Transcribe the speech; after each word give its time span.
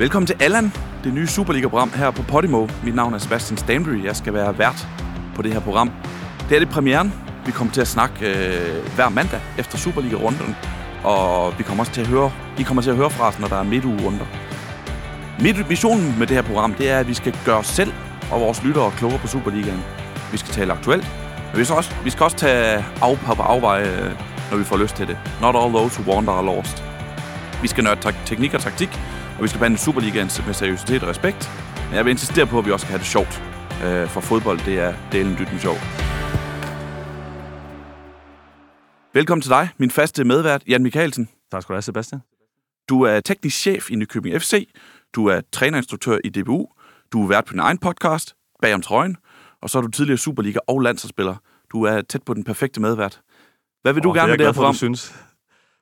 Velkommen 0.00 0.26
til 0.26 0.36
Allan, 0.40 0.72
det 1.04 1.14
nye 1.14 1.26
Superliga-program 1.26 1.92
her 1.92 2.10
på 2.10 2.22
Podimo. 2.22 2.68
Mit 2.84 2.94
navn 2.94 3.14
er 3.14 3.18
Sebastian 3.18 3.56
Stanbury. 3.56 4.04
Jeg 4.04 4.16
skal 4.16 4.34
være 4.34 4.58
vært 4.58 4.88
på 5.34 5.42
det 5.42 5.52
her 5.52 5.60
program. 5.60 5.90
Det 6.48 6.54
er 6.54 6.58
det 6.58 6.68
premieren. 6.68 7.12
Vi 7.46 7.52
kommer 7.52 7.72
til 7.74 7.80
at 7.80 7.88
snakke 7.88 8.16
øh, 8.20 8.94
hver 8.94 9.08
mandag 9.08 9.40
efter 9.58 9.78
Superliga-runden. 9.78 10.56
Og 11.04 11.58
vi 11.58 11.62
kommer 11.62 11.82
også 11.82 11.92
til 11.92 12.00
at 12.00 12.06
høre, 12.06 12.32
I 12.58 12.62
kommer 12.62 12.82
til 12.82 12.90
at 12.90 12.96
høre 12.96 13.10
fra 13.10 13.28
os, 13.28 13.38
når 13.38 13.48
der 13.48 13.56
er 13.56 13.62
midtugerunder. 13.62 14.26
Mit 15.40 15.68
missionen 15.68 16.18
med 16.18 16.26
det 16.26 16.36
her 16.36 16.42
program, 16.42 16.74
det 16.74 16.90
er, 16.90 16.98
at 16.98 17.08
vi 17.08 17.14
skal 17.14 17.36
gøre 17.44 17.56
os 17.56 17.66
selv 17.66 17.92
og 18.32 18.40
vores 18.40 18.64
lyttere 18.64 18.92
klogere 18.96 19.18
på 19.18 19.26
Superligaen. 19.26 19.82
Vi 20.32 20.36
skal 20.38 20.52
tale 20.52 20.72
aktuelt, 20.72 21.06
men 21.50 21.58
vi 21.58 21.64
skal 21.64 21.76
også, 21.76 21.94
vi 22.04 22.10
skal 22.10 22.24
også 22.24 22.36
tage 22.36 22.84
af 23.02 23.18
på 23.36 23.42
afveje, 23.42 23.84
øh, 23.84 24.12
når 24.50 24.58
vi 24.58 24.64
får 24.64 24.76
lyst 24.76 24.96
til 24.96 25.06
det. 25.06 25.18
Not 25.40 25.56
all 25.56 25.72
those 25.72 26.00
who 26.00 26.14
wander 26.14 26.32
are 26.32 26.44
lost. 26.44 26.84
Vi 27.62 27.68
skal 27.68 27.84
nørde 27.84 28.12
teknik 28.26 28.54
og 28.54 28.60
taktik, 28.60 29.00
og 29.40 29.44
vi 29.44 29.48
skal 29.48 29.58
behandle 29.58 29.78
Superligaen 29.78 30.30
med 30.46 30.54
seriøsitet 30.54 31.02
og 31.02 31.08
respekt. 31.08 31.50
Men 31.86 31.96
jeg 31.96 32.04
vil 32.04 32.10
insistere 32.10 32.46
på, 32.46 32.58
at 32.58 32.66
vi 32.66 32.70
også 32.70 32.84
skal 32.84 32.90
have 32.90 32.98
det 32.98 33.06
sjovt. 33.06 33.42
Øh, 33.84 34.08
for 34.08 34.20
fodbold, 34.20 34.58
det 34.64 34.78
er 34.78 34.94
delen 35.12 35.32
dyt 35.38 35.52
med 35.52 35.60
sjov. 35.60 35.76
Velkommen 39.14 39.42
til 39.42 39.50
dig, 39.50 39.68
min 39.78 39.90
faste 39.90 40.24
medvært, 40.24 40.62
Jan 40.68 40.82
Michaelsen. 40.82 41.28
Tak 41.50 41.62
skal 41.62 41.72
du 41.72 41.76
have, 41.76 41.82
Sebastian. 41.82 42.20
Du 42.88 43.02
er 43.02 43.20
teknisk 43.20 43.56
chef 43.56 43.90
i 43.90 43.94
Nykøbing 43.94 44.42
FC. 44.42 44.68
Du 45.14 45.26
er 45.26 45.40
trænerinstruktør 45.52 46.18
i 46.24 46.28
DBU. 46.28 46.66
Du 47.12 47.22
er 47.22 47.28
vært 47.28 47.44
på 47.44 47.52
din 47.52 47.60
egen 47.60 47.78
podcast, 47.78 48.34
Bag 48.62 48.74
om 48.74 48.82
trøjen. 48.82 49.16
Og 49.62 49.70
så 49.70 49.78
er 49.78 49.82
du 49.82 49.88
tidligere 49.88 50.18
Superliga- 50.18 50.64
og 50.66 50.80
landsholdsspiller. 50.80 51.36
Du 51.72 51.82
er 51.82 52.00
tæt 52.00 52.22
på 52.22 52.34
den 52.34 52.44
perfekte 52.44 52.80
medvært. 52.80 53.20
Hvad 53.82 53.92
vil 53.92 54.02
du 54.02 54.08
Åh, 54.08 54.14
gerne 54.14 54.28
er 54.28 54.32
med 54.32 54.38
det 54.38 54.46
her 54.46 54.52
program? 54.52 54.74
Du 54.74 54.78
synes. 54.78 55.14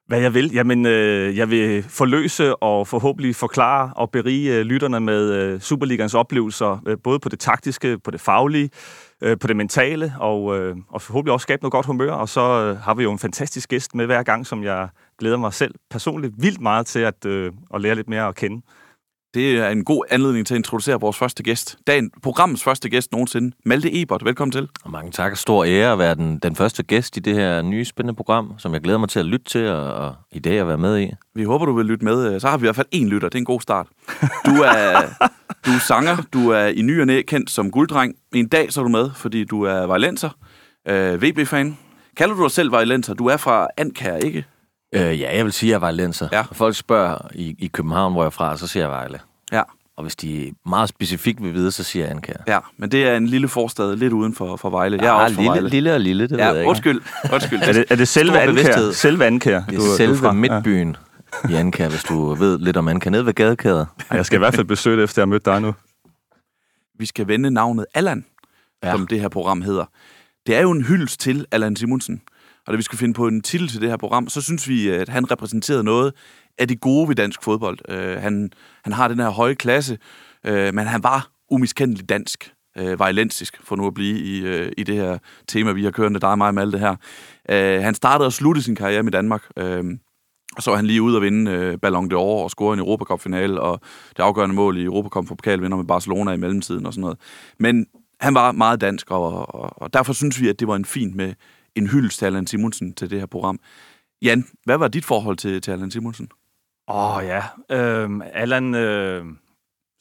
Hvad 0.08 0.20
jeg 0.20 0.34
vil? 0.34 0.52
Jamen, 0.52 0.86
øh, 0.86 1.36
jeg 1.36 1.50
vil 1.50 1.82
forløse 1.88 2.56
og 2.56 2.88
forhåbentlig 2.88 3.36
forklare 3.36 3.92
og 3.96 4.10
berige 4.10 4.54
øh, 4.54 4.62
lytterne 4.62 5.00
med 5.00 5.32
øh, 5.32 5.60
Superligans 5.60 6.14
oplevelser, 6.14 6.82
øh, 6.86 6.96
både 7.04 7.18
på 7.18 7.28
det 7.28 7.38
taktiske, 7.38 7.98
på 7.98 8.10
det 8.10 8.20
faglige, 8.20 8.70
øh, 9.20 9.38
på 9.38 9.46
det 9.46 9.56
mentale, 9.56 10.14
og, 10.20 10.58
øh, 10.58 10.76
og 10.88 11.02
forhåbentlig 11.02 11.32
også 11.32 11.42
skabe 11.42 11.62
noget 11.62 11.72
godt 11.72 11.86
humør. 11.86 12.12
Og 12.12 12.28
så 12.28 12.40
øh, 12.40 12.78
har 12.78 12.94
vi 12.94 13.02
jo 13.02 13.12
en 13.12 13.18
fantastisk 13.18 13.68
gæst 13.68 13.94
med 13.94 14.06
hver 14.06 14.22
gang, 14.22 14.46
som 14.46 14.64
jeg 14.64 14.88
glæder 15.18 15.36
mig 15.36 15.52
selv 15.52 15.74
personligt 15.90 16.34
vildt 16.36 16.60
meget 16.60 16.86
til 16.86 17.00
at, 17.00 17.26
øh, 17.26 17.52
at 17.74 17.80
lære 17.80 17.94
lidt 17.94 18.08
mere 18.08 18.28
at 18.28 18.34
kende. 18.34 18.62
Det 19.34 19.58
er 19.58 19.68
en 19.68 19.84
god 19.84 20.04
anledning 20.10 20.46
til 20.46 20.54
at 20.54 20.58
introducere 20.58 21.00
vores 21.00 21.16
første 21.16 21.42
gæst. 21.42 21.76
Dagen, 21.86 22.10
programmets 22.22 22.64
første 22.64 22.88
gæst 22.88 23.12
nogensinde. 23.12 23.56
Malte 23.64 24.02
Ebert, 24.02 24.24
velkommen 24.24 24.52
til. 24.52 24.68
Og 24.84 24.90
mange 24.90 25.12
tak. 25.12 25.36
Stor 25.36 25.64
ære 25.64 25.92
at 25.92 25.98
være 25.98 26.14
den, 26.14 26.38
den 26.38 26.56
første 26.56 26.82
gæst 26.82 27.16
i 27.16 27.20
det 27.20 27.34
her 27.34 27.62
nye 27.62 27.84
spændende 27.84 28.16
program, 28.16 28.54
som 28.58 28.74
jeg 28.74 28.80
glæder 28.80 28.98
mig 28.98 29.08
til 29.08 29.18
at 29.18 29.26
lytte 29.26 29.44
til 29.44 29.66
og, 29.68 29.94
og 29.94 30.14
i 30.32 30.38
dag 30.38 30.58
at 30.58 30.68
være 30.68 30.78
med 30.78 31.00
i. 31.00 31.10
Vi 31.34 31.44
håber, 31.44 31.66
du 31.66 31.72
vil 31.72 31.86
lytte 31.86 32.04
med. 32.04 32.40
Så 32.40 32.48
har 32.48 32.56
vi 32.56 32.62
i 32.62 32.66
hvert 32.66 32.76
fald 32.76 32.86
én 32.94 33.04
lytter. 33.04 33.28
Det 33.28 33.34
er 33.34 33.38
en 33.38 33.44
god 33.44 33.60
start. 33.60 33.86
Du 34.46 34.50
er, 34.50 35.00
du 35.66 35.70
er 35.70 35.80
sanger. 35.88 36.16
Du 36.32 36.50
er 36.50 36.66
i 36.66 36.82
ny 36.82 37.00
og 37.00 37.06
næ 37.06 37.22
kendt 37.22 37.50
som 37.50 37.70
gulddreng. 37.70 38.14
En 38.34 38.48
dag 38.48 38.72
så 38.72 38.80
er 38.80 38.84
du 38.84 38.90
med, 38.90 39.10
fordi 39.14 39.44
du 39.44 39.62
er 39.62 39.86
violenser. 39.86 40.30
Øh, 40.88 41.22
VB-fan. 41.22 41.78
Kalder 42.16 42.34
du 42.34 42.42
dig 42.42 42.50
selv 42.50 42.72
violenser? 42.72 43.14
Du 43.14 43.26
er 43.26 43.36
fra 43.36 43.68
Ankær, 43.76 44.16
ikke? 44.16 44.44
Øh, 44.94 45.20
ja, 45.20 45.36
jeg 45.36 45.44
vil 45.44 45.52
sige, 45.52 45.70
at 45.70 45.72
jeg 45.72 45.80
var 45.80 45.90
lenser. 45.90 46.28
Ja. 46.32 46.42
Når 46.42 46.54
folk 46.54 46.76
spørger 46.76 47.18
i, 47.34 47.56
i 47.58 47.66
København, 47.66 48.12
hvor 48.12 48.22
jeg 48.22 48.26
er 48.26 48.30
fra, 48.30 48.56
så 48.56 48.66
siger 48.66 48.82
jeg 48.82 48.90
Vejle. 48.90 49.20
Ja. 49.52 49.62
Og 49.96 50.02
hvis 50.02 50.16
de 50.16 50.52
meget 50.66 50.88
specifikt 50.88 51.42
vil 51.42 51.54
vide, 51.54 51.72
så 51.72 51.84
siger 51.84 52.04
jeg 52.04 52.10
Ankær. 52.14 52.32
Ja, 52.46 52.58
men 52.76 52.90
det 52.90 53.04
er 53.08 53.16
en 53.16 53.26
lille 53.26 53.48
forstad 53.48 53.96
lidt 53.96 54.12
uden 54.12 54.34
for, 54.34 54.56
for 54.56 54.70
Vejle. 54.70 54.98
Jeg 55.02 55.06
er 55.08 55.12
Ah, 55.12 55.22
også 55.22 55.34
fra 55.34 55.42
lille, 55.42 55.52
Vejle. 55.52 55.68
lille 55.68 55.94
og 55.94 56.00
lille, 56.00 56.22
det 56.22 56.30
ved 56.30 56.38
jeg 56.38 56.52
Ja, 56.52 56.58
ikke. 56.58 56.68
undskyld. 56.68 57.00
undskyld. 57.32 57.62
Er 57.68 57.72
det, 57.72 57.84
er 57.90 57.96
det 57.96 58.08
selve 58.08 58.46
bevidsthed. 58.46 58.92
Selve 58.92 59.26
Ankær, 59.26 59.62
Det 59.70 59.76
er 59.78 59.96
selve 59.96 60.34
midtbyen 60.34 60.96
i 61.50 61.54
Ankær, 61.54 61.88
hvis 61.88 62.04
du 62.04 62.34
ved 62.34 62.58
lidt 62.58 62.76
om 62.76 62.88
Ankær. 62.88 63.10
Nede 63.10 63.26
ved 63.26 63.32
gadekæder. 63.34 63.86
Ja. 64.10 64.16
Jeg 64.16 64.26
skal 64.26 64.36
i 64.36 64.38
hvert 64.38 64.54
fald 64.54 64.66
besøge 64.66 64.96
det, 64.96 65.04
efter 65.04 65.22
jeg 65.22 65.26
har 65.26 65.30
mødt 65.30 65.44
dig 65.44 65.60
nu. 65.62 65.74
Vi 66.98 67.06
skal 67.06 67.28
vende 67.28 67.50
navnet 67.50 67.86
Allan, 67.94 68.24
ja. 68.82 68.88
Ja. 68.88 68.94
som 68.94 69.06
det 69.06 69.20
her 69.20 69.28
program 69.28 69.62
hedder. 69.62 69.84
Det 70.46 70.56
er 70.56 70.60
jo 70.60 70.70
en 70.70 70.82
hyldest 70.84 71.20
til 71.20 71.46
Allan 71.50 71.76
Simonsen. 71.76 72.22
Og 72.68 72.72
da 72.72 72.76
vi 72.76 72.82
skulle 72.82 72.98
finde 72.98 73.14
på 73.14 73.28
en 73.28 73.40
titel 73.40 73.68
til 73.68 73.80
det 73.80 73.88
her 73.88 73.96
program, 73.96 74.28
så 74.28 74.40
synes 74.40 74.68
vi, 74.68 74.88
at 74.88 75.08
han 75.08 75.30
repræsenterede 75.30 75.84
noget 75.84 76.12
af 76.58 76.68
det 76.68 76.80
gode 76.80 77.08
ved 77.08 77.16
dansk 77.16 77.42
fodbold. 77.42 77.78
Øh, 77.88 78.22
han, 78.22 78.50
han 78.84 78.92
har 78.92 79.08
den 79.08 79.18
her 79.18 79.28
høje 79.28 79.54
klasse, 79.54 79.98
øh, 80.46 80.74
men 80.74 80.86
han 80.86 81.02
var 81.02 81.28
umiskendelig 81.50 82.08
dansk, 82.08 82.52
øh, 82.78 82.92
uh, 82.92 83.00
violensisk, 83.00 83.58
for 83.64 83.76
nu 83.76 83.86
at 83.86 83.94
blive 83.94 84.18
i, 84.18 84.40
øh, 84.40 84.72
i 84.78 84.82
det 84.82 84.94
her 84.94 85.18
tema, 85.46 85.72
vi 85.72 85.84
har 85.84 85.90
kørende, 85.90 86.20
dig 86.20 86.30
og 86.30 86.38
mig 86.38 86.54
med 86.54 86.62
alt 86.62 86.72
det 86.72 86.80
her. 86.80 86.96
Øh, 87.50 87.82
han 87.82 87.94
startede 87.94 88.26
og 88.26 88.32
sluttede 88.32 88.64
sin 88.64 88.74
karriere 88.74 89.06
i 89.06 89.10
Danmark. 89.10 89.42
øh, 89.56 89.84
og 90.56 90.62
så 90.62 90.70
var 90.70 90.76
han 90.76 90.86
lige 90.86 91.02
ude 91.02 91.16
at 91.16 91.22
vinde 91.22 91.50
øh, 91.50 91.78
Ballon 91.78 92.12
d'Or 92.12 92.16
og 92.16 92.50
score 92.50 92.74
en 92.74 92.80
europacup 92.80 93.26
og 93.58 93.80
det 94.16 94.22
afgørende 94.22 94.54
mål 94.54 94.78
i 94.78 94.84
Europacup 94.84 95.28
for 95.28 95.34
pokalvinder 95.34 95.76
med 95.76 95.84
Barcelona 95.84 96.32
i 96.32 96.36
mellemtiden 96.36 96.86
og 96.86 96.92
sådan 96.92 97.00
noget. 97.00 97.18
Men 97.58 97.86
han 98.20 98.34
var 98.34 98.52
meget 98.52 98.80
dansk, 98.80 99.10
og, 99.10 99.54
og, 99.54 99.82
og 99.82 99.92
derfor 99.92 100.12
synes 100.12 100.40
vi, 100.40 100.48
at 100.48 100.60
det 100.60 100.68
var 100.68 100.76
en 100.76 100.84
fin 100.84 101.16
med 101.16 101.34
en 101.78 101.86
hyldest 101.86 102.18
til 102.18 102.26
Allan 102.26 102.46
Simonsen 102.46 102.94
til 102.94 103.10
det 103.10 103.18
her 103.18 103.26
program. 103.26 103.60
Jan, 104.22 104.44
hvad 104.64 104.78
var 104.78 104.88
dit 104.88 105.04
forhold 105.04 105.36
til, 105.36 105.60
til 105.60 105.70
Allan 105.70 105.90
Simonsen? 105.90 106.28
Åh 106.88 107.16
oh, 107.16 107.24
ja, 107.24 107.42
øhm, 107.70 108.22
Allan 108.32 108.74
øh, 108.74 109.24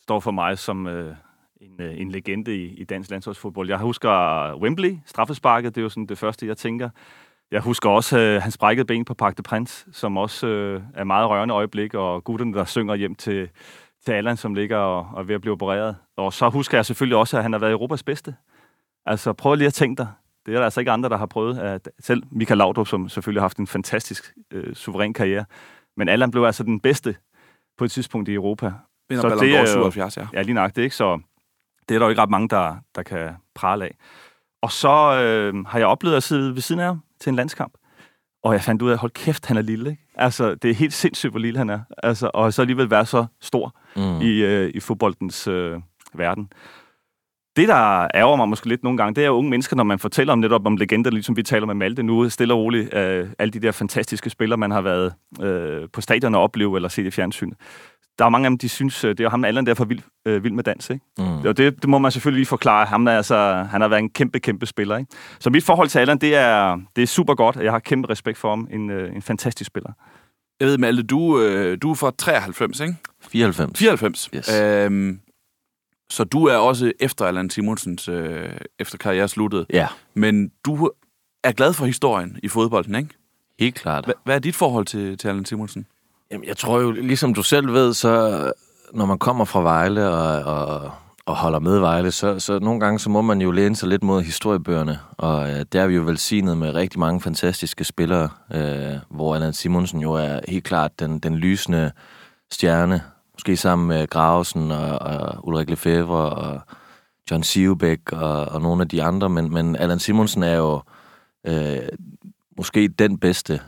står 0.02 0.20
for 0.20 0.32
mig 0.32 0.58
som 0.58 0.88
øh, 0.88 1.16
en, 1.62 1.82
øh, 1.82 2.02
en 2.02 2.12
legende 2.12 2.56
i, 2.56 2.66
i 2.66 2.84
dansk 2.84 3.10
landsholdsfodbold. 3.10 3.70
Jeg 3.70 3.78
husker 3.78 4.56
Wembley, 4.62 4.98
straffesparket, 5.06 5.76
det 5.76 5.82
er 5.82 5.84
jo 5.84 5.90
sådan 5.90 6.06
det 6.06 6.18
første, 6.18 6.48
jeg 6.48 6.58
tænker. 6.58 6.90
Jeg 7.52 7.62
husker 7.62 7.90
også 7.90 8.20
øh, 8.20 8.42
hans 8.42 8.58
brækkede 8.58 8.86
ben 8.86 9.06
på 9.06 9.14
Parc 9.14 9.36
de 9.36 9.42
Prince, 9.42 9.86
som 9.92 10.18
også 10.18 10.48
øh, 10.48 10.82
er 10.94 11.04
meget 11.04 11.30
rørende 11.30 11.54
øjeblik, 11.54 11.94
og 11.94 12.24
gutterne, 12.24 12.54
der 12.54 12.66
synger 12.66 12.96
hjem 12.96 13.16
til, 13.16 13.50
til 14.06 14.12
Allan, 14.12 14.38
som 14.38 14.54
ligger 14.54 14.78
og, 14.78 15.10
og 15.14 15.20
er 15.20 15.24
ved 15.24 15.36
at 15.36 15.42
blive 15.42 15.54
opereret. 15.54 15.96
Og 16.18 16.34
så 16.34 16.50
husker 16.50 16.78
jeg 16.78 16.86
selvfølgelig 16.86 17.18
også, 17.18 17.38
at 17.38 17.44
han 17.44 17.52
har 17.52 17.60
været 17.60 17.72
Europas 17.72 18.04
bedste. 18.04 18.36
Altså 19.06 19.34
prøv 19.34 19.56
lige 19.56 19.68
at 19.68 19.74
tænke 19.74 19.98
dig. 19.98 20.08
Det 20.48 20.54
er 20.56 20.58
der 20.58 20.66
altså 20.66 20.80
ikke 20.80 20.92
andre, 20.92 21.10
der 21.10 21.18
har 21.18 21.26
prøvet. 21.26 21.60
At 21.60 21.90
selv 22.00 22.24
Michael 22.32 22.58
Laudrup, 22.58 22.88
som 22.88 23.10
selvfølgelig 23.10 23.42
har 23.42 23.44
haft 23.44 23.58
en 23.58 23.68
fantastisk 23.68 24.34
øh, 24.54 24.76
suveræn 24.76 25.14
karriere. 25.14 25.46
Men 25.98 26.10
Allan 26.10 26.32
blev 26.32 26.44
altså 26.44 26.64
den 26.64 26.80
bedste 26.80 27.16
på 27.78 27.86
et 27.86 27.92
tidspunkt 27.92 28.30
i 28.30 28.34
Europa. 28.34 28.72
Vinder 29.10 29.22
Så 29.30 29.36
det 29.44 29.56
er 29.56 29.60
jo- 29.60 29.66
77, 29.68 30.18
ja. 30.18 30.28
Ja, 30.34 30.42
lige 30.42 30.54
nøjagtigt, 30.54 30.84
ikke? 30.84 30.96
Så 30.96 31.20
det 31.90 31.96
er 31.96 32.00
der 32.00 32.06
jo 32.06 32.10
ikke 32.10 32.22
ret 32.22 32.30
mange, 32.30 32.50
der, 32.50 32.76
der 32.96 33.04
kan 33.04 33.30
prale 33.56 33.86
af. 33.86 33.96
Og 34.62 34.72
så 34.72 34.90
øh, 35.22 35.66
har 35.66 35.80
jeg 35.80 35.88
oplevet 35.88 36.16
at 36.16 36.24
sidde 36.24 36.54
ved 36.54 36.62
siden 36.62 36.82
af 36.82 36.88
ham 36.88 37.02
til 37.20 37.30
en 37.30 37.36
landskamp. 37.36 37.74
Og 38.44 38.54
jeg 38.54 38.62
fandt 38.62 38.82
ud 38.82 38.92
af, 38.92 38.98
hold 38.98 39.12
kæft, 39.12 39.46
han 39.46 39.58
er 39.58 39.62
lille, 39.62 39.90
ikke? 39.90 40.04
Altså, 40.16 40.56
det 40.56 40.72
er 40.72 40.76
helt 40.76 40.94
sindssygt, 40.94 41.32
hvor 41.34 41.40
lille 41.40 41.58
han 41.58 41.70
er. 41.70 41.80
Altså, 42.04 42.32
og 42.34 42.54
så 42.54 42.62
alligevel 42.62 42.90
være 42.90 43.06
så 43.06 43.26
stor 43.42 43.76
Mm. 43.96 44.22
i, 44.22 44.44
øh, 44.44 44.72
i 44.76 44.80
fodboldens 44.80 45.48
øh, 45.48 45.80
verden. 46.14 46.50
Det, 47.58 47.68
der 47.68 48.08
ærger 48.16 48.36
mig 48.36 48.50
måske 48.50 48.68
lidt 48.68 48.84
nogle 48.84 48.98
gange, 48.98 49.16
det 49.16 49.22
er 49.24 49.28
jo 49.28 49.34
unge 49.34 49.50
mennesker, 49.50 49.76
når 49.76 49.84
man 49.84 50.00
fortæller 50.00 50.34
om 50.34 50.40
netop 50.40 50.66
om 50.66 50.78
legender, 50.78 51.12
ligesom 51.12 51.38
vi 51.38 51.44
taler 51.44 51.66
med 51.66 51.76
Malte 51.76 52.04
nu, 52.04 52.30
stille 52.30 52.54
og 52.54 52.60
roligt, 52.60 52.94
øh, 52.94 53.30
alle 53.40 53.52
de 53.52 53.60
der 53.60 53.72
fantastiske 53.72 54.30
spillere, 54.30 54.58
man 54.58 54.72
har 54.72 54.82
været 54.82 55.14
øh, 55.42 55.88
på 55.94 56.02
stadion 56.02 56.36
og 56.36 56.42
opleve 56.42 56.78
eller 56.78 56.90
set 56.90 57.06
i 57.06 57.12
fjernsyn. 57.12 57.52
Der 58.20 58.26
er 58.26 58.30
mange 58.30 58.46
af 58.46 58.50
dem, 58.50 58.58
de 58.58 58.70
synes, 58.70 59.04
øh, 59.04 59.18
det 59.18 59.20
er 59.20 59.30
ham, 59.30 59.46
Allan, 59.46 59.66
der 59.66 59.72
er 59.72 59.76
for 59.76 59.86
vild, 59.86 60.02
øh, 60.28 60.44
vild 60.44 60.54
med 60.54 60.64
dans, 60.64 60.90
ikke? 60.90 61.06
Mm. 61.18 61.26
Og 61.26 61.58
det, 61.58 61.82
det 61.82 61.90
må 61.90 61.98
man 61.98 62.12
selvfølgelig 62.12 62.40
lige 62.40 62.48
forklare. 62.48 62.86
Ham 62.86 63.08
er 63.08 63.12
altså, 63.12 63.68
han 63.72 63.82
har 63.82 63.88
været 63.88 64.00
en 64.00 64.10
kæmpe, 64.10 64.40
kæmpe 64.40 64.66
spiller. 64.66 64.98
Ikke? 64.98 65.12
Så 65.40 65.50
mit 65.50 65.64
forhold 65.64 65.88
til 65.88 66.00
Allan, 66.00 66.18
det 66.18 66.36
er, 66.36 66.80
det 66.96 67.02
er 67.02 67.08
super 67.08 67.36
godt, 67.36 67.58
og 67.58 67.64
jeg 67.64 67.72
har 67.72 67.80
kæmpe 67.80 68.10
respekt 68.10 68.38
for 68.38 68.50
ham. 68.50 68.68
En, 68.72 68.90
øh, 68.90 69.16
en 69.16 69.22
fantastisk 69.22 69.68
spiller. 69.68 69.92
Jeg 70.60 70.68
ved, 70.68 70.78
Malte, 70.78 71.04
du, 71.04 71.42
øh, 71.42 71.78
du 71.82 71.92
er 71.92 71.96
fra 71.96 72.12
93, 72.18 72.80
ikke? 72.80 72.96
94. 73.22 73.80
94. 73.80 74.30
Yes. 74.36 74.62
Øhm, 74.62 75.20
så 76.10 76.24
du 76.24 76.46
er 76.46 76.56
også 76.56 76.92
efter 77.00 77.26
Allan 77.26 77.50
Simonsens, 77.50 78.08
øh, 78.10 78.50
efter 78.80 78.98
karriere 78.98 79.28
sluttede. 79.28 79.66
Ja, 79.70 79.88
Men 80.14 80.52
du 80.66 80.90
er 81.44 81.52
glad 81.52 81.74
for 81.74 81.86
historien 81.86 82.40
i 82.44 82.48
fodbolden, 82.48 82.96
ikke? 82.96 83.10
helt 83.60 83.76
klart. 83.76 84.08
Hva- 84.08 84.22
Hvad 84.26 84.36
er 84.36 84.40
dit 84.40 84.56
forhold 84.56 84.86
til, 84.86 85.18
til 85.18 85.28
Allan 85.28 85.46
Simonsen? 85.46 85.86
Jamen, 86.32 86.48
jeg 86.48 86.58
tror 86.58 86.80
jo, 86.80 86.92
ligesom 86.92 87.34
du 87.34 87.44
selv 87.44 87.74
ved, 87.74 87.94
så 87.94 88.52
når 88.94 89.06
man 89.06 89.18
kommer 89.20 89.46
fra 89.46 89.62
Vejle 89.62 90.10
og, 90.10 90.44
og, 90.56 90.92
og 91.26 91.36
holder 91.36 91.60
med 91.60 91.80
Vejle, 91.80 92.12
så, 92.12 92.40
så 92.40 92.60
nogle 92.60 92.80
gange 92.80 93.00
så 93.00 93.10
må 93.10 93.22
man 93.22 93.42
jo 93.42 93.52
læne 93.52 93.76
sig 93.76 93.90
lidt 93.90 94.04
mod 94.04 94.22
historiebøgerne. 94.22 95.00
Og 95.18 95.50
øh, 95.50 95.66
der 95.74 95.82
er 95.82 95.88
vi 95.88 95.96
jo 95.96 96.02
velsignet 96.02 96.58
med 96.58 96.76
rigtig 96.76 97.00
mange 97.00 97.22
fantastiske 97.22 97.84
spillere, 97.84 98.30
øh, 98.54 98.94
hvor 99.10 99.36
Allan 99.36 99.54
Simonsen 99.54 100.00
jo 100.00 100.14
er 100.14 100.40
helt 100.48 100.64
klart 100.64 101.00
den, 101.00 101.20
den 101.20 101.36
lysende 101.36 101.92
stjerne. 102.52 103.02
Måske 103.38 103.58
sammen 103.58 103.88
med 103.88 104.08
Gravesen 104.08 104.72
og, 104.72 105.00
og 105.00 105.48
Ulrik 105.48 105.70
Lefebvre 105.70 106.30
og 106.30 106.62
John 107.32 107.44
Sivebæk 107.44 108.12
og, 108.12 108.46
og 108.46 108.62
nogle 108.62 108.82
af 108.82 108.90
de 108.90 109.04
andre. 109.04 109.30
Men, 109.30 109.54
men 109.54 109.76
Allan 109.76 110.00
Simonsen 110.00 110.44
er 110.44 110.56
jo 110.56 110.82
øh, 111.48 111.90
måske 112.58 112.88
den 112.88 113.18
bedste 113.18 113.62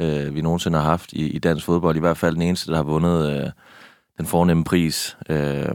øh, 0.00 0.34
vi 0.34 0.40
nogensinde 0.40 0.78
har 0.78 0.84
haft 0.84 1.12
i, 1.12 1.30
i 1.30 1.38
dansk 1.38 1.66
fodbold. 1.66 1.96
I 1.96 2.00
hvert 2.00 2.16
fald 2.16 2.34
den 2.34 2.42
eneste, 2.42 2.70
der 2.70 2.76
har 2.76 2.84
vundet 2.84 3.30
øh, 3.30 3.50
den 4.18 4.26
fornemme 4.26 4.64
pris, 4.64 5.16
øh, 5.28 5.68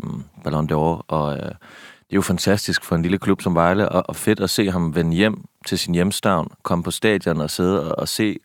Ballon 0.44 0.72
d'Or. 0.72 1.06
Og 1.08 1.34
øh, 1.34 1.42
det 1.42 2.16
er 2.16 2.16
jo 2.16 2.22
fantastisk 2.22 2.84
for 2.84 2.96
en 2.96 3.02
lille 3.02 3.18
klub 3.18 3.42
som 3.42 3.56
Vejle, 3.56 3.90
og, 3.90 4.04
og 4.08 4.16
fedt 4.16 4.40
at 4.40 4.50
se 4.50 4.72
ham 4.72 4.96
vende 4.96 5.16
hjem 5.16 5.46
til 5.66 5.80
sin 5.80 5.94
hjemstavn, 5.94 6.48
komme 6.64 6.84
på 6.84 6.92
stadion 6.92 7.42
og 7.42 7.50
sidde 7.50 7.92
og, 7.92 8.00
og 8.00 8.08
se 8.08 8.40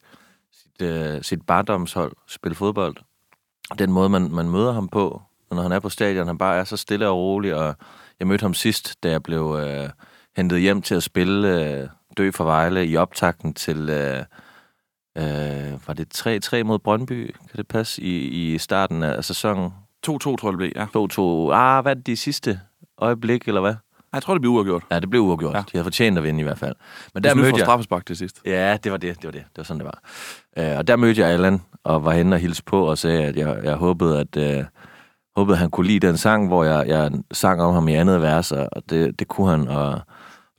sit, 0.53 0.83
øh, 0.83 1.23
sit 1.23 1.43
barndomshold 1.47 2.13
spille 2.27 2.55
fodbold. 2.55 2.97
Den 3.79 3.93
måde, 3.93 4.09
man, 4.09 4.31
man 4.33 4.51
møder 4.51 4.73
ham 4.73 4.89
på, 4.89 5.23
når 5.51 5.63
han 5.63 5.73
er 5.73 5.81
på 5.81 5.89
stadion. 5.89 6.27
Han 6.27 6.39
bare 6.39 6.57
er 6.57 6.65
så 6.65 6.77
stille 6.77 7.09
og 7.09 7.17
rolig, 7.17 7.55
og 7.55 7.75
jeg 8.21 8.29
mødte 8.29 8.43
ham 8.43 8.55
sidst, 8.55 9.03
da 9.03 9.11
jeg 9.11 9.23
blev 9.23 9.59
øh, 9.61 9.89
hentet 10.37 10.61
hjem 10.61 10.83
til 10.83 10.95
at 10.95 11.03
spille 11.03 11.65
øh, 11.65 11.89
Dø 12.17 12.31
for 12.31 12.45
Vejle 12.45 12.87
i 12.87 12.97
optakten 12.97 13.55
til... 13.55 13.89
Øh, 13.89 14.23
øh, 15.19 15.89
var 15.89 15.95
det 15.95 16.55
3-3 16.55 16.63
mod 16.63 16.79
Brøndby, 16.79 17.35
kan 17.51 17.57
det 17.57 17.69
passe, 17.69 18.03
i, 18.03 18.55
i 18.55 18.59
starten 18.59 19.03
af 19.03 19.25
sæsonen? 19.25 19.71
2-2, 20.07 20.11
tror 20.11 20.37
jeg 20.45 20.53
det 20.53 20.59
blev, 20.59 20.73
ja. 20.77 20.85
2-2. 20.85 21.55
Ah, 21.55 21.83
hvad 21.83 21.93
er 21.93 21.95
det 21.95 22.07
de 22.07 22.17
sidste 22.17 22.61
øjeblik, 22.99 23.49
eller 23.49 23.61
hvad? 23.61 23.75
Jeg 24.17 24.23
tror, 24.23 24.35
det 24.35 24.41
blev 24.41 24.53
uafgjort. 24.53 24.83
Ja, 24.91 25.01
det 25.01 25.11
blev 25.11 25.23
uafgjort. 25.23 25.55
Ja. 25.55 25.59
De 25.59 25.65
havde 25.73 25.85
fortjent 25.85 26.19
at 26.19 26.25
vinde 26.25 26.41
i 26.41 26.43
hvert 26.43 26.59
fald. 26.59 26.75
Men 27.15 27.25
Der 27.25 27.35
mødte 27.35 27.49
jeg... 27.57 27.61
straffespark 27.61 28.07
til 28.07 28.17
sidst. 28.17 28.41
Ja, 28.45 28.77
det 28.85 28.93
var 28.93 28.99
det. 28.99 29.17
Det 29.17 29.25
var 29.25 29.31
det. 29.31 29.45
Det 29.49 29.57
var 29.57 29.65
sådan, 29.65 29.81
det 29.81 29.87
var. 29.87 30.01
Øh, 30.73 30.79
og 30.79 30.89
der 30.89 30.97
mødte 30.97 31.21
jeg 31.21 31.31
Allan, 31.31 31.63
og 31.85 32.05
var 32.05 32.13
henne 32.13 32.37
og 32.37 32.41
hilse 32.41 32.65
på, 32.65 32.87
og 32.87 32.99
sagde, 32.99 33.25
at 33.25 33.37
jeg, 33.37 33.57
jeg 33.65 33.75
håbede, 33.75 34.21
at 34.21 34.37
øh, 34.37 34.65
håbede, 35.37 35.57
han 35.57 35.71
kunne 35.71 35.87
lide 35.87 36.07
den 36.07 36.17
sang, 36.17 36.49
hvor 36.49 36.65
jeg, 36.65 36.89
jeg 36.89 37.11
sang 37.33 37.63
om 37.63 37.75
ham 37.75 37.89
i 37.89 37.95
andet 37.95 38.23
vers, 38.23 38.53
og 38.53 38.83
det, 38.91 39.19
det 39.19 39.29
kunne 39.29 39.51
han. 39.51 39.69
Og 39.69 40.01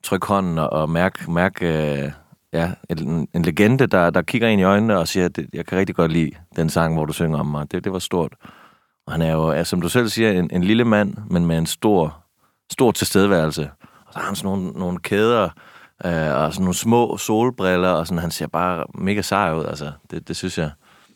trykke 0.04 0.28
hånden 0.28 0.58
og, 0.58 0.70
og 0.74 0.90
mærke, 0.90 1.32
mærke 1.32 1.68
øh, 1.68 2.12
ja, 2.54 2.72
en, 2.90 3.28
en 3.34 3.42
legende, 3.42 3.88
der, 3.88 4.10
der 4.10 4.22
kigger 4.22 4.48
ind 4.48 4.62
i 4.62 4.64
øjnene 4.64 4.98
og 4.98 5.08
siger, 5.08 5.26
at 5.26 5.40
jeg 5.54 5.66
kan 5.66 5.78
rigtig 5.78 5.96
godt 5.96 6.12
lide 6.12 6.32
den 6.56 6.70
sang, 6.70 6.94
hvor 6.94 7.06
du 7.06 7.14
synger 7.14 7.40
om 7.40 7.46
mig. 7.46 7.72
Det, 7.72 7.84
det 7.84 7.94
var 7.94 8.00
stort. 8.00 8.34
Og 9.08 9.14
han 9.14 9.22
er 9.22 9.34
jo, 9.34 9.52
ja, 9.52 9.64
som 9.64 9.82
du 9.82 9.90
selv 9.90 10.08
siger, 10.08 10.32
en, 10.32 10.50
en 10.54 10.64
lille 10.64 10.86
mand, 10.86 11.14
men 11.30 11.46
med 11.46 11.58
en 11.58 11.66
stor, 11.66 12.24
stor 12.72 12.92
tilstedeværelse. 12.92 13.72
Og 14.08 14.14
så 14.14 14.20
har 14.20 14.26
han 14.26 14.36
sådan 14.36 14.50
nogle, 14.58 14.72
nogle 14.72 15.00
kæder, 15.00 15.44
øh, 16.06 16.12
og 16.36 16.54
sådan 16.54 16.64
nogle 16.64 16.74
små 16.74 17.18
solbriller, 17.18 17.90
og 17.90 18.08
sådan, 18.08 18.22
han 18.22 18.32
ser 18.32 18.48
bare 18.48 18.86
mega 18.94 19.22
sej 19.22 19.54
ud, 19.54 19.66
altså. 19.66 19.92
Det, 20.12 20.28
det 20.28 20.36
synes 20.36 20.58
jeg. 20.58 20.72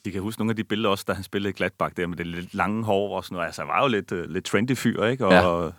De 0.05 0.11
kan 0.11 0.21
huske 0.21 0.39
nogle 0.41 0.51
af 0.51 0.55
de 0.55 0.63
billeder 0.63 0.89
også, 0.89 1.05
da 1.07 1.13
han 1.13 1.23
spillede 1.23 1.53
Gladbach 1.53 1.93
der 1.97 2.07
med 2.07 2.17
det 2.17 2.27
lidt 2.27 2.53
lange 2.55 2.83
hår 2.83 3.15
og 3.15 3.23
sådan 3.23 3.35
noget. 3.35 3.45
Altså, 3.45 3.61
han 3.61 3.67
var 3.69 3.81
jo 3.81 3.87
lidt, 3.87 4.11
uh, 4.11 4.19
lidt 4.29 4.45
trendy 4.45 4.77
fyr, 4.77 5.03
ikke? 5.03 5.25
Og 5.25 5.31
Ja. 5.31 5.69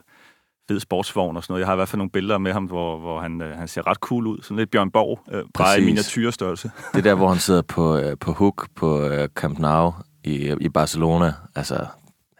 fed 0.69 0.81
sportsvogn 0.81 1.37
og 1.37 1.43
sådan 1.43 1.53
noget. 1.53 1.61
Jeg 1.61 1.67
har 1.69 1.75
i 1.75 1.77
hvert 1.77 1.89
fald 1.89 1.99
nogle 1.99 2.11
billeder 2.11 2.39
med 2.39 2.53
ham, 2.53 2.65
hvor, 2.65 2.99
hvor 2.99 3.21
han, 3.21 3.41
uh, 3.41 3.49
han 3.49 3.69
ser 3.69 3.87
ret 3.87 3.97
cool 3.97 4.27
ud. 4.27 4.39
Sådan 4.43 4.57
lidt 4.57 4.71
Bjørn 4.71 4.91
Borg, 4.91 5.21
uh, 5.35 5.41
bare 5.59 5.81
i 5.81 5.85
miniatyrstørrelse. 5.85 6.71
Det 6.93 6.99
er 6.99 7.03
der, 7.03 7.15
hvor 7.15 7.29
han 7.29 7.39
sidder 7.49 7.63
på, 7.63 7.97
øh, 7.97 8.17
på 8.19 8.33
hook 8.33 8.69
på 8.77 9.03
øh, 9.03 9.29
Camp 9.29 9.59
Nou 9.59 9.93
i, 10.25 10.55
i 10.61 10.69
Barcelona. 10.69 11.35
Altså, 11.57 11.87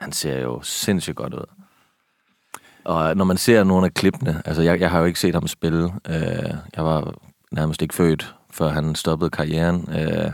han 0.01 0.13
ser 0.13 0.39
jo 0.41 0.61
sindssygt 0.63 1.17
godt 1.17 1.35
ud. 1.35 1.45
Og 2.85 3.17
når 3.17 3.25
man 3.25 3.37
ser 3.37 3.65
nogle 3.65 3.87
af 3.87 3.95
klippene, 3.95 4.43
altså 4.45 4.63
jeg, 4.63 4.81
jeg 4.81 4.91
har 4.91 4.99
jo 4.99 5.05
ikke 5.05 5.21
set 5.21 5.35
ham 5.35 5.47
spille. 5.47 5.85
Øh, 6.09 6.55
jeg 6.77 6.85
var 6.85 7.15
nærmest 7.51 7.83
ikke 7.83 7.95
født, 7.95 8.35
før 8.51 8.69
han 8.69 8.95
stoppede 8.95 9.31
karrieren. 9.31 9.89
Øh, 9.99 10.33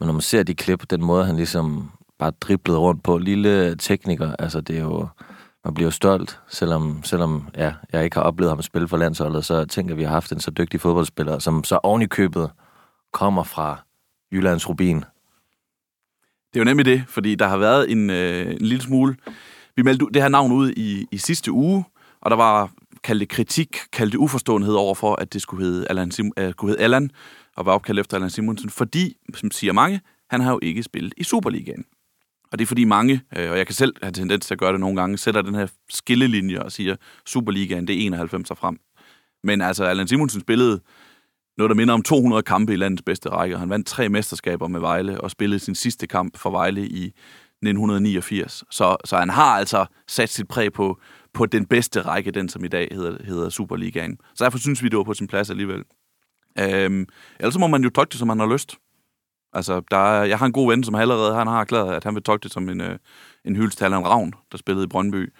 men 0.00 0.06
når 0.06 0.12
man 0.12 0.20
ser 0.20 0.42
de 0.42 0.54
klip, 0.54 0.90
den 0.90 1.04
måde 1.04 1.24
han 1.24 1.36
ligesom 1.36 1.90
bare 2.18 2.32
driblede 2.40 2.78
rundt 2.78 3.02
på, 3.02 3.18
lille 3.18 3.76
tekniker, 3.76 4.32
altså 4.38 4.60
det 4.60 4.76
er 4.76 4.80
jo, 4.80 5.08
man 5.64 5.74
bliver 5.74 5.86
jo 5.86 5.90
stolt, 5.90 6.40
selvom, 6.48 7.00
selvom 7.04 7.48
ja, 7.56 7.72
jeg 7.92 8.04
ikke 8.04 8.16
har 8.16 8.22
oplevet 8.22 8.50
ham 8.50 8.62
spille 8.62 8.88
for 8.88 8.96
landsholdet, 8.96 9.44
så 9.44 9.64
tænker 9.64 9.94
vi 9.94 10.02
har 10.02 10.10
haft 10.10 10.32
en 10.32 10.40
så 10.40 10.50
dygtig 10.50 10.80
fodboldspiller, 10.80 11.38
som 11.38 11.64
så 11.64 11.78
oven 11.82 12.02
i 12.02 12.06
købet 12.06 12.50
kommer 13.12 13.42
fra 13.42 13.82
Jyllands 14.32 14.68
Rubin. 14.68 14.96
Det 16.52 16.56
er 16.56 16.60
jo 16.60 16.64
nemlig 16.64 16.86
det, 16.86 17.04
fordi 17.08 17.34
der 17.34 17.48
har 17.48 17.56
været 17.56 17.92
en, 17.92 18.10
øh, 18.10 18.50
en 18.50 18.66
lille 18.66 18.82
smule... 18.82 19.16
Vi 19.78 19.82
meldte 19.82 20.06
det 20.14 20.22
her 20.22 20.28
navn 20.28 20.52
ud 20.52 20.70
i, 20.70 21.06
i 21.10 21.18
sidste 21.18 21.52
uge, 21.52 21.84
og 22.20 22.30
der 22.30 22.36
var 22.36 22.70
kaldte 23.04 23.26
kritik, 23.26 23.76
kaldte 23.92 24.18
uforståenhed 24.18 24.74
over 24.74 24.94
for, 24.94 25.14
at 25.14 25.32
det 25.32 25.42
skulle 25.42 25.64
hedde 25.64 25.86
Allan, 25.90 26.10
Sim, 26.10 26.32
uh, 26.40 26.50
skulle 26.50 26.70
hedde 26.70 26.82
Allan 26.82 27.10
og 27.56 27.66
var 27.66 27.72
opkaldt 27.72 28.00
efter 28.00 28.16
Allan 28.16 28.30
Simonsen, 28.30 28.70
fordi, 28.70 29.16
som 29.34 29.50
siger 29.50 29.72
mange, 29.72 30.00
han 30.30 30.40
har 30.40 30.52
jo 30.52 30.58
ikke 30.62 30.82
spillet 30.82 31.14
i 31.16 31.24
Superligaen. 31.24 31.84
Og 32.52 32.58
det 32.58 32.64
er 32.64 32.66
fordi 32.66 32.84
mange, 32.84 33.22
øh, 33.36 33.50
og 33.50 33.58
jeg 33.58 33.66
kan 33.66 33.74
selv 33.74 33.94
have 34.02 34.12
tendens 34.12 34.46
til 34.46 34.54
at 34.54 34.58
gøre 34.58 34.72
det 34.72 34.80
nogle 34.80 35.00
gange, 35.00 35.18
sætter 35.18 35.42
den 35.42 35.54
her 35.54 35.66
skillelinje 35.90 36.62
og 36.62 36.72
siger, 36.72 36.96
Superligaen, 37.26 37.88
det 37.88 37.96
er 37.96 38.06
91 38.06 38.50
og 38.50 38.58
frem. 38.58 38.78
Men 39.44 39.60
altså, 39.60 39.84
Allan 39.84 40.08
Simonsen 40.08 40.40
spillede 40.40 40.80
noget, 41.58 41.68
der 41.70 41.76
minder 41.76 41.94
om 41.94 42.02
200 42.02 42.42
kampe 42.42 42.72
i 42.72 42.76
landets 42.76 43.02
bedste 43.02 43.28
række. 43.28 43.56
og 43.56 43.60
Han 43.60 43.70
vandt 43.70 43.86
tre 43.86 44.08
mesterskaber 44.08 44.68
med 44.68 44.80
Vejle 44.80 45.20
og 45.20 45.30
spillede 45.30 45.58
sin 45.58 45.74
sidste 45.74 46.06
kamp 46.06 46.36
for 46.36 46.50
Vejle 46.50 46.88
i 46.88 47.12
1989. 47.62 48.64
Så, 48.70 48.96
så 49.04 49.16
han 49.16 49.30
har 49.30 49.58
altså 49.58 49.86
sat 50.08 50.28
sit 50.28 50.48
præg 50.48 50.72
på, 50.72 51.00
på 51.32 51.46
den 51.46 51.66
bedste 51.66 52.00
række, 52.00 52.30
den 52.30 52.48
som 52.48 52.64
i 52.64 52.68
dag 52.68 52.88
hedder, 52.92 53.24
hedder 53.24 53.48
Superligaen. 53.48 54.18
Så 54.34 54.44
derfor 54.44 54.58
synes 54.58 54.82
vi, 54.82 54.88
det 54.88 54.96
var 54.96 55.04
på 55.04 55.14
sin 55.14 55.26
plads 55.26 55.50
alligevel. 55.50 55.84
Øhm, 56.58 57.06
ellers 57.40 57.58
må 57.58 57.66
man 57.66 57.84
jo 57.84 57.90
tolke 57.90 58.10
det, 58.10 58.18
som 58.18 58.28
man 58.28 58.38
har 58.38 58.52
lyst. 58.52 58.76
Altså, 59.52 59.82
der 59.90 59.96
er, 59.96 60.24
jeg 60.24 60.38
har 60.38 60.46
en 60.46 60.52
god 60.52 60.70
ven, 60.70 60.84
som 60.84 60.94
allerede 60.94 61.34
han 61.34 61.46
har 61.46 61.60
erklæret, 61.60 61.94
at 61.94 62.04
han 62.04 62.14
vil 62.14 62.22
tolke 62.22 62.42
det 62.42 62.52
som 62.52 62.68
en, 62.68 62.80
øh, 62.80 62.98
en 63.44 63.56
hyldest 63.56 63.78
til 63.78 63.84
Allan 63.84 64.06
Ravn, 64.06 64.32
der 64.52 64.58
spillede 64.58 64.84
i 64.84 64.88
Brøndby. 64.88 65.32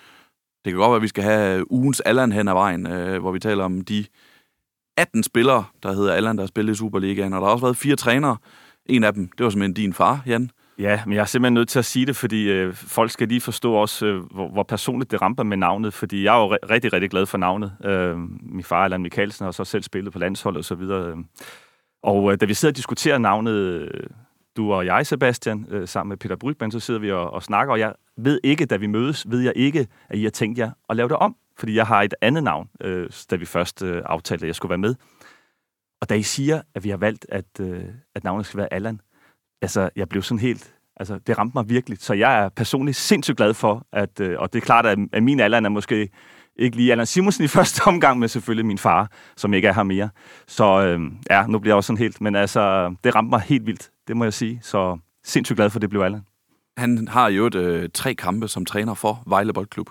Det 0.64 0.72
kan 0.72 0.74
godt 0.74 0.90
være, 0.90 0.96
at 0.96 1.02
vi 1.02 1.08
skal 1.08 1.24
have 1.24 1.58
øh, 1.58 1.64
ugens 1.70 2.00
Allan 2.00 2.32
hen 2.32 2.48
ad 2.48 2.52
vejen, 2.52 2.86
øh, 2.86 3.20
hvor 3.20 3.32
vi 3.32 3.38
taler 3.38 3.64
om 3.64 3.80
de 3.80 4.04
18 4.96 5.22
spillere, 5.22 5.64
der 5.82 5.92
hedder 5.92 6.14
Allan, 6.14 6.36
der 6.36 6.42
har 6.42 6.48
spillet 6.48 6.72
i 6.72 6.76
Superligaen, 6.76 7.32
og 7.32 7.40
der 7.40 7.46
har 7.46 7.52
også 7.52 7.64
været 7.64 7.76
fire 7.76 7.96
trænere. 7.96 8.36
En 8.86 9.04
af 9.04 9.14
dem, 9.14 9.28
det 9.38 9.44
var 9.44 9.50
simpelthen 9.50 9.74
din 9.74 9.92
far, 9.92 10.22
Jan. 10.26 10.50
Ja, 10.78 11.02
men 11.06 11.14
jeg 11.14 11.20
er 11.20 11.24
simpelthen 11.24 11.54
nødt 11.54 11.68
til 11.68 11.78
at 11.78 11.84
sige 11.84 12.06
det, 12.06 12.16
fordi 12.16 12.50
øh, 12.50 12.74
folk 12.74 13.10
skal 13.10 13.28
lige 13.28 13.40
forstå 13.40 13.72
også, 13.72 14.06
øh, 14.06 14.24
hvor, 14.24 14.48
hvor 14.48 14.62
personligt 14.62 15.10
det 15.10 15.22
ramper 15.22 15.42
med 15.42 15.56
navnet, 15.56 15.94
fordi 15.94 16.24
jeg 16.24 16.36
er 16.36 16.40
jo 16.40 16.54
re- 16.54 16.70
rigtig, 16.70 16.92
rigtig 16.92 17.10
glad 17.10 17.26
for 17.26 17.38
navnet. 17.38 17.72
Øh, 17.84 18.18
min 18.42 18.64
far, 18.64 18.84
Allan 18.84 19.02
Mikkelsen, 19.02 19.44
har 19.44 19.52
så 19.52 19.64
selv 19.64 19.82
spillet 19.82 20.12
på 20.12 20.18
landsholdet 20.18 20.58
og 20.58 20.64
så 20.64 20.74
videre. 20.74 21.10
Øh. 21.10 21.16
Og 22.02 22.32
øh, 22.32 22.40
da 22.40 22.46
vi 22.46 22.54
sidder 22.54 22.72
og 22.72 22.76
diskuterer 22.76 23.18
navnet, 23.18 23.52
øh, 23.52 23.90
du 24.56 24.72
og 24.72 24.86
jeg, 24.86 25.06
Sebastian, 25.06 25.66
øh, 25.70 25.88
sammen 25.88 26.08
med 26.08 26.16
Peter 26.16 26.36
Brygman, 26.36 26.70
så 26.70 26.80
sidder 26.80 27.00
vi 27.00 27.12
og, 27.12 27.30
og 27.30 27.42
snakker, 27.42 27.72
og 27.72 27.78
jeg 27.78 27.94
ved 28.16 28.40
ikke, 28.44 28.66
da 28.66 28.76
vi 28.76 28.86
mødes, 28.86 29.30
ved 29.30 29.40
jeg 29.40 29.52
ikke, 29.56 29.86
at 30.08 30.18
I 30.18 30.22
har 30.22 30.30
tænkt 30.30 30.58
jer 30.58 30.70
at 30.88 30.96
lave 30.96 31.08
det 31.08 31.16
om, 31.16 31.36
fordi 31.58 31.74
jeg 31.74 31.86
har 31.86 32.02
et 32.02 32.14
andet 32.20 32.42
navn, 32.42 32.68
øh, 32.80 33.10
da 33.30 33.36
vi 33.36 33.44
først 33.44 33.82
øh, 33.82 34.02
aftalte, 34.04 34.44
at 34.44 34.46
jeg 34.46 34.54
skulle 34.54 34.70
være 34.70 34.78
med. 34.78 34.94
Og 36.00 36.08
da 36.08 36.14
I 36.14 36.22
siger, 36.22 36.62
at 36.74 36.84
vi 36.84 36.88
har 36.88 36.96
valgt, 36.96 37.26
at, 37.28 37.44
øh, 37.60 37.84
at 38.14 38.24
navnet 38.24 38.46
skal 38.46 38.58
være 38.58 38.72
Allan, 38.72 39.00
altså, 39.62 39.90
jeg 39.96 40.08
blev 40.08 40.22
sådan 40.22 40.38
helt... 40.38 40.74
Altså, 40.96 41.18
det 41.26 41.38
ramte 41.38 41.52
mig 41.54 41.68
virkelig. 41.68 41.98
Så 42.00 42.14
jeg 42.14 42.44
er 42.44 42.48
personligt 42.48 42.96
sindssygt 42.96 43.36
glad 43.36 43.54
for, 43.54 43.86
at... 43.92 44.20
Øh, 44.20 44.36
og 44.38 44.52
det 44.52 44.58
er 44.58 44.64
klart, 44.66 44.86
at, 44.86 44.98
at 45.12 45.22
min 45.22 45.40
Allan 45.40 45.64
er 45.64 45.68
måske 45.68 46.08
ikke 46.56 46.76
lige 46.76 46.92
Allan 46.92 47.06
Simonsen 47.06 47.44
i 47.44 47.48
første 47.58 47.80
omgang, 47.86 48.18
men 48.18 48.28
selvfølgelig 48.28 48.66
min 48.66 48.78
far, 48.78 49.10
som 49.36 49.54
ikke 49.54 49.68
er 49.68 49.72
her 49.72 49.82
mere. 49.82 50.08
Så 50.46 50.82
øh, 50.86 51.00
ja, 51.30 51.46
nu 51.46 51.58
bliver 51.58 51.72
jeg 51.72 51.76
også 51.76 51.86
sådan 51.86 51.98
helt... 51.98 52.20
Men 52.20 52.36
altså, 52.36 52.94
det 53.04 53.14
ramte 53.14 53.30
mig 53.30 53.40
helt 53.40 53.66
vildt, 53.66 53.90
det 54.08 54.16
må 54.16 54.24
jeg 54.24 54.32
sige. 54.32 54.58
Så 54.62 54.98
sindssygt 55.24 55.56
glad 55.56 55.70
for, 55.70 55.78
at 55.78 55.82
det 55.82 55.90
blev 55.90 56.00
Allan. 56.00 56.22
Han 56.76 57.08
har 57.08 57.28
jo 57.28 57.46
et, 57.46 57.54
øh, 57.54 57.88
tre 57.94 58.14
kampe 58.14 58.48
som 58.48 58.64
træner 58.64 58.94
for 58.94 59.22
Vejle 59.26 59.52
Boldklub. 59.52 59.90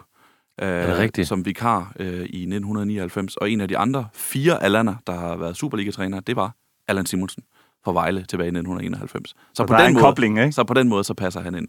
Øh, 0.62 0.68
Er 0.68 0.88
det 0.88 0.98
rigtigt? 0.98 1.28
Som 1.28 1.46
vikar 1.46 1.94
øh, 2.00 2.08
i 2.08 2.18
1999. 2.20 3.38
Og 3.38 3.52
en 3.52 3.62
af 3.62 3.68
de 3.68 3.78
andre 3.78 4.08
fire 4.14 4.64
Allaner, 4.64 4.96
der 5.08 5.14
har 5.14 5.36
været 5.38 5.58
Superliga-træner, 5.58 6.20
det 6.20 6.36
var 6.36 6.56
Allan 6.88 7.06
Simonsen 7.06 7.44
for 7.88 7.94
Vejle 7.94 8.26
tilbage 8.30 8.48
i 8.48 8.50
1991. 8.50 9.30
Så, 9.30 9.36
Så 9.56 9.66
der 9.66 9.76
er 9.76 9.88
en 9.88 9.94
måde, 9.94 10.04
kobling, 10.04 10.40
ikke? 10.40 10.52
så 10.52 10.64
på 10.64 10.74
den 10.74 10.90
måde, 10.90 11.04
så 11.04 11.14
passer 11.14 11.42
han 11.42 11.56
ind. 11.56 11.68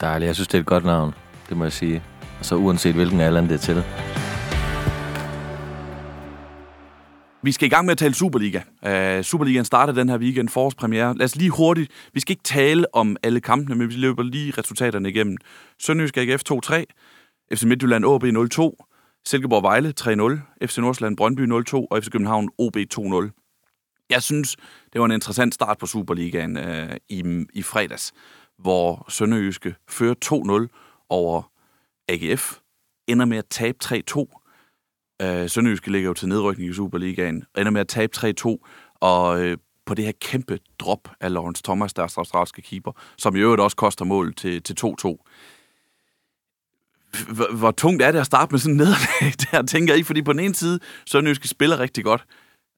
Dejligt. 0.00 0.26
Jeg 0.26 0.34
synes, 0.34 0.48
det 0.48 0.54
er 0.54 0.60
et 0.60 0.66
godt 0.66 0.84
navn. 0.84 1.14
Det 1.48 1.56
må 1.56 1.64
jeg 1.64 1.72
sige. 1.72 2.02
Og 2.38 2.44
så 2.44 2.56
uanset 2.56 2.94
hvilken 2.94 3.20
alder 3.20 3.40
det 3.40 3.52
er 3.52 3.56
til. 3.58 3.84
Vi 7.42 7.52
skal 7.52 7.66
i 7.66 7.68
gang 7.68 7.86
med 7.86 7.92
at 7.92 7.98
tale 7.98 8.14
Superliga. 8.14 8.60
Uh, 9.18 9.22
Superligaen 9.22 9.64
starter 9.64 9.92
den 9.92 10.08
her 10.08 10.18
weekend, 10.18 10.48
forårspremiere. 10.48 11.16
Lad 11.16 11.24
os 11.24 11.36
lige 11.36 11.50
hurtigt, 11.50 11.92
vi 12.14 12.20
skal 12.20 12.32
ikke 12.32 12.42
tale 12.42 12.94
om 12.94 13.16
alle 13.22 13.40
kampene, 13.40 13.74
men 13.74 13.88
vi 13.88 13.94
løber 13.94 14.22
lige 14.22 14.52
resultaterne 14.58 15.08
igennem. 15.08 15.36
Sønderjysk 15.78 16.16
AGF 16.16 16.42
2-3, 16.52 16.84
FC 17.54 17.62
Midtjylland 17.62 18.04
AB 18.04 18.24
0-2, 18.24 18.86
Silkeborg 19.26 19.62
Vejle 19.62 19.94
3-0, 20.00 20.66
FC 20.66 20.78
Nordsjælland 20.78 21.16
Brøndby 21.16 21.52
0-2 21.52 21.86
og 21.90 22.02
FC 22.02 22.10
København 22.10 22.48
OB 22.58 22.76
2-0. 22.76 23.39
Jeg 24.10 24.22
synes, 24.22 24.56
det 24.92 25.00
var 25.00 25.04
en 25.04 25.12
interessant 25.12 25.54
start 25.54 25.78
på 25.78 25.86
Superligaen 25.86 26.56
øh, 26.56 26.96
i, 27.08 27.46
i 27.52 27.62
fredags, 27.62 28.12
hvor 28.58 29.06
Sønderjyske 29.08 29.74
fører 29.88 30.68
2-0 30.68 31.06
over 31.08 31.42
AGF, 32.08 32.58
ender 33.06 33.24
med 33.24 33.38
at 33.38 33.46
tabe 33.50 33.78
3-2, 33.84 34.40
Øh, 35.22 35.50
Sønderjyske 35.50 35.92
ligger 35.92 36.08
jo 36.08 36.14
til 36.14 36.28
nedrykning 36.28 36.70
i 36.70 36.74
Superligaen, 36.74 37.44
ender 37.58 37.70
med 37.70 37.80
at 37.80 37.88
tabe 37.88 38.12
3-2, 38.16 38.56
og 39.00 39.42
øh, 39.42 39.56
på 39.86 39.94
det 39.94 40.04
her 40.04 40.12
kæmpe 40.20 40.58
drop 40.78 41.08
af 41.20 41.32
Lawrence 41.32 41.62
Thomas, 41.62 41.92
deres 41.92 42.16
australske 42.16 42.62
keeper, 42.62 42.92
som 43.18 43.36
i 43.36 43.38
øvrigt 43.38 43.60
også 43.60 43.76
koster 43.76 44.04
mål 44.04 44.34
til, 44.34 44.62
til 44.62 44.76
2-2. 44.80 44.86
Hvor, 47.28 47.56
hvor 47.56 47.70
tungt 47.70 48.02
er 48.02 48.12
det 48.12 48.18
at 48.18 48.26
starte 48.26 48.52
med 48.52 48.58
sådan 48.58 48.72
en 48.72 48.76
nederlag 48.76 49.32
der, 49.50 49.62
tænker 49.62 49.94
I? 49.94 50.02
Fordi 50.02 50.22
på 50.22 50.32
den 50.32 50.40
ene 50.40 50.54
side, 50.54 50.80
Sønderjyske 51.06 51.48
spiller 51.48 51.78
rigtig 51.78 52.04
godt. 52.04 52.24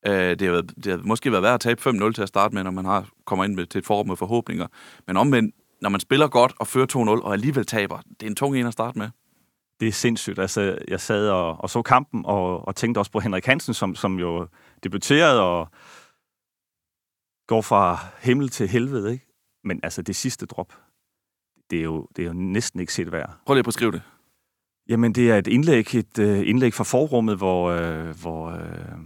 Øh, 0.06 0.14
det, 0.14 0.42
har, 0.42 0.50
været- 0.50 0.74
det 0.84 0.86
har 0.86 1.00
måske 1.04 1.32
været 1.32 1.42
værd 1.42 1.54
at 1.54 1.60
tabe 1.60 1.80
5-0 1.90 2.12
til 2.12 2.22
at 2.22 2.28
starte 2.28 2.54
med, 2.54 2.64
når 2.64 2.70
man 2.70 2.84
har, 2.84 3.08
kommer 3.24 3.44
ind 3.44 3.54
med, 3.54 3.66
til 3.66 3.78
et 3.78 3.86
forår 3.86 4.02
med 4.04 4.16
forhåbninger. 4.16 4.66
Men 5.06 5.16
omvendt, 5.16 5.54
når 5.80 5.88
man 5.88 6.00
spiller 6.00 6.28
godt 6.28 6.52
og 6.58 6.66
fører 6.66 6.86
2-0, 7.18 7.24
og 7.24 7.32
alligevel 7.32 7.66
taber, 7.66 7.98
det 8.20 8.26
er 8.26 8.30
en 8.30 8.36
tung 8.36 8.56
en 8.56 8.66
at 8.66 8.72
starte 8.72 8.98
med. 8.98 9.08
Det 9.80 9.88
er 9.88 9.92
sindssygt. 9.92 10.38
Altså, 10.38 10.78
jeg 10.88 11.00
sad 11.00 11.28
og, 11.28 11.60
og 11.60 11.70
så 11.70 11.82
kampen, 11.82 12.26
og, 12.26 12.68
og 12.68 12.76
tænkte 12.76 12.98
også 12.98 13.10
på 13.10 13.20
Henrik 13.20 13.46
Hansen, 13.46 13.74
som, 13.74 13.94
som 13.94 14.18
jo 14.18 14.48
debuterede 14.84 15.40
og 15.42 15.68
går 17.46 17.60
fra 17.62 17.98
himmel 18.20 18.48
til 18.48 18.68
helvede. 18.68 19.12
Ikke? 19.12 19.26
Men 19.64 19.80
altså, 19.82 20.02
det 20.02 20.16
sidste 20.16 20.46
drop, 20.46 20.72
det 21.70 21.78
er 21.78 21.82
jo, 21.82 22.08
det 22.16 22.22
er 22.22 22.26
jo 22.26 22.32
næsten 22.32 22.80
ikke 22.80 22.92
set 22.94 23.12
værd. 23.12 23.30
Prøv 23.46 23.54
lige 23.54 23.58
at 23.60 23.64
beskrive 23.64 23.92
det. 23.92 24.02
Jamen, 24.88 25.12
det 25.14 25.30
er 25.30 25.38
et 25.38 25.46
indlæg, 25.46 25.94
et 25.94 26.18
uh, 26.18 26.48
indlæg 26.48 26.74
fra 26.74 26.84
forrummet, 26.84 27.36
hvor, 27.36 27.72
uh, 27.72 28.08
hvor 28.20 28.50
uh, 28.50 28.98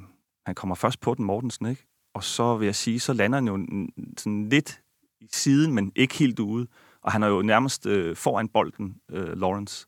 han 0.47 0.55
kommer 0.55 0.75
først 0.75 1.01
på 1.01 1.15
den, 1.15 1.25
Mortensen, 1.25 1.67
ikke? 1.67 1.87
Og 2.15 2.25
så 2.25 2.57
vil 2.57 2.67
jeg 2.67 2.75
sige, 2.75 3.01
så 3.01 3.13
lander 3.13 3.37
han 3.37 3.49
jo 3.49 3.87
sådan 4.17 4.49
lidt 4.49 4.81
i 5.21 5.29
siden, 5.33 5.73
men 5.73 5.93
ikke 5.97 6.15
helt 6.15 6.39
ude. 6.39 6.67
Og 7.03 7.13
han 7.13 7.23
er 7.23 7.29
jo 7.29 7.43
nærmest 7.43 7.87
uh, 7.87 8.17
foran 8.17 8.49
bolden, 8.49 8.97
uh, 9.13 9.19
Lawrence. 9.19 9.87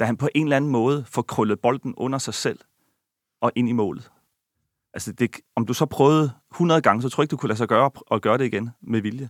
Da 0.00 0.04
han 0.04 0.16
på 0.16 0.28
en 0.34 0.46
eller 0.46 0.56
anden 0.56 0.70
måde 0.70 1.04
får 1.04 1.22
krøllet 1.22 1.60
bolden 1.60 1.94
under 1.96 2.18
sig 2.18 2.34
selv 2.34 2.58
og 3.40 3.52
ind 3.54 3.68
i 3.68 3.72
målet. 3.72 4.10
Altså, 4.94 5.12
det, 5.12 5.36
om 5.56 5.66
du 5.66 5.74
så 5.74 5.86
prøvede 5.86 6.32
100 6.52 6.80
gange, 6.80 7.02
så 7.02 7.08
tror 7.08 7.22
jeg 7.22 7.24
ikke, 7.24 7.30
du 7.30 7.36
kunne 7.36 7.48
lade 7.48 7.58
sig 7.58 7.68
gøre 7.68 7.90
og 8.06 8.20
gøre 8.20 8.38
det 8.38 8.44
igen 8.44 8.70
med 8.80 9.00
vilje. 9.00 9.28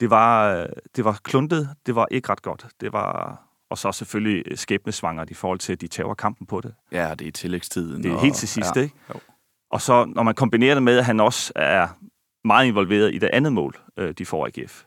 Det 0.00 0.10
var, 0.10 0.66
det 0.96 1.04
var 1.04 1.20
kluntet, 1.22 1.68
det 1.86 1.94
var 1.94 2.06
ikke 2.10 2.28
ret 2.28 2.42
godt. 2.42 2.66
Det 2.80 2.92
var, 2.92 3.40
og 3.70 3.78
så 3.78 3.92
selvfølgelig 3.92 4.58
skæbnesvangert 4.58 5.30
i 5.30 5.34
forhold 5.34 5.58
til, 5.58 5.72
at 5.72 5.80
de 5.80 5.88
tager 5.88 6.14
kampen 6.14 6.46
på 6.46 6.60
det. 6.60 6.74
Ja, 6.92 7.10
det 7.10 7.24
er 7.24 7.28
i 7.28 7.30
tillægstiden. 7.30 8.02
Det 8.02 8.10
er 8.10 8.14
og, 8.14 8.22
helt 8.22 8.36
til 8.36 8.48
sidst, 8.48 8.76
ja. 8.76 8.80
ikke? 8.80 8.94
Jo. 9.14 9.20
Og 9.70 9.80
så, 9.80 10.04
når 10.04 10.22
man 10.22 10.34
kombinerer 10.34 10.74
det 10.74 10.82
med, 10.82 10.98
at 10.98 11.04
han 11.04 11.20
også 11.20 11.52
er 11.56 11.88
meget 12.44 12.66
involveret 12.66 13.14
i 13.14 13.18
det 13.18 13.30
andet 13.32 13.52
mål, 13.52 13.76
øh, 13.96 14.14
de 14.18 14.26
får 14.26 14.46
AGF. 14.46 14.84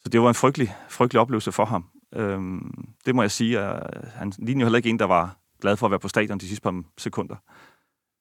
Så 0.00 0.08
det 0.08 0.20
var 0.20 0.28
en 0.28 0.34
frygtelig, 0.34 0.74
frygtelig 0.88 1.20
oplevelse 1.20 1.52
for 1.52 1.64
ham. 1.64 1.84
Øhm, 2.14 2.84
det 3.06 3.14
må 3.14 3.22
jeg 3.22 3.30
sige. 3.30 3.60
At 3.60 3.96
øh, 3.96 4.02
han 4.14 4.32
ligner 4.38 4.60
jo 4.60 4.66
heller 4.66 4.76
ikke 4.76 4.90
en, 4.90 4.98
der 4.98 5.04
var 5.04 5.36
glad 5.60 5.76
for 5.76 5.86
at 5.86 5.90
være 5.90 6.00
på 6.00 6.08
stadion 6.08 6.38
de 6.38 6.48
sidste 6.48 6.62
par 6.62 6.82
sekunder. 6.98 7.36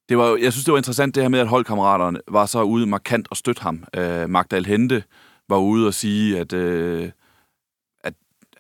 Det 0.10 0.18
var, 0.18 0.38
jeg 0.42 0.52
synes, 0.54 0.66
det 0.66 0.72
var 0.72 0.78
interessant 0.78 1.16
det 1.16 1.24
her 1.24 1.30
med, 1.30 1.40
at 1.40 1.48
holdkammeraterne 1.48 2.20
var 2.28 2.46
så 2.46 2.62
ude 2.62 2.86
markant 2.86 3.28
og 3.32 3.38
støtte 3.38 3.62
ham. 3.62 3.84
Øh, 3.96 4.30
Magdal 4.30 4.66
Hente 4.66 5.04
var 5.50 5.58
ude 5.58 5.88
og 5.88 5.94
sige, 5.94 6.40
at, 6.40 6.54
øh, 6.54 7.12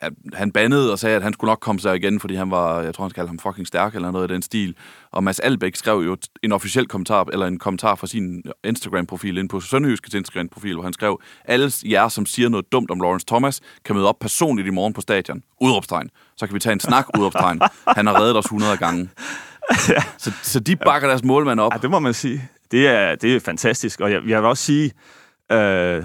at, 0.03 0.13
han 0.33 0.51
bandede 0.51 0.91
og 0.91 0.99
sagde, 0.99 1.15
at 1.15 1.23
han 1.23 1.33
skulle 1.33 1.49
nok 1.49 1.59
komme 1.59 1.79
sig 1.79 1.95
igen, 1.95 2.19
fordi 2.19 2.35
han 2.35 2.51
var, 2.51 2.81
jeg 2.81 2.93
tror, 2.93 3.03
han 3.03 3.11
kaldte 3.11 3.29
ham 3.29 3.39
fucking 3.39 3.67
stærk 3.67 3.95
eller 3.95 4.11
noget 4.11 4.23
af 4.23 4.27
den 4.27 4.41
stil. 4.41 4.75
Og 5.11 5.23
Mads 5.23 5.39
Albæk 5.39 5.75
skrev 5.75 5.97
jo 5.97 6.17
en 6.43 6.51
officiel 6.51 6.87
kommentar, 6.87 7.25
eller 7.31 7.47
en 7.47 7.59
kommentar 7.59 7.95
fra 7.95 8.07
sin 8.07 8.43
Instagram-profil 8.63 9.37
ind 9.37 9.49
på 9.49 9.59
Sønderjyskets 9.59 10.15
Instagram-profil, 10.15 10.73
hvor 10.73 10.83
han 10.83 10.93
skrev, 10.93 11.21
alle 11.45 11.71
jer, 11.85 12.07
som 12.07 12.25
siger 12.25 12.49
noget 12.49 12.71
dumt 12.71 12.91
om 12.91 12.99
Lawrence 12.99 13.25
Thomas, 13.25 13.61
kan 13.85 13.95
møde 13.95 14.07
op 14.07 14.19
personligt 14.19 14.67
i 14.67 14.71
morgen 14.71 14.93
på 14.93 15.01
stadion. 15.01 15.43
Udropstegn. 15.61 16.09
Så 16.37 16.47
kan 16.47 16.53
vi 16.53 16.59
tage 16.59 16.73
en 16.73 16.79
snak, 16.79 17.05
udropstegn. 17.17 17.61
Han 17.87 18.07
har 18.07 18.21
reddet 18.21 18.37
os 18.37 18.45
100 18.45 18.77
gange. 18.77 19.09
så, 20.17 20.31
så 20.41 20.59
de 20.59 20.75
bakker 20.75 21.07
deres 21.07 21.23
målmand 21.23 21.59
op. 21.59 21.73
Ja, 21.73 21.77
det 21.77 21.89
må 21.89 21.99
man 21.99 22.13
sige. 22.13 22.49
Det 22.71 22.87
er, 22.87 23.15
det 23.15 23.35
er 23.35 23.39
fantastisk. 23.39 24.01
Og 24.01 24.11
jeg, 24.11 24.21
jeg 24.27 24.41
vil 24.41 24.49
også 24.49 24.63
sige, 24.63 24.91
øh, 25.51 26.03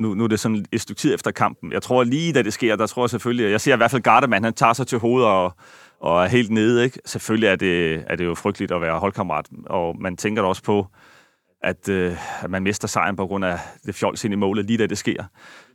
nu, 0.00 0.14
nu 0.14 0.24
er 0.24 0.28
det 0.28 0.40
sådan 0.40 0.64
et 0.72 0.80
stykke 0.80 1.00
tid 1.00 1.14
efter 1.14 1.30
kampen. 1.30 1.72
Jeg 1.72 1.82
tror 1.82 2.04
lige, 2.04 2.32
da 2.32 2.42
det 2.42 2.52
sker, 2.52 2.76
der 2.76 2.86
tror 2.86 3.02
jeg 3.02 3.10
selvfølgelig, 3.10 3.50
jeg 3.50 3.60
ser 3.60 3.74
i 3.74 3.76
hvert 3.76 3.90
fald 3.90 4.02
Gardemann, 4.02 4.44
han 4.44 4.54
tager 4.54 4.72
sig 4.72 4.86
til 4.86 4.98
hovedet 4.98 5.28
og, 5.28 5.52
og 6.00 6.24
er 6.24 6.28
helt 6.28 6.50
nede. 6.50 6.84
Ikke? 6.84 6.98
Selvfølgelig 7.04 7.46
er 7.46 7.56
det, 7.56 8.04
er 8.06 8.16
det 8.16 8.24
jo 8.24 8.34
frygteligt 8.34 8.72
at 8.72 8.80
være 8.80 8.98
holdkammerat, 8.98 9.46
og 9.66 9.96
man 10.00 10.16
tænker 10.16 10.42
da 10.42 10.48
også 10.48 10.62
på, 10.62 10.86
at, 11.62 11.88
øh, 11.88 12.16
at 12.42 12.50
man 12.50 12.62
mister 12.62 12.88
sejren 12.88 13.16
på 13.16 13.26
grund 13.26 13.44
af 13.44 13.58
det 13.86 13.94
fjols 13.94 14.24
ind 14.24 14.34
i 14.34 14.36
målet, 14.36 14.66
lige 14.66 14.78
da 14.78 14.86
det 14.86 14.98
sker. 14.98 15.24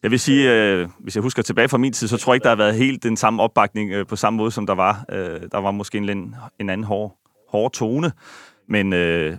Jeg 0.04 0.12
vil 0.12 0.20
sige, 0.20 0.54
øh, 0.54 0.88
hvis 1.00 1.16
jeg 1.16 1.22
husker 1.22 1.44
tilbage 1.44 1.70
fra 1.70 1.78
min 1.78 1.94
tid, 1.94 2.08
så 2.08 2.18
tror 2.18 2.34
jeg 2.34 2.36
ikke, 2.36 2.44
der 2.44 2.50
har 2.50 2.56
været 2.56 2.76
helt 2.76 3.04
den 3.04 3.18
samme 3.18 3.44
opbakning 3.44 3.92
øh, 3.92 4.06
på 4.06 4.16
samme 4.16 4.38
måde, 4.38 4.52
som 4.52 4.66
der 4.66 4.76
var. 4.76 5.06
Øh, 5.12 5.42
der 5.52 5.58
var 5.58 5.72
måske 5.72 5.98
en, 5.98 6.36
en 6.60 6.70
anden 6.70 6.84
hård, 6.84 7.18
hård 7.50 7.72
tone, 7.72 8.12
men 8.70 8.94
øh, 8.94 9.38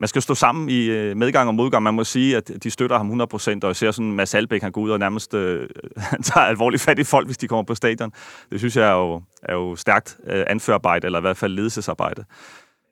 man 0.00 0.08
skal 0.08 0.22
stå 0.22 0.34
sammen 0.34 0.68
i 0.68 0.84
øh, 0.84 1.16
medgang 1.16 1.48
og 1.48 1.54
modgang. 1.54 1.82
Man 1.82 1.94
må 1.94 2.04
sige, 2.04 2.36
at 2.36 2.50
de 2.62 2.70
støtter 2.70 2.98
ham 2.98 3.22
100%, 3.22 3.24
og 3.62 3.68
jeg 3.68 3.76
ser 3.76 3.90
sådan 3.90 4.12
Mads 4.12 4.34
Albeck, 4.34 4.62
han 4.62 4.72
går 4.72 4.80
ud 4.80 4.90
og 4.90 4.98
nærmest 4.98 5.34
øh, 5.34 5.68
han 5.96 6.22
tager 6.22 6.44
alvorligt 6.44 6.82
fat 6.82 6.98
i 6.98 7.04
folk, 7.04 7.26
hvis 7.26 7.38
de 7.38 7.48
kommer 7.48 7.62
på 7.62 7.74
stadion. 7.74 8.12
Det 8.50 8.60
synes 8.60 8.76
jeg 8.76 8.88
er 8.88 8.94
jo, 8.94 9.22
er 9.42 9.54
jo 9.54 9.76
stærkt 9.76 10.18
øh, 10.26 10.44
anførarbejde, 10.46 11.06
eller 11.06 11.18
i 11.18 11.20
hvert 11.20 11.36
fald 11.36 11.52
ledelsesarbejde. 11.52 12.24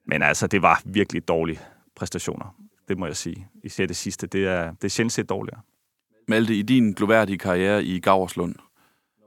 Men 0.07 0.23
altså, 0.23 0.47
det 0.47 0.63
var 0.63 0.83
virkelig 0.85 1.29
dårlige 1.29 1.61
præstationer. 1.97 2.55
Det 2.89 2.99
må 2.99 3.07
jeg 3.07 3.17
sige. 3.17 3.49
Især 3.65 3.87
det 3.87 3.97
sidste. 3.97 4.27
Det 4.27 4.47
er, 4.47 4.71
det 4.71 4.85
er 4.85 4.89
sjældent 4.89 5.13
set 5.13 5.29
dårligere. 5.29 5.61
Malte, 6.29 6.55
i 6.55 6.63
din 6.63 6.93
gloværdige 6.93 7.39
karriere 7.39 7.85
i 7.85 8.01
Gaverslund, 8.01 8.55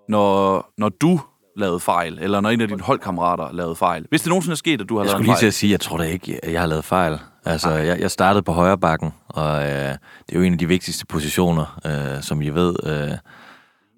når, 0.07 0.73
når 0.77 0.89
du 0.89 1.19
lavet 1.57 1.81
fejl, 1.81 2.17
eller 2.21 2.41
når 2.41 2.49
en 2.49 2.61
af 2.61 2.67
dine 2.67 2.81
holdkammerater 2.81 3.51
lavede 3.51 3.75
fejl. 3.75 4.05
Hvis 4.09 4.21
det 4.21 4.29
nogensinde 4.29 4.53
er 4.53 4.57
sket, 4.57 4.81
at 4.81 4.89
du 4.89 4.97
har 4.97 5.03
jeg 5.03 5.05
lavet 5.05 5.11
fejl. 5.11 5.19
Jeg 5.19 5.25
skulle 5.25 5.35
lige 5.35 5.39
til 5.39 5.47
at 5.47 5.53
sige, 5.53 5.71
jeg 5.71 5.79
tror 5.79 5.97
da 5.97 6.03
ikke, 6.03 6.39
jeg 6.43 6.61
har 6.61 6.67
lavet 6.67 6.85
fejl. 6.85 7.19
Altså, 7.45 7.69
jeg, 7.69 7.99
jeg 7.99 8.11
startede 8.11 8.43
på 8.43 8.51
højre 8.51 8.77
bakken, 8.77 9.13
og 9.27 9.63
øh, 9.63 9.69
det 9.69 10.35
er 10.35 10.35
jo 10.35 10.41
en 10.41 10.53
af 10.53 10.59
de 10.59 10.67
vigtigste 10.67 11.05
positioner, 11.05 11.79
øh, 11.85 12.23
som 12.23 12.41
I 12.41 12.49
ved. 12.49 12.75
Øh, 12.83 13.17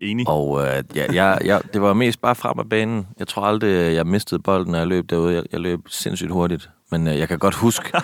Enig. 0.02 0.28
Og 0.28 0.62
øh, 0.62 0.84
ja, 0.96 1.06
jeg, 1.14 1.40
jeg, 1.46 1.62
det 1.74 1.82
var 1.82 1.94
mest 1.94 2.22
bare 2.22 2.36
frem 2.36 2.60
af 2.60 2.70
banen. 2.70 3.08
Jeg 3.20 3.28
tror 3.28 3.42
aldrig, 3.42 3.96
jeg 3.96 4.08
mistede 4.08 4.42
bolden, 4.42 4.72
når 4.72 4.80
jeg 4.80 4.88
løb 4.88 5.10
derude. 5.10 5.36
Jeg, 5.36 5.44
jeg 5.52 5.60
løb 5.60 5.80
sindssygt 5.88 6.32
hurtigt. 6.32 6.70
Men 6.92 7.08
øh, 7.08 7.20
jeg 7.20 7.28
kan 7.28 7.40
godt 7.40 7.56
huske, 7.56 7.90
jeg 7.94 8.02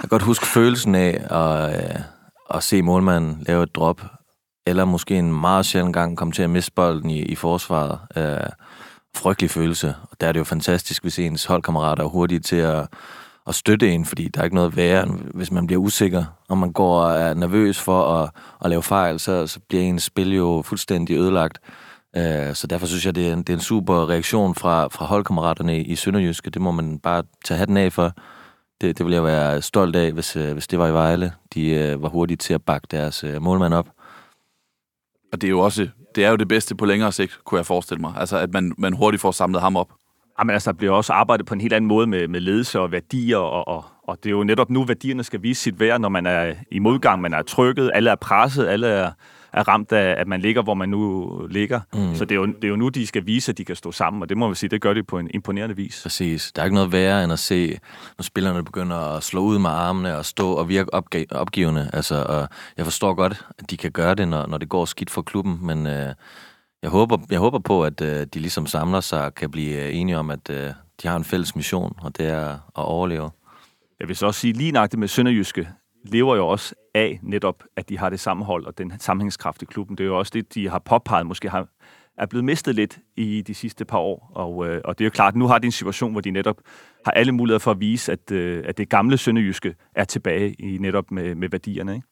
kan 0.00 0.08
godt 0.08 0.22
huske 0.22 0.46
følelsen 0.46 0.94
af 0.94 1.24
at, 1.30 1.74
øh, 1.76 2.00
at 2.54 2.62
se 2.62 2.82
målmanden 2.82 3.44
lave 3.48 3.62
et 3.62 3.74
drop, 3.74 4.02
eller 4.66 4.84
måske 4.84 5.18
en 5.18 5.40
meget 5.40 5.66
sjældent 5.66 5.94
gang 5.94 6.16
komme 6.16 6.32
til 6.32 6.42
at 6.42 6.50
miste 6.50 6.72
bolden 6.72 7.10
i, 7.10 7.22
i 7.22 7.34
forsvaret. 7.34 7.98
Øh, 8.16 8.50
frygtelig 9.16 9.50
følelse. 9.50 9.94
Og 10.10 10.20
der 10.20 10.26
er 10.26 10.32
det 10.32 10.38
jo 10.38 10.44
fantastisk, 10.44 11.02
hvis 11.02 11.18
ens 11.18 11.44
holdkammerater 11.44 12.04
er 12.04 12.08
hurtige 12.08 12.40
til 12.40 12.56
at, 12.56 12.88
at 13.46 13.54
støtte 13.54 13.92
en, 13.92 14.04
fordi 14.04 14.28
der 14.28 14.40
er 14.40 14.44
ikke 14.44 14.56
noget 14.56 14.76
værre, 14.76 15.06
hvis 15.34 15.52
man 15.52 15.66
bliver 15.66 15.80
usikker, 15.80 16.24
og 16.48 16.58
man 16.58 16.72
går 16.72 17.00
og 17.00 17.20
er 17.20 17.34
nervøs 17.34 17.80
for 17.80 18.14
at, 18.14 18.30
at 18.64 18.70
lave 18.70 18.82
fejl, 18.82 19.18
så, 19.18 19.46
så 19.46 19.60
bliver 19.68 19.84
ens 19.84 20.02
spil 20.02 20.34
jo 20.34 20.62
fuldstændig 20.66 21.16
ødelagt. 21.16 21.58
Uh, 22.16 22.54
så 22.54 22.66
derfor 22.70 22.86
synes 22.86 23.06
jeg, 23.06 23.14
det 23.14 23.28
er 23.28 23.32
en, 23.32 23.38
det 23.38 23.48
er 23.50 23.54
en 23.54 23.60
super 23.60 24.08
reaktion 24.08 24.54
fra, 24.54 24.88
fra 24.88 25.04
holdkammeraterne 25.04 25.82
i 25.82 25.96
Sønderjyske. 25.96 26.50
Det 26.50 26.62
må 26.62 26.70
man 26.70 26.98
bare 26.98 27.22
tage 27.44 27.58
hatten 27.58 27.76
af 27.76 27.92
for. 27.92 28.12
Det, 28.80 28.98
det 28.98 29.06
vil 29.06 29.12
jeg 29.12 29.24
være 29.24 29.62
stolt 29.62 29.96
af, 29.96 30.12
hvis, 30.12 30.36
øh, 30.36 30.52
hvis 30.52 30.66
det 30.66 30.78
var 30.78 30.88
i 30.88 30.92
Vejle. 30.92 31.32
De 31.54 31.70
øh, 31.70 32.02
var 32.02 32.08
hurtige 32.08 32.36
til 32.36 32.54
at 32.54 32.62
bakke 32.62 32.86
deres 32.90 33.24
målmand 33.40 33.74
op. 33.74 33.88
Og 35.32 35.40
det 35.40 35.46
er 35.46 35.50
jo 35.50 35.60
også 35.60 35.88
det 36.14 36.24
er 36.24 36.30
jo 36.30 36.36
det 36.36 36.48
bedste 36.48 36.74
på 36.74 36.84
længere 36.84 37.12
sigt, 37.12 37.38
kunne 37.44 37.58
jeg 37.58 37.66
forestille 37.66 38.00
mig. 38.00 38.14
Altså, 38.16 38.38
at 38.38 38.52
man, 38.52 38.74
man 38.78 38.92
hurtigt 38.92 39.20
får 39.20 39.30
samlet 39.30 39.60
ham 39.60 39.76
op. 39.76 39.88
Jamen 40.38 40.52
altså, 40.52 40.72
der 40.72 40.78
bliver 40.78 40.92
også 40.92 41.12
arbejdet 41.12 41.46
på 41.46 41.54
en 41.54 41.60
helt 41.60 41.72
anden 41.72 41.88
måde 41.88 42.06
med, 42.06 42.28
med 42.28 42.40
ledelse 42.40 42.80
og 42.80 42.92
værdier, 42.92 43.36
og, 43.36 43.68
og, 43.68 43.84
og 44.02 44.18
det 44.22 44.26
er 44.26 44.30
jo 44.30 44.44
netop 44.44 44.70
nu, 44.70 44.84
værdierne 44.84 45.24
skal 45.24 45.42
vise 45.42 45.62
sit 45.62 45.80
værd, 45.80 46.00
når 46.00 46.08
man 46.08 46.26
er 46.26 46.54
i 46.70 46.78
modgang, 46.78 47.20
man 47.20 47.34
er 47.34 47.42
trykket, 47.42 47.90
alle 47.94 48.10
er 48.10 48.14
presset, 48.14 48.66
alle 48.66 48.86
er, 48.86 49.10
er 49.52 49.68
ramt 49.68 49.92
af, 49.92 50.20
at 50.20 50.28
man 50.28 50.40
ligger, 50.40 50.62
hvor 50.62 50.74
man 50.74 50.88
nu 50.88 51.30
ligger. 51.50 51.80
Mm. 51.92 52.14
Så 52.14 52.24
det 52.24 52.34
er, 52.34 52.36
jo, 52.36 52.46
det 52.46 52.64
er 52.64 52.68
jo 52.68 52.76
nu, 52.76 52.88
de 52.88 53.06
skal 53.06 53.26
vise, 53.26 53.52
at 53.52 53.58
de 53.58 53.64
kan 53.64 53.76
stå 53.76 53.92
sammen, 53.92 54.22
og 54.22 54.28
det 54.28 54.36
må 54.36 54.48
vi 54.48 54.54
sige, 54.54 54.70
det 54.70 54.80
gør 54.80 54.94
de 54.94 55.02
på 55.02 55.18
en 55.18 55.30
imponerende 55.34 55.76
vis. 55.76 56.02
Præcis. 56.02 56.52
Der 56.52 56.62
er 56.62 56.66
ikke 56.66 56.74
noget 56.74 56.92
værre 56.92 57.24
end 57.24 57.32
at 57.32 57.38
se, 57.38 57.78
når 58.18 58.22
spillerne 58.22 58.64
begynder 58.64 58.96
at 58.96 59.22
slå 59.22 59.40
ud 59.40 59.58
med 59.58 59.70
armene 59.70 60.16
og 60.16 60.24
stå 60.24 60.52
og 60.52 60.68
virke 60.68 60.94
opg- 60.94 61.24
opgivende. 61.30 61.90
Altså, 61.92 62.22
og 62.22 62.48
jeg 62.76 62.84
forstår 62.86 63.14
godt, 63.14 63.46
at 63.58 63.70
de 63.70 63.76
kan 63.76 63.92
gøre 63.92 64.14
det, 64.14 64.28
når, 64.28 64.46
når 64.46 64.58
det 64.58 64.68
går 64.68 64.84
skidt 64.84 65.10
for 65.10 65.22
klubben, 65.22 65.58
men 65.62 65.86
øh, 65.86 66.14
jeg, 66.82 66.90
håber, 66.90 67.18
jeg 67.30 67.38
håber 67.38 67.58
på, 67.58 67.84
at 67.84 68.00
øh, 68.00 68.26
de 68.34 68.38
ligesom 68.38 68.66
samler 68.66 69.00
sig 69.00 69.24
og 69.24 69.34
kan 69.34 69.50
blive 69.50 69.82
øh, 69.82 69.96
enige 69.96 70.18
om, 70.18 70.30
at 70.30 70.50
øh, 70.50 70.70
de 71.02 71.08
har 71.08 71.16
en 71.16 71.24
fælles 71.24 71.56
mission, 71.56 71.96
og 72.02 72.18
det 72.18 72.26
er 72.26 72.48
at 72.52 72.58
overleve. 72.74 73.30
Jeg 74.00 74.08
vil 74.08 74.16
så 74.16 74.26
også 74.26 74.40
sige, 74.40 74.52
lige 74.52 74.72
nøjagtigt 74.72 75.00
med 75.00 75.08
Sønderjyske, 75.08 75.68
lever 76.04 76.36
jo 76.36 76.48
også 76.48 76.74
af 76.94 77.20
netop, 77.22 77.64
at 77.76 77.88
de 77.88 77.98
har 77.98 78.10
det 78.10 78.20
sammenhold 78.20 78.66
og 78.66 78.78
den 78.78 78.92
sammenhængskraft 78.98 79.62
i 79.62 79.64
klubben. 79.64 79.98
Det 79.98 80.04
er 80.04 80.08
jo 80.08 80.18
også 80.18 80.30
det, 80.34 80.54
de 80.54 80.68
har 80.68 80.78
påpeget, 80.78 81.26
måske 81.26 81.48
har, 81.48 81.68
er 82.18 82.26
blevet 82.26 82.44
mistet 82.44 82.74
lidt 82.74 82.98
i 83.16 83.42
de 83.42 83.54
sidste 83.54 83.84
par 83.84 83.98
år. 83.98 84.32
Og, 84.34 84.68
øh, 84.68 84.80
og 84.84 84.98
det 84.98 85.04
er 85.04 85.06
jo 85.06 85.10
klart, 85.10 85.32
at 85.34 85.38
nu 85.38 85.46
har 85.46 85.58
de 85.58 85.66
en 85.66 85.72
situation, 85.72 86.12
hvor 86.12 86.20
de 86.20 86.30
netop 86.30 86.60
har 87.04 87.12
alle 87.12 87.32
muligheder 87.32 87.58
for 87.58 87.70
at 87.70 87.80
vise, 87.80 88.12
at, 88.12 88.30
øh, 88.30 88.64
at 88.66 88.78
det 88.78 88.88
gamle 88.88 89.18
Sønderjyske 89.18 89.74
er 89.94 90.04
tilbage 90.04 90.52
i 90.52 90.78
netop 90.78 91.10
med, 91.10 91.34
med 91.34 91.48
værdierne. 91.48 91.94
Ikke? 91.94 92.06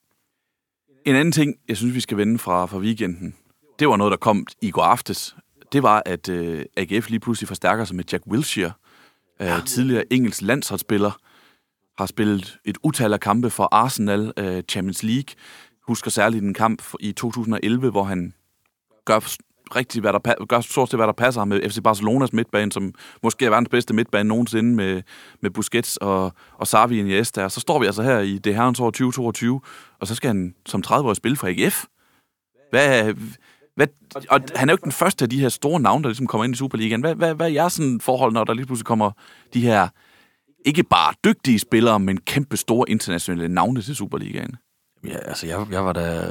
En 1.07 1.15
anden 1.15 1.33
ting, 1.33 1.55
jeg 1.69 1.77
synes, 1.77 1.95
vi 1.95 2.01
skal 2.01 2.17
vende 2.17 2.39
fra, 2.39 2.67
fra 2.67 2.79
weekenden, 2.79 3.35
det 3.79 3.89
var 3.89 3.97
noget, 3.97 4.11
der 4.11 4.17
kom 4.17 4.47
i 4.63 4.71
går 4.71 4.83
aftes. 4.83 5.37
Det 5.73 5.83
var, 5.83 6.03
at 6.07 6.29
øh, 6.29 6.65
AGF 6.77 7.11
lige 7.11 7.21
pludselig 7.21 7.49
forstærker 7.49 7.85
sig 7.85 7.97
med 7.97 8.05
Jack 8.13 8.27
Wilshere, 8.27 8.73
øh, 9.41 9.47
ja. 9.47 9.61
tidligere 9.67 10.13
engelsk 10.13 10.43
landsholdsspiller, 10.43 11.19
har 11.99 12.07
spillet 12.07 12.59
et 12.65 12.79
utal 12.83 13.13
af 13.13 13.21
kampe 13.21 13.51
for 13.51 13.69
Arsenal 13.73 14.33
øh, 14.37 14.63
Champions 14.69 15.03
League. 15.03 15.35
Husker 15.83 16.11
særligt 16.11 16.45
en 16.45 16.55
kamp 16.55 16.83
i 17.01 17.13
2011, 17.13 17.91
hvor 17.91 18.03
han 18.03 18.35
gør 19.05 19.21
rigtig, 19.77 20.01
hvad 20.01 20.13
der, 20.13 20.45
gør 20.47 20.61
stort 20.61 20.91
set, 20.91 20.99
hvad 20.99 21.07
der 21.07 21.13
passer 21.13 21.41
ham 21.41 21.49
med 21.49 21.71
FC 21.71 21.79
Barcelonas 21.85 22.33
midtbane, 22.33 22.73
som 22.73 22.95
måske 23.23 23.45
er 23.45 23.51
verdens 23.51 23.69
bedste 23.69 23.95
midtbane 23.95 24.29
nogensinde 24.29 24.75
med, 24.75 25.03
med 25.41 25.51
Busquets 25.51 25.97
og, 25.97 26.33
og 26.55 26.67
Xavi 26.67 26.99
Iniesta. 26.99 27.45
Og 27.45 27.53
så 27.53 27.61
står 27.61 27.79
vi 27.79 27.87
altså 27.87 28.03
her 28.03 28.19
i 28.19 28.39
det 28.39 28.55
herrens 28.55 28.81
år 28.81 28.91
2022, 28.91 29.61
og 30.01 30.07
så 30.07 30.15
skal 30.15 30.29
han 30.29 30.55
som 30.67 30.83
30-årig 30.87 31.17
spille 31.17 31.37
for 31.37 31.47
AGF. 31.47 31.85
Hvad, 32.71 33.15
hvad, 33.77 33.87
og 34.31 34.41
han 34.55 34.69
er 34.69 34.73
jo 34.73 34.75
ikke 34.75 34.85
den 34.85 34.93
første 34.93 35.25
af 35.25 35.31
de 35.31 35.41
her 35.41 35.49
store 35.49 35.81
navne, 35.81 36.03
der 36.03 36.09
ligesom 36.09 36.27
kommer 36.27 36.45
ind 36.45 36.55
i 36.55 36.57
Superligaen. 36.57 37.01
Hvad, 37.01 37.15
hvad, 37.15 37.35
hvad 37.35 37.47
er 37.47 37.51
jeres 37.51 37.73
sådan 37.73 38.01
forhold, 38.01 38.33
når 38.33 38.45
der 38.45 38.55
lige 38.55 38.67
pludselig 38.67 38.87
kommer 38.87 39.11
de 39.55 39.61
her 39.61 39.89
ikke 40.65 40.83
bare 40.83 41.15
dygtige 41.25 41.59
spillere, 41.59 42.01
men 42.01 42.17
kæmpe 42.17 42.57
store 42.57 42.91
internationale 42.91 43.49
navne 43.49 43.83
til 43.83 43.97
Superligaen? 43.97 44.57
Ja, 45.05 45.17
altså 45.17 45.47
jeg, 45.47 45.67
jeg 45.71 45.85
var 45.85 45.93
da 45.93 46.27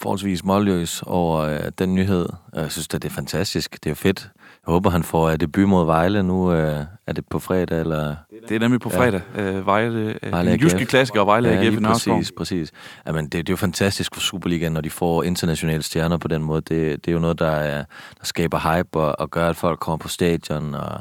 forholdsvis 0.00 0.44
målløs 0.44 1.02
over 1.02 1.38
øh, 1.38 1.60
den 1.78 1.94
nyhed. 1.94 2.28
Jeg 2.54 2.72
synes, 2.72 2.88
at 2.94 3.02
det 3.02 3.10
er 3.10 3.14
fantastisk. 3.14 3.84
Det 3.84 3.90
er 3.90 3.94
fedt. 3.94 4.30
Jeg 4.66 4.72
håber, 4.72 4.90
han 4.90 5.02
får 5.02 5.28
øh, 5.28 5.40
debut 5.40 5.68
mod 5.68 5.86
Vejle. 5.86 6.22
Nu 6.22 6.52
øh, 6.52 6.84
er 7.06 7.12
det 7.12 7.24
på 7.30 7.38
fredag, 7.38 7.80
eller... 7.80 8.16
Det 8.48 8.54
er 8.54 8.58
nemlig 8.58 8.80
på 8.80 8.90
fredag. 8.90 9.20
Ja. 9.36 9.42
Øh, 9.42 9.66
Vejle, 9.66 10.18
øh, 10.22 10.32
Vejle 10.32 10.58
jyske 10.62 10.84
klassiker 10.84 11.20
og 11.20 11.26
Vejle 11.26 11.48
Ja, 11.48 11.64
AGF 11.64 11.76
i 11.76 11.80
Nørreskov. 11.80 12.16
præcis, 12.16 12.32
præcis. 12.36 12.72
Jamen, 13.06 13.24
det, 13.24 13.32
det 13.32 13.48
er 13.48 13.52
jo 13.52 13.56
fantastisk 13.56 14.14
for 14.14 14.20
Superligaen, 14.20 14.72
når 14.72 14.80
de 14.80 14.90
får 14.90 15.22
internationale 15.22 15.82
stjerner 15.82 16.18
på 16.18 16.28
den 16.28 16.42
måde. 16.42 16.60
Det, 16.60 17.04
det 17.04 17.10
er 17.10 17.12
jo 17.12 17.18
noget, 17.18 17.38
der, 17.38 17.50
er, 17.50 17.84
der 18.18 18.24
skaber 18.24 18.76
hype 18.76 19.00
og, 19.00 19.20
og 19.20 19.30
gør, 19.30 19.48
at 19.48 19.56
folk 19.56 19.78
kommer 19.78 19.98
på 19.98 20.08
stadion. 20.08 20.74
Og... 20.74 21.00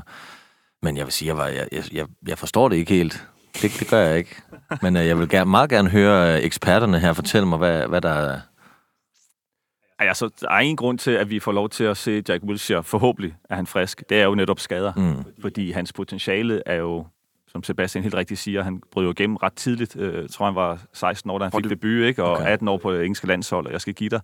Men 0.86 0.98
jeg 0.98 1.06
vil 1.06 1.14
sige, 1.14 1.28
jeg, 1.28 1.38
var, 1.38 1.48
jeg, 1.48 1.68
jeg, 1.94 2.06
jeg 2.28 2.38
forstår 2.38 2.70
det 2.70 2.76
ikke 2.76 2.94
helt. 2.94 3.28
Det, 3.62 3.72
det 3.80 3.88
gør 3.90 4.00
jeg 4.02 4.18
ikke. 4.18 4.36
Men 4.82 4.98
øh, 4.98 5.08
jeg 5.08 5.20
vil 5.20 5.30
gerne, 5.30 5.52
meget 5.52 5.70
gerne 5.70 5.90
høre 5.90 6.34
øh, 6.38 6.44
eksperterne 6.44 7.00
her 7.00 7.14
fortælle 7.14 7.48
mig, 7.48 7.58
hvad, 7.58 7.88
hvad 7.88 8.02
der 8.02 8.10
er... 8.10 8.40
Altså, 10.00 10.30
der 10.42 10.48
er 10.50 10.58
en 10.60 10.76
grund 10.76 10.98
til, 10.98 11.12
at 11.12 11.30
vi 11.30 11.40
får 11.40 11.52
lov 11.52 11.70
til 11.70 11.84
at 11.84 11.98
se 11.98 12.24
Jack 12.30 12.44
Wilshere. 12.44 12.84
Forhåbentlig 12.84 13.36
er 13.50 13.56
han 13.56 13.68
frisk. 13.68 14.04
Det 14.10 14.20
er 14.20 14.24
jo 14.26 14.36
netop 14.36 14.60
skader. 14.60 14.94
Mm. 14.96 15.24
Fordi 15.42 15.72
hans 15.72 15.94
potentiale 15.94 16.62
er 16.66 16.76
jo, 16.76 17.08
som 17.48 17.64
Sebastian 17.64 18.04
helt 18.04 18.16
rigtigt 18.16 18.40
siger, 18.40 18.64
han 18.64 18.82
brød 18.92 19.04
jo 19.06 19.12
igennem 19.12 19.36
ret 19.36 19.54
tidligt. 19.54 19.96
Øh, 19.96 20.22
Jeg 20.22 20.30
tror, 20.30 20.46
han 20.46 20.56
var 20.56 20.80
16 20.94 21.30
år, 21.32 21.38
da 21.40 21.46
han 21.46 21.52
fik 21.52 21.64
det- 21.64 21.70
debut, 21.72 22.04
ikke? 22.06 22.24
og 22.24 22.32
Okay. 22.32 22.46
18 22.46 22.68
år 22.68 22.78
på 22.78 22.94
det 22.94 23.04
engelske 23.06 23.28
landshold, 23.28 23.66
og 23.66 23.72
jeg 23.72 23.82
skal 23.82 23.94
give 23.94 24.10
dig. 24.10 24.22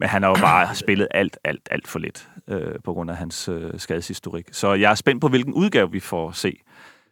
Men 0.00 0.08
han 0.08 0.22
har 0.22 0.30
jo 0.30 0.36
bare 0.40 0.74
spillet 0.84 1.08
alt, 1.10 1.38
alt, 1.44 1.68
alt 1.70 1.88
for 1.88 1.98
lidt 1.98 2.28
øh, 2.48 2.74
på 2.84 2.92
grund 2.92 3.10
af 3.10 3.16
hans 3.16 3.48
øh, 3.48 3.70
skadeshistorik. 3.76 4.46
Så 4.52 4.72
jeg 4.74 4.90
er 4.90 4.94
spændt 4.94 5.20
på, 5.20 5.28
hvilken 5.28 5.52
udgave 5.54 5.90
vi 5.92 6.00
får 6.00 6.30
se. 6.32 6.56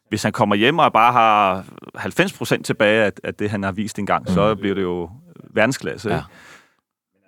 Hvis 0.09 0.23
han 0.23 0.33
kommer 0.33 0.55
hjem 0.57 0.79
og 0.79 0.93
bare 0.93 1.13
har 1.13 1.65
90% 1.97 2.63
tilbage 2.63 3.05
af, 3.05 3.13
af 3.25 3.35
det, 3.35 3.51
han 3.51 3.63
har 3.63 3.73
vist 3.73 3.99
engang, 3.99 4.23
mm. 4.29 4.35
så 4.35 4.55
bliver 4.55 4.75
det 4.75 4.83
jo 4.83 5.11
verdensklasse. 5.55 6.11
Ja. 6.11 6.23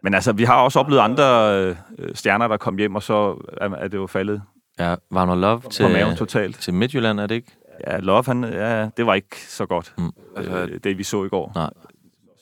Men 0.03 0.15
altså, 0.15 0.33
vi 0.33 0.45
har 0.45 0.55
også 0.63 0.79
oplevet 0.81 1.01
andre 1.01 1.55
øh, 1.63 1.77
stjerner, 2.15 2.49
der 2.49 2.57
kom 2.57 2.77
hjem, 2.79 2.95
og 2.95 3.03
så 3.03 3.15
er, 3.61 3.69
er 3.71 3.89
det 3.89 3.99
jo 3.99 4.07
faldet 4.07 4.43
Ja, 4.79 4.95
Wagner 5.13 5.35
Love 5.35 5.61
til, 5.71 5.89
maven 5.91 6.17
totalt. 6.17 6.59
til 6.61 6.75
Midtjylland, 6.75 7.21
er 7.21 7.27
det 7.27 7.35
ikke? 7.35 7.53
Ja, 7.87 7.99
Love, 7.99 8.25
han, 8.27 8.45
ja, 8.45 8.89
det 8.97 9.07
var 9.07 9.15
ikke 9.15 9.37
så 9.49 9.67
godt, 9.67 9.95
Mm. 9.99 10.11
øh, 10.37 10.81
det 10.85 10.99
vi 10.99 11.03
så 11.03 11.25
i 11.25 11.29
går. 11.29 11.53
Nej. 11.55 11.71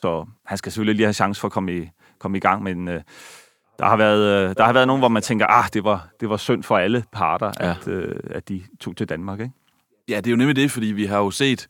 Så 0.03 0.27
han 0.47 0.59
skal 0.59 0.73
selvfølgelig 0.73 0.97
lige 0.97 1.07
have 1.07 1.13
chance 1.13 1.41
for 1.41 1.49
at 1.49 1.53
komme 1.53 1.77
i, 1.77 1.89
komme 2.27 2.37
i 2.39 2.41
gang, 2.41 2.63
men 2.63 2.89
øh, 2.89 3.01
der, 3.79 3.85
har 3.87 3.97
været, 3.97 4.49
øh, 4.49 4.55
der 4.57 4.65
har 4.65 4.73
været 4.73 4.87
nogen, 4.87 5.01
hvor 5.01 5.09
man 5.09 5.23
tænker, 5.23 5.47
ah, 5.47 5.65
det 5.73 5.85
var, 5.85 6.09
det 6.21 6.29
var 6.31 6.37
synd 6.37 6.63
for 6.63 6.77
alle 6.79 7.05
parter, 7.13 7.53
Ja. 7.61 7.71
at, 7.71 7.89
øh, 7.89 8.15
at 8.31 8.49
de 8.49 8.63
tog 8.81 8.97
til 8.97 9.09
Danmark, 9.09 9.41
ikke? 9.41 9.53
Ja, 10.09 10.17
det 10.17 10.27
er 10.27 10.31
jo 10.31 10.37
nemlig 10.37 10.57
det, 10.57 10.71
fordi 10.71 10.87
vi 10.87 11.05
har 11.05 11.19
jo 11.19 11.31
set, 11.31 11.67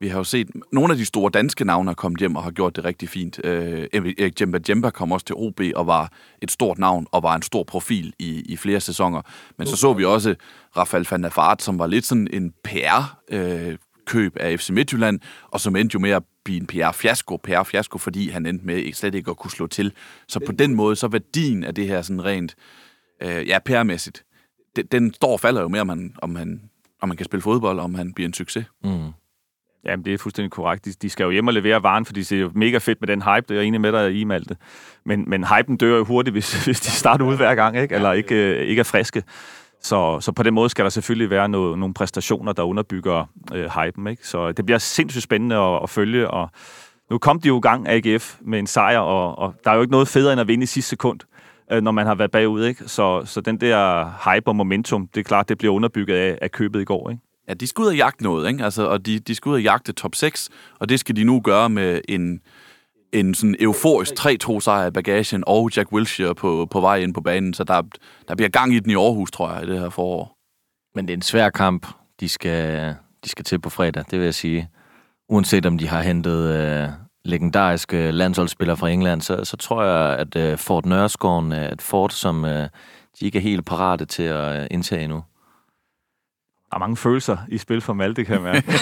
vi 0.00 0.08
har 0.08 0.18
jo 0.18 0.24
set 0.24 0.48
nogle 0.72 0.92
af 0.92 0.96
de 0.98 1.04
store 1.04 1.30
danske 1.34 1.64
navne 1.64 1.90
er 1.90 1.94
kommet 1.94 2.20
hjem 2.20 2.36
og 2.36 2.42
har 2.42 2.50
gjort 2.50 2.76
det 2.76 2.84
rigtig 2.84 3.08
fint. 3.08 3.40
Øh, 3.44 3.86
Erik 3.92 4.40
Jemba 4.40 4.58
Jemba 4.68 4.90
kom 4.90 5.12
også 5.12 5.26
til 5.26 5.36
OB 5.38 5.60
og 5.76 5.86
var 5.86 6.12
et 6.42 6.50
stort 6.50 6.78
navn 6.78 7.06
og 7.12 7.22
var 7.22 7.34
en 7.34 7.42
stor 7.42 7.62
profil 7.64 8.12
i, 8.18 8.40
i 8.52 8.56
flere 8.56 8.80
sæsoner. 8.80 9.22
Men 9.58 9.66
så 9.66 9.76
så 9.76 9.92
vi 9.92 10.04
også 10.04 10.34
Rafael 10.76 11.06
van 11.10 11.22
der 11.22 11.30
Vaart, 11.36 11.62
som 11.62 11.78
var 11.78 11.86
lidt 11.86 12.06
sådan 12.06 12.28
en 12.32 12.52
PR-køb 12.64 14.36
af 14.40 14.60
FC 14.60 14.70
Midtjylland, 14.70 15.20
og 15.50 15.60
som 15.60 15.76
endte 15.76 15.94
jo 15.94 15.98
med 16.00 16.10
at 16.10 16.22
blive 16.50 16.60
en 16.60 16.66
PR-fiasko, 16.66 17.38
PR-fiasko, 17.48 17.98
fordi 17.98 18.28
han 18.30 18.46
endte 18.46 18.66
med 18.66 18.76
ikke- 18.76 18.98
slet 18.98 19.14
ikke 19.14 19.30
at 19.30 19.36
kunne 19.36 19.50
slå 19.50 19.66
til. 19.66 19.92
Så 20.28 20.40
på 20.46 20.52
den 20.52 20.74
måde, 20.74 20.96
så 20.96 21.08
værdien 21.08 21.64
af 21.64 21.74
det 21.74 21.86
her 21.86 22.02
sådan 22.02 22.24
rent, 22.24 22.54
øh, 23.22 23.48
ja, 23.48 23.58
PR-mæssigt, 23.68 24.24
den, 24.76 24.86
den 24.92 25.14
står 25.14 25.32
og 25.32 25.40
falder 25.40 25.62
jo 25.62 25.68
mere, 25.68 25.80
om 25.80 25.88
han, 25.88 26.14
om 26.22 26.36
han 26.36 26.60
om 27.02 27.08
man 27.08 27.16
kan 27.16 27.24
spille 27.24 27.42
fodbold, 27.42 27.78
og 27.78 27.84
om 27.84 27.94
han 27.94 28.12
bliver 28.12 28.28
en 28.28 28.34
succes. 28.34 28.64
Mm. 28.84 28.90
Jamen, 29.84 30.04
det 30.04 30.14
er 30.14 30.18
fuldstændig 30.18 30.50
korrekt. 30.50 30.84
De, 30.84 30.92
de 30.92 31.10
skal 31.10 31.24
jo 31.24 31.30
hjem 31.30 31.46
og 31.46 31.52
levere 31.54 31.82
varen, 31.82 32.04
fordi 32.04 32.20
det 32.22 32.32
er 32.32 32.40
jo 32.40 32.50
mega 32.54 32.78
fedt 32.78 33.00
med 33.00 33.08
den 33.08 33.22
hype. 33.22 33.44
Det 33.48 33.50
er 33.50 33.54
jeg 33.54 33.64
enig 33.64 33.80
med 33.80 33.92
dig 33.92 34.14
i, 34.20 34.24
Malte. 34.24 34.56
Men, 35.06 35.24
men 35.30 35.44
hypen 35.44 35.76
dør 35.76 35.96
jo 35.96 36.04
hurtigt, 36.04 36.34
hvis, 36.34 36.52
hvis 36.66 36.80
de 36.80 36.90
starter 36.90 37.24
ud 37.24 37.36
hver 37.36 37.54
gang, 37.54 37.78
ikke? 37.78 37.94
eller 37.94 38.12
ikke, 38.12 38.34
øh, 38.34 38.66
ikke 38.66 38.80
er 38.80 38.84
friske. 38.84 39.22
Så, 39.82 40.20
så 40.20 40.32
på 40.32 40.42
den 40.42 40.54
måde 40.54 40.70
skal 40.70 40.84
der 40.84 40.88
selvfølgelig 40.90 41.30
være 41.30 41.48
noget, 41.48 41.78
nogle 41.78 41.94
præstationer, 41.94 42.52
der 42.52 42.62
underbygger 42.62 43.24
øh, 43.54 43.70
hypen. 43.70 44.06
Ikke? 44.06 44.28
Så 44.28 44.52
det 44.52 44.66
bliver 44.66 44.78
sindssygt 44.78 45.22
spændende 45.22 45.56
at, 45.56 45.82
at 45.82 45.90
følge. 45.90 46.30
Og 46.30 46.50
nu 47.10 47.18
kom 47.18 47.40
de 47.40 47.48
jo 47.48 47.58
i 47.58 47.60
gang, 47.60 47.88
AGF, 47.88 48.36
med 48.40 48.58
en 48.58 48.66
sejr, 48.66 48.98
og, 48.98 49.38
og 49.38 49.54
der 49.64 49.70
er 49.70 49.74
jo 49.74 49.80
ikke 49.80 49.92
noget 49.92 50.08
federe 50.08 50.32
end 50.32 50.40
at 50.40 50.48
vinde 50.48 50.62
i 50.62 50.66
sidste 50.66 50.88
sekund, 50.88 51.20
øh, 51.72 51.82
når 51.82 51.90
man 51.90 52.06
har 52.06 52.14
været 52.14 52.30
bagud. 52.30 52.64
Ikke? 52.64 52.88
Så, 52.88 53.22
så 53.24 53.40
den 53.40 53.60
der 53.60 54.04
hype 54.24 54.48
og 54.48 54.56
momentum, 54.56 55.08
det 55.14 55.20
er 55.20 55.24
klart, 55.24 55.48
det 55.48 55.58
bliver 55.58 55.74
underbygget 55.74 56.16
af, 56.16 56.38
af 56.42 56.50
købet 56.50 56.80
i 56.80 56.84
går. 56.84 57.10
Ikke? 57.10 57.22
Ja, 57.48 57.54
de 57.54 57.66
skal 57.66 57.82
ud 57.82 57.86
og 57.86 57.96
jagte 57.96 58.22
noget, 58.22 58.48
ikke? 58.48 58.64
Altså, 58.64 58.86
og 58.86 59.06
de, 59.06 59.18
de 59.18 59.34
skal 59.34 59.48
ud 59.48 59.54
og 59.54 59.62
jagte 59.62 59.92
top 59.92 60.14
6, 60.14 60.50
og 60.78 60.88
det 60.88 61.00
skal 61.00 61.16
de 61.16 61.24
nu 61.24 61.40
gøre 61.40 61.70
med 61.70 62.00
en, 62.08 62.40
en 63.12 63.34
sådan 63.34 63.56
euforisk 63.60 64.12
3-2 64.20 64.60
sejr 64.60 64.86
i 64.86 64.90
bagagen, 64.90 65.44
og 65.46 65.70
Jack 65.76 65.92
Wilshere 65.92 66.34
på, 66.34 66.68
på 66.70 66.80
vej 66.80 66.96
ind 66.96 67.14
på 67.14 67.20
banen, 67.20 67.54
så 67.54 67.64
der, 67.64 67.82
der 68.28 68.34
bliver 68.34 68.48
gang 68.48 68.74
i 68.74 68.78
den 68.78 68.90
i 68.90 68.94
Aarhus, 68.94 69.30
tror 69.30 69.52
jeg, 69.52 69.62
i 69.62 69.66
det 69.66 69.80
her 69.80 69.90
forår. 69.90 70.36
Men 70.94 71.06
det 71.06 71.12
er 71.12 71.16
en 71.16 71.22
svær 71.22 71.50
kamp, 71.50 71.86
de 72.20 72.28
skal, 72.28 72.94
de 73.24 73.28
skal 73.28 73.44
til 73.44 73.60
på 73.60 73.70
fredag, 73.70 74.04
det 74.10 74.18
vil 74.18 74.24
jeg 74.24 74.34
sige. 74.34 74.68
Uanset 75.28 75.66
om 75.66 75.78
de 75.78 75.88
har 75.88 76.02
hentet 76.02 76.48
øh, 76.48 76.88
legendariske 77.24 78.10
landsholdsspillere 78.10 78.76
fra 78.76 78.88
England, 78.88 79.20
så, 79.20 79.44
så 79.44 79.56
tror 79.56 79.84
jeg, 79.84 80.18
at 80.18 80.36
øh, 80.36 80.58
Fort 80.58 80.86
Nørreskoven 80.86 81.52
er 81.52 81.72
et 81.72 81.82
fort, 81.82 82.12
som 82.12 82.44
øh, 82.44 82.68
de 83.20 83.26
ikke 83.26 83.38
er 83.38 83.42
helt 83.42 83.66
parate 83.66 84.04
til 84.04 84.22
at 84.22 84.60
øh, 84.60 84.66
indtage 84.70 85.04
endnu. 85.04 85.22
Der 86.70 86.76
er 86.76 86.78
mange 86.78 86.96
følelser 86.96 87.36
i 87.48 87.58
spil 87.58 87.80
for 87.80 87.92
Malte, 87.92 88.24
kan 88.24 88.42
mærke. 88.42 88.66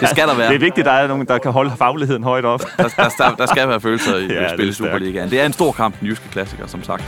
Det 0.00 0.08
skal 0.08 0.28
der 0.28 0.36
være. 0.36 0.48
Det 0.48 0.54
er 0.54 0.58
vigtigt, 0.58 0.78
at 0.78 0.84
der 0.84 0.92
er 0.92 1.06
nogen, 1.06 1.26
der 1.26 1.38
kan 1.38 1.52
holde 1.52 1.70
fagligheden 1.76 2.22
højt 2.22 2.44
op. 2.44 2.60
Der, 2.60 2.88
der, 2.88 3.08
der, 3.18 3.34
der 3.36 3.46
skal 3.46 3.68
være 3.68 3.80
følelser 3.80 4.16
i 4.16 4.26
Ja, 4.32 4.34
er 4.34 4.56
stærkt. 4.56 4.74
Superligaen. 4.74 5.30
Det 5.30 5.40
er 5.40 5.46
en 5.46 5.52
stor 5.52 5.72
kamp, 5.72 6.00
den 6.00 6.08
jyske 6.08 6.28
klassiker, 6.28 6.66
som 6.66 6.82
sagt. 6.82 7.02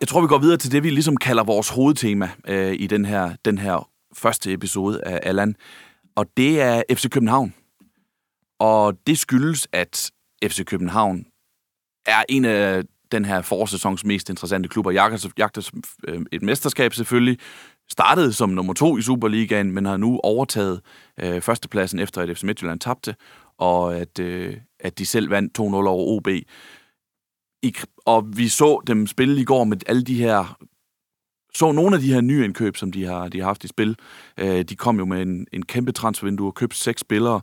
Jeg 0.00 0.08
tror, 0.08 0.20
vi 0.20 0.26
går 0.26 0.38
videre 0.38 0.56
til 0.56 0.72
det, 0.72 0.82
vi 0.82 0.90
ligesom 0.90 1.16
kalder 1.16 1.44
vores 1.44 1.68
hovedtema 1.68 2.30
øh, 2.48 2.72
i 2.78 2.86
den 2.86 3.04
her, 3.04 3.30
den 3.44 3.58
her 3.58 3.88
første 4.16 4.52
episode 4.52 5.00
af 5.06 5.20
Allan. 5.22 5.54
Og 6.16 6.26
det 6.36 6.60
er 6.60 6.82
FC 6.94 7.08
København. 7.10 7.54
Og 8.60 8.94
det 9.06 9.18
skyldes, 9.18 9.68
at 9.72 10.10
FC 10.44 10.64
København 10.64 11.24
er 12.06 12.24
en 12.28 12.44
af 12.44 12.82
den 13.12 13.24
her 13.24 13.42
forårsæsons 13.42 14.04
mest 14.04 14.30
interessante 14.30 14.68
klubber. 14.68 14.90
Jagter, 14.90 15.28
jagter 15.38 15.70
øh, 16.08 16.20
et 16.32 16.42
mesterskab 16.42 16.94
selvfølgelig. 16.94 17.38
Startede 17.90 18.32
som 18.32 18.50
nummer 18.50 18.72
to 18.72 18.98
i 18.98 19.02
Superligaen, 19.02 19.72
men 19.72 19.86
har 19.86 19.96
nu 19.96 20.20
overtaget 20.22 20.80
øh, 21.20 21.40
førstepladsen 21.40 21.98
efter, 21.98 22.22
at 22.22 22.38
FC 22.38 22.42
Midtjylland 22.42 22.80
tabte, 22.80 23.14
og 23.58 23.96
at, 23.96 24.18
øh, 24.18 24.56
at 24.80 24.98
de 24.98 25.06
selv 25.06 25.30
vandt 25.30 25.58
2-0 25.58 25.62
over 25.62 26.16
OB. 26.16 26.28
I, 27.62 27.76
og 28.06 28.26
vi 28.36 28.48
så 28.48 28.80
dem 28.86 29.06
spille 29.06 29.40
i 29.40 29.44
går 29.44 29.64
med 29.64 29.76
alle 29.86 30.02
de 30.02 30.14
her 30.14 30.56
så 31.54 31.72
nogle 31.72 31.96
af 31.96 32.02
de 32.02 32.12
her 32.12 32.20
nye 32.20 32.44
indkøb, 32.44 32.76
som 32.76 32.92
de 32.92 33.04
har, 33.04 33.28
de 33.28 33.38
har 33.38 33.46
haft 33.46 33.64
i 33.64 33.68
spil. 33.68 33.96
Øh, 34.38 34.62
de 34.62 34.76
kom 34.76 34.98
jo 34.98 35.04
med 35.04 35.22
en, 35.22 35.46
en 35.52 35.64
kæmpe 35.64 35.92
transfervindue 35.92 36.48
og 36.48 36.54
købte 36.54 36.76
seks 36.76 37.00
spillere. 37.00 37.40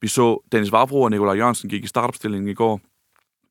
Vi 0.00 0.08
så 0.08 0.48
Dennis 0.52 0.72
Varbro 0.72 1.02
og 1.02 1.10
Nikolaj 1.10 1.34
Jørgensen 1.34 1.70
gik 1.70 1.84
i 1.84 1.86
startopstillingen 1.86 2.48
i 2.48 2.54
går. 2.54 2.80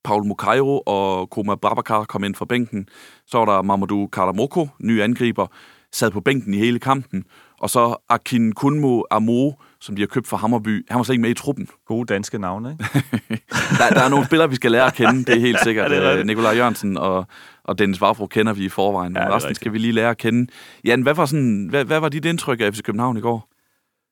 Paul 0.06 0.26
Mukairo 0.26 0.80
og 0.86 1.30
Koma 1.30 1.56
Babakar 1.56 2.04
kom 2.04 2.24
ind 2.24 2.36
fra 2.36 2.46
bænken. 2.46 2.88
Så 3.28 3.38
var 3.38 3.46
der 3.46 3.62
Mamadou 3.62 4.08
Karamoko, 4.08 4.68
ny 4.80 5.02
angriber, 5.02 5.48
sad 5.92 6.12
på 6.12 6.22
bænken 6.22 6.54
i 6.54 6.58
hele 6.58 6.80
kampen. 6.80 7.24
Og 7.60 7.70
så 7.70 7.96
Akin 8.10 8.52
Kunmo 8.54 9.02
Amo, 9.12 9.52
som 9.82 9.96
de 9.96 10.02
har 10.02 10.08
købt 10.08 10.28
fra 10.28 10.38
Hammerby. 10.38 10.86
Han 10.90 10.98
var 10.98 11.04
slet 11.04 11.14
ikke 11.14 11.22
med 11.22 11.30
i 11.30 11.34
truppen. 11.34 11.68
Gode 11.88 12.14
danske 12.14 12.38
navne, 12.40 12.72
ikke? 12.72 12.86
Der, 13.80 13.90
der 13.90 14.02
er 14.04 14.10
nogle 14.10 14.26
spillere, 14.26 14.50
vi 14.50 14.56
skal 14.56 14.72
lære 14.72 14.86
at 14.86 14.94
kende, 14.94 15.26
det 15.26 15.36
er 15.36 15.40
helt 15.40 15.64
sikkert. 15.68 15.92
Ja, 15.92 15.96
det 15.98 16.06
er. 16.14 16.18
Øh, 16.20 16.26
Nikolaj 16.26 16.52
Jørgensen 16.56 16.98
og, 16.98 17.26
og 17.64 17.80
Dennis 17.80 18.02
Varbro 18.02 18.26
kender 18.28 18.54
vi 18.54 18.66
i 18.66 18.70
forvejen, 18.70 19.14
men 19.14 19.22
Ja, 19.22 19.28
resten 19.36 19.48
rigtigt. 19.48 19.56
skal 19.56 19.74
vi 19.74 19.78
lige 19.78 19.92
lære 19.94 20.10
at 20.10 20.18
kende. 20.18 20.52
Jan, 20.84 21.02
hvad 21.02 21.14
var, 21.14 21.26
sådan, 21.26 21.68
hvad, 21.70 21.86
hvad 21.86 22.00
var 22.00 22.10
dit 22.10 22.26
indtryk 22.26 22.62
af 22.62 22.74
FC 22.74 22.82
København 22.82 23.18
i 23.18 23.22
går? 23.22 23.50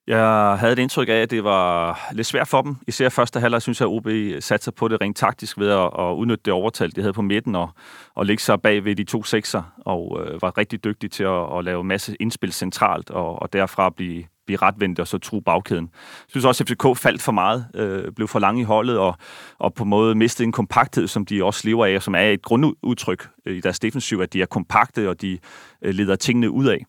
Jeg 0.08 0.58
havde 0.60 0.74
et 0.74 0.80
indtryk 0.80 1.10
af, 1.10 1.14
at 1.14 1.32
det 1.32 1.44
var 1.44 2.00
lidt 2.14 2.28
svært 2.28 2.48
for 2.48 2.62
dem. 2.62 2.76
Især 2.88 3.10
første 3.10 3.40
halvleg 3.40 3.62
synes 3.62 3.82
jeg, 3.82 3.88
at 3.88 3.92
OB 3.92 4.08
satte 4.40 4.64
sig 4.64 4.74
på 4.74 4.88
det 4.88 5.02
rent 5.02 5.18
taktisk 5.18 5.60
ved 5.60 5.70
at, 5.70 5.90
at 6.00 6.14
udnytte 6.14 6.42
det 6.46 6.54
overtal, 6.54 6.96
de 6.96 7.02
havde 7.02 7.14
på 7.14 7.22
midten, 7.22 7.56
og, 7.56 7.70
og 8.16 8.26
lægge 8.26 8.44
sig 8.44 8.62
bag 8.62 8.86
ved 8.86 8.96
de 8.96 9.04
to 9.04 9.24
sekser, 9.24 9.64
og 9.86 10.26
øh, 10.26 10.42
var 10.42 10.58
rigtig 10.58 10.84
dygtige 10.84 11.10
til 11.10 11.24
at, 11.24 11.58
at 11.58 11.64
lave 11.64 11.82
en 11.82 11.88
masse 11.88 12.16
indspil 12.20 12.54
centralt, 12.54 13.10
og, 13.10 13.42
og 13.42 13.54
derfra 13.54 13.90
blive, 13.90 14.24
blive 14.46 14.58
retvendt 14.58 15.00
og 15.00 15.08
så 15.08 15.18
tro 15.18 15.40
bagkæden. 15.40 15.90
Jeg 15.94 16.26
synes 16.28 16.46
også, 16.46 16.64
at 16.64 16.70
FCK 16.70 16.98
faldt 16.98 17.22
for 17.22 17.32
meget, 17.32 17.66
øh, 17.76 18.12
blev 18.12 18.28
for 18.28 18.40
lang 18.40 18.60
i 18.60 18.64
holdet, 18.64 18.98
og, 18.98 19.16
og 19.60 19.74
på 19.74 19.84
en 19.84 19.90
måde 19.90 20.16
mistede 20.16 20.46
en 20.46 20.52
kompakthed, 20.52 21.08
som 21.08 21.26
de 21.26 21.44
også 21.44 21.62
lever 21.68 21.86
af, 21.86 21.96
og 21.96 22.04
som 22.04 22.16
er 22.16 22.30
et 22.30 22.42
grundudtryk 22.42 23.28
øh, 23.46 23.58
i 23.58 23.60
deres 23.60 23.80
defensiv, 23.80 24.20
at 24.20 24.34
de 24.34 24.42
er 24.42 24.46
kompakte, 24.46 25.10
og 25.10 25.22
de 25.22 25.40
øh, 25.82 25.94
leder 25.94 26.16
tingene 26.16 26.52
ud 26.52 26.66
af 26.66 26.86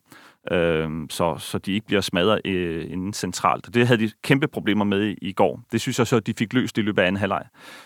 øh, 0.51 0.89
så, 1.09 1.37
så 1.37 1.57
de 1.57 1.73
ikke 1.73 1.87
bliver 1.87 2.01
smadret 2.01 2.41
øh, 2.45 2.91
inden 2.91 3.13
centralt. 3.13 3.73
Det 3.73 3.87
havde 3.87 3.99
de 3.99 4.11
kæmpe 4.23 4.47
problemer 4.47 4.85
med 4.85 5.15
i, 5.21 5.31
går. 5.31 5.61
Det 5.71 5.81
synes 5.81 5.99
jeg 5.99 6.07
så, 6.07 6.15
at 6.15 6.27
de 6.27 6.33
fik 6.37 6.53
løst 6.53 6.77
i 6.77 6.81
løbet 6.81 7.01
af 7.01 7.07
anden 7.07 7.19
halvleg. 7.19 7.43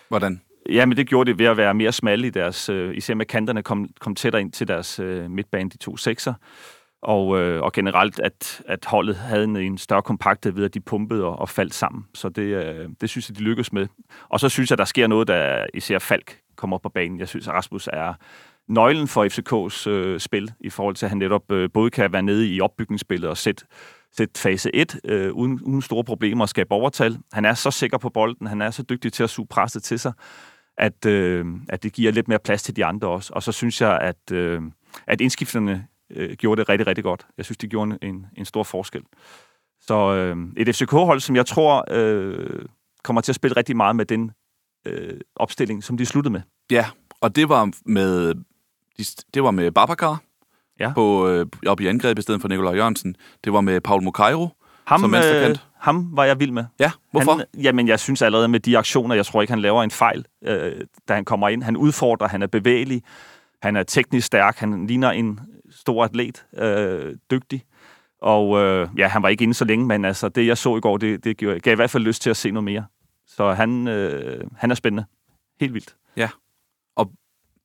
Hvordan? 0.08 0.42
Ja, 0.70 0.86
men 0.86 0.98
det 0.98 1.08
gjorde 1.08 1.32
det 1.32 1.40
ved 1.40 1.46
at 1.46 1.58
være 1.58 1.74
mere 1.74 1.92
smalle 1.92 2.28
i 2.28 2.30
deres, 2.30 2.70
øh, 2.70 2.98
især 2.98 3.14
med 3.14 3.26
kanterne 3.26 3.64
kom, 3.64 3.88
kom 4.00 4.16
tættere 4.16 4.42
ind 4.42 4.52
til 4.52 4.68
deres 4.68 5.00
øh, 5.00 5.32
midtbane, 5.32 5.70
de 5.70 5.78
to 5.78 5.98
sekser. 5.98 6.34
Og, 7.02 7.40
øh, 7.40 7.62
og 7.62 7.74
generelt, 7.74 8.20
at, 8.20 8.62
at 8.66 8.86
holdet 8.86 9.16
havde 9.16 9.44
en, 9.44 9.56
en 9.56 9.78
større 9.78 10.02
kompakthed 10.02 10.52
ved, 10.52 10.66
at 10.66 10.74
de 10.74 10.80
pumpede 10.80 11.26
og, 11.26 11.40
og 11.40 11.50
faldt 11.50 11.74
sammen. 11.74 12.06
Så 12.14 12.30
det, 12.30 12.42
øh, 12.42 12.90
det 13.02 13.10
synes 13.10 13.30
jeg, 13.30 13.38
de 13.38 13.44
lykkes 13.44 13.74
med. 13.74 13.88
Og 14.30 14.40
så 14.40 14.50
synes 14.50 14.70
jeg, 14.70 14.78
der 14.78 14.86
sker 14.86 15.08
noget, 15.08 15.28
der 15.28 15.66
især 15.74 16.00
Falk 16.00 16.40
kommer 16.56 16.78
op 16.78 16.82
på 16.82 16.90
banen. 16.90 17.20
Jeg 17.20 17.28
synes, 17.28 17.48
at 17.48 17.54
Rasmus 17.54 17.90
er 17.94 18.14
nøglen 18.70 19.08
for 19.08 19.26
FCK's 19.26 19.90
øh, 19.90 20.20
spil, 20.20 20.52
i 20.60 20.70
forhold 20.70 20.96
til, 20.96 21.06
at 21.06 21.10
han 21.10 21.18
netop 21.18 21.52
øh, 21.52 21.70
både 21.74 21.90
kan 21.90 22.14
være 22.14 22.22
nede 22.22 22.48
i 22.56 22.62
opbygningsspillet 22.62 23.30
og 23.30 23.38
sætte 23.38 23.66
sæt 24.18 24.30
fase 24.38 24.76
1 24.76 25.00
øh, 25.04 25.34
uden, 25.34 25.62
uden 25.62 25.82
store 25.82 26.04
problemer 26.04 26.44
og 26.44 26.50
skabe 26.50 26.72
overtal. 26.72 27.18
Han 27.34 27.46
er 27.46 27.54
så 27.54 27.72
sikker 27.72 27.98
på 27.98 28.10
bolden, 28.10 28.48
han 28.48 28.62
er 28.62 28.72
så 28.72 28.84
dygtig 28.84 29.14
til 29.14 29.24
at 29.24 29.30
suge 29.30 29.48
presset 29.48 29.84
til 29.84 30.00
sig, 30.00 30.14
at, 30.78 31.06
øh, 31.06 31.46
at 31.70 31.84
det 31.84 31.94
giver 31.94 32.12
lidt 32.12 32.28
mere 32.28 32.40
plads 32.40 32.64
til 32.64 32.76
de 32.76 32.86
andre 32.86 33.08
også. 33.08 33.34
Og 33.36 33.44
så 33.44 33.52
synes 33.52 33.82
jeg, 33.82 34.00
at, 34.00 34.32
øh, 34.32 34.62
at 35.08 35.22
indskifterne 35.22 35.88
øh, 36.10 36.34
gjorde 36.34 36.60
det 36.60 36.70
rigtig, 36.70 36.88
rigtig 36.88 37.04
godt. 37.04 37.28
Jeg 37.38 37.46
synes, 37.46 37.58
de 37.58 37.68
gjorde 37.68 37.98
en, 38.02 38.26
en 38.38 38.46
stor 38.46 38.64
forskel. 38.64 39.02
Så 39.82 40.16
øh, 40.16 40.38
et 40.58 40.76
FCK-hold, 40.76 41.20
som 41.20 41.36
jeg 41.36 41.46
tror 41.46 41.86
øh, 41.92 42.66
kommer 43.04 43.22
til 43.22 43.32
at 43.32 43.36
spille 43.36 43.58
rigtig 43.58 43.78
meget 43.78 43.96
med 43.96 44.06
den 44.06 44.32
øh, 44.86 45.20
opstilling, 45.36 45.84
som 45.84 45.98
de 45.98 46.06
sluttede 46.06 46.34
med. 46.34 46.42
Ja, 46.72 46.86
og 47.22 47.36
det 47.36 47.50
var 47.50 47.72
med, 47.86 48.34
det 49.34 49.44
var 49.44 49.52
med 49.52 49.72
Babacar 49.72 50.22
ja. 50.80 50.94
på, 50.94 51.28
øh, 51.28 51.46
op 51.68 51.82
i 51.82 51.88
angrebet 51.88 52.20
i 52.20 52.24
stedet 52.24 52.42
for 52.42 52.48
Nikolaj 52.48 52.76
Jørgensen. 52.76 53.16
Det 53.44 53.54
var 53.54 53.62
med 53.62 53.82
Paul 53.82 54.04
Mukairo 54.04 54.50
ham, 54.90 55.00
som 55.00 55.12
venstrekant. 55.12 55.52
Øh, 55.52 55.58
ham 55.78 56.10
var 56.14 56.26
jeg 56.26 56.40
vild 56.40 56.52
med. 56.52 56.66
Ja, 56.80 56.92
hvorfor? 57.12 57.32
Han, 57.32 57.46
jamen, 57.64 57.88
jeg 57.88 58.00
synes 58.00 58.22
allerede 58.22 58.48
med 58.48 58.60
de 58.60 58.78
aktioner, 58.78 59.16
jeg 59.16 59.26
tror 59.26 59.42
ikke, 59.42 59.52
han 59.52 59.62
laver 59.62 59.84
en 59.84 59.92
fejl, 59.92 60.26
øh, 60.44 60.72
da 61.08 61.14
han 61.14 61.26
kommer 61.26 61.50
ind. 61.50 61.64
Han 61.64 61.78
udfordrer, 61.78 62.28
han 62.28 62.42
er 62.42 62.48
bevægelig, 62.48 63.04
han 63.62 63.76
er 63.76 63.84
teknisk 63.84 64.28
stærk, 64.28 64.58
han 64.58 64.88
ligner 64.88 65.12
en 65.12 65.40
stor 65.72 66.04
atlet, 66.04 66.46
øh, 66.58 67.16
dygtig. 67.32 67.64
Og 68.22 68.60
øh, 68.60 68.88
ja, 68.98 69.08
han 69.08 69.24
var 69.24 69.30
ikke 69.30 69.44
inde 69.44 69.54
så 69.54 69.66
længe, 69.66 69.86
men 69.86 70.06
altså, 70.06 70.30
det 70.30 70.48
jeg 70.48 70.58
så 70.58 70.78
i 70.78 70.80
går, 70.80 70.98
det, 70.98 71.24
det 71.24 71.38
gav, 71.38 71.60
gav 71.60 71.74
i 71.74 71.76
hvert 71.76 71.90
fald 71.90 72.04
lyst 72.04 72.22
til 72.22 72.30
at 72.30 72.38
se 72.38 72.52
noget 72.52 72.64
mere. 72.64 72.86
Så 73.28 73.52
han, 73.52 73.88
øh, 73.88 74.44
han 74.58 74.72
er 74.72 74.76
spændende. 74.76 75.06
Helt 75.60 75.74
vildt. 75.74 75.96
Ja. 76.18 76.30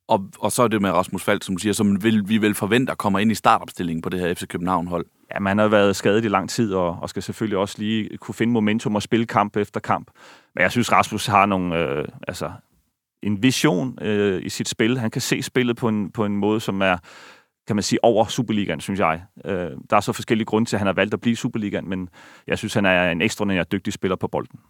Og, 0.08 0.30
og, 0.38 0.52
så 0.52 0.62
er 0.62 0.68
det 0.68 0.82
med 0.82 0.90
Rasmus 0.90 1.22
Falk, 1.22 1.42
som 1.42 1.56
du 1.56 1.60
siger, 1.60 1.72
som 1.72 2.02
vil, 2.02 2.28
vi 2.28 2.38
vil 2.38 2.54
forvente 2.54 2.92
at 2.92 2.98
komme 2.98 3.22
ind 3.22 3.32
i 3.32 3.34
startopstillingen 3.34 4.02
på 4.02 4.08
det 4.08 4.20
her 4.20 4.34
FC 4.34 4.46
København-hold. 4.46 5.06
Ja, 5.34 5.38
man 5.38 5.58
har 5.58 5.68
været 5.68 5.96
skadet 5.96 6.24
i 6.24 6.28
lang 6.28 6.50
tid, 6.50 6.74
og, 6.74 6.98
og 7.02 7.10
skal 7.10 7.22
selvfølgelig 7.22 7.58
også 7.58 7.74
lige 7.78 8.16
kunne 8.18 8.34
finde 8.34 8.52
momentum 8.52 8.94
og 8.94 9.02
spille 9.02 9.26
kamp 9.26 9.56
efter 9.56 9.80
kamp. 9.80 10.10
Men 10.54 10.62
jeg 10.62 10.70
synes, 10.70 10.92
Rasmus 10.92 11.26
har 11.26 11.46
nogle, 11.46 11.78
øh, 11.78 12.04
altså, 12.28 12.52
en 13.22 13.42
vision 13.42 13.98
øh, 14.02 14.42
i 14.44 14.48
sit 14.48 14.68
spil. 14.68 14.98
Han 14.98 15.10
kan 15.10 15.20
se 15.20 15.42
spillet 15.42 15.76
på 15.76 15.88
en, 15.88 16.10
på 16.10 16.24
en 16.24 16.36
måde, 16.36 16.60
som 16.60 16.82
er 16.82 16.96
kan 17.66 17.76
man 17.76 17.82
sige, 17.82 18.04
over 18.04 18.24
Superligaen, 18.24 18.80
synes 18.80 19.00
jeg. 19.00 19.22
Øh, 19.44 19.70
der 19.90 19.96
er 19.96 20.00
så 20.00 20.12
forskellige 20.12 20.46
grunde 20.46 20.68
til, 20.68 20.76
at 20.76 20.80
han 20.80 20.86
har 20.86 20.92
valgt 20.92 21.14
at 21.14 21.20
blive 21.20 21.36
Superligaen, 21.36 21.88
men 21.88 22.08
jeg 22.46 22.58
synes, 22.58 22.74
han 22.74 22.86
er 22.86 23.10
en 23.10 23.22
ekstraordinær 23.22 23.64
dygtig 23.64 23.92
spiller 23.92 24.16
på 24.16 24.28
bolden. 24.28 24.60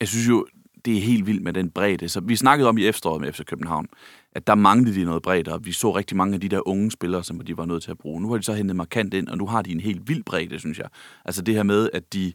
Jeg 0.00 0.08
synes 0.08 0.28
jo, 0.28 0.46
det 0.84 0.96
er 0.96 1.00
helt 1.00 1.26
vildt 1.26 1.42
med 1.42 1.52
den 1.52 1.70
bredde. 1.70 2.08
Så 2.08 2.20
vi 2.20 2.36
snakkede 2.36 2.68
om 2.68 2.78
i 2.78 2.86
efteråret 2.86 3.20
med 3.20 3.32
FC 3.32 3.44
København, 3.44 3.86
at 4.34 4.46
der 4.46 4.54
manglede 4.54 5.00
de 5.00 5.04
noget 5.04 5.22
bredt, 5.22 5.48
og 5.48 5.66
vi 5.66 5.72
så 5.72 5.90
rigtig 5.90 6.16
mange 6.16 6.34
af 6.34 6.40
de 6.40 6.48
der 6.48 6.68
unge 6.68 6.90
spillere, 6.90 7.24
som 7.24 7.40
de 7.40 7.56
var 7.56 7.66
nødt 7.66 7.82
til 7.82 7.90
at 7.90 7.98
bruge. 7.98 8.22
Nu 8.22 8.30
har 8.30 8.36
de 8.36 8.42
så 8.42 8.52
hentet 8.52 8.76
markant 8.76 9.14
ind, 9.14 9.28
og 9.28 9.38
nu 9.38 9.46
har 9.46 9.62
de 9.62 9.72
en 9.72 9.80
helt 9.80 10.08
vild 10.08 10.22
bredde, 10.24 10.58
synes 10.58 10.78
jeg. 10.78 10.88
Altså 11.24 11.42
det 11.42 11.54
her 11.54 11.62
med, 11.62 11.90
at 11.92 12.12
de 12.12 12.32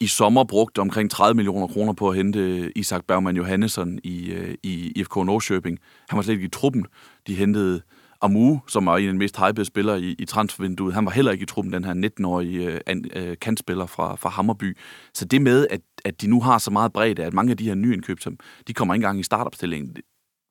i 0.00 0.06
sommer 0.06 0.44
brugte 0.44 0.78
omkring 0.78 1.10
30 1.10 1.34
millioner 1.34 1.66
kroner 1.66 1.92
på 1.92 2.08
at 2.08 2.16
hente 2.16 2.38
øh, 2.38 2.70
Isak 2.76 3.04
Bergman 3.08 3.36
Johannesson 3.36 3.98
i, 4.04 4.30
øh, 4.30 4.54
i 4.62 4.92
IFK 4.96 5.16
Norrköping. 5.16 5.78
Han 6.08 6.16
var 6.16 6.22
slet 6.22 6.34
ikke 6.34 6.46
i 6.46 6.48
truppen. 6.48 6.86
De 7.26 7.34
hentede 7.34 7.80
Amu, 8.22 8.60
som 8.68 8.86
er 8.86 8.96
en 8.96 9.06
af 9.06 9.12
de 9.12 9.18
mest 9.18 9.36
hypede 9.38 9.64
spillere 9.64 10.00
i, 10.00 10.14
i 10.18 10.24
transfervinduet, 10.24 10.94
han 10.94 11.04
var 11.04 11.10
heller 11.10 11.32
ikke 11.32 11.42
i 11.42 11.46
truppen, 11.46 11.72
den 11.72 11.84
her 11.84 12.10
19-årige 12.20 12.80
øh, 12.88 12.96
øh, 13.16 13.36
kantspiller 13.40 13.86
fra, 13.86 14.16
fra 14.16 14.28
Hammerby. 14.28 14.76
Så 15.14 15.24
det 15.24 15.42
med, 15.42 15.66
at, 15.70 15.80
at 16.04 16.22
de 16.22 16.26
nu 16.26 16.40
har 16.40 16.58
så 16.58 16.70
meget 16.70 16.92
bredde, 16.92 17.24
at 17.24 17.32
mange 17.32 17.50
af 17.50 17.56
de 17.56 17.64
her 17.64 17.74
nyindkøb, 17.74 18.20
som, 18.20 18.36
de 18.66 18.74
kommer 18.74 18.94
ikke 18.94 19.04
engang 19.04 19.20
i 19.20 19.22
startopstillingen. 19.22 19.96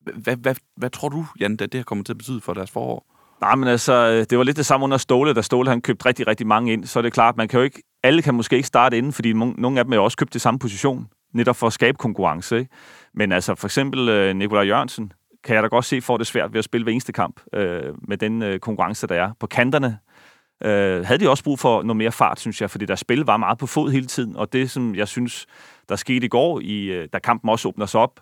Hvad, 0.01 0.35
hvad, 0.35 0.55
hvad 0.77 0.89
tror 0.89 1.09
du, 1.09 1.25
Jan, 1.39 1.53
at 1.53 1.59
det 1.59 1.73
her 1.73 1.83
kommer 1.83 2.03
til 2.03 2.13
at 2.13 2.17
betyde 2.17 2.41
for 2.41 2.53
deres 2.53 2.71
forår? 2.71 3.05
Nej, 3.41 3.55
men 3.55 3.67
altså, 3.67 3.93
øh, 3.93 4.25
det 4.29 4.37
var 4.37 4.43
lidt 4.43 4.57
det 4.57 4.65
samme 4.65 4.83
under 4.83 4.97
Ståle, 4.97 5.33
da 5.33 5.41
Ståle 5.41 5.69
han 5.69 5.81
købte 5.81 6.05
rigtig, 6.05 6.27
rigtig 6.27 6.47
mange 6.47 6.73
ind. 6.73 6.85
Så 6.85 6.99
er 6.99 7.03
det 7.03 7.13
klart, 7.13 7.37
man 7.37 7.47
kan 7.47 7.59
jo 7.59 7.63
ikke, 7.63 7.83
alle 8.03 8.21
kan 8.21 8.35
måske 8.35 8.55
ikke 8.55 8.67
starte 8.67 8.97
inden, 8.97 9.13
fordi 9.13 9.33
nogle 9.33 9.79
af 9.79 9.85
dem 9.85 9.93
er 9.93 9.97
jo 9.97 10.03
også 10.03 10.17
købt 10.17 10.31
til 10.31 10.41
samme 10.41 10.59
position, 10.59 11.07
netop 11.33 11.55
for 11.55 11.67
at 11.67 11.73
skabe 11.73 11.97
konkurrence. 11.97 12.59
Ikke? 12.59 12.71
Men 13.13 13.31
altså, 13.31 13.55
for 13.55 13.67
eksempel 13.67 14.09
øh, 14.09 14.35
Nikolaj 14.35 14.63
Jørgensen, 14.63 15.13
kan 15.43 15.55
jeg 15.55 15.63
da 15.63 15.67
godt 15.67 15.85
se, 15.85 16.01
får 16.01 16.17
det 16.17 16.27
svært 16.27 16.53
ved 16.53 16.59
at 16.59 16.65
spille 16.65 16.83
hver 16.83 16.91
eneste 16.91 17.13
kamp 17.13 17.41
øh, 17.53 17.93
med 18.07 18.17
den 18.17 18.41
øh, 18.41 18.59
konkurrence, 18.59 19.07
der 19.07 19.15
er. 19.15 19.31
På 19.39 19.47
kanterne 19.47 19.97
øh, 20.63 21.05
havde 21.05 21.19
de 21.19 21.29
også 21.29 21.43
brug 21.43 21.59
for 21.59 21.81
noget 21.81 21.97
mere 21.97 22.11
fart, 22.11 22.39
synes 22.39 22.61
jeg, 22.61 22.69
fordi 22.69 22.85
der 22.85 22.95
spil 22.95 23.21
var 23.21 23.37
meget 23.37 23.57
på 23.57 23.67
fod 23.67 23.91
hele 23.91 24.05
tiden, 24.05 24.35
og 24.35 24.53
det, 24.53 24.71
som 24.71 24.95
jeg 24.95 25.07
synes, 25.07 25.45
der 25.89 25.95
skete 25.95 26.25
i 26.25 26.29
går, 26.29 26.59
i, 26.59 26.85
øh, 26.85 27.07
da 27.13 27.19
kampen 27.19 27.49
også 27.49 27.67
åbner 27.67 27.85
sig 27.85 27.99
op, 27.99 28.19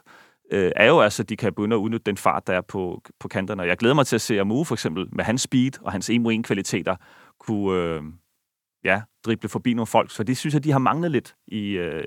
øh, 0.51 0.71
er 0.75 0.87
jo 0.87 0.99
altså, 0.99 1.23
at 1.23 1.29
de 1.29 1.37
kan 1.37 1.53
begynde 1.53 1.75
at 1.75 1.79
udnytte 1.79 2.03
den 2.05 2.17
fart, 2.17 2.47
der 2.47 2.53
er 2.53 2.61
på, 2.61 3.01
på 3.19 3.27
kanterne. 3.27 3.63
Jeg 3.63 3.77
glæder 3.77 3.95
mig 3.95 4.07
til 4.07 4.15
at 4.15 4.21
se 4.21 4.39
Amu 4.39 4.63
for 4.63 4.75
eksempel, 4.75 5.07
med 5.11 5.23
hans 5.23 5.41
speed 5.41 5.71
og 5.81 5.91
hans 5.91 6.09
1 6.09 6.43
kvaliteter 6.43 6.95
kunne 7.39 7.77
øh, 7.77 8.01
ja, 8.83 9.01
drible 9.25 9.49
forbi 9.49 9.73
nogle 9.73 9.87
folk, 9.87 10.11
for 10.11 10.23
det 10.23 10.37
synes 10.37 10.53
jeg, 10.53 10.63
de 10.63 10.71
har 10.71 10.79
manglet 10.79 11.11
lidt 11.11 11.35
i, 11.47 11.69
øh, 11.69 12.03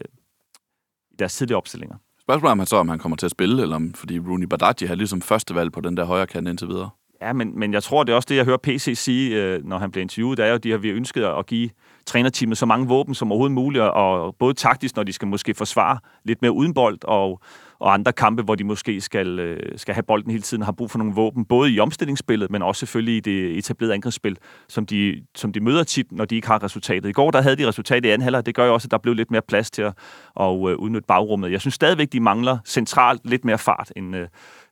i 1.11 1.17
deres 1.19 1.37
tidlige 1.37 1.57
opstillinger. 1.57 1.97
Spørgsmålet 2.21 2.49
er, 2.49 2.53
om 2.53 2.59
han 2.59 2.67
så 2.67 2.77
om 2.77 2.89
han 2.89 2.99
kommer 2.99 3.17
til 3.17 3.27
at 3.27 3.31
spille, 3.31 3.63
eller 3.63 3.77
om, 3.77 3.95
fordi 3.95 4.19
Rooney 4.19 4.47
Badaji 4.47 4.87
har 4.87 4.95
ligesom 4.95 5.23
første 5.23 5.55
valg 5.55 5.73
på 5.73 5.81
den 5.81 5.97
der 5.97 6.05
højre 6.05 6.27
kant 6.27 6.49
indtil 6.49 6.69
videre. 6.69 6.91
Ja, 7.23 7.33
men, 7.33 7.59
men 7.59 7.73
jeg 7.73 7.83
tror, 7.83 8.05
det 8.05 8.13
er 8.13 8.17
også 8.17 8.27
det, 8.29 8.37
jeg 8.37 8.45
hører 8.45 8.57
PC 8.57 8.93
sige, 8.97 9.43
øh, 9.43 9.65
når 9.65 9.79
han 9.79 9.91
bliver 9.91 10.03
interviewet, 10.03 10.39
det 10.39 10.45
er 10.45 10.49
jo, 10.49 10.55
at 10.55 10.65
de 10.65 10.71
har 10.71 10.79
vi 10.79 10.89
ønsket 10.89 11.25
at 11.25 11.47
give 11.47 11.71
trænerteamet 12.07 12.59
så 12.59 12.67
mange 12.67 12.89
våben 12.89 13.15
som 13.15 13.33
overhovedet 13.33 13.55
muligt, 13.55 13.85
og 13.85 14.37
både 14.39 14.55
taktisk, 14.55 14.97
når 14.97 15.03
de 15.03 15.13
skal 15.13 15.29
måske 15.29 15.55
forsvare 15.55 15.99
lidt 16.25 16.43
mere 16.43 16.53
uden 16.53 16.75
bold, 16.75 16.99
og, 17.05 17.41
og 17.83 17.95
andre 17.95 18.13
kampe, 18.13 18.43
hvor 18.43 18.55
de 18.55 18.65
måske 18.65 19.01
skal, 19.01 19.39
øh, 19.39 19.79
skal 19.79 19.95
have 19.95 20.03
bolden 20.03 20.31
hele 20.31 20.43
tiden, 20.43 20.63
har 20.63 20.73
brug 20.73 20.91
for 20.91 20.99
nogle 20.99 21.15
våben, 21.15 21.45
både 21.45 21.73
i 21.73 21.81
omstillingsspillet, 21.81 22.51
men 22.51 22.63
også 22.63 22.79
selvfølgelig 22.79 23.17
i 23.17 23.21
det 23.21 23.59
etablerede 23.59 23.95
angrebsspil, 23.95 24.39
som 24.69 24.87
de, 24.87 25.23
som 25.35 25.53
de 25.53 25.61
møder 25.61 25.85
tit, 25.85 26.13
når 26.13 26.25
de 26.25 26.35
ikke 26.35 26.49
har 26.49 26.63
resultatet. 26.63 27.09
I 27.09 27.13
går 27.13 27.31
der 27.31 27.43
havde 27.43 27.57
de 27.57 27.69
resultat 27.69 28.05
i 28.05 28.09
anden 28.09 28.23
halvleg, 28.23 28.47
det 28.47 28.55
gør 28.55 28.67
jo 28.67 28.75
også, 28.75 28.87
at 28.87 28.91
der 28.91 28.99
blev 28.99 29.15
lidt 29.15 29.31
mere 29.31 29.43
plads 29.43 29.71
til 29.71 29.83
at, 29.83 29.93
at 30.41 30.47
øh, 30.47 30.77
udnytte 30.77 31.07
bagrummet. 31.07 31.53
Jeg 31.53 31.61
synes 31.61 31.75
stadigvæk, 31.75 32.13
de 32.13 32.21
mangler 32.21 32.59
centralt 32.67 33.21
lidt 33.25 33.45
mere 33.45 33.59
fart, 33.59 33.93
end 33.97 34.17
øh, 34.17 34.29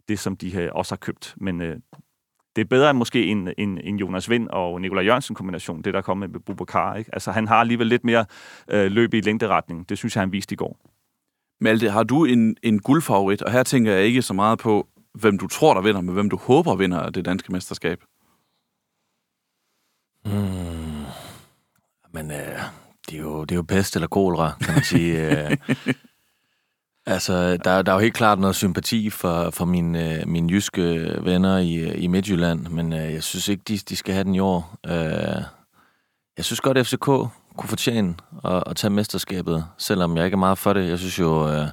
det, 0.08 0.18
som 0.18 0.36
de 0.36 0.56
øh, 0.56 0.68
også 0.72 0.92
har 0.92 0.98
købt. 0.98 1.34
Men 1.36 1.62
øh, 1.62 1.76
det 2.56 2.62
er 2.62 2.66
bedre 2.66 2.90
end 2.90 2.98
måske 2.98 3.26
en, 3.26 3.48
en, 3.58 3.78
en 3.78 3.96
Jonas 3.96 4.30
Vind 4.30 4.48
og 4.48 4.80
Nikolaj 4.80 5.04
Jørgensen 5.04 5.34
kombination, 5.34 5.82
det 5.82 5.94
der 5.94 6.00
kommer 6.00 6.26
med 6.26 6.40
Bubakar. 6.40 6.94
Ikke? 6.94 7.10
Altså, 7.12 7.32
han 7.32 7.48
har 7.48 7.56
alligevel 7.56 7.86
lidt 7.86 8.04
mere 8.04 8.24
øh, 8.68 8.90
løb 8.90 9.14
i 9.14 9.20
længderetning. 9.20 9.88
Det 9.88 9.98
synes 9.98 10.16
jeg, 10.16 10.22
han 10.22 10.32
viste 10.32 10.52
i 10.52 10.56
går. 10.56 10.89
Malte, 11.60 11.90
har 11.90 12.02
du 12.02 12.24
en, 12.24 12.56
en 12.62 12.78
guldfavorit? 12.78 13.42
Og 13.42 13.52
her 13.52 13.62
tænker 13.62 13.92
jeg 13.92 14.04
ikke 14.04 14.22
så 14.22 14.34
meget 14.34 14.58
på, 14.58 14.88
hvem 15.14 15.38
du 15.38 15.46
tror, 15.46 15.74
der 15.74 15.80
vinder, 15.80 16.00
men 16.00 16.14
hvem 16.14 16.30
du 16.30 16.36
håber 16.36 16.74
vinder 16.74 17.10
det 17.10 17.24
danske 17.24 17.52
mesterskab. 17.52 18.00
Mm. 20.24 21.04
Men 22.12 22.30
øh, 22.30 22.60
det, 23.06 23.14
er 23.14 23.18
jo, 23.18 23.44
det 23.44 23.52
er 23.52 23.56
jo 23.56 23.62
pest 23.62 23.96
eller 23.96 24.08
kolera, 24.08 24.52
kan 24.60 24.74
man 24.74 24.84
sige. 24.84 25.40
Øh. 25.48 25.56
altså, 27.14 27.56
der, 27.56 27.82
der 27.82 27.92
er 27.92 27.96
jo 27.96 28.00
helt 28.00 28.14
klart 28.14 28.38
noget 28.38 28.56
sympati 28.56 29.10
for, 29.10 29.50
for 29.50 29.64
mine, 29.64 30.24
mine 30.26 30.52
jyske 30.52 31.16
venner 31.24 31.58
i, 31.58 31.94
i 31.94 32.06
Midtjylland, 32.06 32.68
men 32.68 32.92
øh, 32.92 33.12
jeg 33.12 33.22
synes 33.22 33.48
ikke, 33.48 33.62
de, 33.68 33.78
de 33.78 33.96
skal 33.96 34.14
have 34.14 34.24
den 34.24 34.34
i 34.34 34.40
år. 34.40 34.76
Øh, 34.86 35.42
jeg 36.36 36.44
synes 36.44 36.60
godt, 36.60 36.78
at 36.78 36.86
FCK 36.86 37.08
kunne 37.56 37.68
fortjene 37.68 38.14
at, 38.44 38.62
at 38.66 38.76
tage 38.76 38.90
mesterskabet, 38.90 39.64
selvom 39.78 40.16
jeg 40.16 40.24
ikke 40.24 40.34
er 40.34 40.38
meget 40.38 40.58
for 40.58 40.72
det. 40.72 40.88
Jeg 40.88 40.98
synes 40.98 41.18
jo, 41.18 41.48
øh, 41.48 41.66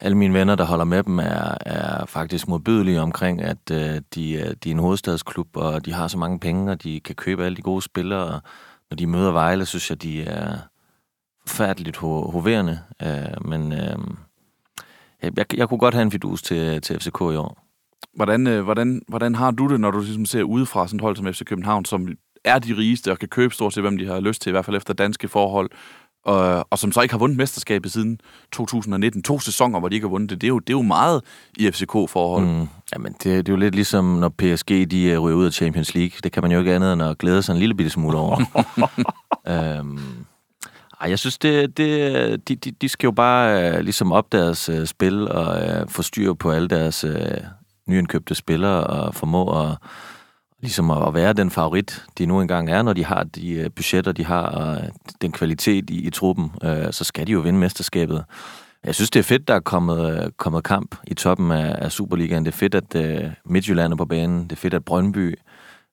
alle 0.00 0.16
mine 0.16 0.34
venner, 0.34 0.54
der 0.54 0.64
holder 0.64 0.84
med 0.84 1.02
dem, 1.02 1.18
er, 1.18 1.58
er 1.60 2.06
faktisk 2.06 2.48
modbydelige 2.48 3.00
omkring, 3.00 3.42
at 3.42 3.70
øh, 3.72 4.00
de, 4.14 4.32
øh, 4.32 4.54
de 4.64 4.70
er 4.70 4.74
en 4.74 4.78
hovedstadsklub, 4.78 5.56
og 5.56 5.84
de 5.86 5.92
har 5.92 6.08
så 6.08 6.18
mange 6.18 6.40
penge, 6.40 6.72
og 6.72 6.82
de 6.82 7.00
kan 7.00 7.14
købe 7.14 7.44
alle 7.44 7.56
de 7.56 7.62
gode 7.62 7.82
spillere. 7.82 8.24
Og 8.24 8.40
når 8.90 8.96
de 8.96 9.06
møder 9.06 9.32
Vejle, 9.32 9.66
synes 9.66 9.90
jeg, 9.90 10.02
de 10.02 10.22
er 10.22 10.58
forfærdeligt 11.46 11.96
ho- 11.96 12.30
hoverende. 12.30 12.80
Øh, 13.02 13.48
men 13.48 13.72
øh, 13.72 13.98
jeg, 15.22 15.56
jeg 15.56 15.68
kunne 15.68 15.78
godt 15.78 15.94
have 15.94 16.02
en 16.02 16.10
fidus 16.10 16.42
til, 16.42 16.80
til 16.80 17.00
FCK 17.00 17.20
i 17.20 17.36
år. 17.36 17.62
Hvordan, 18.14 18.46
øh, 18.46 18.64
hvordan, 18.64 19.02
hvordan 19.08 19.34
har 19.34 19.50
du 19.50 19.66
det, 19.68 19.80
når 19.80 19.90
du 19.90 19.98
ligesom 20.00 20.24
ser 20.24 20.42
udefra 20.42 20.86
sådan 20.88 20.96
et 20.96 21.02
hold 21.02 21.16
som 21.16 21.32
FC 21.32 21.44
København, 21.44 21.84
som 21.84 22.08
er 22.46 22.58
de 22.58 22.76
rigeste 22.76 23.12
og 23.12 23.18
kan 23.18 23.28
købe 23.28 23.54
stort 23.54 23.74
set, 23.74 23.82
hvem 23.82 23.98
de 23.98 24.06
har 24.06 24.20
lyst 24.20 24.42
til, 24.42 24.50
i 24.50 24.52
hvert 24.52 24.64
fald 24.64 24.76
efter 24.76 24.94
danske 24.94 25.28
forhold, 25.28 25.70
og, 26.26 26.66
og 26.70 26.78
som 26.78 26.92
så 26.92 27.00
ikke 27.00 27.12
har 27.12 27.18
vundet 27.18 27.38
mesterskabet 27.38 27.92
siden 27.92 28.20
2019. 28.52 29.22
To 29.22 29.38
sæsoner, 29.38 29.78
hvor 29.78 29.88
de 29.88 29.94
ikke 29.94 30.04
har 30.04 30.10
vundet 30.10 30.30
det. 30.30 30.40
Det 30.40 30.46
er 30.46 30.48
jo, 30.48 30.58
det 30.58 30.70
er 30.70 30.76
jo 30.76 30.82
meget 30.82 31.22
i 31.56 31.70
FCK-forhold. 31.70 32.44
Mm. 32.46 32.68
Jamen, 32.92 33.12
det, 33.12 33.24
det 33.24 33.48
er 33.48 33.52
jo 33.52 33.56
lidt 33.56 33.74
ligesom, 33.74 34.04
når 34.04 34.28
PSG 34.28 34.68
de 34.90 35.04
øh, 35.04 35.18
ryger 35.18 35.36
ud 35.36 35.46
af 35.46 35.52
Champions 35.52 35.94
League. 35.94 36.18
Det 36.24 36.32
kan 36.32 36.42
man 36.42 36.52
jo 36.52 36.58
ikke 36.58 36.74
andet 36.74 36.92
end 36.92 37.02
at 37.02 37.18
glæde 37.18 37.42
sig 37.42 37.52
en 37.52 37.58
lille 37.58 37.74
bitte 37.74 37.90
smule 37.90 38.18
over. 38.18 38.36
øhm, 39.78 39.98
ej, 41.00 41.10
jeg 41.10 41.18
synes, 41.18 41.38
det, 41.38 41.76
det, 41.76 42.48
de, 42.48 42.56
de, 42.56 42.70
de 42.70 42.88
skal 42.88 43.06
jo 43.06 43.12
bare 43.12 43.74
uh, 43.74 43.80
ligesom 43.80 44.12
op 44.12 44.32
deres 44.32 44.68
uh, 44.68 44.84
spil 44.84 45.28
og 45.28 45.80
uh, 45.82 45.88
få 45.88 46.02
styr 46.02 46.32
på 46.32 46.50
alle 46.50 46.68
deres 46.68 47.04
uh, 47.04 47.10
nyindkøbte 47.88 48.34
spillere 48.34 48.84
og 48.84 49.14
formå 49.14 49.62
at 49.62 49.76
ligesom 50.66 50.90
at 50.90 51.14
være 51.14 51.32
den 51.32 51.50
favorit, 51.50 52.04
de 52.18 52.26
nu 52.26 52.40
engang 52.40 52.70
er, 52.70 52.82
når 52.82 52.92
de 52.92 53.04
har 53.04 53.24
de 53.24 53.52
øh, 53.52 53.70
budgetter, 53.70 54.12
de 54.12 54.24
har, 54.24 54.42
og 54.42 54.76
øh, 54.76 54.88
den 55.20 55.32
kvalitet 55.32 55.90
i, 55.90 56.06
i 56.06 56.10
truppen, 56.10 56.50
øh, 56.64 56.92
så 56.92 57.04
skal 57.04 57.26
de 57.26 57.32
jo 57.32 57.40
vinde 57.40 57.58
mesterskabet. 57.58 58.24
Jeg 58.84 58.94
synes, 58.94 59.10
det 59.10 59.18
er 59.18 59.24
fedt, 59.24 59.48
der 59.48 59.54
er 59.54 59.60
kommet, 59.60 60.24
øh, 60.24 60.30
kommet 60.36 60.64
kamp 60.64 60.96
i 61.06 61.14
toppen 61.14 61.50
af, 61.50 61.84
af 61.84 61.92
Superligaen. 61.92 62.44
Det 62.44 62.52
er 62.52 62.56
fedt, 62.56 62.74
at 62.74 62.94
øh, 62.96 63.30
Midtjylland 63.44 63.92
er 63.92 63.96
på 63.96 64.04
banen. 64.04 64.42
Det 64.44 64.52
er 64.52 64.56
fedt, 64.56 64.74
at 64.74 64.84
Brøndby 64.84 65.38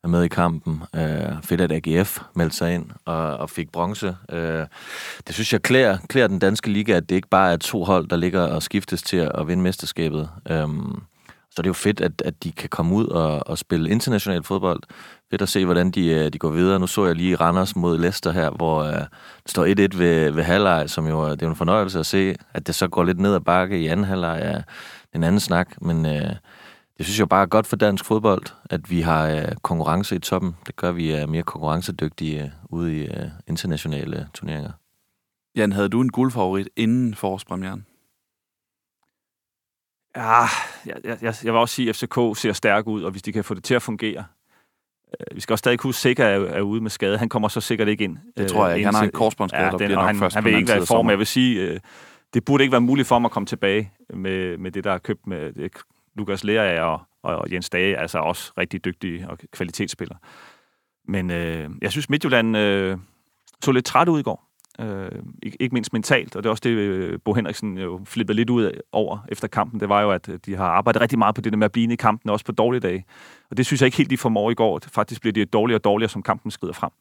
er 0.03 0.07
med 0.07 0.23
i 0.23 0.27
kampen. 0.27 0.83
Øh, 0.95 1.43
fedt, 1.43 1.62
at 1.62 1.71
AGF 1.71 2.19
meldte 2.36 2.57
sig 2.57 2.73
ind 2.73 2.86
og, 3.05 3.38
og 3.38 3.49
fik 3.49 3.71
bronze. 3.71 4.15
Øh, 4.31 4.65
det 5.27 5.36
synes 5.36 5.53
jeg 5.53 5.62
klæder, 5.62 5.97
klæder 6.09 6.27
den 6.27 6.39
danske 6.39 6.69
liga, 6.69 6.93
at 6.93 7.09
det 7.09 7.15
ikke 7.15 7.29
bare 7.29 7.53
er 7.53 7.57
to 7.57 7.83
hold, 7.83 8.07
der 8.07 8.15
ligger 8.15 8.41
og 8.41 8.63
skiftes 8.63 9.03
til 9.03 9.17
at 9.17 9.47
vinde 9.47 9.63
mesterskabet. 9.63 10.29
Øh, 10.49 10.67
så 11.56 11.62
det 11.62 11.66
er 11.66 11.70
jo 11.70 11.74
fedt, 11.74 12.02
at, 12.02 12.22
at 12.26 12.44
de 12.44 12.52
kan 12.52 12.70
komme 12.70 12.96
ud 12.96 13.08
og, 13.08 13.48
og 13.48 13.58
spille 13.58 13.89
international 13.89 14.44
fodbold. 14.44 14.80
Fedt 15.32 15.42
at 15.42 15.50
se, 15.50 15.66
hvordan 15.66 15.92
de, 15.92 16.08
øh, 16.08 16.34
de 16.34 16.39
går 16.39 16.50
videre. 16.50 16.80
Nu 16.80 16.88
så 16.88 17.06
jeg 17.06 17.16
lige 17.16 17.36
Randers 17.36 17.76
mod 17.76 17.98
Leicester 17.98 18.32
her, 18.32 18.50
hvor 18.50 18.84
øh, 18.84 18.94
uh, 18.94 19.00
det 19.44 19.52
står 19.52 19.66
1-1 19.94 19.98
ved, 19.98 20.32
ved 20.32 20.44
halvleg, 20.44 20.89
som 20.89 21.08
jo 21.08 21.32
det 21.32 21.42
er 21.42 21.50
en 21.50 21.56
fornøjelse 21.56 22.00
at 22.00 22.06
se, 22.06 22.36
at 22.54 22.68
det 22.68 22.76
så 22.76 22.88
går 22.88 23.04
lidt 23.04 23.20
ned 23.20 23.36
ad 23.36 23.39
bakke 23.39 23.80
i 23.80 23.88
anden 23.88 24.06
halvleg 24.06 24.39
er 24.42 24.62
en 25.16 25.24
anden 25.24 25.39
snak. 25.39 25.82
Men 25.82 26.06
øh, 26.06 26.22
uh, 26.22 26.30
det 26.98 27.06
synes 27.06 27.20
jeg 27.20 27.30
bare 27.30 27.42
er 27.42 27.46
godt 27.48 27.68
for 27.68 27.76
dansk 27.76 28.06
fodbold, 28.06 28.44
at 28.70 28.89
vi 28.89 29.02
har 29.02 29.36
uh, 29.36 29.42
konkurrence 29.62 30.16
i 30.16 30.20
toppen. 30.20 30.56
Det 30.68 30.76
gør, 30.76 30.89
at 30.89 30.96
vi 30.96 31.12
er 31.12 31.28
mere 31.28 31.44
konkurrencedygtige 31.44 32.54
ude 32.70 33.02
i 33.02 33.08
uh, 33.08 33.26
internationale 33.48 34.28
turneringer. 34.34 34.72
Jan, 35.56 35.72
havde 35.72 35.89
du 35.89 36.02
en 36.02 36.10
guldfavorit 36.10 36.70
inden 36.76 37.16
forårspremieren? 37.16 37.86
Ja, 40.15 40.45
jeg, 40.86 40.95
jeg, 41.04 41.36
jeg 41.43 41.54
vil 41.54 41.60
også 41.60 41.76
sige, 41.76 41.89
at 41.89 41.95
FCK 41.95 42.39
ser 42.39 42.54
stærk 42.54 42.88
ud, 42.88 43.04
og 43.04 43.12
hvis 43.12 43.21
de 43.21 43.32
kan 43.34 43.43
få 43.43 43.54
det 43.54 43.63
til 43.63 43.73
at 43.73 43.82
fungere. 43.82 44.26
Øh, 45.19 45.36
vi 45.36 45.41
skal 45.41 45.54
også 45.54 45.62
stadig 45.62 45.80
huske, 45.82 45.97
at 45.97 46.02
Sikker 46.02 46.26
er, 46.26 46.39
er 46.39 46.62
ude 46.62 46.82
med 46.82 46.89
skade. 46.89 47.17
Han 47.17 47.30
kommer 47.30 47.47
så 47.47 47.62
sikkert 47.62 47.88
ikke 47.88 48.04
ind. 48.04 48.17
Det 48.38 48.47
tror 48.49 48.67
jeg 48.67 48.78
ikke. 48.78 48.86
Han 48.86 48.95
har 48.95 49.04
en 49.04 49.12
korsbåndsskade, 49.12 49.63
ja, 49.63 49.71
der 49.71 49.78
bliver 49.78 49.95
nok 49.95 50.06
han, 50.06 50.19
først 50.19 50.36
han 50.36 50.45
vil 50.45 50.56
ikke 50.56 50.67
være 50.67 50.84
i 50.84 50.86
form. 50.86 51.10
Jeg 51.10 51.19
vil 51.19 51.28
sige, 51.28 51.62
øh, 51.62 51.80
det 52.34 52.45
burde 52.45 52.63
ikke 52.63 52.71
være 52.71 52.82
muligt 52.82 53.08
for 53.08 53.19
mig 53.19 53.28
at 53.28 53.32
komme 53.32 53.47
tilbage 53.47 53.91
med, 54.13 54.58
med 54.58 54.71
det, 54.71 54.84
der 54.84 54.91
er 54.91 54.97
købt 54.97 55.28
med 55.28 55.54
det, 55.54 55.71
Lukas 56.15 56.43
Lea 56.43 56.82
og, 56.82 57.02
og 57.23 57.52
Jens 57.52 57.69
Dage, 57.69 57.97
altså 57.97 58.19
også 58.19 58.52
rigtig 58.58 58.86
dygtige 58.86 59.30
og 59.30 59.38
kvalitetsspillere. 59.52 60.17
Men 61.08 61.32
øh, 61.32 61.69
jeg 61.82 61.91
synes, 61.91 62.10
Midtjylland 62.10 62.58
øh, 62.58 62.97
så 63.62 63.71
lidt 63.71 63.86
træt 63.86 64.10
ud 64.10 64.19
i 64.19 64.23
går. 64.23 64.53
Øh, 64.79 65.12
ikke, 65.43 65.73
mindst 65.73 65.93
mentalt, 65.93 66.36
og 66.36 66.43
det 66.43 66.47
er 66.47 66.51
også 66.51 66.62
det, 66.63 66.69
øh, 66.69 67.19
Bo 67.25 67.33
Henriksen 67.33 67.77
jo 67.77 68.01
flippede 68.05 68.36
lidt 68.36 68.49
ud 68.49 68.71
over 68.91 69.17
efter 69.29 69.47
kampen. 69.47 69.79
Det 69.79 69.89
var 69.89 70.01
jo, 70.01 70.12
at 70.12 70.29
øh, 70.29 70.39
de 70.45 70.55
har 70.55 70.65
arbejdet 70.65 71.01
rigtig 71.01 71.19
meget 71.19 71.36
på 71.36 71.41
det 71.41 71.53
der 71.53 71.57
med 71.57 71.65
at 71.65 71.71
blive 71.71 71.93
i 71.93 71.95
kampen, 71.95 72.29
også 72.29 72.45
på 72.45 72.51
dårlige 72.51 72.81
dage. 72.81 73.05
Og 73.49 73.57
det 73.57 73.65
synes 73.65 73.81
jeg 73.81 73.86
ikke 73.88 73.97
helt, 73.97 74.09
de 74.09 74.17
formår 74.17 74.51
i 74.51 74.53
går. 74.53 74.79
Faktisk 74.91 75.21
bliver 75.21 75.33
de 75.33 75.45
dårligere 75.45 75.79
og 75.79 75.83
dårligere, 75.83 76.09
som 76.09 76.23
kampen 76.23 76.51
skrider 76.51 76.73
frem. 76.73 76.91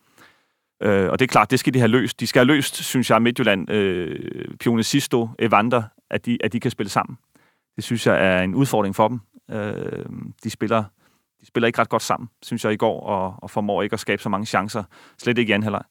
Øh, 0.82 1.11
og 1.11 1.18
det 1.18 1.24
er 1.24 1.28
klart, 1.28 1.50
det 1.50 1.61
skal 1.61 1.74
de 1.74 1.78
have 1.78 1.88
løst. 1.88 2.20
De 2.20 2.26
skal 2.26 2.40
have 2.40 2.54
løst, 2.54 2.76
synes 2.76 3.11
jeg, 3.11 3.22
Midtjylland, 3.22 3.70
øh, 3.70 4.44
Pione 4.61 4.82
Sisto, 4.82 5.28
Evander, 5.38 5.82
at 6.11 6.26
de, 6.26 6.38
at 6.44 6.52
de 6.52 6.61
kan 6.61 6.70
spille 6.70 6.90
sammen. 6.90 7.18
Det 7.76 7.85
synes 7.85 8.06
jeg 8.06 8.26
er 8.26 8.42
en 8.42 8.54
udfordring 8.54 8.96
for 8.96 9.08
dem. 9.08 9.20
Øh, 9.50 10.04
de 10.44 10.50
spiller 10.50 10.85
de 11.42 11.46
spiller 11.46 11.66
ikke 11.66 11.78
ret 11.78 11.88
godt 11.88 12.02
sammen, 12.02 12.28
synes 12.42 12.64
jeg, 12.64 12.72
i 12.72 12.76
går, 12.76 13.00
og, 13.00 13.35
og 13.42 13.50
formår 13.50 13.82
ikke 13.82 13.94
at 13.94 14.00
skabe 14.00 14.22
så 14.22 14.28
mange 14.28 14.46
chancer. 14.46 14.85
Slet 15.18 15.38
ikke 15.38 15.50
i 15.50 15.52
anden 15.52 15.62
halvleg. 15.62 15.82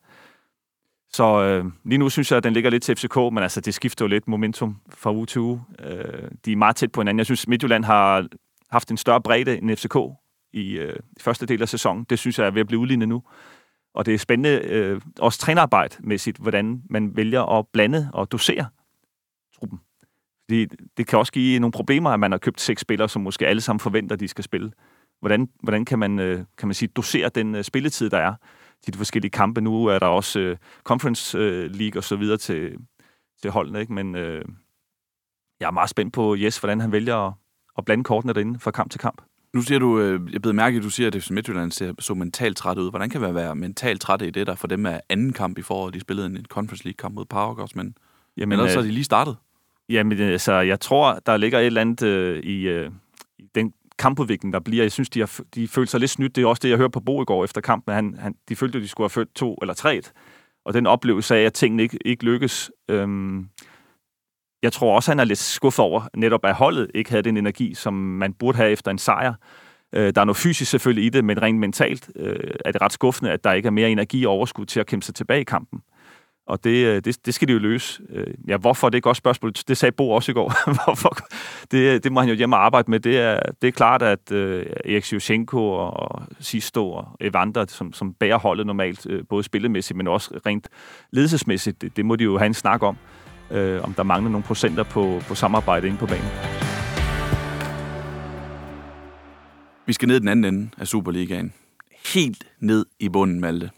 Så 1.13 1.41
øh, 1.41 1.65
lige 1.83 1.97
nu 1.97 2.09
synes 2.09 2.31
jeg, 2.31 2.37
at 2.37 2.43
den 2.43 2.53
ligger 2.53 2.69
lidt 2.69 2.83
til 2.83 2.95
FCK, 2.95 3.15
men 3.15 3.37
altså, 3.37 3.61
det 3.61 3.73
skifter 3.73 4.05
jo 4.05 4.09
lidt 4.09 4.27
momentum 4.27 4.77
fra 4.89 5.11
uge 5.11 5.25
til 5.25 5.41
uge. 5.41 5.61
Øh, 5.79 6.31
de 6.45 6.51
er 6.51 6.55
meget 6.55 6.75
tæt 6.75 6.91
på 6.91 7.01
hinanden. 7.01 7.17
Jeg 7.19 7.25
synes, 7.25 7.47
Midtjylland 7.47 7.85
har 7.85 8.27
haft 8.69 8.91
en 8.91 8.97
større 8.97 9.21
bredde 9.21 9.57
end 9.57 9.75
FCK 9.75 9.95
i 10.53 10.71
øh, 10.71 10.95
første 11.19 11.45
del 11.45 11.61
af 11.61 11.69
sæsonen. 11.69 12.03
Det 12.03 12.19
synes 12.19 12.39
jeg 12.39 12.47
er 12.47 12.51
ved 12.51 12.61
at 12.61 12.67
blive 12.67 12.79
udlignet 12.79 13.09
nu. 13.09 13.23
Og 13.93 14.05
det 14.05 14.13
er 14.13 14.17
spændende, 14.17 14.61
øh, 14.63 15.01
også 15.19 15.39
trænerarbejdmæssigt, 15.39 16.37
hvordan 16.37 16.81
man 16.89 17.15
vælger 17.15 17.41
at 17.41 17.65
blande 17.73 18.09
og 18.13 18.31
dosere 18.31 18.65
truppen. 19.55 19.79
Fordi 20.49 20.65
det 20.97 21.07
kan 21.07 21.19
også 21.19 21.31
give 21.31 21.59
nogle 21.59 21.71
problemer, 21.71 22.09
at 22.09 22.19
man 22.19 22.31
har 22.31 22.37
købt 22.39 22.61
seks 22.61 22.81
spillere, 22.81 23.09
som 23.09 23.21
måske 23.21 23.47
alle 23.47 23.61
sammen 23.61 23.79
forventer, 23.79 24.13
at 24.13 24.19
de 24.19 24.27
skal 24.27 24.43
spille. 24.43 24.71
Hvordan, 25.19 25.49
hvordan 25.63 25.85
kan, 25.85 25.99
man, 25.99 26.19
øh, 26.19 26.43
kan 26.57 26.67
man 26.67 26.73
sige, 26.73 26.89
dosere 26.95 27.29
den 27.29 27.55
øh, 27.55 27.63
spilletid, 27.63 28.09
der 28.09 28.17
er? 28.17 28.33
De 28.87 28.97
forskellige 28.97 29.31
kampe. 29.31 29.61
Nu 29.61 29.85
er 29.85 29.99
der 29.99 30.05
også 30.05 30.39
øh, 30.39 30.57
Conference 30.83 31.37
øh, 31.37 31.71
League 31.71 31.99
og 31.99 32.03
så 32.03 32.15
videre 32.15 32.37
til, 32.37 32.77
til 33.41 33.51
holdene, 33.51 33.79
ikke? 33.79 33.93
men 33.93 34.15
øh, 34.15 34.45
jeg 35.59 35.67
er 35.67 35.71
meget 35.71 35.89
spændt 35.89 36.13
på 36.13 36.35
Jes, 36.35 36.57
hvordan 36.57 36.79
han 36.79 36.91
vælger 36.91 37.15
at, 37.15 37.33
at 37.77 37.85
blande 37.85 38.03
kortene 38.03 38.33
derinde 38.33 38.59
fra 38.59 38.71
kamp 38.71 38.91
til 38.91 38.99
kamp. 38.99 39.21
Nu 39.53 39.61
siger 39.61 39.79
du, 39.79 39.99
øh, 39.99 40.33
jeg 40.33 40.41
blev 40.41 40.53
mærke, 40.53 40.77
at 40.77 40.83
du 40.83 40.89
siger, 40.89 41.07
at 41.07 41.13
det 41.13 41.31
Midtjylland 41.31 41.71
ser 41.71 41.93
så 41.99 42.13
mentalt 42.13 42.57
træt 42.57 42.77
ud. 42.77 42.89
Hvordan 42.89 43.09
kan 43.09 43.21
man 43.21 43.35
være 43.35 43.55
mentalt 43.55 44.01
træt 44.01 44.21
i 44.21 44.29
det, 44.29 44.47
der 44.47 44.55
for 44.55 44.67
dem 44.67 44.85
er 44.85 44.99
anden 45.09 45.33
kamp 45.33 45.57
i 45.57 45.61
foråret? 45.61 45.93
De 45.93 45.99
spillede 45.99 46.27
en 46.27 46.45
Conference 46.45 46.83
League-kamp 46.83 47.15
mod 47.15 47.25
Paragoss, 47.25 47.75
men 47.75 47.97
Jamen, 48.37 48.59
ellers 48.59 48.75
øh, 48.75 48.77
er 48.77 48.81
de 48.81 48.91
lige 48.91 49.03
startet. 49.03 49.37
Jamen, 49.89 50.19
altså, 50.19 50.53
jeg 50.53 50.79
tror, 50.79 51.19
der 51.25 51.37
ligger 51.37 51.59
et 51.59 51.65
eller 51.65 51.81
andet 51.81 52.03
øh, 52.03 52.43
i, 52.43 52.67
øh, 52.67 52.91
i 53.39 53.47
den 53.55 53.73
kampudvikling, 54.01 54.53
der 54.53 54.59
bliver. 54.59 54.83
Jeg 54.83 54.91
synes, 54.91 55.09
de, 55.09 55.19
har, 55.19 55.39
de 55.55 55.67
følte 55.67 55.91
sig 55.91 55.99
lidt 55.99 56.11
snydt. 56.11 56.35
Det 56.35 56.43
er 56.43 56.47
også 56.47 56.59
det, 56.63 56.69
jeg 56.69 56.77
hørte 56.77 56.91
på 56.91 56.99
Bo 56.99 57.21
i 57.21 57.25
går 57.25 57.43
efter 57.43 57.61
kampen. 57.61 57.95
Han, 57.95 58.15
han, 58.19 58.35
de 58.49 58.55
følte, 58.55 58.77
at 58.77 58.81
de 58.81 58.87
skulle 58.87 59.05
have 59.05 59.09
ført 59.09 59.27
to 59.35 59.57
eller 59.61 59.73
tre. 59.73 60.01
Og 60.65 60.73
den 60.73 60.87
oplevelse 60.87 61.35
af, 61.35 61.41
at 61.41 61.53
tingene 61.53 61.83
ikke, 61.83 61.97
ikke 62.05 62.23
lykkes. 62.23 62.71
Øhm, 62.89 63.47
jeg 64.63 64.73
tror 64.73 64.95
også, 64.95 65.11
han 65.11 65.19
er 65.19 65.23
lidt 65.23 65.39
skuffet 65.39 65.79
over, 65.79 66.07
netop 66.15 66.45
at 66.45 66.55
holdet 66.55 66.91
ikke 66.95 67.09
havde 67.09 67.23
den 67.23 67.37
energi, 67.37 67.73
som 67.73 67.93
man 67.93 68.33
burde 68.33 68.57
have 68.57 68.71
efter 68.71 68.91
en 68.91 68.97
sejr. 68.97 69.33
Øh, 69.95 70.13
der 70.15 70.21
er 70.21 70.25
noget 70.25 70.37
fysisk 70.37 70.71
selvfølgelig 70.71 71.05
i 71.05 71.09
det, 71.09 71.25
men 71.25 71.41
rent 71.41 71.59
mentalt 71.59 72.09
øh, 72.15 72.53
er 72.65 72.71
det 72.71 72.81
ret 72.81 72.93
skuffende, 72.93 73.31
at 73.31 73.43
der 73.43 73.53
ikke 73.53 73.67
er 73.67 73.71
mere 73.71 73.89
energi 73.89 74.25
og 74.25 74.33
overskud 74.33 74.65
til 74.65 74.79
at 74.79 74.85
kæmpe 74.85 75.05
sig 75.05 75.15
tilbage 75.15 75.41
i 75.41 75.43
kampen. 75.43 75.81
Og 76.51 76.63
det, 76.63 76.85
øh, 76.85 77.01
det, 77.05 77.25
det 77.25 77.33
skal 77.33 77.47
de 77.47 77.53
jo 77.53 77.59
løse. 77.59 78.01
Øh, 78.09 78.27
ja, 78.47 78.57
hvorfor? 78.57 78.89
Det 78.89 78.95
er 78.95 78.97
et 78.97 79.03
godt 79.03 79.17
spørgsmål. 79.17 79.53
Det 79.67 79.77
sagde 79.77 79.91
Bo 79.91 80.11
også 80.11 80.31
i 80.31 80.33
går. 80.33 80.53
hvorfor? 80.85 81.17
Det, 81.71 81.77
øh, 81.77 81.99
det 82.03 82.11
må 82.11 82.19
han 82.19 82.29
jo 82.29 82.35
hjemme 82.35 82.55
arbejde 82.55 82.91
med. 82.91 82.99
Det 82.99 83.17
er, 83.17 83.39
det 83.61 83.67
er 83.67 83.71
klart, 83.71 84.01
at 84.01 84.31
uh, 84.31 84.37
Erik 84.37 85.05
Shevchenko 85.05 85.71
og 85.71 86.21
Sisto 86.39 86.91
og 86.91 87.07
Evander, 87.21 87.65
som, 87.67 87.93
som 87.93 88.13
bærer 88.13 88.37
holdet 88.37 88.65
normalt, 88.65 89.07
både 89.29 89.43
spillemæssigt, 89.43 89.97
men 89.97 90.07
også 90.07 90.39
rent 90.45 90.67
ledelsesmæssigt, 91.11 91.81
det, 91.81 91.97
det 91.97 92.05
må 92.05 92.15
de 92.15 92.23
jo 92.23 92.37
have 92.37 92.45
en 92.45 92.53
snak 92.53 92.83
om, 92.83 92.97
uh, 93.51 93.57
om 93.83 93.93
der 93.93 94.03
mangler 94.03 94.31
nogle 94.31 94.43
procenter 94.43 94.83
på, 94.83 95.21
på 95.27 95.35
samarbejde 95.35 95.87
inde 95.87 95.97
på 95.97 96.05
banen. 96.05 96.29
Vi 99.85 99.93
skal 99.93 100.07
ned 100.07 100.19
den 100.19 100.27
anden 100.27 100.53
ende 100.53 100.69
af 100.77 100.87
Superligaen. 100.87 101.53
Helt 102.13 102.43
ned 102.59 102.85
i 102.99 103.09
bunden, 103.09 103.39
Malte. 103.39 103.69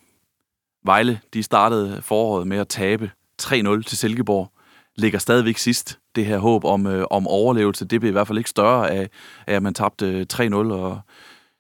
Vejle, 0.86 1.20
de 1.34 1.44
startede 1.44 2.02
foråret 2.02 2.48
med 2.48 2.58
at 2.58 2.68
tabe 2.68 3.12
3-0 3.42 3.82
til 3.82 3.98
Silkeborg. 3.98 4.52
Ligger 4.96 5.20
stadigvæk 5.20 5.58
sidst. 5.58 6.00
Det 6.16 6.26
her 6.26 6.38
håb 6.38 6.66
om, 6.66 6.88
øh, 6.88 7.06
om 7.12 7.28
overlevelse, 7.28 7.86
det 7.86 8.00
blev 8.00 8.10
i 8.10 8.12
hvert 8.12 8.28
fald 8.28 8.38
ikke 8.38 8.50
større 8.50 8.92
af, 8.92 9.10
af 9.48 9.56
at 9.56 9.64
man 9.64 9.74
tabte 9.74 10.06
øh, 10.06 10.26
3-0 10.34 10.56
og 10.56 11.00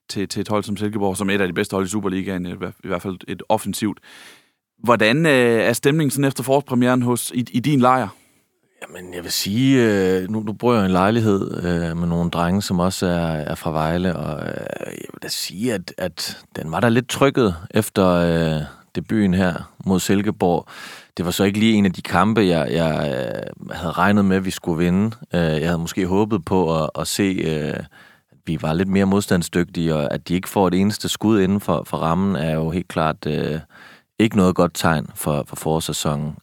til, 0.09 0.27
til 0.27 0.41
et 0.41 0.47
hold 0.47 0.63
som 0.63 0.77
Silkeborg, 0.77 1.17
som 1.17 1.29
et 1.29 1.41
af 1.41 1.47
de 1.47 1.53
bedste 1.53 1.73
hold 1.73 1.85
i 1.85 1.89
Superligaen, 1.89 2.45
i 2.45 2.87
hvert 2.87 3.01
fald 3.01 3.17
et 3.27 3.43
offensivt. 3.49 3.99
Hvordan 4.83 5.25
øh, 5.25 5.63
er 5.63 5.73
stemningen 5.73 6.11
sådan 6.11 6.25
efter 6.25 6.43
forårspremieren 6.43 7.01
hos, 7.01 7.31
i, 7.31 7.45
i 7.51 7.59
din 7.59 7.79
lejr? 7.79 8.07
Jamen, 8.81 9.13
jeg 9.13 9.23
vil 9.23 9.31
sige, 9.31 9.83
øh, 9.83 10.29
nu, 10.29 10.39
nu 10.39 10.53
bor 10.53 10.73
jeg 10.73 10.85
en 10.85 10.91
lejlighed 10.91 11.57
øh, 11.57 11.97
med 11.97 12.07
nogle 12.07 12.29
drenge, 12.29 12.61
som 12.61 12.79
også 12.79 13.05
er, 13.05 13.27
er 13.27 13.55
fra 13.55 13.71
Vejle, 13.71 14.15
og 14.15 14.41
øh, 14.41 14.65
jeg 14.87 15.09
vil 15.13 15.21
da 15.23 15.27
sige, 15.27 15.73
at, 15.73 15.93
at 15.97 16.37
den 16.55 16.71
var 16.71 16.79
da 16.79 16.89
lidt 16.89 17.09
trykket 17.09 17.55
efter, 17.71 18.07
øh, 18.07 18.61
debuten 18.95 19.33
her 19.33 19.73
mod 19.85 19.99
Silkeborg. 19.99 20.67
Det 21.17 21.25
var 21.25 21.31
så 21.31 21.43
ikke 21.43 21.59
lige 21.59 21.73
en 21.73 21.85
af 21.85 21.93
de 21.93 22.01
kampe, 22.01 22.41
jeg, 22.41 22.71
jeg 22.71 22.91
øh, 22.91 23.71
havde 23.75 23.91
regnet 23.91 24.25
med, 24.25 24.37
at 24.37 24.45
vi 24.45 24.51
skulle 24.51 24.85
vinde. 24.85 25.15
Øh, 25.33 25.41
jeg 25.41 25.67
havde 25.67 25.77
måske 25.77 26.07
håbet 26.07 26.45
på 26.45 26.83
at, 26.83 26.89
at 26.99 27.07
se, 27.07 27.23
øh, 27.23 27.73
at 28.31 28.37
vi 28.45 28.57
var 28.61 28.73
lidt 28.73 28.89
mere 28.89 29.05
modstandsdygtige, 29.05 29.95
og 29.95 30.13
at 30.13 30.27
de 30.27 30.33
ikke 30.33 30.49
får 30.49 30.67
et 30.67 30.73
eneste 30.73 31.09
skud 31.09 31.41
inden 31.41 31.59
for, 31.59 31.83
for 31.83 31.97
rammen, 31.97 32.35
er 32.35 32.53
jo 32.53 32.69
helt 32.69 32.87
klart 32.87 33.27
ikke 34.19 34.37
noget 34.37 34.55
godt 34.55 34.71
tegn 34.73 35.07
for, 35.15 35.43
for 35.47 35.55
forårssæsonen. 35.55 36.35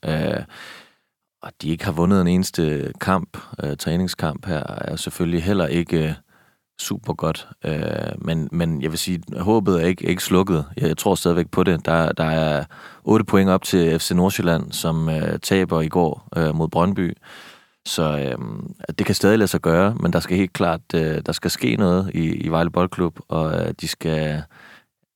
Og 1.43 1.53
de 1.63 1.69
ikke 1.69 1.85
har 1.85 1.93
vundet 1.93 2.21
en 2.21 2.29
eneste 2.29 2.93
kamp, 3.01 3.39
træningskamp 3.79 4.47
her, 4.47 4.63
er 4.67 4.97
selvfølgelig 4.97 5.43
heller 5.43 5.67
ikke 5.67 6.17
super 6.81 7.13
godt. 7.13 7.49
Øh, 7.65 7.79
men, 8.19 8.49
men 8.53 8.83
jeg 8.83 8.91
vil 8.91 8.99
sige, 8.99 9.23
håbet 9.39 9.83
er 9.83 9.87
ikke, 9.87 10.07
ikke 10.07 10.25
slukket. 10.25 10.65
Jeg, 10.77 10.89
jeg 10.89 10.97
tror 10.97 11.15
stadigvæk 11.15 11.51
på 11.51 11.65
det. 11.65 11.87
Der, 11.87 12.13
der 12.13 12.25
er 12.25 12.65
8 13.05 13.25
point 13.25 13.51
op 13.51 13.63
til 13.63 13.99
FC 13.99 14.11
Nordsjælland, 14.11 14.73
som 14.73 15.09
øh, 15.09 15.39
taber 15.39 15.81
i 15.81 15.89
går 15.89 16.29
øh, 16.37 16.55
mod 16.55 16.69
Brøndby. 16.69 17.17
Så 17.87 18.19
øh, 18.19 18.39
det 18.99 19.07
kan 19.07 19.15
stadig 19.15 19.39
lade 19.39 19.49
sig 19.49 19.61
gøre, 19.61 19.95
men 19.95 20.13
der 20.13 20.21
skal 20.21 20.37
helt 20.37 20.53
klart 20.53 20.81
øh, 20.95 21.23
der 21.27 21.33
skal 21.33 21.51
ske 21.51 21.77
noget 21.77 22.11
i, 22.15 22.35
i 22.35 22.49
Vejle 22.49 22.71
Boldklub, 22.71 23.19
og 23.29 23.61
øh, 23.61 23.75
de 23.81 23.89
skal... 23.89 24.43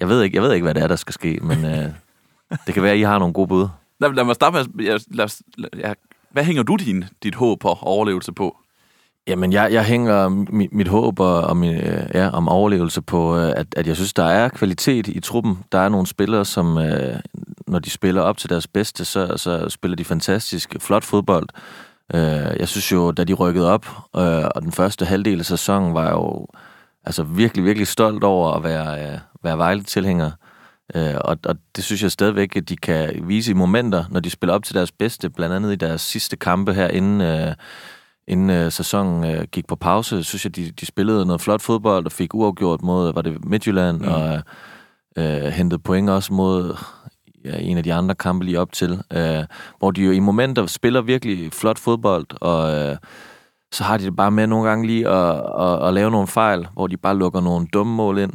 Jeg 0.01 0.09
ved, 0.09 0.23
ikke, 0.23 0.37
jeg 0.37 0.43
ved 0.43 0.53
ikke, 0.53 0.65
hvad 0.65 0.75
det 0.75 0.83
er, 0.83 0.89
der 0.89 0.97
skal 0.97 1.15
ske, 1.15 1.39
men 1.43 1.65
øh, 1.65 1.89
det 2.67 2.75
kan 2.75 2.83
være, 2.83 2.93
at 2.93 2.99
I 2.99 3.03
har 3.03 3.19
nogle 3.19 3.35
gode 3.35 3.49
bud. 3.49 3.69
Lad, 4.01 4.13
lad 4.13 4.25
mig 4.25 4.35
starte 4.35 4.57
med... 4.57 4.85
Lad, 4.85 4.99
lad, 5.11 5.43
lad, 5.57 5.95
hvad 6.31 6.45
hænger 6.45 6.63
du 6.63 6.77
din, 6.77 7.05
dit 7.23 7.35
håb 7.35 7.61
på 7.61 7.79
overlevelse 7.83 8.33
på? 8.33 8.57
Jamen, 9.27 9.53
jeg, 9.53 9.73
jeg 9.73 9.85
hænger 9.85 10.29
mit, 10.29 10.73
mit 10.73 10.89
håb 10.89 11.21
og, 11.21 11.41
og 11.41 11.57
min, 11.57 11.77
ja, 12.15 12.29
om 12.29 12.49
overlevelse 12.49 13.03
på, 13.03 13.37
øh, 13.39 13.53
at, 13.57 13.67
at 13.77 13.87
jeg 13.87 13.97
synes, 13.97 14.13
der 14.13 14.25
er 14.25 14.49
kvalitet 14.49 15.09
i 15.09 15.21
truppen. 15.21 15.59
Der 15.73 15.79
er 15.79 15.89
nogle 15.89 16.07
spillere, 16.07 16.45
som 16.45 16.79
øh, 16.79 17.21
når 17.67 17.79
de 17.79 17.91
spiller 17.91 18.23
op 18.23 18.39
til 18.39 18.51
deres 18.51 18.67
bedste, 18.67 19.05
så, 19.05 19.37
så 19.37 19.69
spiller 19.69 19.97
de 19.97 20.05
fantastisk 20.05 20.77
flot 20.81 21.05
fodbold. 21.05 21.49
Øh, 22.15 22.21
jeg 22.59 22.69
synes 22.69 22.93
jo, 22.93 23.11
da 23.11 23.25
de 23.25 23.33
rykkede 23.33 23.73
op, 23.73 23.87
øh, 24.17 24.45
og 24.55 24.63
den 24.63 24.73
første 24.73 25.05
halvdel 25.05 25.39
af 25.39 25.47
sæsonen, 25.47 25.95
var 25.95 26.05
jeg 26.05 26.13
jo 26.13 26.47
altså 27.05 27.23
virkelig, 27.23 27.65
virkelig 27.65 27.87
stolt 27.87 28.25
over 28.25 28.53
at 28.53 28.65
være, 28.65 29.21
være 29.43 29.59
Vejle-tilhænger. 29.59 30.31
Og, 30.95 31.39
og 31.45 31.57
det 31.77 31.85
synes 31.85 32.03
jeg 32.03 32.11
stadigvæk, 32.11 32.57
at 32.57 32.69
de 32.69 32.77
kan 32.77 33.23
vise 33.23 33.51
i 33.51 33.55
momenter, 33.55 34.05
når 34.11 34.21
de 34.21 34.31
spiller 34.31 34.55
op 34.55 34.65
til 34.65 34.75
deres 34.75 34.93
bedste, 34.93 35.31
blandt 35.31 35.55
andet 35.55 35.73
i 35.73 35.77
deres 35.77 36.01
sidste 36.01 36.37
kampe 36.37 36.75
her 36.75 36.89
inden 36.89 37.21
inden 38.29 38.51
øh, 38.51 38.73
sæsonen 38.73 39.25
øh, 39.25 39.45
gik 39.53 39.67
på 39.67 39.77
pause, 39.77 40.25
synes 40.25 40.45
jeg, 40.45 40.57
de, 40.57 40.71
de 40.71 40.87
spillede 40.87 41.27
noget 41.27 41.41
flot 41.41 41.63
fodbold 41.63 42.07
og 42.07 42.13
fik 42.13 42.35
uafgjort 42.35 42.83
mod, 42.83 43.13
var 43.13 43.23
det 43.23 43.45
Midtjylland, 43.45 44.01
mm. 44.01 44.09
og 44.09 44.43
øh, 45.17 45.43
hentede 45.43 45.83
point 45.83 46.11
også 46.11 46.33
mod 46.33 46.77
ja, 47.45 47.57
en 47.59 47.77
af 47.79 47.85
de 47.85 47.95
andre 47.95 48.15
kampe 48.15 48.45
lige 48.45 48.61
op 48.61 48.73
til, 48.73 49.03
øh, 49.13 49.45
hvor 49.79 49.91
de 49.91 50.03
jo 50.03 50.11
i 50.11 50.19
momenter 50.19 50.67
spiller 50.67 51.01
virkelig 51.01 51.53
flot 51.53 51.79
fodbold, 51.79 52.27
og 52.41 52.75
øh, 52.75 52.97
så 53.73 53.85
har 53.85 53.97
de 53.97 54.05
det 54.05 54.17
bare 54.17 54.31
med 54.31 54.47
nogle 54.47 54.69
gange 54.69 54.87
lige 54.87 55.09
at, 55.09 55.43
at, 55.61 55.89
at 55.89 55.95
lave 55.95 56.11
nogle 56.11 56.27
fejl, 56.27 56.69
hvor 56.73 56.87
de 56.87 56.97
bare 56.97 57.17
lukker 57.17 57.41
nogle 57.41 57.67
dumme 57.73 57.95
mål 57.95 58.19
ind, 58.19 58.33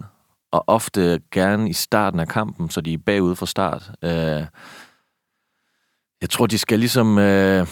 og 0.51 0.63
ofte 0.67 1.21
gerne 1.31 1.69
i 1.69 1.73
starten 1.73 2.19
af 2.19 2.27
kampen, 2.27 2.69
så 2.69 2.81
de 2.81 2.93
er 2.93 2.97
bagud 3.05 3.35
fra 3.35 3.45
start. 3.45 3.91
Øh, 4.03 4.45
jeg 6.21 6.29
tror, 6.29 6.45
de 6.45 6.57
skal 6.57 6.79
ligesom... 6.79 7.17
Øh, 7.17 7.67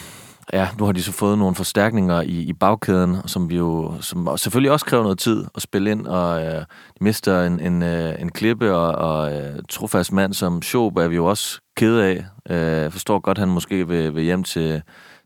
Ja, 0.53 0.69
nu 0.79 0.85
har 0.85 0.91
de 0.91 1.03
så 1.03 1.11
fået 1.11 1.37
nogle 1.37 1.55
forstærkninger 1.55 2.21
i, 2.21 2.39
i 2.39 2.53
bagkæden, 2.53 3.17
som 3.25 3.49
vi 3.49 3.55
jo 3.55 3.93
som 4.01 4.37
selvfølgelig 4.37 4.71
også 4.71 4.85
kræver 4.85 5.03
noget 5.03 5.19
tid 5.19 5.45
at 5.55 5.61
spille 5.61 5.91
ind, 5.91 6.07
og 6.07 6.45
øh, 6.45 6.61
de 6.61 6.65
mister 7.01 7.43
en, 7.43 7.59
en, 7.59 7.83
øh, 7.83 8.21
en 8.21 8.31
klippe 8.31 8.75
og, 8.75 8.95
og 8.95 9.33
øh, 9.33 9.59
trofast 9.69 10.11
mand 10.11 10.33
som 10.33 10.61
Schob 10.61 10.97
er 10.97 11.07
vi 11.07 11.15
jo 11.15 11.25
også 11.25 11.59
kede 11.77 12.05
af. 12.05 12.25
Øh, 12.55 12.91
forstår 12.91 13.19
godt, 13.19 13.37
at 13.37 13.39
han 13.39 13.49
måske 13.49 13.87
vil, 13.87 14.15
vil 14.15 14.23
hjem 14.23 14.43
til, 14.43 14.81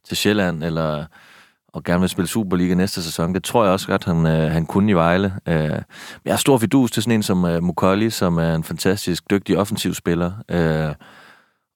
til 0.08 0.18
Sjælland, 0.18 0.64
eller 0.64 1.06
og 1.74 1.84
gerne 1.84 2.00
vil 2.00 2.10
spille 2.10 2.28
Superliga 2.28 2.74
næste 2.74 3.04
sæson. 3.04 3.34
Det 3.34 3.44
tror 3.44 3.64
jeg 3.64 3.74
også 3.74 3.88
godt, 3.88 4.06
han, 4.06 4.26
øh, 4.26 4.52
han 4.52 4.66
kunne 4.66 4.92
i 4.92 4.94
Vejle. 4.94 5.34
Øh, 5.48 5.70
men 5.70 6.26
jeg 6.26 6.32
er 6.32 6.36
stor 6.36 6.58
fidus 6.58 6.92
til 6.92 7.04
sådan 7.04 7.14
en 7.14 7.24
som 7.24 7.46
øh, 7.46 7.64
Mukolli, 7.64 8.10
som 8.10 8.38
er 8.38 8.56
en 8.56 8.64
fantastisk 8.64 9.30
dygtig 9.30 9.58
offensiv 9.58 9.94
spiller. 9.94 10.32
Øh, 10.50 10.96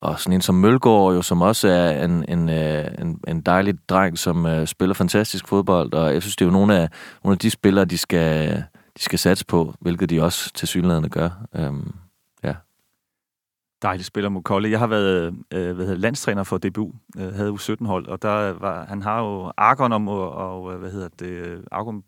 og 0.06 0.20
sådan 0.20 0.34
en 0.34 0.42
som 0.42 0.56
Mølgaard 0.56 1.16
jo, 1.16 1.22
som 1.22 1.42
også 1.42 1.68
er 1.68 2.06
en, 2.06 2.26
en, 2.30 2.50
øh, 2.50 2.88
en, 3.00 3.20
en 3.28 3.42
dejlig 3.42 3.90
dreng, 3.90 4.18
som 4.18 4.46
uh, 4.46 4.66
spiller 4.66 4.94
fantastisk 4.94 5.48
fodbold, 5.48 5.94
og 5.94 6.14
jeg 6.14 6.22
synes, 6.22 6.36
det 6.36 6.46
er 6.46 6.50
jo 6.50 6.52
nogle 6.52 6.80
af, 6.80 6.90
nogle 7.24 7.34
af 7.34 7.40
de 7.40 7.50
spillere, 7.50 7.86
de 7.86 7.98
skal, 7.98 8.64
de 8.98 9.04
skal 9.04 9.20
satse 9.20 9.46
på, 9.46 9.74
hvilket 9.80 10.10
de 10.10 10.24
også 10.24 10.52
til 10.54 10.68
synligheden 10.68 11.10
gør. 11.10 11.30
Um, 11.60 11.96
ja. 12.44 12.54
Dejlig 13.82 14.06
spiller 14.06 14.30
Mukolle. 14.30 14.72
Jeg 14.72 14.80
har 14.80 14.88
været 14.88 15.36
øh, 15.54 15.76
hvad 15.76 15.86
hedder, 15.86 16.00
landstræner 16.00 16.44
for 16.44 16.58
DBU, 16.58 16.92
øh, 17.18 17.34
havde 17.34 17.48
jo 17.48 17.58
17 17.58 17.86
hold, 17.86 18.08
og 18.08 18.22
der 18.22 18.52
var, 18.52 18.86
han 18.86 19.02
har 19.02 19.22
jo 19.22 19.52
Argon 19.58 19.92
om, 19.92 20.08
og, 20.08 20.32
og 20.32 20.78
hvad 20.78 20.92
hedder 20.92 21.10
det, 21.20 21.62
Argon 21.72 22.04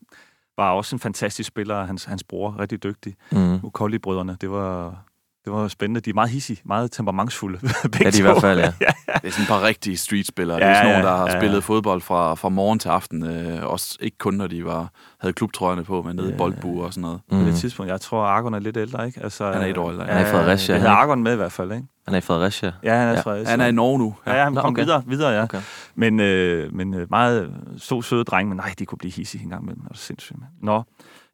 var 0.57 0.71
også 0.71 0.95
en 0.95 0.99
fantastisk 0.99 1.47
spiller, 1.47 1.85
hans, 1.85 2.03
hans 2.03 2.23
bror, 2.23 2.59
rigtig 2.59 2.83
dygtig. 2.83 3.15
Mm. 3.31 3.59
Mukolli-brødrene, 3.63 4.37
det 4.41 4.51
var, 4.51 5.03
det 5.47 5.61
var 5.61 5.67
spændende. 5.67 6.01
De 6.01 6.09
er 6.09 6.13
meget 6.13 6.29
hissige, 6.29 6.61
meget 6.65 6.91
temperamentsfulde. 6.91 7.59
ja, 8.03 8.09
de 8.09 8.19
i 8.19 8.21
hvert 8.21 8.41
fald, 8.41 8.59
ja. 8.59 8.65
ja. 8.87 9.13
Det 9.13 9.27
er 9.27 9.31
sådan 9.31 9.43
et 9.43 9.47
par 9.47 9.63
rigtige 9.63 9.97
streetspillere. 9.97 10.57
Ja, 10.57 10.63
det 10.63 10.71
er 10.71 10.75
sådan 10.75 10.91
nogle, 10.91 11.07
der 11.07 11.15
har 11.15 11.27
ja, 11.27 11.39
spillet 11.39 11.63
fodbold 11.63 12.01
fra, 12.01 12.35
fra 12.35 12.49
morgen 12.49 12.79
til 12.79 12.89
aften. 12.89 13.25
Øh, 13.25 13.63
også 13.63 13.97
ikke 14.01 14.17
kun, 14.17 14.33
når 14.33 14.47
de 14.47 14.65
var, 14.65 14.91
havde 15.19 15.33
klubtrøjerne 15.33 15.83
på, 15.83 16.01
men 16.01 16.15
nede 16.15 16.27
ja, 16.27 16.33
i 16.33 16.37
boldbue 16.37 16.83
og 16.83 16.93
sådan 16.93 17.01
noget. 17.01 17.19
Mm. 17.31 17.39
På 17.39 17.45
det 17.45 17.55
tidspunkt, 17.55 17.91
jeg 17.91 18.01
tror, 18.01 18.23
Argon 18.23 18.53
er 18.53 18.59
lidt 18.59 18.77
ældre, 18.77 19.05
ikke? 19.07 19.23
Altså, 19.23 19.51
han 19.51 19.61
er 19.61 19.65
et 19.65 19.77
år 19.77 19.91
ældre. 19.91 20.03
Ja, 20.03 20.11
han 20.11 20.25
er 20.25 20.27
i 20.27 20.31
Fredericia. 20.31 20.73
Det 20.75 20.81
havde 20.81 20.95
Argon 20.95 21.23
med 21.23 21.33
i 21.33 21.35
hvert 21.35 21.51
fald, 21.51 21.71
ikke? 21.71 21.87
Han 22.05 22.13
er 22.13 22.17
i 22.17 22.21
Fredericia. 22.21 22.71
Ja, 22.83 22.95
han 22.95 23.07
er 23.07 23.19
i 23.19 23.21
Fredericia. 23.21 23.49
Han 23.49 23.61
er 23.61 23.67
i 23.67 23.71
Norge 23.71 23.99
nu. 23.99 24.15
Ja, 24.27 24.35
ja 24.35 24.43
han 24.43 24.55
kom 24.55 24.71
okay. 24.71 24.83
videre, 24.83 25.03
videre, 25.07 25.31
ja. 25.31 25.43
Okay. 25.43 25.61
Men, 25.95 26.19
øh, 26.19 26.73
men 26.75 26.93
øh, 26.93 27.07
meget 27.09 27.53
så 27.77 28.01
søde 28.01 28.23
drenge, 28.23 28.49
men 28.49 28.57
nej, 28.57 28.73
de 28.79 28.85
kunne 28.85 28.97
blive 28.97 29.11
hissige 29.11 29.43
en 29.43 29.49
gang 29.49 29.65
med 29.65 29.75
dem. 29.75 29.83
Det 29.83 29.91
er 29.91 29.97
sindssygt, 29.97 30.39
man. 30.39 30.49
Nå, 30.61 30.83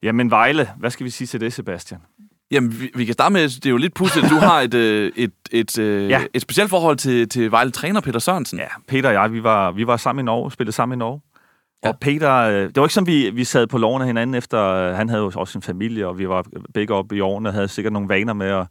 jamen 0.04 0.32
Vejle, 0.32 0.69
hvad 0.78 0.89
skal 0.89 1.04
vi 1.04 1.10
sige 1.10 1.28
til 1.28 1.41
det, 1.41 1.54
Sebastian? 1.54 1.99
Jamen, 2.53 2.79
vi, 2.79 2.91
vi 2.95 3.05
kan 3.05 3.13
starte 3.13 3.33
med, 3.33 3.41
det 3.41 3.65
er 3.65 3.69
jo 3.69 3.77
lidt 3.77 3.93
pudsigt, 3.93 4.25
at 4.25 4.31
du 4.31 4.35
har 4.35 4.61
et, 4.61 4.73
øh, 4.73 5.11
et, 5.15 5.31
et, 5.51 5.77
et, 5.77 6.09
ja. 6.09 6.25
et 6.33 6.41
specielt 6.41 6.69
forhold 6.69 6.97
til, 6.97 7.29
til 7.29 7.51
Vejle 7.51 7.71
træner 7.71 8.01
Peter 8.01 8.19
Sørensen. 8.19 8.59
Ja, 8.59 8.67
Peter 8.87 9.09
og 9.09 9.13
jeg, 9.13 9.31
vi 9.31 9.43
var, 9.43 9.71
vi 9.71 9.87
var 9.87 9.97
sammen 9.97 10.23
i 10.23 10.25
Norge, 10.25 10.51
spillede 10.51 10.75
sammen 10.75 10.97
i 10.97 10.99
Norge. 10.99 11.21
Ja. 11.83 11.89
Og 11.89 11.99
Peter, 11.99 12.33
øh, 12.33 12.53
det 12.53 12.75
var 12.75 12.83
ikke 12.83 12.93
som, 12.93 13.07
vi, 13.07 13.29
vi 13.29 13.43
sad 13.43 13.67
på 13.67 13.77
loven 13.77 14.01
af 14.01 14.07
hinanden 14.07 14.35
efter, 14.35 14.59
øh, 14.59 14.95
han 14.95 15.09
havde 15.09 15.21
jo 15.21 15.31
også 15.35 15.57
en 15.57 15.61
familie, 15.61 16.07
og 16.07 16.17
vi 16.17 16.29
var 16.29 16.45
begge 16.73 16.93
oppe 16.93 17.15
i 17.15 17.19
årene 17.19 17.49
og 17.49 17.53
havde 17.53 17.67
sikkert 17.67 17.93
nogle 17.93 18.09
vaner 18.09 18.33
med 18.33 18.47
at, 18.47 18.67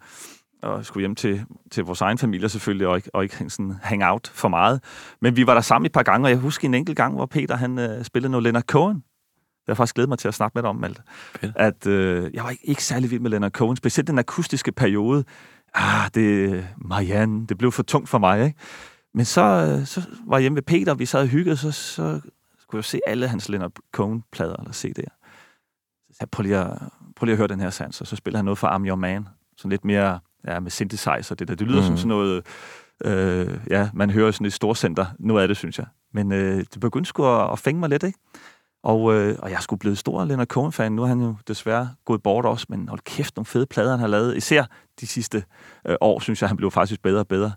at 0.63 0.87
skulle 0.87 1.03
hjem 1.03 1.15
til, 1.15 1.45
til 1.71 1.85
vores 1.85 2.01
egen 2.01 2.19
familie 2.19 2.49
selvfølgelig, 2.49 2.87
og 2.87 2.97
ikke, 2.97 3.11
og 3.15 3.23
ikke 3.23 3.37
sådan 3.49 3.75
hang 3.83 4.05
out 4.05 4.31
for 4.35 4.49
meget. 4.49 4.81
Men 5.21 5.37
vi 5.37 5.47
var 5.47 5.55
der 5.55 5.61
sammen 5.61 5.87
et 5.87 5.93
par 5.93 6.03
gange, 6.03 6.27
og 6.27 6.31
jeg 6.31 6.39
husker 6.39 6.69
en 6.69 6.75
enkelt 6.75 6.97
gang, 6.97 7.15
hvor 7.15 7.27
Peter 7.27 7.57
han 7.57 8.05
spillede 8.05 8.31
noget 8.31 8.43
Leonard 8.43 8.63
Cohen 8.63 9.03
jeg 9.67 9.73
har 9.73 9.75
faktisk 9.75 9.95
glædet 9.95 10.09
mig 10.09 10.19
til 10.19 10.29
at 10.29 10.35
snakke 10.35 10.55
med 10.55 10.63
dig 10.63 10.71
om, 10.71 10.77
Malte. 10.77 11.03
At 11.57 11.87
øh, 11.87 12.35
jeg 12.35 12.45
var 12.45 12.51
ikke, 12.51 12.67
ikke 12.67 12.85
særlig 12.85 13.11
vild 13.11 13.21
med 13.21 13.31
Leonard 13.31 13.51
Cohen, 13.51 13.77
specielt 13.77 14.09
den 14.09 14.19
akustiske 14.19 14.73
periode. 14.73 15.25
Ah, 15.75 16.11
det, 16.15 16.67
Marianne, 16.79 17.47
det 17.47 17.59
blev 17.59 17.73
for 17.73 17.83
tungt 17.83 18.09
for 18.09 18.19
mig, 18.19 18.45
ikke? 18.45 18.59
Men 19.15 19.25
så, 19.25 19.43
øh, 19.43 19.87
så 19.87 20.03
var 20.27 20.37
jeg 20.37 20.43
hjemme 20.43 20.57
ved 20.57 20.63
Peter, 20.63 20.93
og 20.93 20.99
vi 20.99 21.07
sad 21.07 21.21
og 21.21 21.27
hyggede, 21.27 21.57
så, 21.57 21.73
så 21.73 22.21
kunne 22.69 22.79
jeg 22.79 22.85
se 22.85 23.01
alle 23.07 23.29
hans 23.29 23.49
Leonard 23.49 23.73
Cohen-plader, 23.93 24.57
eller 24.57 24.93
det. 24.97 25.05
Så 26.11 26.17
jeg 26.21 26.31
prøv 26.31 26.43
lige, 26.43 26.57
at, 26.57 26.79
prøv 27.17 27.25
lige 27.25 27.33
at 27.33 27.39
høre 27.39 27.49
den 27.49 27.61
her 27.61 27.71
sans, 27.71 28.01
og 28.01 28.07
så 28.07 28.17
spiller 28.17 28.39
han 28.39 28.45
noget 28.45 28.59
for 28.59 28.69
I'm 28.69 28.87
Your 28.89 28.97
Man, 28.97 29.29
sådan 29.57 29.71
lidt 29.71 29.85
mere 29.85 30.19
ja, 30.47 30.61
med 30.61 30.71
synthesizer, 30.71 31.35
det 31.35 31.49
der. 31.49 31.55
Det 31.55 31.67
lyder 31.67 31.81
mm. 31.81 31.87
som 31.87 31.97
sådan 31.97 32.09
noget, 32.09 32.47
øh, 33.05 33.59
ja, 33.71 33.91
man 33.95 34.11
hører 34.11 34.31
sådan 34.31 34.47
et 34.47 34.53
storcenter, 34.53 35.07
noget 35.19 35.43
af 35.43 35.49
det, 35.49 35.57
synes 35.57 35.79
jeg. 35.79 35.87
Men 36.15 36.33
øh, 36.33 36.59
det 36.59 36.81
begyndte 36.81 37.09
sgu 37.09 37.25
at, 37.25 37.53
at 37.53 37.59
fænge 37.59 37.81
mig 37.81 37.89
lidt, 37.89 38.03
ikke? 38.03 38.19
Og, 38.83 39.15
øh, 39.15 39.37
og 39.39 39.51
jeg 39.51 39.59
skulle 39.61 39.81
blevet 39.81 39.99
stor 39.99 40.25
Leonard 40.25 40.47
Cohen-fan. 40.47 40.93
Nu 40.93 41.03
er 41.03 41.07
han 41.07 41.21
jo 41.21 41.35
desværre 41.49 41.91
gået 42.05 42.23
bort 42.23 42.45
også, 42.45 42.67
men 42.69 42.89
hold 42.89 43.01
kæft, 43.05 43.37
nogle 43.37 43.47
fede 43.47 43.67
plader, 43.67 43.91
han 43.91 44.01
har 44.01 44.07
lavet. 44.07 44.37
Især 44.37 44.65
de 45.01 45.07
sidste 45.07 45.45
øh, 45.87 45.97
år, 46.01 46.21
synes 46.21 46.43
jeg, 46.43 46.49
han 46.49 46.57
blev 46.57 46.71
faktisk 46.71 47.03
bedre 47.03 47.21
og 47.21 47.29
bedre. 47.29 47.53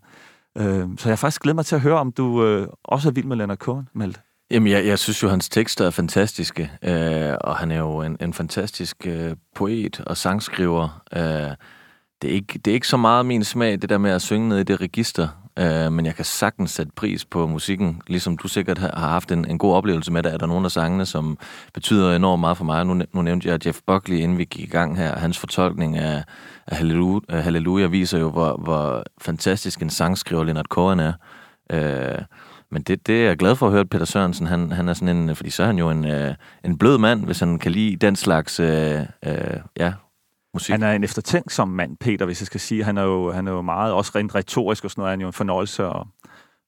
Øh, 0.57 0.87
så 0.97 1.09
jeg 1.09 1.19
faktisk 1.19 1.41
glæder 1.41 1.55
mig 1.55 1.65
til 1.65 1.75
at 1.75 1.81
høre, 1.81 1.99
om 1.99 2.11
du 2.11 2.45
øh, 2.45 2.67
også 2.83 3.09
er 3.09 3.13
vild 3.13 3.25
med 3.25 3.37
Leonard 3.37 3.57
Cohen, 3.57 3.89
Malte. 3.93 4.19
Jamen, 4.51 4.71
jeg, 4.71 4.85
jeg 4.85 4.99
synes 4.99 5.23
jo, 5.23 5.29
hans 5.29 5.49
tekster 5.49 5.85
er 5.85 5.89
fantastiske, 5.89 6.71
øh, 6.81 7.33
og 7.41 7.55
han 7.55 7.71
er 7.71 7.77
jo 7.77 8.01
en, 8.01 8.17
en 8.21 8.33
fantastisk 8.33 9.07
øh, 9.07 9.35
poet 9.55 9.99
og 9.99 10.17
sangskriver. 10.17 11.01
Øh, 11.13 11.21
det, 12.21 12.29
er 12.29 12.33
ikke, 12.33 12.59
det 12.59 12.71
er 12.71 12.75
ikke 12.75 12.87
så 12.87 12.97
meget 12.97 13.25
min 13.25 13.43
smag, 13.43 13.81
det 13.81 13.89
der 13.89 13.97
med 13.97 14.11
at 14.11 14.21
synge 14.21 14.49
ned 14.49 14.57
i 14.59 14.63
det 14.63 14.81
register, 14.81 15.27
Øh, 15.59 15.91
men 15.91 16.05
jeg 16.05 16.15
kan 16.15 16.25
sagtens 16.25 16.71
sætte 16.71 16.91
pris 16.95 17.25
på 17.25 17.47
musikken, 17.47 18.01
ligesom 18.07 18.37
du 18.37 18.47
sikkert 18.47 18.77
har 18.77 19.09
haft 19.09 19.31
en, 19.31 19.45
en 19.49 19.57
god 19.57 19.73
oplevelse 19.73 20.11
med 20.11 20.23
det. 20.23 20.33
Er 20.33 20.37
der 20.37 20.45
nogle 20.45 20.65
af 20.65 20.71
sangene, 20.71 21.05
som 21.05 21.37
betyder 21.73 22.15
enormt 22.15 22.39
meget 22.39 22.57
for 22.57 22.65
mig? 22.65 22.85
Nu, 22.85 23.01
nu 23.13 23.21
nævnte 23.21 23.49
jeg 23.49 23.65
Jeff 23.65 23.79
Buckley, 23.87 24.17
inden 24.17 24.37
vi 24.37 24.45
gik 24.45 24.63
i 24.67 24.71
gang 24.71 24.97
her. 24.97 25.15
Hans 25.15 25.37
fortolkning 25.37 25.97
af, 25.97 26.23
af 26.67 26.77
Halleluja, 26.77 27.39
Halleluja 27.41 27.87
viser 27.87 28.19
jo, 28.19 28.29
hvor, 28.29 28.57
hvor 28.57 29.03
fantastisk 29.21 29.81
en 29.81 29.89
sangskriver 29.89 30.43
Leonard 30.43 30.65
Cohen 30.65 30.99
er. 30.99 31.13
Øh, 31.71 32.21
men 32.71 32.81
det, 32.81 33.07
det 33.07 33.21
er 33.21 33.27
jeg 33.27 33.37
glad 33.37 33.55
for 33.55 33.65
at 33.65 33.71
høre, 33.71 33.81
at 33.81 33.89
Peter 33.89 34.05
Sørensen, 34.05 34.47
han, 34.47 34.71
han 34.71 34.89
er 34.89 34.93
sådan 34.93 35.17
en, 35.17 35.35
fordi 35.35 35.49
så 35.49 35.63
er 35.63 35.67
han 35.67 35.77
jo 35.77 35.89
en, 35.89 36.05
øh, 36.05 36.33
en 36.63 36.77
blød 36.77 36.97
mand, 36.97 37.25
hvis 37.25 37.39
han 37.39 37.59
kan 37.59 37.71
lide 37.71 37.95
den 37.95 38.15
slags 38.15 38.59
øh, 38.59 38.99
øh, 39.25 39.57
ja, 39.77 39.93
musik. 40.55 40.71
Han 40.71 40.83
er 40.83 40.91
en 40.91 41.03
eftertænksom 41.03 41.67
mand, 41.67 41.97
Peter, 41.97 42.25
hvis 42.25 42.41
jeg 42.41 42.45
skal 42.45 42.59
sige. 42.59 42.83
Han 42.83 42.97
er 42.97 43.03
jo, 43.03 43.31
han 43.31 43.47
er 43.47 43.51
jo 43.51 43.61
meget, 43.61 43.93
også 43.93 44.11
rent 44.15 44.35
retorisk 44.35 44.83
og 44.83 44.91
sådan 44.91 45.01
noget, 45.01 45.11
han 45.11 45.19
er 45.19 45.23
jo 45.23 45.27
en 45.27 45.33
fornøjelse 45.33 45.83
at, 45.83 46.03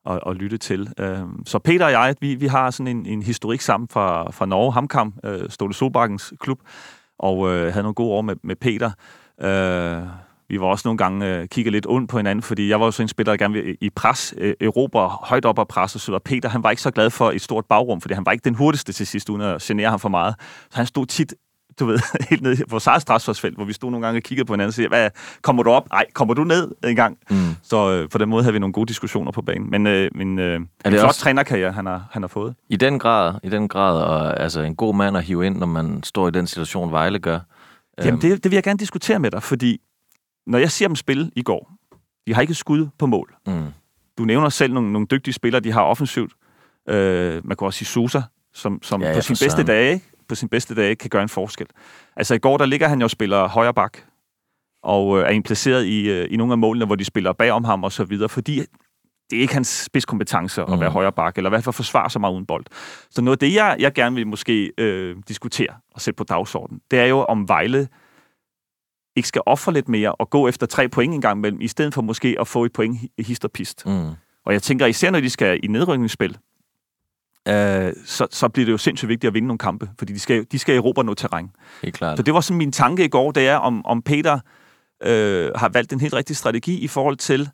at, 0.09 0.19
at 0.27 0.35
lytte 0.35 0.57
til. 0.57 0.89
Øhm, 0.99 1.45
så 1.45 1.59
Peter 1.59 1.85
og 1.85 1.91
jeg, 1.91 2.15
vi, 2.21 2.35
vi 2.35 2.47
har 2.47 2.71
sådan 2.71 2.97
en, 2.97 3.05
en 3.05 3.21
historik 3.21 3.61
sammen 3.61 3.87
fra, 3.91 4.31
fra 4.31 4.45
Norge, 4.45 4.73
Hamkam, 4.73 5.13
øh, 5.23 5.49
Ståle 5.49 5.73
Solbakkens 5.73 6.33
klub, 6.39 6.59
og 7.19 7.49
øh, 7.49 7.73
havde 7.73 7.83
nogle 7.83 7.93
gode 7.93 8.11
år 8.11 8.21
med, 8.21 8.35
med 8.43 8.55
Peter. 8.55 8.91
Øh, 9.41 10.07
vi 10.49 10.59
var 10.59 10.67
også 10.67 10.87
nogle 10.87 10.97
gange 10.97 11.27
øh, 11.27 11.47
kigget 11.47 11.71
lidt 11.71 11.85
ondt 11.89 12.09
på 12.09 12.17
hinanden, 12.17 12.43
fordi 12.43 12.69
jeg 12.69 12.79
var 12.79 12.85
jo 12.85 12.91
sådan 12.91 13.03
en 13.03 13.07
spiller, 13.07 13.33
der 13.33 13.37
gerne 13.37 13.53
ville 13.53 13.75
i 13.81 13.89
pres, 13.89 14.33
øh, 14.37 14.53
Europa 14.61 14.99
højt 14.99 15.45
op 15.45 15.59
og 15.59 15.67
presse, 15.67 15.99
så 15.99 16.19
Peter 16.25 16.49
han 16.49 16.63
var 16.63 16.69
ikke 16.69 16.81
så 16.81 16.91
glad 16.91 17.09
for 17.09 17.31
et 17.31 17.41
stort 17.41 17.65
bagrum, 17.65 18.01
fordi 18.01 18.13
han 18.13 18.25
var 18.25 18.31
ikke 18.31 18.43
den 18.43 18.55
hurtigste 18.55 18.93
til 18.93 19.07
sidst, 19.07 19.29
uden 19.29 19.41
at 19.41 19.61
genere 19.61 19.89
ham 19.89 19.99
for 19.99 20.09
meget. 20.09 20.35
Så 20.69 20.77
han 20.77 20.85
stod 20.85 21.05
tit 21.05 21.33
du 21.79 21.85
ved, 21.85 21.99
helt 22.29 22.41
ned 22.41 22.65
på 22.69 22.79
eget 22.87 23.55
hvor 23.55 23.65
vi 23.65 23.73
stod 23.73 23.91
nogle 23.91 24.05
gange 24.05 24.19
og 24.19 24.23
kiggede 24.23 24.45
på 24.45 24.53
hinanden 24.53 24.67
og 24.67 24.73
sagde, 24.73 24.87
hvad, 24.87 25.09
kommer 25.41 25.63
du 25.63 25.69
op? 25.69 25.89
Nej, 25.89 26.05
kommer 26.13 26.33
du 26.33 26.43
ned 26.43 26.71
en 26.83 26.95
gang? 26.95 27.17
Mm. 27.29 27.37
Så 27.63 27.91
øh, 27.91 28.09
på 28.09 28.17
den 28.17 28.29
måde 28.29 28.43
havde 28.43 28.53
vi 28.53 28.59
nogle 28.59 28.73
gode 28.73 28.87
diskussioner 28.87 29.31
på 29.31 29.41
banen. 29.41 29.71
Men 29.71 29.87
øh, 29.87 30.11
min, 30.15 30.39
øh, 30.39 30.45
er 30.85 30.89
det 30.89 30.99
flot 30.99 31.07
også... 31.07 31.19
trænerkarriere, 31.19 31.71
han 31.71 31.85
har, 31.85 32.07
han 32.11 32.23
har 32.23 32.27
fået. 32.27 32.55
I 32.69 32.75
den 32.75 32.99
grad, 32.99 33.33
i 33.43 33.49
den 33.49 33.67
grad 33.67 34.01
og, 34.01 34.39
altså 34.39 34.61
en 34.61 34.75
god 34.75 34.95
mand 34.95 35.17
at 35.17 35.23
hive 35.23 35.45
ind, 35.45 35.57
når 35.57 35.67
man 35.67 36.03
står 36.03 36.27
i 36.27 36.31
den 36.31 36.47
situation, 36.47 36.91
Vejle 36.91 37.19
gør. 37.19 37.39
Jamen, 37.97 38.13
øhm. 38.13 38.19
det, 38.19 38.43
det 38.43 38.51
vil 38.51 38.55
jeg 38.55 38.63
gerne 38.63 38.79
diskutere 38.79 39.19
med 39.19 39.31
dig, 39.31 39.43
fordi 39.43 39.81
når 40.47 40.57
jeg 40.57 40.71
ser 40.71 40.87
dem 40.87 40.95
spille 40.95 41.31
i 41.35 41.41
går, 41.41 41.71
de 42.27 42.33
har 42.33 42.41
ikke 42.41 42.53
skud 42.53 42.87
på 42.99 43.05
mål. 43.05 43.35
Mm. 43.47 43.67
Du 44.17 44.25
nævner 44.25 44.49
selv 44.49 44.73
nogle, 44.73 44.93
nogle 44.93 45.07
dygtige 45.11 45.33
spillere, 45.33 45.61
de 45.61 45.71
har 45.71 45.81
offensivt. 45.81 46.33
Øh, 46.89 47.47
man 47.47 47.57
kan 47.57 47.65
også 47.65 47.77
sige 47.77 47.87
Sosa, 47.87 48.21
som, 48.53 48.79
som 48.83 49.01
Ja, 49.01 49.13
på 49.13 49.21
sin 49.21 49.35
bedste 49.45 49.63
dage, 49.63 50.01
på 50.29 50.35
sin 50.35 50.49
bedste 50.49 50.75
dage 50.75 50.95
kan 50.95 51.09
gøre 51.09 51.23
en 51.23 51.29
forskel. 51.29 51.67
Altså 52.15 52.33
i 52.35 52.37
går, 52.37 52.57
der 52.57 52.65
ligger 52.65 52.87
han 52.87 52.99
jo 52.99 53.03
og 53.03 53.09
spiller 53.11 53.47
højre 53.47 53.73
bak, 53.73 53.97
og 54.83 55.19
øh, 55.19 55.35
er 55.35 55.41
placeret 55.45 55.85
i, 55.85 56.09
øh, 56.09 56.27
i 56.31 56.37
nogle 56.37 56.53
af 56.53 56.57
målene, 56.57 56.85
hvor 56.85 56.95
de 56.95 57.05
spiller 57.05 57.33
bagom 57.33 57.63
ham 57.63 57.83
og 57.83 57.91
så 57.91 58.03
videre, 58.03 58.29
fordi 58.29 58.61
det 59.29 59.37
er 59.37 59.41
ikke 59.41 59.53
hans 59.53 59.67
spidskompetence 59.67 60.61
at 60.61 60.69
Mm. 60.69 60.79
være 60.79 60.89
højre 60.89 61.11
bak, 61.11 61.37
eller 61.37 61.49
i 61.49 61.51
hvert 61.51 61.63
fald 61.63 61.73
forsvare 61.73 62.09
sig 62.09 62.21
meget 62.21 62.33
uden 62.33 62.45
bold. 62.45 62.65
Så 63.09 63.21
noget 63.21 63.35
af 63.35 63.39
det, 63.39 63.53
jeg, 63.55 63.75
jeg 63.79 63.93
gerne 63.93 64.15
vil 64.15 64.27
måske 64.27 64.71
øh, 64.77 65.15
diskutere 65.27 65.73
og 65.93 66.01
sætte 66.01 66.15
på 66.17 66.23
dagsordenen, 66.23 66.81
det 66.91 66.99
er 66.99 67.05
jo, 67.05 67.19
om 67.19 67.47
Vejle 67.49 67.87
ikke 69.15 69.27
skal 69.27 69.41
ofre 69.45 69.73
lidt 69.73 69.89
mere 69.89 70.11
og 70.15 70.29
gå 70.29 70.47
efter 70.47 70.65
tre 70.65 70.89
point 70.89 71.13
en 71.13 71.21
gang 71.21 71.37
imellem, 71.37 71.61
i 71.61 71.67
stedet 71.67 71.93
for 71.93 72.01
måske 72.01 72.35
at 72.39 72.47
få 72.47 72.65
et 72.65 72.73
point 72.73 72.97
hi- 72.97 73.13
hist 73.23 73.45
og 73.45 73.51
pist. 73.51 73.85
Mm. 73.85 74.09
Og 74.45 74.53
jeg 74.53 74.63
tænker, 74.63 74.85
især 74.85 75.11
når 75.11 75.19
de 75.19 75.29
skal 75.29 75.59
i 75.63 75.67
nedrykningsspil, 75.67 76.37
øh, 77.47 77.93
så, 78.05 78.27
så 78.31 78.47
bliver 78.47 78.65
det 78.65 78.71
jo 78.71 78.77
sindssygt 78.77 79.09
vigtigt 79.09 79.27
at 79.27 79.33
vinde 79.33 79.47
nogle 79.47 79.57
kampe, 79.57 79.89
fordi 79.99 80.13
de 80.13 80.19
skal, 80.19 80.45
de 80.51 80.59
skal 80.59 80.75
erobre 80.75 81.03
noget 81.03 81.17
terræn. 81.17 81.49
Helt 81.83 81.95
klart. 81.95 82.17
Så 82.17 82.23
det 82.23 82.33
var 82.33 82.41
sådan 82.41 82.57
min 82.57 82.71
tanke 82.71 83.05
i 83.05 83.07
går, 83.07 83.31
det 83.31 83.47
er, 83.47 83.55
om, 83.55 83.85
om 83.85 84.01
Peter 84.01 84.39
øh, 85.03 85.51
har 85.55 85.69
valgt 85.69 85.93
en 85.93 85.99
helt 85.99 86.13
rigtig 86.13 86.35
strategi 86.35 86.79
i 86.79 86.87
forhold 86.87 87.17
til 87.17 87.49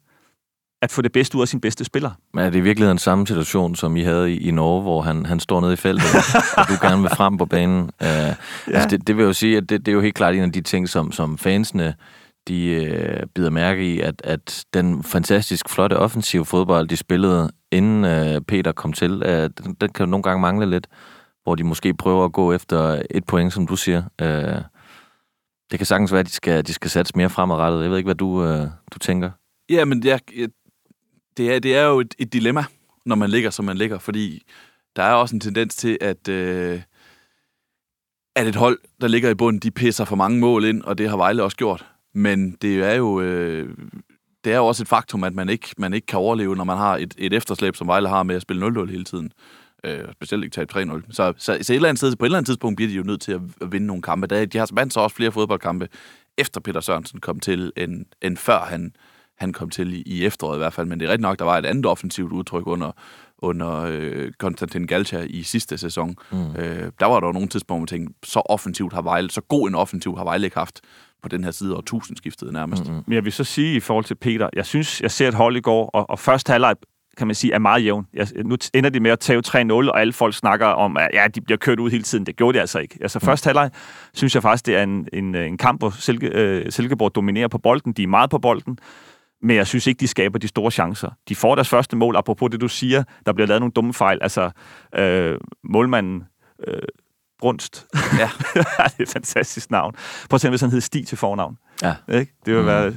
at 0.83 0.91
få 0.91 1.01
det 1.01 1.11
bedste 1.11 1.37
ud 1.37 1.41
af 1.41 1.47
sin 1.47 1.61
bedste 1.61 1.85
spiller. 1.85 2.11
Men 2.33 2.45
er 2.45 2.49
det 2.49 2.57
i 2.57 2.61
virkeligheden 2.61 2.97
samme 2.97 3.27
situation, 3.27 3.75
som 3.75 3.95
I 3.95 4.01
havde 4.01 4.33
i, 4.33 4.47
i 4.47 4.51
Norge, 4.51 4.81
hvor 4.81 5.01
han, 5.01 5.25
han 5.25 5.39
står 5.39 5.61
nede 5.61 5.73
i 5.73 5.75
feltet, 5.75 6.05
og 6.57 6.67
du 6.67 6.73
gerne 6.81 7.01
vil 7.01 7.11
frem 7.15 7.37
på 7.37 7.45
banen? 7.45 7.81
Uh, 7.81 7.89
ja. 7.99 8.35
altså 8.67 8.87
det, 8.89 9.07
det 9.07 9.17
vil 9.17 9.23
jo 9.23 9.33
sige, 9.33 9.57
at 9.57 9.69
det, 9.69 9.85
det 9.85 9.87
er 9.87 9.93
jo 9.95 10.01
helt 10.01 10.15
klart 10.15 10.35
en 10.35 10.41
af 10.41 10.51
de 10.51 10.61
ting, 10.61 10.89
som, 10.89 11.11
som 11.11 11.37
fansene 11.37 11.95
de 12.47 12.89
uh, 12.91 13.29
bider 13.35 13.49
mærke 13.49 13.93
i, 13.93 13.99
at, 13.99 14.21
at 14.23 14.65
den 14.73 15.03
fantastisk 15.03 15.69
flotte 15.69 15.97
offensive 15.97 16.45
fodbold, 16.45 16.87
de 16.87 16.97
spillede, 16.97 17.51
inden 17.73 18.05
øh, 18.05 18.41
Peter 18.41 18.71
kom 18.71 18.93
til, 18.93 19.11
uh, 19.13 19.29
den, 19.29 19.73
den 19.81 19.89
kan 19.89 20.05
jo 20.05 20.09
nogle 20.09 20.23
gange 20.23 20.41
mangle 20.41 20.69
lidt, 20.69 20.87
hvor 21.43 21.55
de 21.55 21.63
måske 21.63 21.93
prøver 21.93 22.25
at 22.25 22.33
gå 22.33 22.53
efter 22.53 23.01
et 23.11 23.25
point, 23.25 23.53
som 23.53 23.67
du 23.67 23.75
siger. 23.75 24.03
Uh, 24.21 24.63
det 25.71 25.79
kan 25.79 25.85
sagtens 25.85 26.11
være, 26.11 26.19
at 26.19 26.25
de 26.25 26.31
skal, 26.31 26.67
de 26.67 26.73
skal 26.73 26.91
satse 26.91 27.13
mere 27.15 27.29
fremadrettet. 27.29 27.81
Jeg 27.81 27.89
ved 27.89 27.97
ikke, 27.97 28.07
hvad 28.07 28.15
du, 28.15 28.45
øh, 28.45 28.67
du 28.91 28.99
tænker. 28.99 29.31
Ja, 29.69 29.85
men 29.85 30.05
jeg, 30.05 30.19
jeg, 30.37 30.49
det, 31.37 31.55
er, 31.55 31.59
det 31.59 31.75
er 31.75 31.83
jo 31.83 31.99
et, 31.99 32.15
et 32.19 32.33
dilemma, 32.33 32.63
når 33.05 33.15
man 33.15 33.29
ligger, 33.29 33.49
som 33.49 33.65
man 33.65 33.77
ligger, 33.77 33.99
fordi 33.99 34.43
der 34.95 35.03
er 35.03 35.13
også 35.13 35.35
en 35.35 35.39
tendens 35.39 35.75
til, 35.75 35.97
at, 36.01 36.27
øh, 36.27 36.81
at 38.35 38.47
et 38.47 38.55
hold, 38.55 38.79
der 39.01 39.07
ligger 39.07 39.29
i 39.29 39.35
bunden, 39.35 39.59
de 39.59 39.71
pisser 39.71 40.05
for 40.05 40.15
mange 40.15 40.39
mål 40.39 40.65
ind, 40.65 40.83
og 40.83 40.97
det 40.97 41.09
har 41.09 41.17
Vejle 41.17 41.43
også 41.43 41.57
gjort. 41.57 41.85
Men 42.13 42.51
det 42.51 42.83
er 42.83 42.93
jo, 42.93 43.21
øh, 43.21 43.77
det 44.43 44.53
er 44.53 44.57
jo 44.57 44.65
også 44.65 44.83
et 44.83 44.87
faktum, 44.87 45.23
at 45.23 45.33
man 45.33 45.49
ikke, 45.49 45.69
man 45.77 45.93
ikke 45.93 46.07
kan 46.07 46.19
overleve, 46.19 46.55
når 46.55 46.63
man 46.63 46.77
har 46.77 46.97
et, 46.97 47.13
et 47.17 47.33
efterslæb, 47.33 47.75
som 47.75 47.87
Vejle 47.87 48.09
har 48.09 48.23
med 48.23 48.35
at 48.35 48.41
spille 48.41 48.67
0-0 48.67 48.91
hele 48.91 49.03
tiden. 49.03 49.31
Øh, 49.83 49.99
specielt 50.11 50.43
ikke 50.43 50.53
tabe 50.53 50.79
3-0. 50.79 51.01
Så, 51.09 51.33
så, 51.37 51.57
så 51.61 51.73
et 51.73 51.75
eller 51.75 51.89
andet 51.89 51.99
sted, 51.99 52.15
på 52.15 52.25
et 52.25 52.27
eller 52.27 52.37
andet 52.37 52.47
tidspunkt 52.47 52.75
bliver 52.75 52.89
de 52.89 52.95
jo 52.95 53.03
nødt 53.03 53.21
til 53.21 53.31
at, 53.31 53.41
at 53.61 53.71
vinde 53.71 53.87
nogle 53.87 54.01
kampe. 54.01 54.27
Der, 54.27 54.45
de 54.45 54.57
har 54.57 54.69
vandt 54.73 54.93
så 54.93 54.99
også 54.99 55.15
flere 55.15 55.31
fodboldkampe, 55.31 55.87
efter 56.37 56.61
Peter 56.61 56.81
Sørensen 56.81 57.19
kom 57.19 57.39
til, 57.39 57.71
end, 57.77 58.05
end 58.21 58.37
før 58.37 58.59
han, 58.59 58.95
han 59.37 59.53
kom 59.53 59.69
til 59.69 59.93
i, 59.93 60.03
i 60.05 60.25
efteråret 60.25 60.55
i 60.55 60.57
hvert 60.57 60.73
fald. 60.73 60.87
Men 60.87 60.99
det 60.99 61.05
er 61.05 61.09
rigtigt 61.09 61.21
nok, 61.21 61.39
der 61.39 61.45
var 61.45 61.57
et 61.57 61.65
andet 61.65 61.85
offensivt 61.85 62.31
udtryk 62.31 62.67
under, 62.67 62.91
under 63.37 63.85
øh, 63.89 64.31
Konstantin 64.39 64.87
Galcha 64.87 65.25
i 65.29 65.43
sidste 65.43 65.77
sæson. 65.77 66.15
Mm. 66.31 66.55
Øh, 66.55 66.91
der 66.99 67.05
var 67.05 67.19
der 67.19 67.27
jo 67.27 67.33
nogle 67.33 67.47
tidspunkter, 67.47 67.75
hvor 67.75 67.79
man 67.79 67.87
tænkte, 67.87 68.29
så 68.29 68.39
offensivt 68.39 68.93
har 68.93 69.01
Vejle, 69.01 69.31
så 69.31 69.41
god 69.41 69.69
en 69.69 69.75
offensiv 69.75 70.17
har 70.17 70.23
Vejle 70.23 70.45
ikke 70.45 70.57
haft 70.57 70.81
på 71.23 71.29
den 71.29 71.43
her 71.43 71.51
side 71.51 71.77
og 71.77 71.85
tusindskiftet 71.85 72.53
nærmest. 72.53 72.85
Mm-hmm. 72.85 73.03
Men 73.07 73.15
jeg 73.15 73.25
vil 73.25 73.31
så 73.31 73.43
sige 73.43 73.75
i 73.75 73.79
forhold 73.79 74.05
til 74.05 74.15
Peter, 74.15 74.49
jeg 74.53 74.65
synes, 74.65 75.01
jeg 75.01 75.11
ser 75.11 75.27
et 75.27 75.33
hold 75.33 75.57
i 75.57 75.61
går, 75.61 75.89
og, 75.89 76.09
og 76.09 76.19
første 76.19 76.51
halvleg 76.51 76.75
kan 77.17 77.27
man 77.27 77.35
sige, 77.35 77.53
er 77.53 77.59
meget 77.59 77.85
jævn. 77.85 78.07
Jeg, 78.13 78.27
nu 78.45 78.57
ender 78.73 78.89
de 78.89 78.99
med 78.99 79.11
at 79.11 79.19
tage 79.19 79.41
3-0, 79.47 79.71
og 79.71 80.01
alle 80.01 80.13
folk 80.13 80.35
snakker 80.35 80.65
om, 80.65 80.97
at 80.97 81.09
ja, 81.13 81.27
de 81.35 81.41
bliver 81.41 81.57
kørt 81.57 81.79
ud 81.79 81.89
hele 81.91 82.03
tiden. 82.03 82.25
Det 82.25 82.35
gjorde 82.35 82.55
de 82.55 82.61
altså 82.61 82.79
ikke. 82.79 82.97
Altså 83.01 83.19
mm. 83.21 83.25
første 83.25 83.47
halvleg 83.47 83.71
synes 84.13 84.35
jeg 84.35 84.41
faktisk, 84.41 84.65
det 84.65 84.75
er 84.75 84.83
en, 84.83 85.07
en, 85.13 85.35
en 85.35 85.57
kamp, 85.57 85.81
hvor 85.81 85.89
Silke, 85.89 86.27
øh, 86.27 86.71
Silkeborg 86.71 87.15
dominerer 87.15 87.47
på 87.47 87.57
bolden. 87.57 87.93
De 87.93 88.03
er 88.03 88.07
meget 88.07 88.29
på 88.29 88.37
bolden. 88.37 88.77
Men 89.41 89.55
jeg 89.55 89.67
synes 89.67 89.87
ikke, 89.87 89.99
de 89.99 90.07
skaber 90.07 90.39
de 90.39 90.47
store 90.47 90.71
chancer. 90.71 91.09
De 91.29 91.35
får 91.35 91.55
deres 91.55 91.69
første 91.69 91.95
mål, 91.95 92.15
apropos 92.15 92.51
det, 92.51 92.61
du 92.61 92.67
siger. 92.67 93.03
Der 93.25 93.33
bliver 93.33 93.47
lavet 93.47 93.61
nogle 93.61 93.71
dumme 93.71 93.93
fejl. 93.93 94.19
Altså, 94.21 94.51
øh, 94.95 95.37
målmanden 95.63 96.23
øh, 96.67 96.81
Brunst. 97.43 97.85
Ja. 98.19 98.29
det 98.55 98.65
er 98.77 98.89
et 98.99 99.09
fantastisk 99.09 99.71
navn. 99.71 99.93
Prøv 100.29 100.35
at 100.35 100.41
se, 100.41 100.49
hvis 100.49 100.61
han 100.61 100.71
hed 100.71 100.81
Stig 100.81 101.07
til 101.07 101.17
fornavn. 101.17 101.57
Ja. 101.83 101.93
Ikke? 102.13 102.33
Det 102.45 102.53
vil 102.53 102.61
Mm. 102.61 102.67
være 102.67 102.93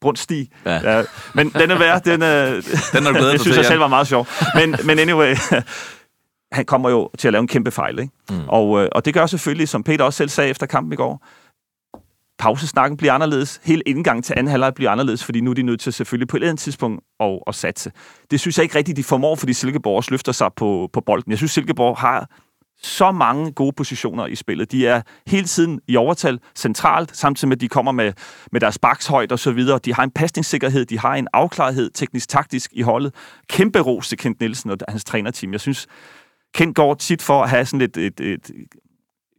Brunst 0.00 0.22
Stig. 0.22 0.48
Ja. 0.66 0.96
Ja. 0.98 1.04
Men 1.34 1.48
den 1.50 1.70
er 1.70 1.78
værd. 1.78 2.02
Den, 2.02 2.22
er, 2.22 2.44
Den 2.94 3.06
er 3.06 3.10
glædet 3.10 3.24
det 3.24 3.32
dig 3.32 3.40
synes 3.40 3.56
jeg 3.56 3.64
selv 3.64 3.80
var 3.80 3.88
meget 3.88 4.06
sjov. 4.06 4.26
Men, 4.54 4.76
men 4.84 4.98
anyway, 4.98 5.36
han 6.52 6.64
kommer 6.64 6.90
jo 6.90 7.10
til 7.18 7.28
at 7.28 7.32
lave 7.32 7.40
en 7.40 7.48
kæmpe 7.48 7.70
fejl. 7.70 7.98
Ikke? 7.98 8.12
Mm. 8.30 8.48
Og, 8.48 8.82
øh, 8.82 8.88
og 8.92 9.04
det 9.04 9.14
gør 9.14 9.26
selvfølgelig, 9.26 9.68
som 9.68 9.82
Peter 9.82 10.04
også 10.04 10.16
selv 10.16 10.28
sagde 10.28 10.50
efter 10.50 10.66
kampen 10.66 10.92
i 10.92 10.96
går, 10.96 11.26
pausesnakken 12.38 12.96
bliver 12.96 13.12
anderledes. 13.12 13.60
Hele 13.64 13.82
indgangen 13.86 14.22
til 14.22 14.34
anden 14.36 14.50
halvleg 14.50 14.74
bliver 14.74 14.90
anderledes, 14.90 15.24
fordi 15.24 15.40
nu 15.40 15.50
er 15.50 15.54
de 15.54 15.62
nødt 15.62 15.80
til 15.80 15.92
selvfølgelig 15.92 16.28
på 16.28 16.36
et 16.36 16.40
eller 16.40 16.48
andet 16.50 16.62
tidspunkt 16.62 17.04
at, 17.20 17.38
at 17.46 17.54
satse. 17.54 17.92
Det 18.30 18.40
synes 18.40 18.58
jeg 18.58 18.62
ikke 18.62 18.78
rigtigt, 18.78 18.96
de 18.96 19.04
formår, 19.04 19.34
fordi 19.36 19.52
Silkeborg 19.52 19.96
også 19.96 20.10
løfter 20.10 20.32
sig 20.32 20.50
på, 20.56 20.90
på 20.92 21.00
bolden. 21.00 21.30
Jeg 21.30 21.38
synes, 21.38 21.50
Silkeborg 21.52 21.96
har 21.98 22.28
så 22.82 23.12
mange 23.12 23.52
gode 23.52 23.72
positioner 23.72 24.26
i 24.26 24.34
spillet. 24.34 24.72
De 24.72 24.86
er 24.86 25.02
hele 25.26 25.46
tiden 25.46 25.80
i 25.88 25.96
overtal 25.96 26.40
centralt, 26.54 27.16
samtidig 27.16 27.48
med, 27.48 27.56
at 27.56 27.60
de 27.60 27.68
kommer 27.68 27.92
med, 27.92 28.12
med 28.52 28.60
deres 28.60 28.78
bakshøjde 28.78 29.32
og 29.32 29.38
så 29.38 29.52
videre. 29.52 29.78
De 29.78 29.94
har 29.94 30.02
en 30.02 30.10
pasningssikkerhed, 30.10 30.84
de 30.84 30.98
har 30.98 31.14
en 31.14 31.28
afklarethed 31.32 31.90
teknisk-taktisk 31.90 32.70
i 32.74 32.82
holdet. 32.82 33.14
Kæmpe 33.48 33.80
ros 33.80 34.08
til 34.08 34.18
Kent 34.18 34.40
Nielsen 34.40 34.70
og 34.70 34.78
hans 34.88 35.04
trænerteam. 35.04 35.52
Jeg 35.52 35.60
synes, 35.60 35.86
Kent 36.54 36.76
går 36.76 36.94
tit 36.94 37.22
for 37.22 37.42
at 37.42 37.50
have 37.50 37.64
sådan 37.64 37.80
et, 37.80 37.96
et, 37.96 38.20
et 38.20 38.50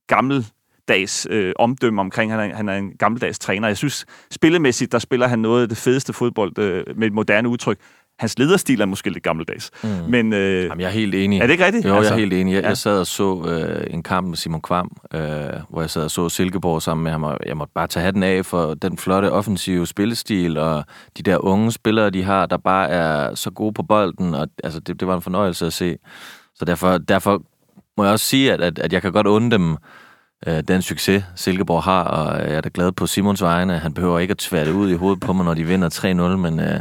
gammeldags 0.08 1.28
øh, 1.30 1.54
omdømme 1.60 2.02
omkring, 2.02 2.32
han 2.32 2.52
er, 2.52 2.56
han 2.56 2.70
er 2.70 2.78
en 2.78 2.92
gammeldags 2.98 3.40
træner. 3.40 3.68
Jeg 3.68 3.78
synes, 3.78 4.06
spillemæssigt, 4.32 4.92
der 4.92 5.00
spiller 5.00 5.28
han 5.28 5.40
noget 5.40 5.62
af 5.62 5.70
det 5.70 5.78
fedeste 5.78 6.14
fodbold 6.14 6.60
øh, 6.60 6.84
med 6.98 7.08
et 7.08 7.14
moderne 7.14 7.50
udtryk. 7.50 7.80
Hans 8.20 8.40
lederstil 8.40 8.82
er 8.82 8.86
måske 8.86 9.10
lidt 9.10 9.24
gammeldags. 9.24 9.72
Mm. 9.84 9.90
Men 10.10 10.34
øh, 10.34 10.64
Jamen, 10.64 10.80
jeg 10.80 10.88
er 10.88 10.92
helt 10.92 11.16
enig. 11.16 11.40
er 11.40 11.46
det 11.48 11.52
ikke 11.52 11.66
rigtigt? 11.66 11.86
Jo, 11.86 11.96
altså, 11.96 12.14
jeg 12.14 12.16
er 12.16 12.20
helt 12.20 12.34
enig. 12.34 12.54
Jeg, 12.54 12.62
ja. 12.62 12.68
jeg 12.68 12.78
sad 12.78 13.00
og 13.00 13.08
så 13.08 13.46
øh, 13.48 13.94
en 13.94 14.04
kamp 14.04 14.28
med 14.28 14.38
Simon 14.38 14.62
Kvam, 14.62 14.98
øh, 15.14 15.22
hvor 15.70 15.82
jeg 15.82 15.90
sad 15.90 16.04
og 16.04 16.12
så 16.12 16.30
Silkeborg 16.30 16.82
sammen 16.82 17.04
med 17.04 17.12
ham, 17.12 17.24
og 17.24 17.38
jeg 17.46 17.58
måtte 17.58 17.72
bare 17.76 17.88
tage 17.88 18.04
hatten 18.04 18.24
af 18.24 18.46
for 18.46 18.74
den 18.74 18.98
flotte 18.98 19.32
offensive 19.32 19.88
spillestil, 19.88 20.58
og 20.58 20.84
de 21.18 21.24
der 21.24 21.38
unge 21.38 21.72
spillere, 21.72 22.10
de 22.10 22.24
har, 22.24 22.46
der 22.46 22.58
bare 22.58 22.90
er 22.90 23.36
så 23.36 23.52
gode 23.52 23.74
på 23.74 23.84
bolden, 23.84 24.34
og 24.34 24.48
altså, 24.64 24.80
det, 24.80 25.00
det 25.00 25.08
var 25.08 25.16
en 25.16 25.22
fornøjelse 25.22 25.66
at 25.66 25.74
se. 25.74 25.98
Så 26.56 26.66
derfor, 26.66 26.98
derfor 26.98 27.42
må 27.98 28.04
jeg 28.04 28.14
også 28.14 28.26
sige, 28.26 28.54
at, 28.54 28.62
at, 28.62 28.80
at 28.80 28.94
jeg 28.94 29.02
kan 29.02 29.12
godt 29.12 29.28
undre 29.28 29.58
dem 29.58 29.78
øh, 30.48 30.64
den 30.68 30.82
succes, 30.82 31.24
Silkeborg 31.36 31.84
har, 31.84 32.04
og 32.04 32.48
jeg 32.48 32.56
er 32.56 32.62
da 32.62 32.70
glad 32.74 32.92
på 32.92 33.08
Simons 33.08 33.42
vegne. 33.42 33.80
Han 33.80 33.94
behøver 33.94 34.20
ikke 34.20 34.32
at 34.32 34.38
tvære 34.38 34.66
det 34.66 34.72
ud 34.72 34.92
i 34.92 34.94
hovedet 34.94 35.20
på 35.20 35.34
mig, 35.34 35.46
når 35.46 35.54
de 35.54 35.64
vinder 35.64 35.90
3-0, 35.90 36.38
men 36.38 36.60
øh, 36.60 36.80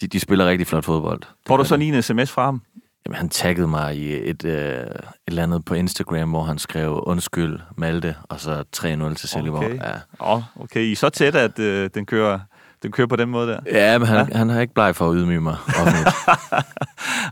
de, 0.00 0.06
de 0.06 0.20
spiller 0.20 0.46
rigtig 0.46 0.66
flot 0.66 0.84
fodbold. 0.84 1.22
Får 1.46 1.56
du 1.56 1.64
så 1.64 1.76
lige 1.76 1.96
en 1.96 2.02
sms 2.02 2.30
fra 2.30 2.44
ham? 2.44 2.62
Jamen, 3.06 3.16
han 3.16 3.28
taggede 3.28 3.68
mig 3.68 3.96
i 3.96 4.30
et, 4.30 4.44
øh, 4.44 4.52
et 4.52 4.86
eller 5.28 5.42
andet 5.42 5.64
på 5.64 5.74
Instagram, 5.74 6.30
hvor 6.30 6.42
han 6.42 6.58
skrev 6.58 7.02
undskyld 7.06 7.58
Malte, 7.76 8.14
og 8.28 8.40
så 8.40 8.64
3-0 8.76 9.14
til 9.14 9.28
Silkeborg. 9.28 9.64
Okay. 9.64 9.76
Ja. 9.76 9.92
Oh, 10.18 10.42
okay. 10.60 10.80
I 10.80 10.92
er 10.92 10.96
så 10.96 11.08
tæt, 11.08 11.34
at 11.34 11.58
øh, 11.58 11.90
den, 11.94 12.06
kører, 12.06 12.38
den 12.82 12.92
kører 12.92 13.06
på 13.06 13.16
den 13.16 13.28
måde 13.28 13.48
der? 13.48 13.60
ja, 13.66 13.98
men 13.98 14.08
han, 14.08 14.28
ja. 14.32 14.38
han 14.38 14.48
har 14.48 14.60
ikke 14.60 14.74
bleg 14.74 14.96
for 14.96 15.10
at 15.10 15.16
ydmyge 15.16 15.40
mig. 15.40 15.56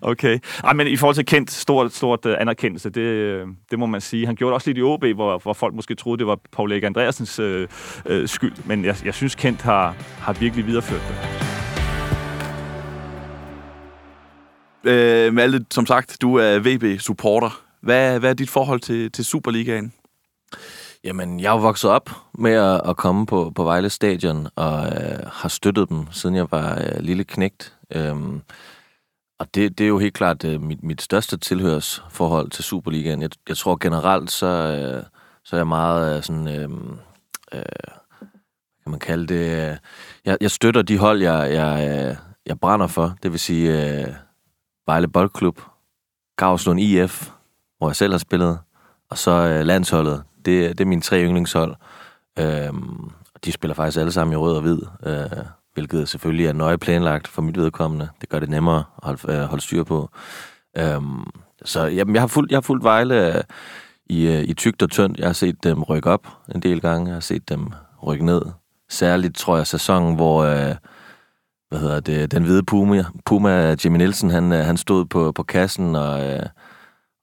Okay. 0.02 0.38
Ej, 0.64 0.72
men 0.72 0.86
i 0.86 0.96
forhold 0.96 1.14
til 1.14 1.26
Kent, 1.26 1.50
stort, 1.50 1.92
stort 1.92 2.26
uh, 2.26 2.34
anerkendelse, 2.38 2.90
det, 2.90 3.00
øh, 3.00 3.46
det 3.70 3.78
må 3.78 3.86
man 3.86 4.00
sige. 4.00 4.26
Han 4.26 4.36
gjorde 4.36 4.50
det 4.50 4.54
også 4.54 4.68
lidt 4.70 4.78
i 4.78 4.82
OB, 4.82 5.04
hvor, 5.04 5.38
hvor 5.38 5.52
folk 5.52 5.74
måske 5.74 5.94
troede, 5.94 6.18
det 6.18 6.26
var 6.26 6.38
Paul 6.52 6.72
Erik 6.72 6.84
Andreasens 6.84 7.38
øh, 7.38 7.68
øh, 8.06 8.28
skyld. 8.28 8.52
Men 8.64 8.84
jeg, 8.84 8.96
jeg 9.04 9.14
synes, 9.14 9.34
Kent 9.34 9.62
har, 9.62 9.94
har 10.18 10.32
virkelig 10.32 10.66
videreført 10.66 11.02
det. 11.08 11.67
Øh, 14.84 15.34
Malte, 15.34 15.64
som 15.70 15.86
sagt, 15.86 16.16
du 16.22 16.34
er 16.34 16.58
VB-supporter. 16.58 17.62
Hvad, 17.80 18.18
hvad 18.18 18.30
er 18.30 18.34
dit 18.34 18.50
forhold 18.50 18.80
til, 18.80 19.12
til 19.12 19.24
Superligaen? 19.24 19.92
Jamen, 21.04 21.40
jeg 21.40 21.54
er 21.54 21.58
vokset 21.58 21.90
op 21.90 22.10
med 22.34 22.52
at, 22.52 22.80
at 22.88 22.96
komme 22.96 23.26
på, 23.26 23.52
på 23.54 23.64
Vejle 23.64 23.90
Stadion, 23.90 24.48
og 24.56 24.86
øh, 24.86 25.18
har 25.32 25.48
støttet 25.48 25.88
dem, 25.88 26.06
siden 26.10 26.36
jeg 26.36 26.50
var 26.50 26.78
øh, 26.78 27.00
lille 27.00 27.24
knægt. 27.24 27.74
Øhm, 27.94 28.42
og 29.38 29.54
det, 29.54 29.78
det 29.78 29.84
er 29.84 29.88
jo 29.88 29.98
helt 29.98 30.14
klart 30.14 30.44
øh, 30.44 30.62
mit, 30.62 30.82
mit 30.82 31.02
største 31.02 31.36
tilhørsforhold 31.36 32.50
til 32.50 32.64
Superligaen. 32.64 33.22
Jeg, 33.22 33.30
jeg 33.48 33.56
tror 33.56 33.76
generelt, 33.76 34.30
så, 34.30 34.46
øh, 34.46 35.02
så 35.44 35.56
er 35.56 35.60
jeg 35.60 35.66
meget 35.66 36.16
øh, 36.16 36.22
sådan... 36.22 36.48
Øh, 36.48 36.70
øh, 37.54 37.62
kan 38.82 38.90
man 38.90 39.00
kalde 39.00 39.26
det... 39.26 39.70
Øh, 39.70 39.76
jeg, 40.24 40.36
jeg 40.40 40.50
støtter 40.50 40.82
de 40.82 40.98
hold, 40.98 41.22
jeg, 41.22 41.52
jeg, 41.52 41.88
øh, 41.88 42.16
jeg 42.46 42.60
brænder 42.60 42.86
for. 42.86 43.14
Det 43.22 43.32
vil 43.32 43.40
sige 43.40 44.00
øh, 44.00 44.14
Vejle 44.88 45.08
Boldklub, 45.08 45.60
Gavslund 46.36 46.80
IF, 46.80 47.30
hvor 47.78 47.88
jeg 47.88 47.96
selv 47.96 48.12
har 48.12 48.18
spillet, 48.18 48.58
og 49.10 49.18
så 49.18 49.30
øh, 49.30 49.66
landsholdet. 49.66 50.22
Det, 50.44 50.78
det 50.78 50.80
er 50.80 50.84
mine 50.88 51.00
tre 51.00 51.24
yndlingshold. 51.24 51.74
Øhm, 52.38 53.04
og 53.34 53.44
de 53.44 53.52
spiller 53.52 53.74
faktisk 53.74 53.98
alle 53.98 54.12
sammen 54.12 54.32
i 54.32 54.36
rød 54.36 54.56
og 54.56 54.62
hvid, 54.62 54.80
øh, 55.06 55.44
hvilket 55.74 56.08
selvfølgelig 56.08 56.46
er 56.46 56.52
nøje 56.52 56.78
planlagt 56.78 57.28
for 57.28 57.42
mit 57.42 57.56
vedkommende. 57.58 58.08
Det 58.20 58.28
gør 58.28 58.38
det 58.40 58.48
nemmere 58.50 58.78
at 58.78 59.02
holde, 59.02 59.32
øh, 59.32 59.40
holde 59.44 59.62
styr 59.62 59.84
på. 59.84 60.10
Øhm, 60.76 61.24
Så 61.64 61.86
jamen, 61.86 62.14
jeg 62.14 62.22
har 62.22 62.26
fulgt, 62.26 62.50
jeg 62.50 62.56
har 62.56 62.60
fulgt 62.62 62.84
Vejle 62.84 63.36
øh, 63.36 63.42
i, 64.06 64.26
øh, 64.26 64.42
i 64.42 64.54
tygt 64.54 64.82
og 64.82 64.90
tyndt. 64.90 65.18
Jeg 65.18 65.28
har 65.28 65.32
set 65.32 65.64
dem 65.64 65.82
rykke 65.82 66.10
op 66.10 66.26
en 66.54 66.62
del 66.62 66.80
gange. 66.80 67.06
Jeg 67.06 67.14
har 67.14 67.20
set 67.20 67.48
dem 67.48 67.72
rykke 68.06 68.24
ned. 68.24 68.42
Særligt, 68.88 69.36
tror 69.36 69.56
jeg, 69.56 69.66
sæsonen, 69.66 70.14
hvor... 70.14 70.44
Øh, 70.44 70.74
hvad 71.68 71.78
hedder 71.80 72.00
det, 72.00 72.30
den 72.30 72.42
hvide 72.42 72.62
Puma, 72.62 73.04
Puma 73.24 73.76
Jimmy 73.84 73.96
Nielsen, 73.96 74.30
han, 74.30 74.52
øh, 74.52 74.64
han 74.64 74.76
stod 74.76 75.04
på, 75.04 75.32
på 75.32 75.42
kassen, 75.42 75.96
og, 75.96 76.26
øh, 76.26 76.42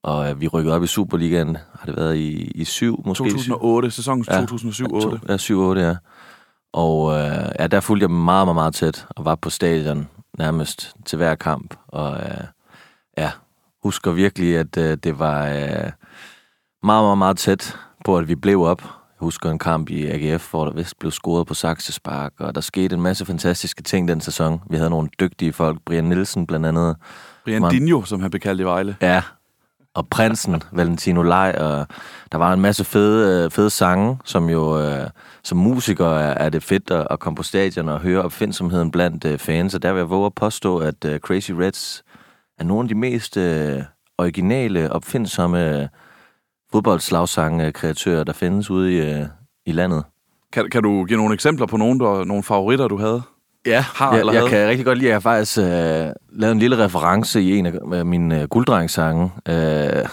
og 0.04 0.30
øh, 0.30 0.42
vi 0.42 0.48
rykkede 0.48 0.76
op 0.76 0.84
i 0.84 0.88
Superligaen. 0.88 1.58
Har 1.80 1.86
det 1.86 1.96
været 1.96 2.16
i, 2.16 2.52
i 2.56 2.64
syv, 2.64 3.04
måske? 3.06 3.24
2008, 3.30 3.92
sæsonen 3.92 4.26
Ja. 4.30 4.42
2007-2008. 4.42 5.20
Ja, 5.30 5.36
7-8, 5.36 5.80
ja. 5.80 5.96
Og 6.74 7.14
øh, 7.14 7.52
ja, 7.60 7.68
der 7.68 7.80
fulgte 7.80 8.04
jeg 8.04 8.12
meget, 8.12 8.48
meget, 8.48 8.56
meget 8.56 8.74
tæt, 8.74 9.06
og 9.10 9.26
var 9.26 9.36
på 9.36 9.50
stadion 9.50 10.08
nærmest 10.38 10.94
til 11.06 11.18
hver 11.18 11.36
kamp. 11.36 11.76
Og 11.88 12.18
øh, 12.18 12.44
ja, 13.18 13.32
husker 13.84 14.12
virkelig, 14.12 14.58
at 14.58 14.78
øh, 14.78 14.98
det 15.04 15.20
var 15.20 15.46
øh, 15.48 15.92
meget, 16.84 17.04
meget, 17.04 17.18
meget 17.18 17.38
tæt 17.38 17.78
på, 18.06 18.18
at 18.18 18.28
vi 18.28 18.36
blev 18.36 18.62
op. 18.62 18.84
Jeg 19.20 19.26
husker 19.26 19.50
en 19.52 19.60
kamp 19.60 19.90
i 19.90 20.06
AGF, 20.08 20.52
hvor 20.52 20.66
der 20.66 20.72
vist 20.72 21.00
blev 21.00 21.12
scoret 21.12 21.48
på 21.48 21.54
Saxespark, 21.54 22.34
og 22.40 22.56
der 22.56 22.62
skete 22.62 22.96
en 22.96 23.02
masse 23.02 23.26
fantastiske 23.26 23.84
ting 23.84 24.08
den 24.08 24.22
sæson. 24.22 24.62
Vi 24.70 24.78
havde 24.78 24.90
nogle 24.90 25.10
dygtige 25.20 25.54
folk, 25.54 25.78
Brian 25.86 26.04
Nielsen 26.04 26.48
blandt 26.48 26.66
andet, 26.66 26.96
Brian 27.46 27.62
Man- 27.62 27.72
Dinho, 27.72 28.04
som 28.04 28.22
han 28.22 28.30
blev 28.32 28.40
kaldt 28.40 28.62
i 28.62 28.64
Vejle. 28.64 28.96
Ja, 29.02 29.22
og 29.94 30.08
prinsen, 30.08 30.64
Valentino 30.72 31.22
Lej, 31.22 31.56
og 31.60 31.88
der 32.32 32.38
var 32.38 32.54
en 32.54 32.62
masse 32.62 32.84
fede, 32.84 33.46
øh, 33.46 33.52
fede 33.52 33.70
sange, 33.70 34.18
som 34.26 34.50
jo 34.50 34.80
øh, 34.82 35.08
som 35.44 35.58
musiker 35.58 36.06
er, 36.08 36.34
er 36.46 36.50
det 36.50 36.64
fedt 36.64 36.92
at, 36.92 37.08
at 37.12 37.20
komme 37.20 37.36
på 37.38 37.44
stadion 37.44 37.90
og 37.90 38.00
høre 38.00 38.22
opfindsomheden 38.22 38.92
blandt 38.92 39.26
øh, 39.26 39.38
fans, 39.40 39.76
og 39.76 39.82
der 39.82 39.92
vil 39.94 40.00
jeg 40.00 40.10
våge 40.10 40.26
at 40.26 40.34
påstå, 40.36 40.78
at 40.78 41.06
øh, 41.06 41.20
Crazy 41.20 41.52
Reds 41.52 42.04
er 42.60 42.64
nogle 42.64 42.84
af 42.86 42.88
de 42.90 42.96
mest 42.96 43.38
øh, 43.38 43.82
originale, 44.18 44.92
opfindsomme 44.92 45.90
fodboldslagsange-kreatører, 46.76 48.24
der 48.24 48.34
findes 48.34 48.70
ude 48.70 48.94
i, 48.94 48.98
øh, 48.98 49.26
i 49.66 49.72
landet. 49.72 50.04
Kan, 50.54 50.70
kan 50.70 50.84
du 50.84 51.04
give 51.04 51.18
nogle 51.18 51.34
eksempler 51.34 51.66
på 51.66 51.78
nogle, 51.78 52.00
der, 52.00 52.24
nogle 52.24 52.44
favoritter, 52.44 52.88
du 52.88 52.98
havde? 52.98 53.22
Ja, 53.66 53.82
Har 53.82 54.12
jeg, 54.12 54.20
eller 54.20 54.34
jeg 54.34 54.42
havde? 54.42 54.50
kan 54.50 54.68
rigtig 54.68 54.86
godt 54.86 54.98
lide, 54.98 55.10
at 55.10 55.14
jeg 55.14 55.24
faktisk 55.24 55.58
øh, 55.58 55.66
lavede 56.32 56.52
en 56.52 56.60
lille 56.60 56.78
reference 56.78 57.42
i 57.42 57.58
en 57.58 57.66
af 57.66 57.74
øh, 57.94 58.06
mine 58.06 58.42
øh, 58.42 58.48
gulddrengsange, 58.48 59.32
øh, 59.50 60.06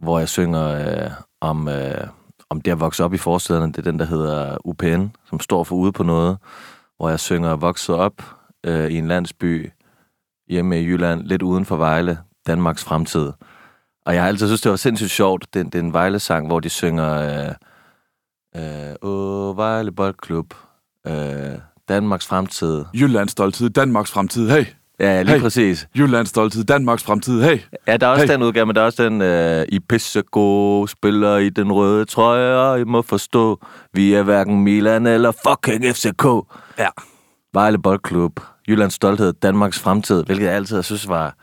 hvor 0.00 0.18
jeg 0.18 0.28
synger 0.28 0.66
øh, 0.66 1.10
om, 1.40 1.68
øh, 1.68 2.06
om 2.50 2.60
det 2.60 2.70
at 2.70 2.80
vokse 2.80 3.04
op 3.04 3.14
i 3.14 3.18
forstederne. 3.18 3.66
Det 3.66 3.78
er 3.78 3.82
den, 3.90 3.98
der 3.98 4.04
hedder 4.06 4.56
UPN, 4.64 5.06
som 5.28 5.40
står 5.40 5.64
for 5.64 5.76
ude 5.76 5.92
på 5.92 6.02
noget, 6.02 6.36
hvor 6.96 7.08
jeg 7.08 7.20
synger 7.20 7.56
vokset 7.56 7.94
op 7.94 8.12
øh, 8.66 8.90
i 8.90 8.98
en 8.98 9.08
landsby 9.08 9.70
hjemme 10.48 10.80
i 10.80 10.84
Jylland, 10.84 11.22
lidt 11.22 11.42
uden 11.42 11.64
for 11.64 11.76
Vejle, 11.76 12.18
Danmarks 12.46 12.84
fremtid. 12.84 13.32
Og 14.08 14.14
jeg 14.14 14.22
har 14.22 14.28
altid 14.28 14.46
synes, 14.46 14.60
det 14.60 14.70
var 14.70 14.76
sindssygt 14.76 15.10
sjovt. 15.10 15.54
Det, 15.54 15.66
det 15.66 15.74
er 15.74 15.82
en 15.82 15.92
Vejle-sang, 15.92 16.46
hvor 16.46 16.60
de 16.60 16.68
synger 16.68 17.12
øh, 18.56 18.90
øh, 18.90 18.94
Åh, 19.02 19.56
Vejle 19.56 19.92
Boldklub, 19.92 20.54
øh, 21.06 21.14
Danmarks 21.88 22.26
fremtid, 22.26 22.84
Jyllands 22.94 23.30
stolthed, 23.32 23.70
Danmarks 23.70 24.10
fremtid, 24.10 24.50
hey! 24.50 24.64
Ja, 25.00 25.22
lige 25.22 25.34
Hey. 25.34 25.40
præcis. 25.40 25.88
Jyllands 25.96 26.28
stolthed, 26.28 26.64
Danmarks 26.64 27.02
fremtid, 27.02 27.42
hey! 27.42 27.58
Ja, 27.86 27.96
der 27.96 28.06
er 28.06 28.10
også 28.10 28.26
Hey. 28.26 28.32
den 28.32 28.42
udgave, 28.42 28.66
men 28.66 28.74
der 28.76 28.80
er 28.80 28.84
også 28.84 29.04
den, 29.04 29.22
øh, 29.22 29.66
I 29.68 29.80
pissegode 29.80 30.88
spiller 30.88 31.36
i 31.36 31.48
den 31.48 31.72
røde 31.72 32.04
trøje, 32.04 32.56
og 32.56 32.80
I 32.80 32.84
må 32.84 33.02
forstå, 33.02 33.60
vi 33.92 34.14
er 34.14 34.22
hverken 34.22 34.60
Milan 34.64 35.06
eller 35.06 35.32
fucking 35.48 35.84
FCK. 35.96 36.24
Ja. 36.78 36.88
Vejle 37.52 37.78
Boldklub, 37.82 38.40
Jyllands 38.68 38.94
stolthed, 38.94 39.32
Danmarks 39.32 39.78
fremtid, 39.78 40.24
hvilket 40.24 40.44
jeg 40.44 40.54
altid 40.54 40.76
har 40.76 40.82
synes 40.82 41.08
var 41.08 41.34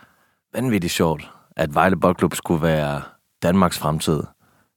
vanvittigt 0.55 0.93
sjovt, 0.93 1.29
at 1.57 1.75
Vejle 1.75 1.99
Boldklub 1.99 2.35
skulle 2.35 2.61
være 2.61 3.01
Danmarks 3.43 3.77
fremtid. 3.77 4.23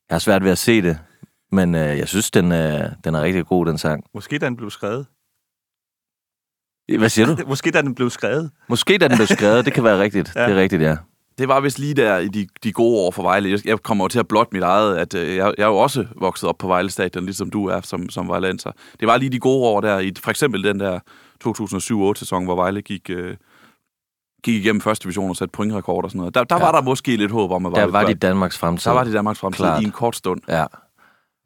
Jeg 0.09 0.15
har 0.15 0.19
svært 0.19 0.45
ved 0.45 0.51
at 0.51 0.59
se 0.59 0.83
det, 0.83 0.99
men 1.53 1.75
øh, 1.75 1.99
jeg 1.99 2.09
synes, 2.09 2.31
den, 2.31 2.53
øh, 2.53 2.85
den 3.05 3.15
er 3.15 3.23
rigtig 3.23 3.47
god, 3.47 3.67
den 3.67 3.79
sang. 3.79 4.05
Måske 4.15 4.39
da 4.39 4.47
den 4.47 4.57
blev 4.57 4.71
skrevet. 4.71 5.07
Hvad 6.99 7.09
siger 7.09 7.27
du? 7.27 7.37
Måske 7.49 7.71
da 7.71 7.83
den 7.83 7.95
blev 7.95 8.11
skrevet. 8.11 8.51
Måske 8.69 8.99
da 8.99 9.09
den 9.09 9.17
blev 9.17 9.27
skrevet, 9.27 9.65
det 9.65 9.73
kan 9.73 9.85
være 9.85 10.01
rigtigt. 10.01 10.33
Ja. 10.37 10.45
Det 10.45 10.53
er 10.53 10.61
rigtigt, 10.61 10.83
ja. 10.83 10.97
Det 11.39 11.49
var 11.49 11.61
vist 11.61 11.79
lige 11.79 11.95
der 11.95 12.19
i 12.19 12.29
de, 12.29 12.49
de 12.65 12.73
gode 12.73 12.99
år 12.99 13.11
for 13.11 13.23
Vejle. 13.23 13.51
Jeg, 13.51 13.67
jeg 13.67 13.83
kommer 13.83 14.05
jo 14.05 14.09
til 14.09 14.19
at 14.19 14.29
blotte 14.29 14.51
mit 14.53 14.63
eget, 14.63 14.97
at 14.97 15.15
øh, 15.15 15.37
jeg, 15.37 15.55
jeg 15.59 15.65
er 15.65 15.69
jo 15.69 15.77
også 15.77 16.07
vokset 16.17 16.49
op 16.49 16.59
på 16.59 16.67
Vejle 16.67 16.91
Stadion, 16.91 17.25
ligesom 17.25 17.51
du 17.51 17.67
er 17.67 17.81
som, 17.81 18.09
som 18.11 18.29
vejlenser. 18.29 18.73
Det 19.01 19.09
var 19.09 19.17
lige 19.17 19.31
de 19.31 19.39
gode 19.39 19.67
år 19.69 19.81
der, 19.81 19.99
i 19.99 20.13
for 20.19 20.31
eksempel 20.31 20.65
den 20.65 20.81
der 20.81 21.01
2007-8-sæson, 21.45 22.45
hvor 22.45 22.57
Vejle 22.57 22.83
gik, 22.83 23.11
øh, 23.11 23.37
gik 24.45 24.65
igennem 24.65 24.81
første 24.81 25.03
division 25.03 25.31
og 25.31 25.37
satte 25.37 25.53
pointrekord 25.53 26.05
og 26.05 26.11
sådan 26.11 26.19
noget. 26.19 26.35
Der, 26.35 26.45
der 26.45 26.57
ja. 26.57 26.63
Var 26.65 26.73
der 26.73 26.83
måske 26.83 27.17
lidt 27.17 27.31
håb 27.33 27.51
om, 27.51 27.67
at 27.67 27.73
Der 27.73 27.79
Vejle 27.81 27.93
var 27.93 28.05
de 28.05 28.15
Danmarks 28.15 28.59
fremtid. 28.59 28.91
der 28.91 28.97
var 28.97 29.05
de 29.05 29.13
Danmarks 29.13 29.39
fremtid 29.39 29.65
Klart. 29.65 29.83
i 29.83 29.85
en 29.85 29.91
kort 29.91 30.17
stund. 30.17 30.41
Ja. 30.49 30.65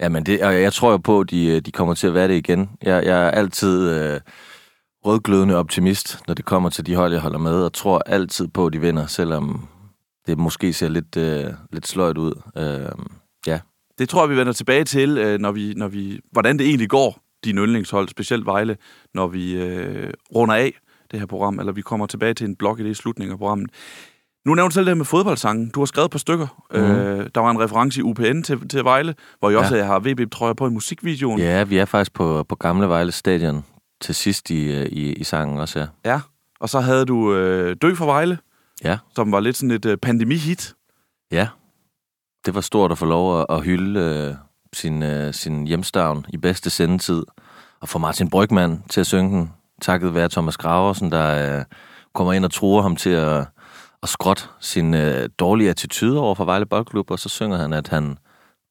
Ja, 0.01 0.09
men 0.09 0.27
det, 0.27 0.43
og 0.43 0.63
jeg 0.63 0.73
tror 0.73 0.91
jo 0.91 0.97
på, 0.97 1.21
at 1.21 1.31
de, 1.31 1.61
de 1.61 1.73
kommer 1.73 1.95
til 1.95 2.07
at 2.07 2.15
være 2.15 2.29
det 2.29 2.35
igen. 2.35 2.71
Jeg, 2.83 3.05
jeg 3.05 3.23
er 3.27 3.31
altid 3.31 3.91
øh, 3.91 4.21
rødglødende 5.05 5.57
optimist, 5.57 6.19
når 6.29 6.35
det 6.35 6.45
kommer 6.45 6.71
til 6.71 6.87
de 6.87 6.95
hold, 6.95 7.13
jeg 7.13 7.21
holder 7.23 7.39
med, 7.39 7.65
og 7.65 7.73
tror 7.73 8.03
altid 8.07 8.49
på, 8.49 8.67
at 8.67 8.73
de 8.73 8.81
vinder, 8.81 9.07
selvom 9.07 9.69
det 10.27 10.39
måske 10.39 10.73
ser 10.73 10.89
lidt, 10.89 11.17
øh, 11.17 11.45
lidt 11.73 11.87
sløjt 11.89 12.19
ud. 12.19 12.33
Øh, 12.57 13.05
ja. 13.47 13.61
Det 13.99 14.09
tror 14.09 14.23
jeg, 14.23 14.31
vi 14.31 14.37
vender 14.37 14.53
tilbage 14.53 14.85
til, 14.85 15.19
øh, 15.19 15.39
når 15.41 15.53
vi, 15.53 15.75
når 15.77 15.89
vi, 15.89 16.21
hvordan 16.33 16.59
det 16.59 16.67
egentlig 16.67 16.89
går, 16.89 17.19
din 17.45 17.59
yndlingshold, 17.59 18.09
specielt 18.09 18.47
Vejle, 18.47 18.77
når 19.15 19.27
vi 19.27 19.55
øh, 19.55 20.13
runder 20.35 20.55
af 20.55 20.73
det 21.13 21.19
her 21.21 21.27
program, 21.27 21.59
eller 21.59 21.73
vi 21.73 21.81
kommer 21.83 22.07
tilbage 22.07 22.35
til 22.35 22.47
en 22.47 22.57
blok 22.57 22.81
i 22.81 22.83
det 22.85 22.91
i 22.91 22.95
slutningen 22.95 23.33
af 23.33 23.39
programmet. 23.39 23.71
Nu 24.47 24.55
nævnte 24.55 24.71
du 24.71 24.75
selv 24.75 24.87
det 24.87 24.97
med 24.97 25.05
fodboldsangen. 25.05 25.69
Du 25.71 25.81
har 25.81 25.85
skrevet 25.87 26.11
på 26.11 26.19
stykker. 26.19 26.65
Mm. 26.75 26.79
Øh, 26.81 27.31
der 27.35 27.41
var 27.41 27.51
en 27.51 27.61
reference 27.61 28.01
i 28.01 28.03
UPN 28.03 28.43
til, 28.43 28.69
til 28.69 28.85
Vejle, 28.85 29.15
hvor 29.39 29.51
jeg 29.51 29.59
også 29.59 29.77
Ja. 29.77 29.85
har 29.85 29.99
VB-trøjer 30.01 30.55
på 30.55 30.67
i 30.67 30.71
musikvideoen. 30.71 31.39
ja, 31.39 31.65
vi 31.65 31.79
er 31.79 31.85
faktisk 31.85 32.13
på, 32.15 32.45
på 32.49 32.55
Gamle 32.57 32.89
Vejle 32.89 33.13
Stadion 33.13 33.65
til 34.01 34.15
sidst 34.15 34.51
i, 34.51 34.73
øh, 34.81 34.87
i, 34.87 35.13
i 35.13 35.25
sangen 35.25 35.59
også, 35.59 35.79
ja. 35.81 35.87
ja. 36.13 36.21
Og 36.61 36.69
så 36.69 36.81
havde 36.81 37.05
du 37.07 37.35
øh, 37.35 37.77
Dø 37.83 37.95
for 37.95 38.05
Vejle, 38.07 38.39
Ja. 38.85 38.99
som 39.15 39.33
var 39.33 39.41
lidt 39.41 39.57
sådan 39.57 39.71
et 39.71 39.85
øh, 39.85 39.97
pandemi-hit. 39.97 40.75
Ja. 41.33 41.49
Det 42.47 42.55
var 42.55 42.61
stort 42.61 42.93
at 42.93 42.99
få 42.99 43.05
lov 43.07 43.41
at, 43.41 43.47
at 43.51 43.63
hylde 43.65 44.01
øh, 44.01 44.35
sin, 44.73 45.03
øh, 45.03 45.35
sin 45.35 45.67
hjemstavn 45.67 46.27
i 46.29 46.37
bedste 46.37 46.71
sendetid. 46.71 47.23
Og 47.81 47.89
få 47.89 47.99
Martin 47.99 48.31
Brygman 48.31 48.83
til 48.91 49.01
at 49.01 49.07
synge 49.07 49.39
den, 49.39 49.53
takket 49.83 50.15
være 50.15 50.29
Thomas 50.29 50.57
Graversen, 50.57 51.13
der 51.13 51.59
øh, 51.59 51.65
kommer 52.15 52.33
ind 52.33 52.45
og 52.45 52.51
truer 52.51 52.83
ham 52.83 52.97
til 52.97 53.11
at, 53.11 53.47
at 54.03 54.09
skråt 54.09 54.51
sin 54.61 54.95
øh, 54.95 55.29
dårlige 55.39 55.71
attitude 55.71 56.21
over 56.21 56.35
for 56.35 56.45
Vejle 56.45 56.67
Boldklub, 56.67 57.11
og 57.11 57.19
så 57.19 57.29
synger 57.29 57.57
han, 57.57 57.73
at 57.73 57.89
han 57.89 58.19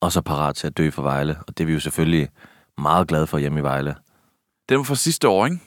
også 0.02 0.20
er 0.20 0.22
parat 0.22 0.56
til 0.56 0.68
at 0.68 0.78
dø 0.78 0.90
for 0.90 1.02
Vejle. 1.02 1.38
Og 1.48 1.58
det 1.58 1.64
er 1.64 1.66
vi 1.66 1.74
jo 1.74 1.80
selvfølgelig 1.80 2.30
meget 2.78 3.08
glade 3.08 3.28
for 3.28 3.38
hjemme 3.38 3.60
i 3.60 3.64
Vejle. 3.64 3.96
Den 4.70 4.78
var 4.78 4.84
fra 4.84 4.96
sidste 4.96 5.28
år, 5.28 5.46
ikke? 5.46 5.60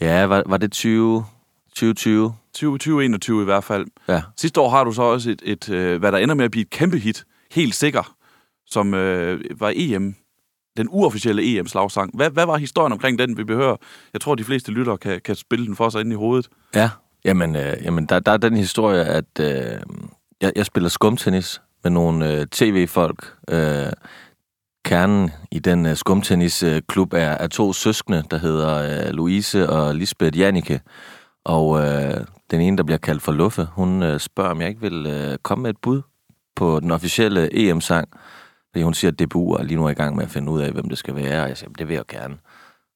Ja, 0.00 0.26
var, 0.26 0.42
var 0.46 0.56
det 0.56 0.72
20, 0.72 1.24
2020? 1.68 2.34
2021 2.54 3.42
i 3.42 3.44
hvert 3.44 3.64
fald. 3.64 3.86
Ja. 4.08 4.22
Sidste 4.36 4.60
år 4.60 4.70
har 4.70 4.84
du 4.84 4.92
så 4.92 5.02
også 5.02 5.30
et, 5.30 5.42
et 5.44 5.68
øh, 5.68 5.98
hvad 5.98 6.12
der 6.12 6.18
ender 6.18 6.34
med 6.34 6.44
at 6.44 6.50
blive 6.50 6.62
et 6.62 6.70
kæmpe 6.70 6.98
hit, 6.98 7.24
helt 7.50 7.74
sikker, 7.74 8.14
som 8.66 8.94
øh, 8.94 9.40
var 9.60 9.72
EM, 9.76 10.14
den 10.76 10.88
uofficielle 10.90 11.58
EM-slagsang. 11.58 12.10
Hvad, 12.16 12.30
hvad 12.30 12.46
var 12.46 12.56
historien 12.56 12.92
omkring 12.92 13.18
den, 13.18 13.36
vi 13.36 13.44
behøver? 13.44 13.76
Jeg 14.12 14.20
tror, 14.20 14.34
de 14.34 14.44
fleste 14.44 14.72
lyttere 14.72 14.98
kan, 14.98 15.20
kan 15.24 15.34
spille 15.34 15.66
den 15.66 15.76
for 15.76 15.88
sig 15.88 16.00
ind 16.00 16.12
i 16.12 16.16
hovedet. 16.16 16.48
Ja, 16.74 16.90
jamen, 17.24 17.56
øh, 17.56 17.76
jamen 17.82 18.06
der, 18.06 18.20
der 18.20 18.32
er 18.32 18.36
den 18.36 18.56
historie, 18.56 19.04
at 19.04 19.40
øh, 19.40 19.80
jeg, 20.40 20.52
jeg 20.56 20.66
spiller 20.66 20.88
skumtennis 20.88 21.62
med 21.82 21.90
nogle 21.90 22.32
øh, 22.32 22.46
tv-folk. 22.46 23.34
Øh, 23.50 23.92
kernen 24.84 25.30
i 25.50 25.58
den 25.58 25.86
øh, 25.86 25.96
skumtennisklub 25.96 27.12
er, 27.12 27.18
er 27.18 27.46
to 27.46 27.72
søskende, 27.72 28.24
der 28.30 28.38
hedder 28.38 29.06
øh, 29.06 29.12
Louise 29.12 29.68
og 29.68 29.94
Lisbeth 29.94 30.38
Jannike. 30.38 30.80
Og 31.44 31.80
øh, 31.80 32.24
den 32.50 32.60
ene, 32.60 32.76
der 32.76 32.82
bliver 32.82 32.98
kaldt 32.98 33.22
for 33.22 33.32
Luffe, 33.32 33.68
hun 33.72 34.02
øh, 34.02 34.20
spørger, 34.20 34.50
om 34.50 34.60
jeg 34.60 34.68
ikke 34.68 34.80
vil 34.80 35.06
øh, 35.06 35.38
komme 35.42 35.62
med 35.62 35.70
et 35.70 35.76
bud 35.82 36.02
på 36.56 36.80
den 36.80 36.90
officielle 36.90 37.48
EM-sang. 37.52 38.08
Fordi 38.72 38.82
hun 38.82 38.94
siger, 38.94 39.10
at 39.10 39.18
DBU 39.18 39.52
er 39.52 39.62
lige 39.62 39.76
nu 39.76 39.88
i 39.88 39.94
gang 39.94 40.16
med 40.16 40.24
at 40.24 40.30
finde 40.30 40.52
ud 40.52 40.60
af, 40.60 40.72
hvem 40.72 40.88
det 40.88 40.98
skal 40.98 41.14
være. 41.14 41.42
Og 41.42 41.48
jeg 41.48 41.56
siger, 41.56 41.66
"Jamen, 41.66 41.76
det 41.78 41.88
vil 41.88 41.94
jeg 41.94 42.04
gerne. 42.08 42.34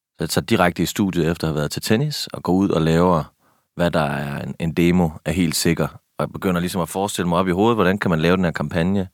Så 0.09 0.17
jeg 0.21 0.31
tager 0.31 0.45
direkte 0.45 0.83
i 0.83 0.87
studiet 0.87 1.31
efter 1.31 1.47
at 1.47 1.49
have 1.49 1.57
været 1.57 1.71
til 1.71 1.83
tennis, 1.83 2.27
og 2.27 2.43
går 2.43 2.53
ud 2.53 2.69
og 2.69 2.83
laver 2.83 3.37
hvad 3.77 3.91
der 3.91 4.01
er 4.01 4.43
en, 4.43 4.55
en 4.59 4.73
demo, 4.73 5.09
er 5.25 5.33
helt 5.33 5.57
sikker. 5.57 5.87
Og 5.87 6.21
jeg 6.21 6.29
begynder 6.33 6.61
ligesom 6.61 6.83
at 6.83 6.89
forestille 6.89 7.29
mig 7.29 7.39
op 7.39 7.49
i 7.49 7.51
hovedet, 7.51 7.77
hvordan 7.77 7.99
kan 7.99 8.11
man 8.11 8.21
lave 8.21 8.37
den 8.37 8.45
her 8.45 8.53
kampagne. 8.53 9.09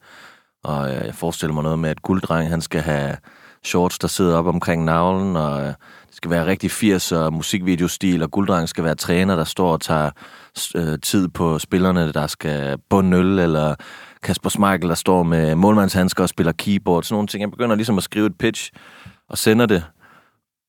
Og 0.63 0.89
øh, 0.89 1.05
jeg 1.05 1.15
forestiller 1.15 1.53
mig 1.53 1.63
noget 1.63 1.79
med, 1.79 1.89
at 1.89 2.01
gulddreng, 2.01 2.49
han 2.49 2.61
skal 2.61 2.81
have 2.81 3.17
shorts, 3.63 3.99
der 3.99 4.07
sidder 4.07 4.37
op 4.37 4.47
omkring 4.47 4.85
navlen, 4.85 5.35
og 5.35 5.61
øh, 5.61 5.67
det 6.07 6.15
skal 6.15 6.31
være 6.31 6.45
rigtig 6.45 6.71
80'er 6.71 7.29
musikvideostil, 7.29 8.23
og 8.23 8.31
gulddreng 8.31 8.69
skal 8.69 8.83
være 8.83 8.95
træner, 8.95 9.35
der 9.35 9.43
står 9.43 9.71
og 9.71 9.81
tager 9.81 10.11
øh, 10.75 10.99
tid 10.99 11.27
på 11.27 11.59
spillerne, 11.59 12.11
der 12.11 12.27
skal 12.27 12.77
bunde 12.89 13.17
øl, 13.17 13.39
eller 13.39 13.75
Kasper 14.23 14.49
Schmeichel, 14.49 14.89
der 14.89 14.95
står 14.95 15.23
med 15.23 15.55
målmandshandsker 15.55 16.23
og 16.23 16.29
spiller 16.29 16.51
keyboard, 16.51 17.03
sådan 17.03 17.15
nogle 17.15 17.27
ting. 17.27 17.41
Jeg 17.41 17.51
begynder 17.51 17.75
ligesom 17.75 17.97
at 17.97 18.03
skrive 18.03 18.25
et 18.25 18.37
pitch, 18.37 18.71
og 19.29 19.37
sender 19.37 19.65
det, 19.65 19.83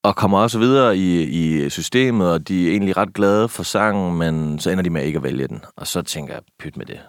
og 0.04 0.16
kommer 0.16 0.38
også 0.38 0.58
videre 0.58 0.96
i, 0.96 1.22
i 1.22 1.70
systemet, 1.70 2.30
og 2.30 2.48
de 2.48 2.66
er 2.66 2.70
egentlig 2.70 2.96
ret 2.96 3.14
glade 3.14 3.48
for 3.48 3.62
sangen, 3.62 4.18
men 4.18 4.58
så 4.58 4.70
ender 4.70 4.82
de 4.82 4.90
med 4.90 5.02
ikke 5.02 5.16
at 5.16 5.22
vælge 5.22 5.48
den. 5.48 5.64
Og 5.76 5.86
så 5.86 6.02
tænker 6.02 6.34
jeg, 6.34 6.42
pyt 6.58 6.76
med 6.76 6.86
det. 6.86 7.00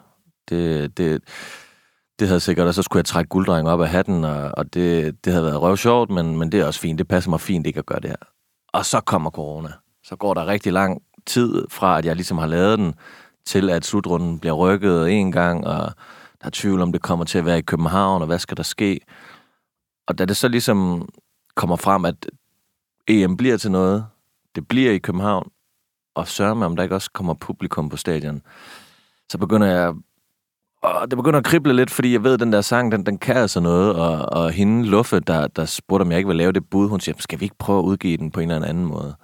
Det, 0.49 0.97
det, 0.97 1.21
det 2.19 2.27
havde 2.27 2.39
sikkert, 2.39 2.67
og 2.67 2.73
så 2.73 2.81
skulle 2.81 2.99
jeg 2.99 3.05
trække 3.05 3.29
gulddrengen 3.29 3.67
op 3.67 3.81
af 3.81 3.89
hatten, 3.89 4.23
og, 4.23 4.51
og 4.57 4.73
det, 4.73 5.15
det 5.25 5.33
havde 5.33 5.45
været 5.45 5.61
røvsjovt, 5.61 6.09
men, 6.09 6.37
men 6.37 6.51
det 6.51 6.59
er 6.59 6.65
også 6.65 6.79
fint. 6.79 6.99
Det 6.99 7.07
passer 7.07 7.29
mig 7.29 7.41
fint 7.41 7.67
ikke 7.67 7.79
at 7.79 7.85
gøre 7.85 7.99
det 7.99 8.09
her. 8.09 8.27
Og 8.73 8.85
så 8.85 9.01
kommer 9.01 9.29
corona. 9.29 9.69
Så 10.03 10.15
går 10.15 10.33
der 10.33 10.47
rigtig 10.47 10.73
lang 10.73 11.01
tid 11.27 11.65
fra, 11.69 11.97
at 11.97 12.05
jeg 12.05 12.15
ligesom 12.15 12.37
har 12.37 12.47
lavet 12.47 12.79
den, 12.79 12.93
til 13.45 13.69
at 13.69 13.85
slutrunden 13.85 14.39
bliver 14.39 14.53
rykket 14.53 15.11
en 15.11 15.31
gang, 15.31 15.67
og 15.67 15.91
er 16.45 16.49
tvivl 16.53 16.81
om, 16.81 16.91
det 16.91 17.01
kommer 17.01 17.25
til 17.25 17.37
at 17.37 17.45
være 17.45 17.57
i 17.57 17.61
København, 17.61 18.21
og 18.21 18.27
hvad 18.27 18.39
skal 18.39 18.57
der 18.57 18.63
ske? 18.63 18.99
Og 20.07 20.17
da 20.17 20.25
det 20.25 20.37
så 20.37 20.47
ligesom 20.47 21.09
kommer 21.55 21.75
frem, 21.75 22.05
at 22.05 22.29
EM 23.07 23.37
bliver 23.37 23.57
til 23.57 23.71
noget, 23.71 24.05
det 24.55 24.67
bliver 24.67 24.91
i 24.91 24.97
København, 24.97 25.49
og 26.15 26.27
sørger 26.27 26.53
med, 26.53 26.65
om 26.65 26.75
der 26.75 26.83
ikke 26.83 26.95
også 26.95 27.11
kommer 27.11 27.33
publikum 27.33 27.89
på 27.89 27.97
stadion, 27.97 28.41
så 29.31 29.37
begynder 29.37 29.67
jeg 29.67 29.93
og 30.85 31.11
det 31.11 31.17
begynder 31.17 31.39
at 31.39 31.45
krible 31.45 31.73
lidt, 31.73 31.91
fordi 31.91 32.13
jeg 32.13 32.23
ved, 32.23 32.33
at 32.33 32.39
den 32.39 32.53
der 32.53 32.61
sang, 32.61 32.91
den, 32.91 33.05
den 33.05 33.17
kan 33.17 33.37
altså 33.37 33.59
noget, 33.59 33.95
og, 33.95 34.41
og 34.41 34.51
hende, 34.51 34.85
Luffe, 34.85 35.19
der, 35.19 35.47
der 35.47 35.65
spurgte, 35.65 36.01
om 36.01 36.11
jeg 36.11 36.17
ikke 36.17 36.27
vil 36.27 36.37
lave 36.37 36.51
det 36.51 36.69
bud, 36.69 36.89
hun 36.89 36.99
siger, 36.99 37.15
skal 37.19 37.39
vi 37.39 37.45
ikke 37.45 37.57
prøve 37.59 37.79
at 37.79 37.83
udgive 37.83 38.17
den 38.17 38.31
på 38.31 38.39
en 38.39 38.51
eller 38.51 38.67
anden 38.67 38.85
måde? 38.85 39.15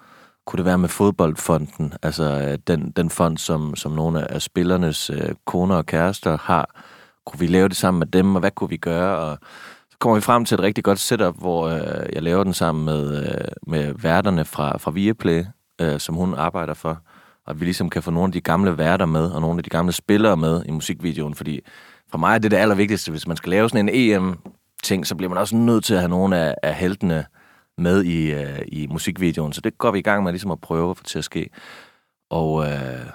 Kunne 0.45 0.57
det 0.57 0.65
være 0.65 0.77
med 0.77 0.89
fodboldfonden, 0.89 1.93
altså 2.01 2.23
øh, 2.23 2.57
den, 2.67 2.91
den 2.91 3.09
fond, 3.09 3.37
som, 3.37 3.75
som 3.75 3.91
nogle 3.91 4.31
af 4.31 4.41
spillernes 4.41 5.09
øh, 5.09 5.35
koner 5.45 5.75
og 5.75 5.85
kærester 5.85 6.37
har? 6.37 6.81
Kunne 7.25 7.39
vi 7.39 7.47
lave 7.47 7.69
det 7.69 7.77
sammen 7.77 7.99
med 7.99 8.07
dem, 8.07 8.35
og 8.35 8.39
hvad 8.39 8.51
kunne 8.51 8.69
vi 8.69 8.77
gøre? 8.77 9.17
Og 9.17 9.37
så 9.89 9.97
kommer 9.99 10.15
vi 10.15 10.21
frem 10.21 10.45
til 10.45 10.55
et 10.55 10.61
rigtig 10.61 10.83
godt 10.83 10.99
setup, 10.99 11.39
hvor 11.39 11.67
øh, 11.67 12.13
jeg 12.13 12.23
laver 12.23 12.43
den 12.43 12.53
sammen 12.53 12.85
med, 12.85 13.27
øh, 13.27 13.47
med 13.67 13.93
værterne 13.97 14.45
fra, 14.45 14.77
fra 14.77 14.91
Viaplay, 14.91 15.45
øh, 15.81 15.99
som 15.99 16.15
hun 16.15 16.33
arbejder 16.33 16.73
for 16.73 17.01
og 17.45 17.51
at 17.51 17.59
vi 17.59 17.65
ligesom 17.65 17.89
kan 17.89 18.03
få 18.03 18.11
nogle 18.11 18.27
af 18.27 18.31
de 18.31 18.41
gamle 18.41 18.77
værter 18.77 19.05
med, 19.05 19.31
og 19.31 19.41
nogle 19.41 19.59
af 19.59 19.63
de 19.63 19.69
gamle 19.69 19.91
spillere 19.91 20.37
med 20.37 20.63
i 20.65 20.71
musikvideoen, 20.71 21.35
fordi 21.35 21.61
for 22.09 22.17
mig 22.17 22.35
er 22.35 22.37
det 22.37 22.51
det 22.51 22.57
allervigtigste, 22.57 23.11
hvis 23.11 23.27
man 23.27 23.37
skal 23.37 23.49
lave 23.49 23.69
sådan 23.69 23.89
en 23.89 23.95
EM-ting, 23.95 25.07
så 25.07 25.15
bliver 25.15 25.29
man 25.29 25.37
også 25.37 25.55
nødt 25.55 25.83
til 25.83 25.93
at 25.93 25.99
have 25.99 26.09
nogle 26.09 26.37
af, 26.37 26.55
af 26.63 26.75
heltene 26.75 27.25
med 27.77 28.03
i, 28.03 28.31
øh, 28.31 28.61
i 28.67 28.87
musikvideoen, 28.87 29.53
så 29.53 29.61
det 29.61 29.77
går 29.77 29.91
vi 29.91 29.99
i 29.99 30.01
gang 30.01 30.23
med 30.23 30.31
ligesom 30.31 30.51
at 30.51 30.61
prøve 30.61 30.89
at 30.89 30.97
få 30.97 31.03
til 31.03 31.17
at 31.17 31.23
ske. 31.23 31.49
Og 32.29 32.65
øh, 32.65 33.05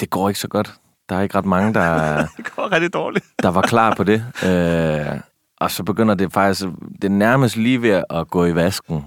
det 0.00 0.10
går 0.10 0.28
ikke 0.28 0.40
så 0.40 0.48
godt. 0.48 0.74
Der 1.08 1.16
er 1.16 1.20
ikke 1.20 1.38
ret 1.38 1.44
mange, 1.46 1.74
der, 1.74 2.16
det 2.36 2.54
går 2.56 2.72
rigtig 2.72 2.92
dårligt. 2.92 3.24
der 3.42 3.48
var 3.48 3.62
klar 3.62 3.94
på 3.94 4.04
det. 4.04 4.24
Uh, 4.42 5.20
og 5.60 5.70
så 5.70 5.84
begynder 5.84 6.14
det 6.14 6.32
faktisk, 6.32 6.64
det 7.02 7.04
er 7.04 7.08
nærmest 7.08 7.56
lige 7.56 7.82
ved 7.82 8.02
at 8.10 8.30
gå 8.30 8.44
i 8.44 8.54
vasken, 8.54 9.04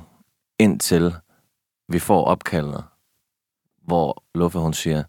indtil 0.60 1.16
vi 1.90 2.00
får 2.00 2.26
opkaldet 2.26 2.84
hvor 3.92 4.24
Luffe 4.36 4.60
hun 4.60 4.74
siger, 4.74 5.04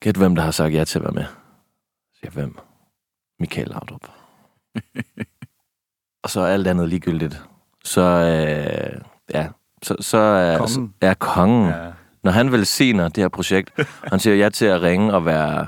gæt 0.00 0.16
hvem 0.16 0.34
der 0.34 0.42
har 0.42 0.50
sagt 0.50 0.74
ja 0.74 0.84
til 0.84 0.98
at 0.98 1.04
være 1.04 1.12
med. 1.12 1.24
Siger 2.18 2.30
hvem? 2.30 2.58
Michael 3.38 3.68
Laudrup. 3.68 4.08
og 6.24 6.30
så 6.30 6.40
er 6.40 6.46
alt 6.46 6.66
andet 6.66 6.88
ligegyldigt. 6.88 7.44
Så, 7.84 8.02
øh, 8.02 9.00
ja, 9.34 9.48
så, 9.82 9.96
så 10.00 10.18
er, 10.18 10.58
kongen. 10.58 10.94
er 11.00 11.14
kongen. 11.14 11.68
Ja. 11.68 11.92
Når 12.26 12.32
han 12.32 12.52
velsigner 12.52 13.08
det 13.08 13.22
her 13.22 13.28
projekt, 13.28 13.70
han 14.12 14.20
siger 14.20 14.36
ja 14.36 14.48
til 14.48 14.66
at 14.66 14.82
ringe 14.82 15.14
og 15.14 15.26
være, 15.26 15.66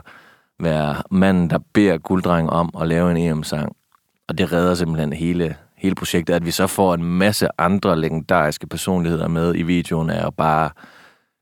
være 0.61 1.03
manden, 1.11 1.51
der 1.51 1.59
beder 1.73 1.99
Gulddreng 1.99 2.51
om 2.51 2.71
at 2.81 2.89
lave 2.89 3.11
en 3.11 3.17
EM-sang. 3.17 3.77
Og 4.29 4.39
det 4.39 4.53
redder 4.53 4.75
simpelthen 4.75 5.13
hele, 5.13 5.57
hele 5.77 5.95
projektet, 5.95 6.35
at 6.35 6.47
vi 6.47 6.51
så 6.51 6.67
får 6.67 6.95
en 6.95 7.05
masse 7.05 7.49
andre 7.59 8.01
legendariske 8.01 8.67
personligheder 8.67 9.29
med 9.29 9.55
i 9.55 9.63
videoen, 9.63 10.11
er 10.11 10.23
jo 10.23 10.31
bare 10.31 10.71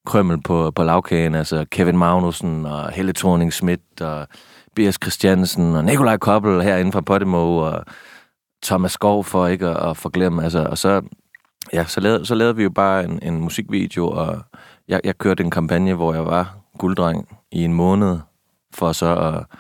krømmel 0.06 0.42
på, 0.42 0.70
på 0.70 0.82
lavkagen, 0.82 1.34
altså 1.34 1.64
Kevin 1.70 1.98
Magnussen 1.98 2.66
og 2.66 2.90
Helle 2.90 3.12
thorning 3.12 3.52
Schmidt 3.52 4.00
og 4.00 4.26
B.S. 4.74 4.98
Christiansen 5.02 5.74
og 5.74 5.84
Nikolaj 5.84 6.16
Koppel 6.16 6.62
herinde 6.62 6.92
fra 6.92 7.00
Podimo 7.00 7.56
og 7.56 7.84
Thomas 8.64 8.92
Skov 8.92 9.24
for 9.24 9.46
ikke 9.46 9.66
at, 9.66 9.90
at 9.90 9.96
forglemme. 9.96 10.44
Altså, 10.44 10.66
og 10.70 10.78
så, 10.78 11.02
ja, 11.72 11.84
så, 11.84 12.00
lavede, 12.00 12.26
så 12.26 12.34
lavede 12.34 12.56
vi 12.56 12.62
jo 12.62 12.70
bare 12.70 13.04
en, 13.04 13.18
en 13.22 13.40
musikvideo, 13.40 14.08
og 14.08 14.42
jeg, 14.88 15.00
jeg 15.04 15.18
kørte 15.18 15.44
en 15.44 15.50
kampagne, 15.50 15.94
hvor 15.94 16.14
jeg 16.14 16.26
var 16.26 16.56
gulddreng 16.78 17.38
i 17.50 17.64
en 17.64 17.72
måned, 17.74 18.18
for 18.74 18.92
så 18.92 19.16
at, 19.16 19.58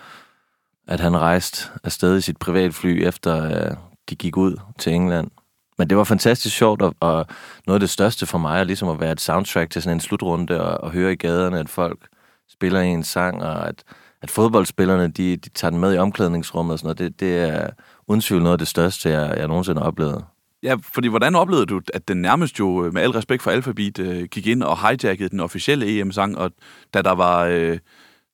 at 0.88 1.00
han 1.00 1.16
rejste 1.16 1.70
afsted 1.84 2.18
i 2.18 2.20
sit 2.20 2.36
privatfly, 2.36 3.06
efter 3.06 3.68
uh, 3.70 3.76
de 4.10 4.16
gik 4.16 4.36
ud 4.36 4.60
til 4.78 4.92
England. 4.92 5.30
Men 5.78 5.90
det 5.90 5.98
var 5.98 6.04
fantastisk 6.04 6.56
sjovt, 6.56 6.82
og, 6.82 6.94
og 7.00 7.26
noget 7.66 7.76
af 7.76 7.80
det 7.80 7.90
største 7.90 8.26
for 8.26 8.38
mig 8.38 8.60
er 8.60 8.64
ligesom 8.64 8.88
at 8.88 9.00
være 9.00 9.12
et 9.12 9.20
soundtrack 9.20 9.70
til 9.70 9.82
sådan 9.82 9.96
en 9.96 10.00
slutrunde, 10.00 10.60
og, 10.60 10.84
og 10.84 10.90
høre 10.90 11.12
i 11.12 11.16
gaderne, 11.16 11.58
at 11.58 11.68
folk 11.68 12.08
spiller 12.48 12.80
en 12.80 13.04
sang, 13.04 13.42
og 13.42 13.68
at, 13.68 13.84
at 14.22 14.30
fodboldspillerne, 14.30 15.08
de, 15.08 15.36
de 15.36 15.48
tager 15.48 15.70
den 15.70 15.80
med 15.80 15.94
i 15.94 15.98
omklædningsrummet 15.98 16.72
og 16.72 16.78
sådan 16.78 16.86
noget. 16.86 16.98
Det, 16.98 17.20
det 17.20 17.50
er 17.50 17.70
uden 18.06 18.20
tvivl 18.20 18.42
noget 18.42 18.54
af 18.54 18.58
det 18.58 18.68
største, 18.68 19.10
jeg, 19.10 19.34
jeg 19.36 19.48
nogensinde 19.48 19.80
har 19.80 19.86
oplevet. 19.86 20.24
Ja, 20.66 20.76
fordi 20.82 21.08
hvordan 21.08 21.34
oplevede 21.34 21.66
du, 21.66 21.80
at 21.94 22.08
den 22.08 22.22
nærmest 22.22 22.58
jo, 22.58 22.84
øh, 22.84 22.94
med 22.94 23.02
al 23.02 23.10
respekt 23.10 23.42
for 23.42 23.50
Alphabet, 23.50 23.98
øh, 23.98 24.24
gik 24.24 24.46
ind 24.46 24.62
og 24.62 24.88
hijackede 24.88 25.28
den 25.28 25.40
officielle 25.40 26.00
EM-sang, 26.00 26.38
og 26.38 26.52
da 26.94 27.02
der 27.02 27.12
var... 27.12 27.44
Øh 27.44 27.78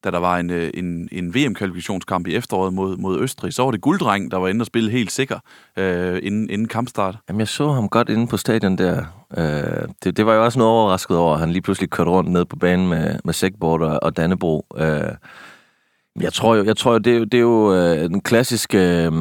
da 0.05 0.11
der 0.11 0.19
var 0.19 0.39
en, 0.39 0.51
øh, 0.51 0.71
en, 0.75 1.09
en 1.13 1.35
VM-kvalifikationskamp 1.35 2.27
i 2.27 2.35
efteråret 2.35 2.75
mod, 2.75 2.97
mod 2.97 3.21
Østrig, 3.21 3.55
så 3.55 3.63
var 3.65 3.71
det 3.71 3.81
Gulddreng, 3.81 4.31
der 4.31 4.37
var 4.37 4.49
inde 4.49 4.63
og 4.63 4.67
spille 4.67 4.91
helt 4.91 5.13
sikker 5.13 5.39
øh, 5.77 6.21
inden, 6.23 6.51
inden 6.51 6.69
kampstart. 6.69 7.17
Jamen, 7.29 7.41
jeg 7.41 7.49
så 7.49 7.73
ham 7.73 7.89
godt 7.89 8.09
inde 8.09 8.27
på 8.27 8.37
stadion 8.37 8.79
der. 8.79 9.05
Øh, 9.37 9.89
det, 10.05 10.17
det 10.17 10.27
var 10.27 10.35
jo 10.35 10.45
også 10.45 10.59
noget 10.59 10.73
overrasket 10.73 11.17
over, 11.17 11.35
at 11.35 11.41
han 11.41 11.51
lige 11.51 11.63
pludselig 11.63 11.91
kørte 11.91 12.11
rundt 12.11 12.31
ned 12.31 12.45
på 12.45 12.57
banen 12.57 12.89
med, 12.89 13.19
med 13.25 13.35
Sækbord 13.35 13.83
og, 13.83 13.99
og 14.03 14.17
Dannebro. 14.17 14.67
Øh, 14.77 15.13
jeg 16.21 16.33
tror 16.33 16.55
jo, 16.55 16.65
jeg 16.65 16.77
tror 16.77 16.93
jo 16.93 16.99
det, 16.99 17.13
er 17.13 17.19
jo, 17.19 17.25
det 17.25 17.35
er 17.35 17.43
jo 17.43 17.75
øh, 17.75 18.09
den 18.09 18.21
klassiske... 18.21 18.79
Øh, 18.79 19.13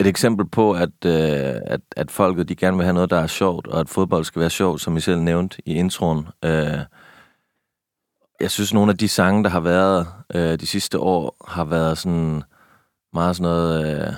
et 0.00 0.06
eksempel 0.06 0.48
på, 0.48 0.72
at, 0.72 1.04
øh, 1.06 1.60
at, 1.66 1.80
at 1.96 2.10
folket 2.10 2.48
de 2.48 2.56
gerne 2.56 2.76
vil 2.76 2.84
have 2.84 2.94
noget, 2.94 3.10
der 3.10 3.20
er 3.20 3.26
sjovt, 3.26 3.66
og 3.66 3.80
at 3.80 3.88
fodbold 3.88 4.24
skal 4.24 4.40
være 4.40 4.50
sjovt, 4.50 4.80
som 4.80 4.96
I 4.96 5.00
selv 5.00 5.20
nævnte 5.20 5.62
i 5.66 5.74
introen. 5.74 6.28
Øh, 6.44 6.78
jeg 8.40 8.50
synes, 8.50 8.74
nogle 8.74 8.92
af 8.92 8.98
de 8.98 9.08
sange, 9.08 9.44
der 9.44 9.50
har 9.50 9.60
været 9.60 10.06
øh, 10.34 10.60
de 10.60 10.66
sidste 10.66 10.98
år, 10.98 11.36
har 11.48 11.64
været 11.64 11.98
sådan 11.98 12.42
meget 13.12 13.36
sådan 13.36 13.52
noget, 13.52 13.86
øh, 13.86 14.14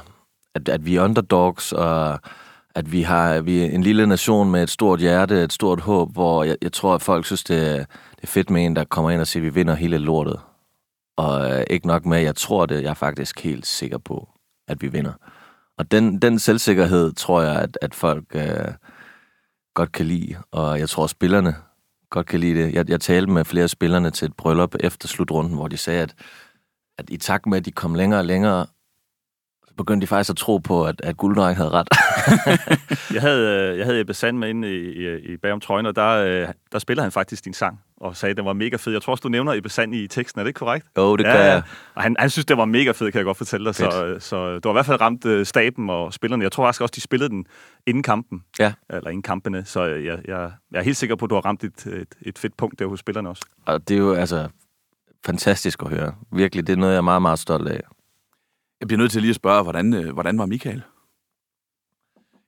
at, 0.54 0.68
at 0.68 0.86
vi 0.86 0.96
er 0.96 1.04
underdogs, 1.04 1.72
og 1.72 2.18
at 2.74 2.92
vi 2.92 3.02
har 3.02 3.40
vi 3.40 3.60
er 3.60 3.70
en 3.70 3.82
lille 3.82 4.06
nation 4.06 4.50
med 4.50 4.62
et 4.62 4.70
stort 4.70 5.00
hjerte, 5.00 5.44
et 5.44 5.52
stort 5.52 5.80
håb, 5.80 6.12
hvor 6.12 6.44
jeg, 6.44 6.56
jeg 6.62 6.72
tror, 6.72 6.94
at 6.94 7.02
folk 7.02 7.26
synes, 7.26 7.44
det, 7.44 7.86
det 8.16 8.22
er 8.22 8.26
fedt 8.26 8.50
med 8.50 8.64
en, 8.64 8.76
der 8.76 8.84
kommer 8.84 9.10
ind 9.10 9.20
og 9.20 9.26
siger, 9.26 9.42
at 9.42 9.44
vi 9.44 9.54
vinder 9.54 9.74
hele 9.74 9.98
lortet. 9.98 10.40
Og 11.16 11.50
øh, 11.50 11.64
ikke 11.70 11.86
nok 11.86 12.06
med, 12.06 12.18
at 12.18 12.24
jeg 12.24 12.36
tror 12.36 12.66
det, 12.66 12.82
jeg 12.82 12.90
er 12.90 12.94
faktisk 12.94 13.40
helt 13.40 13.66
sikker 13.66 13.98
på, 13.98 14.28
at 14.68 14.82
vi 14.82 14.88
vinder. 14.88 15.12
Og 15.78 15.90
den, 15.90 16.22
den 16.22 16.38
selvsikkerhed 16.38 17.12
tror 17.12 17.42
jeg, 17.42 17.56
at, 17.56 17.78
at 17.82 17.94
folk 17.94 18.24
øh, 18.34 18.74
godt 19.74 19.92
kan 19.92 20.06
lide, 20.06 20.36
og 20.50 20.78
jeg 20.78 20.88
tror, 20.88 21.04
at 21.04 21.10
spillerne 21.10 21.54
godt 22.10 22.26
kan 22.26 22.40
lide 22.40 22.62
det. 22.62 22.74
Jeg, 22.74 22.90
jeg 22.90 23.00
talte 23.00 23.32
med 23.32 23.44
flere 23.44 23.62
af 23.62 23.70
spillerne 23.70 24.10
til 24.10 24.26
et 24.26 24.36
bryllup 24.36 24.74
efter 24.80 25.08
slutrunden, 25.08 25.54
hvor 25.54 25.68
de 25.68 25.76
sagde, 25.76 26.02
at, 26.02 26.14
at 26.98 27.10
i 27.10 27.16
takt 27.16 27.46
med, 27.46 27.58
at 27.58 27.64
de 27.64 27.70
kom 27.70 27.94
længere 27.94 28.20
og 28.20 28.24
længere, 28.24 28.66
så 29.68 29.74
begyndte 29.74 30.04
de 30.04 30.08
faktisk 30.08 30.30
at 30.30 30.36
tro 30.36 30.58
på, 30.58 30.86
at, 30.86 31.00
at 31.04 31.16
Gulddreng 31.16 31.56
havde 31.56 31.70
ret. 31.70 31.88
jeg, 33.14 33.22
havde, 33.22 33.70
øh, 33.72 33.78
jeg 33.78 33.86
havde 33.86 34.00
Ebbe 34.00 34.14
Sand 34.14 34.38
med 34.38 34.48
inde 34.48 34.74
i, 34.74 34.78
i, 34.78 35.32
i 35.32 35.36
bagom 35.36 35.60
trøjen, 35.60 35.86
og 35.86 35.96
der, 35.96 36.08
øh, 36.08 36.48
der 36.72 36.78
spiller 36.78 37.02
han 37.02 37.12
faktisk 37.12 37.44
din 37.44 37.54
sang 37.54 37.80
og 38.00 38.16
sagde, 38.16 38.30
at 38.30 38.36
den 38.36 38.44
var 38.44 38.52
mega 38.52 38.76
fed. 38.76 38.92
Jeg 38.92 39.02
tror 39.02 39.10
også, 39.10 39.22
du 39.22 39.28
nævner 39.28 39.52
Ebbe 39.52 39.68
Sand 39.68 39.94
i 39.94 40.06
teksten, 40.06 40.40
er 40.40 40.44
det 40.44 40.48
ikke 40.48 40.58
korrekt? 40.58 40.86
Jo, 40.96 41.16
det 41.16 41.26
gør 41.26 41.32
ja, 41.32 41.52
jeg. 41.52 41.62
Og 41.94 42.02
han, 42.02 42.16
han 42.18 42.30
synes, 42.30 42.46
det 42.46 42.56
var 42.56 42.64
mega 42.64 42.90
fed, 42.90 43.12
kan 43.12 43.18
jeg 43.18 43.24
godt 43.24 43.36
fortælle 43.36 43.66
dig. 43.66 43.74
Så, 43.74 44.16
så 44.18 44.58
du 44.58 44.68
har 44.68 44.72
i 44.72 44.76
hvert 44.76 44.86
fald 44.86 45.00
ramt 45.00 45.24
uh, 45.24 45.44
staben 45.44 45.90
og 45.90 46.14
spillerne. 46.14 46.42
Jeg 46.42 46.52
tror 46.52 46.66
faktisk 46.66 46.82
også, 46.82 46.92
de 46.96 47.00
spillede 47.00 47.30
den 47.30 47.46
inden 47.86 48.02
kampen. 48.02 48.44
Ja. 48.58 48.72
Eller 48.90 49.10
inden 49.10 49.22
kampene. 49.22 49.64
Så 49.64 49.84
jeg, 49.84 50.20
jeg, 50.28 50.52
jeg 50.70 50.78
er 50.78 50.82
helt 50.82 50.96
sikker 50.96 51.16
på, 51.16 51.24
at 51.24 51.30
du 51.30 51.34
har 51.34 51.42
ramt 51.44 51.64
et, 51.64 51.86
et, 51.86 52.14
et 52.22 52.38
fedt 52.38 52.56
punkt 52.56 52.78
der 52.78 52.86
hos 52.86 53.00
spillerne 53.00 53.28
også. 53.28 53.46
Og 53.66 53.88
det 53.88 53.94
er 53.94 53.98
jo 53.98 54.14
altså 54.14 54.48
fantastisk 55.26 55.82
at 55.82 55.88
høre. 55.88 56.14
Virkelig, 56.32 56.66
det 56.66 56.72
er 56.72 56.76
noget, 56.76 56.92
jeg 56.92 56.98
er 56.98 57.02
meget, 57.02 57.22
meget 57.22 57.38
stolt 57.38 57.68
af. 57.68 57.80
Jeg 58.80 58.88
bliver 58.88 58.98
nødt 58.98 59.12
til 59.12 59.20
lige 59.20 59.30
at 59.30 59.36
spørge, 59.36 59.62
hvordan, 59.62 59.94
øh, 59.94 60.12
hvordan 60.12 60.38
var 60.38 60.46
Michael? 60.46 60.82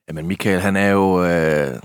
Jamen, 0.08 0.26
Michael, 0.26 0.60
han 0.60 0.76
er 0.76 0.90
jo... 0.90 1.24
Øh, 1.24 1.80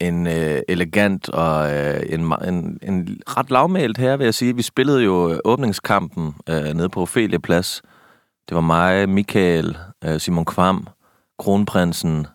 en 0.00 0.26
øh, 0.26 0.62
elegant 0.68 1.28
og 1.28 1.74
øh, 1.74 2.02
en, 2.08 2.20
en, 2.20 2.78
en 2.82 3.20
ret 3.26 3.50
lavmælt 3.50 3.98
her, 3.98 4.16
vil 4.16 4.24
jeg 4.24 4.34
sige. 4.34 4.56
Vi 4.56 4.62
spillede 4.62 5.02
jo 5.02 5.30
øh, 5.32 5.38
åbningskampen 5.44 6.34
øh, 6.48 6.64
nede 6.74 6.88
på 6.88 7.00
Ophelia 7.00 7.38
Plads. 7.38 7.82
Det 8.48 8.54
var 8.54 8.60
mig, 8.60 9.08
Michael, 9.08 9.78
øh, 10.04 10.20
Simon 10.20 10.44
Kvam, 10.44 10.88
Kronprinsen, 11.38 12.26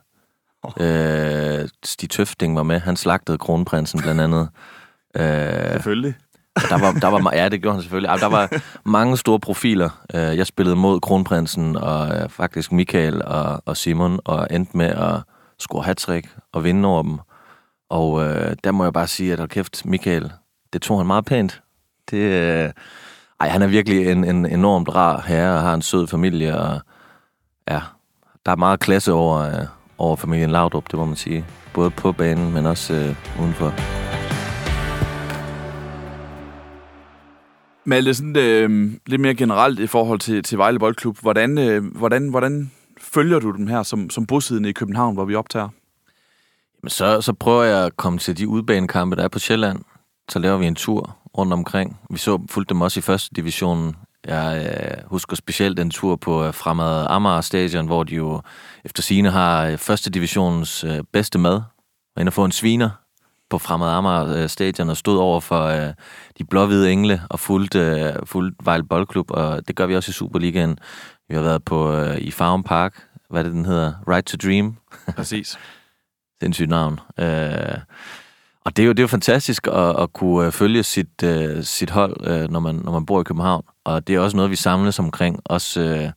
oh. 0.63 0.71
øh, 0.85 1.69
Stig 1.85 2.09
Tøfting 2.09 2.55
var 2.55 2.63
med. 2.63 2.79
Han 2.79 2.95
slagtede 2.95 3.37
Kronprinsen 3.37 4.01
blandt 4.01 4.21
andet. 4.21 4.49
Øh, 5.15 5.71
selvfølgelig. 5.71 6.13
Der 6.69 6.79
var, 6.79 6.91
der 6.91 7.07
var, 7.07 7.31
ja, 7.33 7.49
det 7.49 7.61
gjorde 7.61 7.75
han 7.75 7.81
selvfølgelig. 7.81 8.19
Der 8.19 8.29
var 8.29 8.49
mange 8.89 9.17
store 9.17 9.39
profiler. 9.39 9.89
Øh, 10.13 10.37
jeg 10.37 10.47
spillede 10.47 10.75
mod 10.75 10.99
Kronprinsen 10.99 11.75
og 11.75 12.07
øh, 12.07 12.29
faktisk 12.29 12.71
Michael 12.71 13.23
og, 13.25 13.63
og 13.65 13.77
Simon, 13.77 14.19
og 14.25 14.47
endte 14.51 14.77
med 14.77 14.85
at 14.85 15.19
score 15.59 15.83
hat 15.83 16.09
og 16.53 16.63
vinde 16.63 16.89
over 16.89 17.03
dem. 17.03 17.19
Og 17.91 18.23
øh, 18.23 18.55
der 18.63 18.71
må 18.71 18.83
jeg 18.83 18.93
bare 18.93 19.07
sige, 19.07 19.33
at 19.33 19.39
hold 19.39 19.49
kæft, 19.49 19.85
Michael, 19.85 20.31
det 20.73 20.81
tog 20.81 20.99
han 20.99 21.07
meget 21.07 21.25
pænt. 21.25 21.61
Det, 22.11 22.17
øh, 22.17 22.69
Ej, 23.39 23.47
han 23.47 23.61
er 23.61 23.67
virkelig 23.67 24.07
en, 24.07 24.23
en 24.23 24.45
enormt 24.45 24.95
rar 24.95 25.23
herre 25.27 25.55
og 25.55 25.61
har 25.61 25.73
en 25.73 25.81
sød 25.81 26.07
familie, 26.07 26.57
og 26.57 26.79
ja, 27.69 27.81
der 28.45 28.51
er 28.51 28.55
meget 28.55 28.79
klasse 28.79 29.13
over, 29.13 29.39
øh, 29.39 29.67
over 29.97 30.15
familien 30.15 30.49
Laudrup, 30.49 30.91
det 30.91 30.99
må 30.99 31.05
man 31.05 31.15
sige. 31.15 31.45
Både 31.73 31.89
på 31.89 32.11
banen, 32.11 32.53
men 32.53 32.65
også 32.65 32.93
øh, 32.93 33.41
udenfor. 33.41 33.73
Malte, 37.85 38.13
sådan, 38.13 38.35
øh, 38.37 38.91
lidt 39.05 39.21
mere 39.21 39.35
generelt 39.35 39.79
i 39.79 39.87
forhold 39.87 40.19
til, 40.19 40.43
til 40.43 40.57
Vejle 40.57 40.79
Boldklub. 40.79 41.17
Hvordan, 41.21 41.57
øh, 41.57 41.95
hvordan, 41.95 42.29
hvordan 42.29 42.71
følger 43.01 43.39
du 43.39 43.51
dem 43.51 43.67
her 43.67 43.83
som, 43.83 44.09
som 44.09 44.25
bosiddende 44.25 44.69
i 44.69 44.73
København, 44.73 45.13
hvor 45.13 45.25
vi 45.25 45.35
optager? 45.35 45.69
Jamen, 46.83 46.89
så, 46.89 47.21
så 47.21 47.33
prøver 47.33 47.63
jeg 47.63 47.85
at 47.85 47.97
komme 47.97 48.19
til 48.19 48.37
de 48.37 48.47
udbanekampe, 48.47 49.15
der 49.15 49.23
er 49.23 49.27
på 49.27 49.39
Sjælland. 49.39 49.79
Så 50.29 50.39
laver 50.39 50.57
vi 50.57 50.67
en 50.67 50.75
tur 50.75 51.17
rundt 51.37 51.53
omkring. 51.53 51.99
Vi 52.09 52.17
så 52.17 52.41
fulgte 52.49 52.73
dem 52.73 52.81
også 52.81 52.99
i 52.99 53.01
første 53.01 53.29
divisionen. 53.35 53.95
Jeg 54.27 54.73
øh, 54.81 55.09
husker 55.09 55.35
specielt 55.35 55.77
den 55.77 55.89
tur 55.89 56.15
på 56.15 56.45
øh, 56.45 56.53
Fremad 56.53 57.05
Amager 57.09 57.41
Stadion, 57.41 57.85
hvor 57.85 58.03
de 58.03 58.15
jo 58.15 58.41
efter 58.85 59.03
sine 59.03 59.29
har 59.29 59.65
øh, 59.65 59.77
første 59.77 60.09
divisionens 60.09 60.83
øh, 60.83 60.99
bedste 61.13 61.39
mad. 61.39 61.61
Og 62.15 62.21
inde 62.21 62.31
få 62.31 62.45
en 62.45 62.51
sviner 62.51 62.89
på 63.49 63.57
Fremad 63.57 63.89
Amager 63.89 64.43
øh, 64.43 64.49
Stadion 64.49 64.89
og 64.89 64.97
stod 64.97 65.17
over 65.17 65.39
for 65.39 65.63
øh, 65.63 65.93
de 66.37 66.43
blå-hvide 66.45 66.91
engle 66.91 67.21
og 67.29 67.39
fulgte, 67.39 67.79
øh, 67.79 68.25
fulgte 68.25 68.65
Vejle 68.65 68.83
Boldklub. 68.83 69.31
Og 69.31 69.67
det 69.67 69.75
gør 69.75 69.85
vi 69.85 69.95
også 69.95 70.09
i 70.09 70.13
Superligaen. 70.13 70.77
Vi 71.29 71.35
har 71.35 71.41
været 71.41 71.63
på 71.63 71.93
øh, 71.93 72.17
i 72.17 72.31
Farm 72.31 72.63
Park, 72.63 73.07
hvad 73.29 73.43
det 73.43 73.51
den 73.51 73.65
hedder, 73.65 73.93
Right 74.07 74.25
to 74.25 74.37
Dream. 74.47 74.77
Præcis. 75.15 75.57
Sindssygt 76.41 76.69
navn. 76.69 76.99
Øh, 77.19 77.77
og 78.65 78.77
det 78.77 78.83
er 78.83 78.87
jo, 78.87 78.91
det 78.91 78.99
er 78.99 79.03
jo 79.03 79.07
fantastisk 79.07 79.67
at, 79.67 80.01
at 80.01 80.13
kunne 80.13 80.45
øh, 80.45 80.51
følge 80.51 80.83
sit, 80.83 81.23
øh, 81.23 81.63
sit 81.63 81.89
hold, 81.89 82.27
øh, 82.27 82.51
når, 82.51 82.59
man, 82.59 82.75
når 82.75 82.91
man 82.91 83.05
bor 83.05 83.21
i 83.21 83.23
København. 83.23 83.63
Og 83.83 84.07
det 84.07 84.15
er 84.15 84.19
også 84.19 84.37
noget, 84.37 84.51
vi 84.51 84.55
samles 84.55 84.99
omkring. 84.99 85.39
Også 85.45 85.81
øh, 85.81 86.09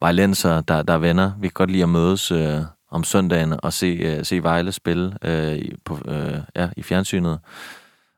vejlenser, 0.00 0.60
der, 0.60 0.82
der 0.82 0.94
er 0.94 0.98
venner. 0.98 1.32
Vi 1.40 1.48
kan 1.48 1.52
godt 1.54 1.70
lide 1.70 1.82
at 1.82 1.88
mødes 1.88 2.32
øh, 2.32 2.60
om 2.90 3.04
søndagen 3.04 3.54
og 3.62 3.72
se, 3.72 3.86
øh, 3.86 4.24
se 4.24 4.42
Vejle 4.42 4.72
spille 4.72 5.14
øh, 5.22 5.62
på, 5.84 5.98
øh, 6.08 6.38
ja, 6.56 6.68
i 6.76 6.82
fjernsynet. 6.82 7.38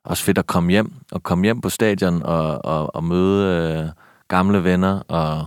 Også 0.05 0.25
fedt 0.25 0.39
at 0.39 0.47
komme 0.47 0.71
hjem, 0.71 0.93
og 1.13 1.23
komme 1.23 1.45
hjem 1.45 1.61
på 1.61 1.69
stadion 1.69 2.23
og, 2.23 2.65
og, 2.65 2.95
og 2.95 3.05
møde 3.05 3.47
øh, 3.47 3.89
gamle 4.29 4.65
venner 4.65 5.01
og 5.09 5.47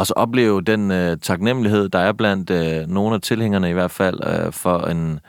og 0.00 0.06
så 0.06 0.14
opleve 0.16 0.62
den 0.62 0.90
øh, 0.90 1.16
taknemmelighed, 1.16 1.88
der 1.88 1.98
er 1.98 2.12
blandt 2.12 2.50
øh, 2.50 2.86
nogle 2.88 3.14
af 3.14 3.20
tilhængerne 3.20 3.70
i 3.70 3.72
hvert 3.72 3.90
fald, 3.90 4.20
øh, 4.26 4.52
for 4.52 4.78
en, 4.78 5.20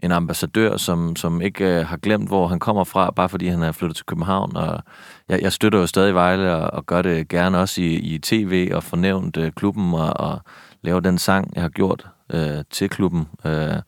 en 0.00 0.12
ambassadør, 0.12 0.76
som, 0.76 1.16
som 1.16 1.40
ikke 1.40 1.64
øh, 1.64 1.86
har 1.86 1.96
glemt, 1.96 2.28
hvor 2.28 2.46
han 2.46 2.58
kommer 2.58 2.84
fra, 2.84 3.10
bare 3.10 3.28
fordi 3.28 3.46
han 3.46 3.62
er 3.62 3.72
flyttet 3.72 3.96
til 3.96 4.06
København. 4.06 4.56
Og 4.56 4.82
jeg, 5.28 5.42
jeg 5.42 5.52
støtter 5.52 5.78
jo 5.78 5.86
stadig 5.86 6.14
Vejle, 6.14 6.54
og, 6.54 6.70
og 6.70 6.86
gør 6.86 7.02
det 7.02 7.28
gerne 7.28 7.58
også 7.58 7.80
i, 7.80 7.94
i 7.94 8.18
tv, 8.18 8.70
og 8.74 8.82
fornævnt 8.82 9.36
øh, 9.36 9.52
klubben, 9.52 9.94
og, 9.94 10.12
og 10.16 10.40
laver 10.82 11.00
den 11.00 11.18
sang, 11.18 11.52
jeg 11.54 11.62
har 11.62 11.68
gjort 11.68 12.06
øh, 12.32 12.64
til 12.70 12.88
klubben. 12.88 13.28
Øh, 13.44 13.80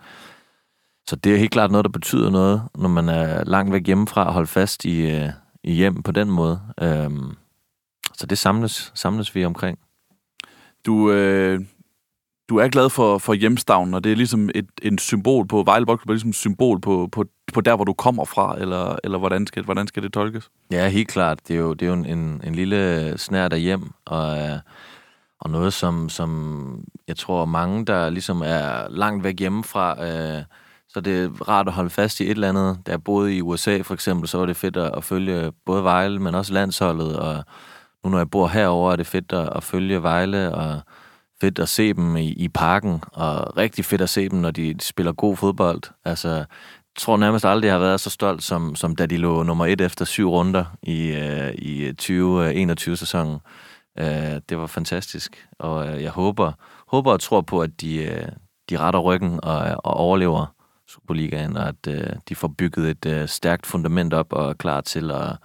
så 1.06 1.16
det 1.16 1.34
er 1.34 1.38
helt 1.38 1.52
klart 1.52 1.70
noget, 1.70 1.84
der 1.84 1.90
betyder 1.90 2.30
noget, 2.30 2.62
når 2.74 2.88
man 2.88 3.08
er 3.08 3.44
langt 3.44 3.72
væk 3.72 3.86
hjemmefra 3.86 4.26
og 4.26 4.32
holde 4.32 4.46
fast 4.46 4.84
i, 4.84 5.10
øh, 5.10 5.28
i 5.64 5.72
hjem 5.72 6.02
på 6.02 6.12
den 6.12 6.30
måde. 6.30 6.60
Øh, 6.82 7.10
så 8.14 8.26
det 8.26 8.38
samles, 8.38 8.92
samles 8.94 9.34
vi 9.34 9.44
omkring. 9.44 9.78
Du, 10.86 11.10
øh, 11.10 11.60
du 12.48 12.56
er 12.56 12.68
glad 12.68 12.90
for, 12.90 13.18
for 13.18 13.34
hjemstavnen, 13.34 13.94
og 13.94 14.04
det 14.04 14.12
er 14.12 14.16
ligesom 14.16 14.50
et, 14.54 14.66
en 14.82 14.98
symbol 14.98 15.46
på, 15.46 15.62
Vejle 15.62 15.86
Boldklub 15.86 16.08
er 16.08 16.12
ligesom 16.12 16.30
et 16.30 16.36
symbol 16.36 16.80
på, 16.80 17.08
på, 17.12 17.24
på 17.54 17.60
der, 17.60 17.76
hvor 17.76 17.84
du 17.84 17.92
kommer 17.92 18.24
fra, 18.24 18.60
eller, 18.60 18.96
eller 19.04 19.18
hvordan, 19.18 19.46
skal, 19.46 19.62
hvordan 19.62 19.86
skal 19.86 20.02
det 20.02 20.12
tolkes? 20.12 20.50
Ja, 20.70 20.88
helt 20.88 21.08
klart. 21.08 21.48
Det 21.48 21.56
er 21.56 21.60
jo, 21.60 21.74
det 21.74 21.82
er 21.82 21.86
jo 21.86 21.92
en, 21.92 22.40
en 22.44 22.54
lille 22.54 23.12
snær 23.18 23.56
hjem 23.56 23.90
og, 24.06 24.38
øh, 24.38 24.58
og 25.40 25.50
noget, 25.50 25.72
som, 25.72 26.08
som 26.08 26.84
jeg 27.08 27.16
tror 27.16 27.44
mange, 27.44 27.86
der 27.86 28.10
ligesom 28.10 28.42
er 28.44 28.88
langt 28.90 29.24
væk 29.24 29.38
hjemmefra, 29.38 30.06
øh, 30.06 30.42
så 30.88 31.00
det 31.00 31.24
er 31.24 31.28
rart 31.48 31.66
at 31.66 31.72
holde 31.72 31.90
fast 31.90 32.20
i 32.20 32.24
et 32.24 32.30
eller 32.30 32.48
andet. 32.48 32.78
Da 32.86 32.90
jeg 32.90 33.04
boede 33.04 33.36
i 33.36 33.42
USA 33.42 33.80
for 33.80 33.94
eksempel, 33.94 34.28
så 34.28 34.38
var 34.38 34.46
det 34.46 34.56
fedt 34.56 34.76
at, 34.76 34.90
at 34.96 35.04
følge 35.04 35.52
både 35.66 35.84
Vejle, 35.84 36.18
men 36.18 36.34
også 36.34 36.52
landsholdet, 36.52 37.16
og 37.18 37.44
nu 38.04 38.10
når 38.10 38.18
jeg 38.18 38.30
bor 38.30 38.48
herover 38.48 38.92
er 38.92 38.96
det 38.96 39.06
fedt 39.06 39.32
at, 39.32 39.56
at 39.56 39.62
følge 39.62 40.02
Vejle, 40.02 40.54
og 40.54 40.80
fedt 41.40 41.58
at 41.58 41.68
se 41.68 41.92
dem 41.92 42.16
i, 42.16 42.28
i 42.32 42.48
parken, 42.48 43.02
og 43.12 43.56
rigtig 43.56 43.84
fedt 43.84 44.00
at 44.00 44.10
se 44.10 44.28
dem, 44.28 44.38
når 44.38 44.50
de 44.50 44.74
spiller 44.80 45.12
god 45.12 45.36
fodbold. 45.36 45.82
Altså, 46.04 46.28
jeg 46.28 46.46
tror 46.98 47.16
nærmest 47.16 47.44
aldrig, 47.44 47.66
jeg 47.66 47.74
har 47.74 47.80
været 47.80 48.00
så 48.00 48.10
stolt, 48.10 48.42
som, 48.42 48.74
som 48.74 48.96
da 48.96 49.06
de 49.06 49.16
lå 49.16 49.42
nummer 49.42 49.66
et 49.66 49.80
efter 49.80 50.04
syv 50.04 50.30
runder 50.30 50.64
i, 50.82 51.06
øh, 51.06 51.54
i 51.54 51.90
2021-sæsonen. 52.02 53.38
Uh, 54.00 54.06
øh, 54.06 54.40
det 54.48 54.58
var 54.58 54.66
fantastisk, 54.66 55.48
og 55.58 55.86
uh, 55.86 56.02
jeg 56.02 56.10
håber, 56.10 56.52
håber 56.88 57.12
og 57.12 57.20
tror 57.20 57.40
på, 57.40 57.60
at 57.60 57.80
de, 57.80 58.26
de 58.70 58.78
retter 58.78 59.00
ryggen 59.00 59.40
og, 59.42 59.58
og 59.84 59.94
overlever 59.94 60.54
Superligaen, 60.88 61.56
og 61.56 61.68
at 61.68 61.84
de 62.28 62.34
får 62.34 62.48
bygget 62.58 62.90
et 62.90 63.22
uh, 63.22 63.28
stærkt 63.28 63.66
fundament 63.66 64.14
op 64.14 64.32
og 64.32 64.48
er 64.48 64.54
klar 64.54 64.80
til 64.80 65.10
at 65.10 65.36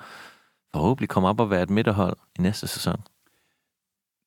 forhåbentlig 0.74 1.10
komme 1.10 1.30
op 1.30 1.40
og 1.40 1.50
være 1.50 1.64
et 1.64 1.70
midterhold 1.70 2.18
i 2.40 2.42
næste 2.42 2.68
sæson. 2.68 3.04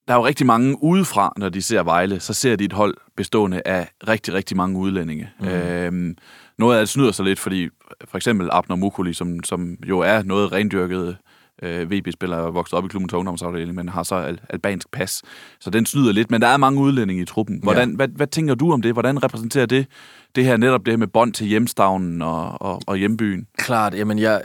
Der 0.09 0.14
er 0.14 0.18
jo 0.18 0.26
rigtig 0.26 0.46
mange 0.46 0.82
udefra, 0.82 1.32
når 1.36 1.48
de 1.48 1.62
ser 1.62 1.82
Vejle, 1.82 2.20
så 2.20 2.34
ser 2.34 2.57
de 2.57 2.64
et 2.64 2.72
hold 2.72 2.94
bestående 3.16 3.62
af 3.64 3.88
rigtig, 4.09 4.34
rigtig 4.34 4.57
mange 4.57 4.78
udlændinge. 4.78 5.30
Mm. 5.40 5.46
Øhm, 5.46 6.16
noget 6.59 6.76
af 6.76 6.80
det 6.80 6.88
snyder 6.88 7.12
sig 7.12 7.24
lidt, 7.24 7.38
fordi 7.38 7.68
for 8.04 8.16
eksempel 8.16 8.48
Abner 8.52 8.76
Mukuli, 8.76 9.14
som, 9.14 9.44
som 9.44 9.76
jo 9.88 9.98
er 9.98 10.22
noget 10.22 10.52
rendyrket 10.52 11.16
øh, 11.62 11.90
VB-spiller, 11.90 12.50
vokset 12.50 12.78
op 12.78 12.84
i 12.84 12.88
klubben 12.88 13.09
til 13.09 13.18
ungdomsafdelingen, 13.18 13.76
men 13.76 13.88
har 13.88 14.02
så 14.02 14.14
al- 14.14 14.40
albansk 14.50 14.90
pas. 14.92 15.22
Så 15.61 15.70
den 15.70 15.86
snyder 15.86 16.12
lidt, 16.12 16.30
men 16.30 16.40
der 16.40 16.46
er 16.46 16.57
mange 16.57 16.80
udlændinge 16.80 17.22
i 17.22 17.26
truppen. 17.26 17.61
Hvordan, 17.62 17.90
ja. 17.90 17.96
hvad, 17.96 18.09
hvad 18.09 18.26
tænker 18.26 18.54
du 18.54 18.72
om 18.72 18.82
det? 18.82 18.92
Hvordan 18.92 19.24
repræsenterer 19.24 19.66
det 19.66 19.86
det 20.34 20.44
her 20.44 20.56
netop 20.56 20.86
det 20.86 20.92
her 20.92 20.98
med 20.98 21.06
bånd 21.06 21.32
til 21.32 21.46
hjemstavnen 21.46 22.22
og, 22.22 22.62
og, 22.62 22.80
og 22.86 22.96
hjembyen? 22.96 23.46
Klart, 23.58 23.94
jamen 23.94 24.18
jeg, 24.18 24.42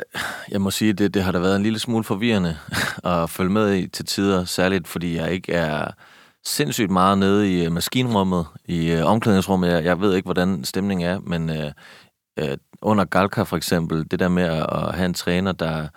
jeg 0.52 0.62
må 0.62 0.72
sige, 0.72 0.94
det, 0.94 1.14
det 1.14 1.24
har 1.24 1.32
da 1.32 1.40
været 1.40 1.56
en 1.56 1.64
lille 1.64 1.80
smule 1.80 2.04
forvirrende 2.04 2.58
at 3.04 3.30
følge 3.30 3.52
med 3.52 3.76
i 3.76 3.88
til 3.88 4.06
tider, 4.06 4.46
særligt 4.46 4.88
fordi 4.88 5.16
jeg 5.16 5.32
ikke 5.32 5.54
er 5.54 5.92
sindssygt 6.46 6.92
meget 6.92 7.18
nede 7.18 7.54
i 7.54 7.66
øh, 7.66 7.72
maskinrummet, 7.72 8.46
i 8.66 8.92
øh, 8.92 9.06
omklædningsrummet. 9.06 9.68
Jeg, 9.68 9.84
jeg 9.84 10.02
ved 10.02 10.16
ikke, 10.16 10.26
hvordan 10.28 10.64
stemningen 10.64 11.08
er, 11.08 11.20
men 11.20 11.50
øh, 11.50 11.72
øh, 12.40 12.58
under 12.82 13.06
Galka 13.06 13.44
for 13.44 13.58
eksempel, 13.58 14.12
det 14.12 14.20
der 14.20 14.30
med 14.30 14.44
at, 14.44 14.66
at 14.72 14.96
have 14.96 15.06
en 15.06 15.14
træner, 15.14 15.52
der 15.52 15.88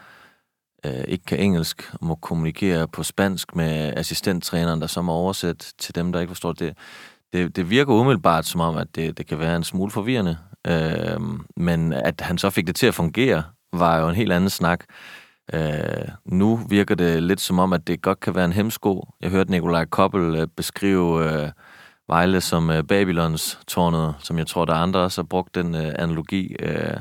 øh, 0.87 1.05
ikke 1.09 1.25
kan 1.25 1.39
engelsk, 1.39 1.93
må 2.01 2.15
kommunikere 2.15 2.89
på 2.89 3.03
spansk 3.03 3.57
med 3.57 3.93
assistenttræneren, 3.97 4.81
der 4.81 4.87
så 4.87 5.03
må 5.03 5.13
oversætte 5.13 5.67
til 5.79 5.95
dem, 5.95 6.13
der 6.13 6.21
ikke 6.21 6.31
forstår 6.31 6.53
det. 6.53 6.77
Det, 7.35 7.57
det 7.57 7.71
virker 7.71 7.93
umiddelbart 7.93 8.47
som 8.47 8.61
om, 8.61 8.77
at 8.77 8.87
det, 8.95 9.19
det 9.19 9.27
kan 9.27 9.39
være 9.39 9.57
en 9.57 9.65
smule 9.65 9.91
forvirrende, 9.91 10.39
øh, 10.67 11.21
men 11.57 11.93
at 11.93 12.21
han 12.21 12.39
så 12.39 12.51
fik 12.51 12.67
det 12.67 12.77
til 12.77 12.87
at 12.87 12.95
fungere, 12.95 13.43
var 13.73 13.99
jo 13.99 14.09
en 14.09 14.15
helt 14.15 14.33
anden 14.33 14.51
snak. 14.51 14.85
Øh, 15.55 16.09
nu 16.25 16.57
virker 16.57 16.95
det 16.95 17.23
lidt 17.23 17.41
som 17.41 17.59
om, 17.59 17.73
at 17.73 17.87
det 17.87 18.03
godt 18.03 18.21
kan 18.21 18.35
være 18.35 18.45
en 18.45 18.53
hemsko. 18.53 19.09
Jeg 19.21 19.31
hørte 19.31 19.51
Nikolaj 19.51 19.85
Koppel 19.85 20.35
øh, 20.35 20.47
beskrive 20.57 21.33
øh, 21.33 21.51
Vejle 22.09 22.41
som 22.41 22.71
øh, 22.71 22.85
Babylons 22.85 23.61
tårnet, 23.67 24.15
som 24.19 24.39
jeg 24.39 24.47
tror, 24.47 24.65
der 24.65 24.75
er 24.75 24.79
andre 24.79 25.01
også 25.01 25.23
har 25.23 25.27
brugt 25.27 25.55
den 25.55 25.75
øh, 25.75 25.93
analogi. 25.99 26.57
Øh, 26.61 26.97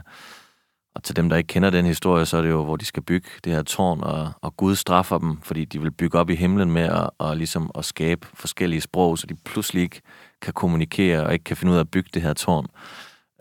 og 0.96 1.04
til 1.04 1.16
dem, 1.16 1.30
der 1.30 1.38
ikke 1.38 1.48
kender 1.48 1.70
den 1.70 1.86
historie, 1.86 2.26
så 2.26 2.38
er 2.38 2.42
det 2.42 2.50
jo, 2.50 2.64
hvor 2.64 2.76
de 2.76 2.86
skal 2.86 3.04
bygge 3.04 3.30
det 3.44 3.54
her 3.54 3.64
tårn, 3.64 4.04
og, 4.04 4.32
og 4.42 4.58
Gud 4.58 4.76
straffer 4.76 5.18
dem, 5.18 5.42
fordi 5.42 5.66
de 5.66 5.82
vil 5.82 5.92
bygge 5.92 6.20
op 6.20 6.30
i 6.30 6.36
himlen 6.36 6.72
med 6.72 6.82
at, 6.82 7.10
og 7.18 7.38
ligesom 7.38 7.72
at 7.76 7.86
skabe 7.86 8.28
forskellige 8.34 8.82
sprog, 8.82 9.18
så 9.18 9.28
de 9.28 9.36
pludselig 9.46 9.84
ikke 9.84 10.02
kan 10.44 10.54
kommunikere 10.54 11.24
og 11.26 11.34
ikke 11.34 11.44
kan 11.44 11.58
finde 11.58 11.72
ud 11.72 11.78
af 11.78 11.82
at 11.82 11.92
bygge 11.92 12.10
det 12.14 12.22
her 12.22 12.34
tårn. 12.34 12.68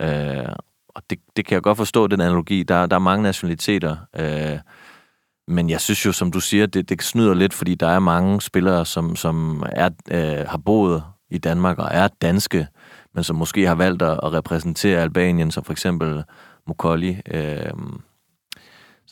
Øh, 0.00 0.54
og 0.88 1.02
det, 1.10 1.18
det 1.36 1.46
kan 1.46 1.54
jeg 1.54 1.62
godt 1.62 1.76
forstå, 1.76 2.06
den 2.06 2.20
analogi. 2.20 2.62
Der, 2.62 2.86
der 2.86 2.96
er 2.96 3.00
mange 3.00 3.22
nationaliteter, 3.22 3.96
øh, 4.16 4.58
men 5.48 5.70
jeg 5.70 5.80
synes 5.80 6.06
jo, 6.06 6.12
som 6.12 6.32
du 6.32 6.40
siger, 6.40 6.66
det, 6.66 6.88
det 6.88 7.02
snyder 7.02 7.34
lidt, 7.34 7.54
fordi 7.54 7.74
der 7.74 7.88
er 7.88 7.98
mange 7.98 8.40
spillere, 8.40 8.86
som, 8.86 9.16
som 9.16 9.66
er, 9.72 9.90
øh, 10.10 10.48
har 10.48 10.58
boet 10.58 11.02
i 11.30 11.38
Danmark 11.38 11.78
og 11.78 11.88
er 11.90 12.08
danske, 12.22 12.66
men 13.14 13.24
som 13.24 13.36
måske 13.36 13.66
har 13.66 13.74
valgt 13.74 14.02
at, 14.02 14.32
repræsentere 14.32 15.00
Albanien, 15.00 15.50
som 15.50 15.64
for 15.64 15.72
eksempel 15.72 16.24
Mokolli. 16.66 17.20
Øh, 17.30 17.72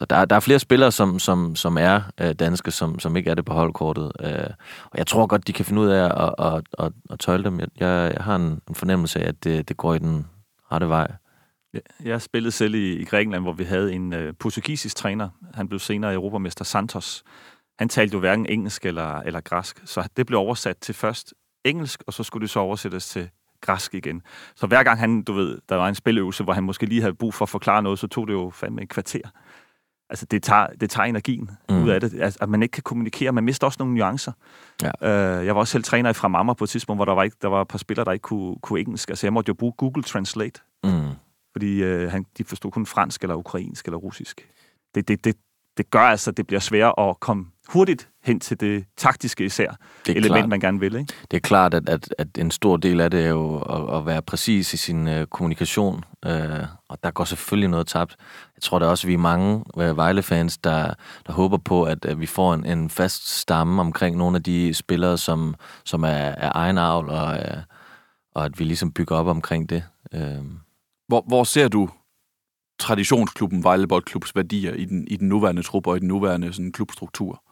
så 0.00 0.06
der, 0.06 0.24
der 0.24 0.36
er 0.36 0.40
flere 0.40 0.58
spillere, 0.58 0.92
som, 0.92 1.18
som, 1.18 1.56
som 1.56 1.78
er 1.78 2.00
øh, 2.20 2.32
danske, 2.32 2.70
som, 2.70 2.98
som 2.98 3.16
ikke 3.16 3.30
er 3.30 3.34
det 3.34 3.44
på 3.44 3.52
holdkortet. 3.52 4.12
Øh, 4.20 4.50
og 4.84 4.98
jeg 4.98 5.06
tror 5.06 5.26
godt, 5.26 5.46
de 5.46 5.52
kan 5.52 5.64
finde 5.64 5.82
ud 5.82 5.88
af 5.88 6.04
at, 6.04 6.34
at, 6.38 6.54
at, 6.56 6.86
at, 6.86 6.92
at 7.10 7.18
tøjle 7.18 7.44
dem. 7.44 7.60
Jeg, 7.60 7.68
jeg 7.80 8.16
har 8.20 8.36
en, 8.36 8.60
en 8.68 8.74
fornemmelse 8.74 9.20
af, 9.20 9.28
at 9.28 9.44
det, 9.44 9.68
det 9.68 9.76
går 9.76 9.94
i 9.94 9.98
den 9.98 10.26
rette 10.72 10.88
vej. 10.88 11.12
Jeg 12.04 12.22
spillede 12.22 12.52
selv 12.52 12.74
i, 12.74 12.92
i 12.92 13.04
Grækenland, 13.04 13.42
hvor 13.42 13.52
vi 13.52 13.64
havde 13.64 13.92
en 13.92 14.12
øh, 14.12 14.34
portugisisk 14.38 14.96
træner. 14.96 15.28
Han 15.54 15.68
blev 15.68 15.78
senere 15.78 16.14
europamester 16.14 16.64
Santos. 16.64 17.22
Han 17.78 17.88
talte 17.88 18.14
jo 18.14 18.20
hverken 18.20 18.46
engelsk 18.46 18.86
eller, 18.86 19.18
eller 19.18 19.40
græsk, 19.40 19.80
så 19.84 20.08
det 20.16 20.26
blev 20.26 20.38
oversat 20.38 20.76
til 20.76 20.94
først 20.94 21.34
engelsk, 21.64 22.02
og 22.06 22.12
så 22.12 22.22
skulle 22.22 22.42
det 22.42 22.50
så 22.50 22.60
oversættes 22.60 23.08
til 23.08 23.28
græsk 23.60 23.94
igen. 23.94 24.22
Så 24.56 24.66
hver 24.66 24.82
gang 24.82 24.98
han, 24.98 25.22
du 25.22 25.32
ved, 25.32 25.58
der 25.68 25.76
var 25.76 25.88
en 25.88 25.94
spiløvelse, 25.94 26.44
hvor 26.44 26.52
han 26.52 26.64
måske 26.64 26.86
lige 26.86 27.00
havde 27.00 27.14
brug 27.14 27.34
for 27.34 27.44
at 27.44 27.48
forklare 27.48 27.82
noget, 27.82 27.98
så 27.98 28.06
tog 28.06 28.26
det 28.26 28.32
jo 28.32 28.50
fandme 28.54 28.82
et 28.82 28.88
kvarter 28.88 29.28
altså 30.10 30.26
det 30.26 30.42
tager, 30.42 30.66
det 30.66 30.90
tager 30.90 31.06
energien 31.06 31.50
mm. 31.68 31.82
ud 31.82 31.88
af 31.88 32.00
det. 32.00 32.20
Altså, 32.20 32.38
at 32.42 32.48
man 32.48 32.62
ikke 32.62 32.72
kan 32.72 32.82
kommunikere. 32.82 33.32
Man 33.32 33.44
mister 33.44 33.66
også 33.66 33.76
nogle 33.80 33.94
nuancer. 33.94 34.32
Ja. 34.82 34.90
Øh, 35.38 35.46
jeg 35.46 35.54
var 35.54 35.60
også 35.60 35.72
selv 35.72 35.84
træner 35.84 36.10
i 36.10 36.12
Fremammer 36.12 36.54
på 36.54 36.64
et 36.64 36.70
tidspunkt, 36.70 36.98
hvor 36.98 37.04
der 37.04 37.12
var, 37.12 37.22
ikke, 37.22 37.36
der 37.42 37.48
var 37.48 37.62
et 37.62 37.68
par 37.68 37.78
spillere, 37.78 38.04
der 38.04 38.12
ikke 38.12 38.22
kunne, 38.22 38.56
kunne 38.62 38.80
engelsk. 38.80 39.08
Altså 39.08 39.26
jeg 39.26 39.32
måtte 39.32 39.48
jo 39.48 39.54
bruge 39.54 39.72
Google 39.72 40.02
Translate. 40.02 40.60
Mm. 40.84 41.08
Fordi 41.52 41.82
øh, 41.82 42.10
han, 42.10 42.26
de 42.38 42.44
forstod 42.44 42.70
kun 42.70 42.86
fransk, 42.86 43.22
eller 43.22 43.34
ukrainsk, 43.34 43.86
eller 43.86 43.98
russisk. 43.98 44.48
Det, 44.94 45.08
det, 45.08 45.24
det, 45.24 45.36
det 45.80 45.90
gør 45.90 46.00
altså, 46.00 46.30
at 46.30 46.36
det 46.36 46.46
bliver 46.46 46.60
sværere 46.60 47.08
at 47.10 47.20
komme 47.20 47.46
hurtigt 47.68 48.08
hen 48.24 48.40
til 48.40 48.60
det 48.60 48.84
taktiske 48.96 49.44
især 49.44 49.70
det 50.06 50.16
element, 50.16 50.34
klart. 50.34 50.48
man 50.48 50.60
gerne 50.60 50.80
vil. 50.80 50.94
Ikke? 50.96 51.12
Det 51.30 51.36
er 51.36 51.40
klart, 51.40 51.74
at, 51.74 51.88
at, 51.88 52.14
at 52.18 52.28
en 52.38 52.50
stor 52.50 52.76
del 52.76 53.00
af 53.00 53.10
det 53.10 53.24
er 53.24 53.28
jo 53.28 53.58
at, 53.58 53.96
at 53.96 54.06
være 54.06 54.22
præcis 54.22 54.74
i 54.74 54.76
sin 54.76 55.08
uh, 55.08 55.24
kommunikation, 55.24 56.04
uh, 56.26 56.32
og 56.88 56.98
der 57.02 57.10
går 57.10 57.24
selvfølgelig 57.24 57.68
noget 57.68 57.86
tabt. 57.86 58.16
Jeg 58.56 58.62
tror 58.62 58.78
da 58.78 58.86
også, 58.86 59.06
at 59.06 59.08
vi 59.08 59.14
er 59.14 59.18
mange 59.18 59.64
uh, 59.76 59.96
Vejle-fans, 59.96 60.58
der, 60.58 60.94
der 61.26 61.32
håber 61.32 61.58
på, 61.58 61.84
at, 61.84 62.04
at 62.04 62.20
vi 62.20 62.26
får 62.26 62.54
en, 62.54 62.66
en 62.66 62.90
fast 62.90 63.38
stamme 63.38 63.80
omkring 63.80 64.16
nogle 64.16 64.36
af 64.36 64.42
de 64.42 64.74
spillere, 64.74 65.18
som, 65.18 65.54
som 65.84 66.02
er, 66.02 66.08
er 66.08 66.52
egen 66.54 66.78
avl, 66.78 67.08
og, 67.08 67.26
uh, 67.26 67.62
og 68.34 68.44
at 68.44 68.58
vi 68.58 68.64
ligesom 68.64 68.92
bygger 68.92 69.16
op 69.16 69.26
omkring 69.26 69.70
det. 69.70 69.82
Uh. 70.14 70.46
Hvor, 71.08 71.24
hvor 71.26 71.44
ser 71.44 71.68
du 71.68 71.88
traditionsklubben 72.80 73.64
Vejle 73.64 73.88
Boldklubs 73.88 74.36
værdier 74.36 74.74
i 74.74 74.84
den, 74.84 75.06
i 75.08 75.16
den 75.16 75.28
nuværende 75.28 75.62
trup 75.62 75.86
og 75.86 75.96
i 75.96 76.00
den 76.00 76.08
nuværende 76.08 76.52
sådan, 76.52 76.72
klubstruktur? 76.72 77.42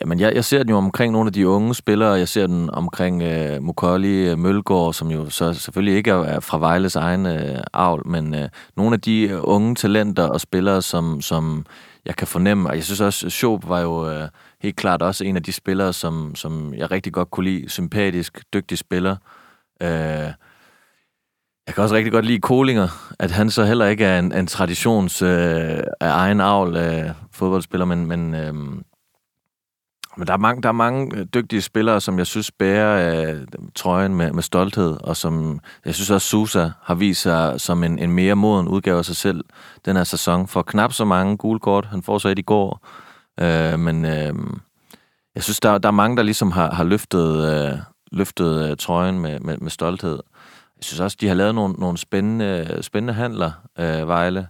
Jamen, 0.00 0.20
jeg, 0.20 0.34
jeg 0.34 0.44
ser 0.44 0.58
den 0.58 0.68
jo 0.68 0.76
omkring 0.76 1.12
nogle 1.12 1.28
af 1.28 1.32
de 1.32 1.48
unge 1.48 1.74
spillere. 1.74 2.12
Jeg 2.12 2.28
ser 2.28 2.46
den 2.46 2.70
omkring 2.70 3.22
øh, 3.22 3.62
Mukolli, 3.62 4.30
øh, 4.30 4.38
Mølgaard, 4.38 4.92
som 4.92 5.10
jo 5.10 5.30
så 5.30 5.52
selvfølgelig 5.52 5.96
ikke 5.96 6.10
er 6.10 6.40
fra 6.40 6.58
Vejles 6.58 6.96
egen 6.96 7.26
øh, 7.26 7.58
avl, 7.72 8.06
men 8.06 8.34
øh, 8.34 8.48
nogle 8.76 8.94
af 8.94 9.00
de 9.00 9.22
øh, 9.22 9.40
unge 9.42 9.74
talenter 9.74 10.22
og 10.22 10.40
spillere, 10.40 10.82
som, 10.82 11.20
som 11.20 11.66
jeg 12.04 12.16
kan 12.16 12.26
fornemme. 12.26 12.68
Og 12.68 12.76
jeg 12.76 12.84
synes 12.84 13.00
også, 13.00 13.30
Schob 13.30 13.68
var 13.68 13.80
jo 13.80 14.10
øh, 14.10 14.28
helt 14.60 14.76
klart 14.76 15.02
også 15.02 15.24
en 15.24 15.36
af 15.36 15.42
de 15.42 15.52
spillere, 15.52 15.92
som, 15.92 16.34
som 16.34 16.74
jeg 16.74 16.90
rigtig 16.90 17.12
godt 17.12 17.30
kunne 17.30 17.50
lide. 17.50 17.68
Sympatisk, 17.68 18.44
dygtig 18.52 18.78
spiller. 18.78 19.16
Øh, 19.82 20.30
jeg 21.66 21.74
kan 21.74 21.82
også 21.82 21.94
rigtig 21.94 22.12
godt 22.12 22.24
lide 22.24 22.40
Kolinger, 22.40 23.14
at 23.18 23.30
han 23.30 23.50
så 23.50 23.64
heller 23.64 23.86
ikke 23.86 24.04
er 24.04 24.18
en, 24.18 24.32
en 24.32 24.46
traditions 24.46 25.22
øh, 25.22 25.80
af 26.00 26.10
egen 26.10 26.40
avl 26.40 26.76
øh, 26.76 27.10
fodboldspiller, 27.32 27.84
men, 27.84 28.06
men, 28.06 28.34
øh, 28.34 28.54
men 30.16 30.26
der, 30.26 30.32
er 30.32 30.38
mange, 30.38 30.62
der 30.62 30.68
er 30.68 30.72
mange 30.72 31.16
øh, 31.16 31.26
dygtige 31.34 31.62
spillere, 31.62 32.00
som 32.00 32.18
jeg 32.18 32.26
synes 32.26 32.50
bærer 32.50 33.32
øh, 33.32 33.46
trøjen 33.74 34.14
med, 34.14 34.32
med 34.32 34.42
stolthed, 34.42 34.96
og 35.00 35.16
som 35.16 35.60
jeg 35.84 35.94
synes 35.94 36.10
også 36.10 36.28
Susa 36.28 36.70
har 36.82 36.94
vist 36.94 37.22
sig 37.22 37.60
som 37.60 37.84
en, 37.84 37.98
en 37.98 38.12
mere 38.12 38.34
moden 38.34 38.68
udgave 38.68 38.98
af 38.98 39.04
sig 39.04 39.16
selv 39.16 39.44
den 39.84 39.96
her 39.96 40.04
sæson. 40.04 40.48
For 40.48 40.62
knap 40.62 40.92
så 40.92 41.04
mange 41.04 41.36
gule 41.36 41.60
kort, 41.60 41.86
han 41.86 42.02
får 42.02 42.18
så 42.18 42.28
et 42.28 42.38
i 42.38 42.42
går, 42.42 42.86
øh, 43.40 43.78
men 43.78 44.04
øh, 44.04 44.34
jeg 45.34 45.42
synes, 45.42 45.60
der, 45.60 45.78
der 45.78 45.88
er 45.88 45.92
mange, 45.92 46.16
der 46.16 46.22
ligesom 46.22 46.50
har, 46.50 46.70
har 46.70 46.84
løftet, 46.84 47.54
øh, 47.54 47.78
løftet 48.12 48.70
øh, 48.70 48.76
trøjen 48.76 49.18
med, 49.18 49.40
med, 49.40 49.58
med 49.58 49.70
stolthed. 49.70 50.18
Jeg 50.84 50.86
synes 50.86 51.00
også, 51.00 51.16
de 51.20 51.28
har 51.28 51.34
lavet 51.34 51.54
nogle, 51.54 51.74
nogle 51.74 51.98
spændende, 51.98 52.78
spændende 52.82 53.14
handler, 53.14 53.52
øh, 53.78 54.08
Vejle. 54.08 54.48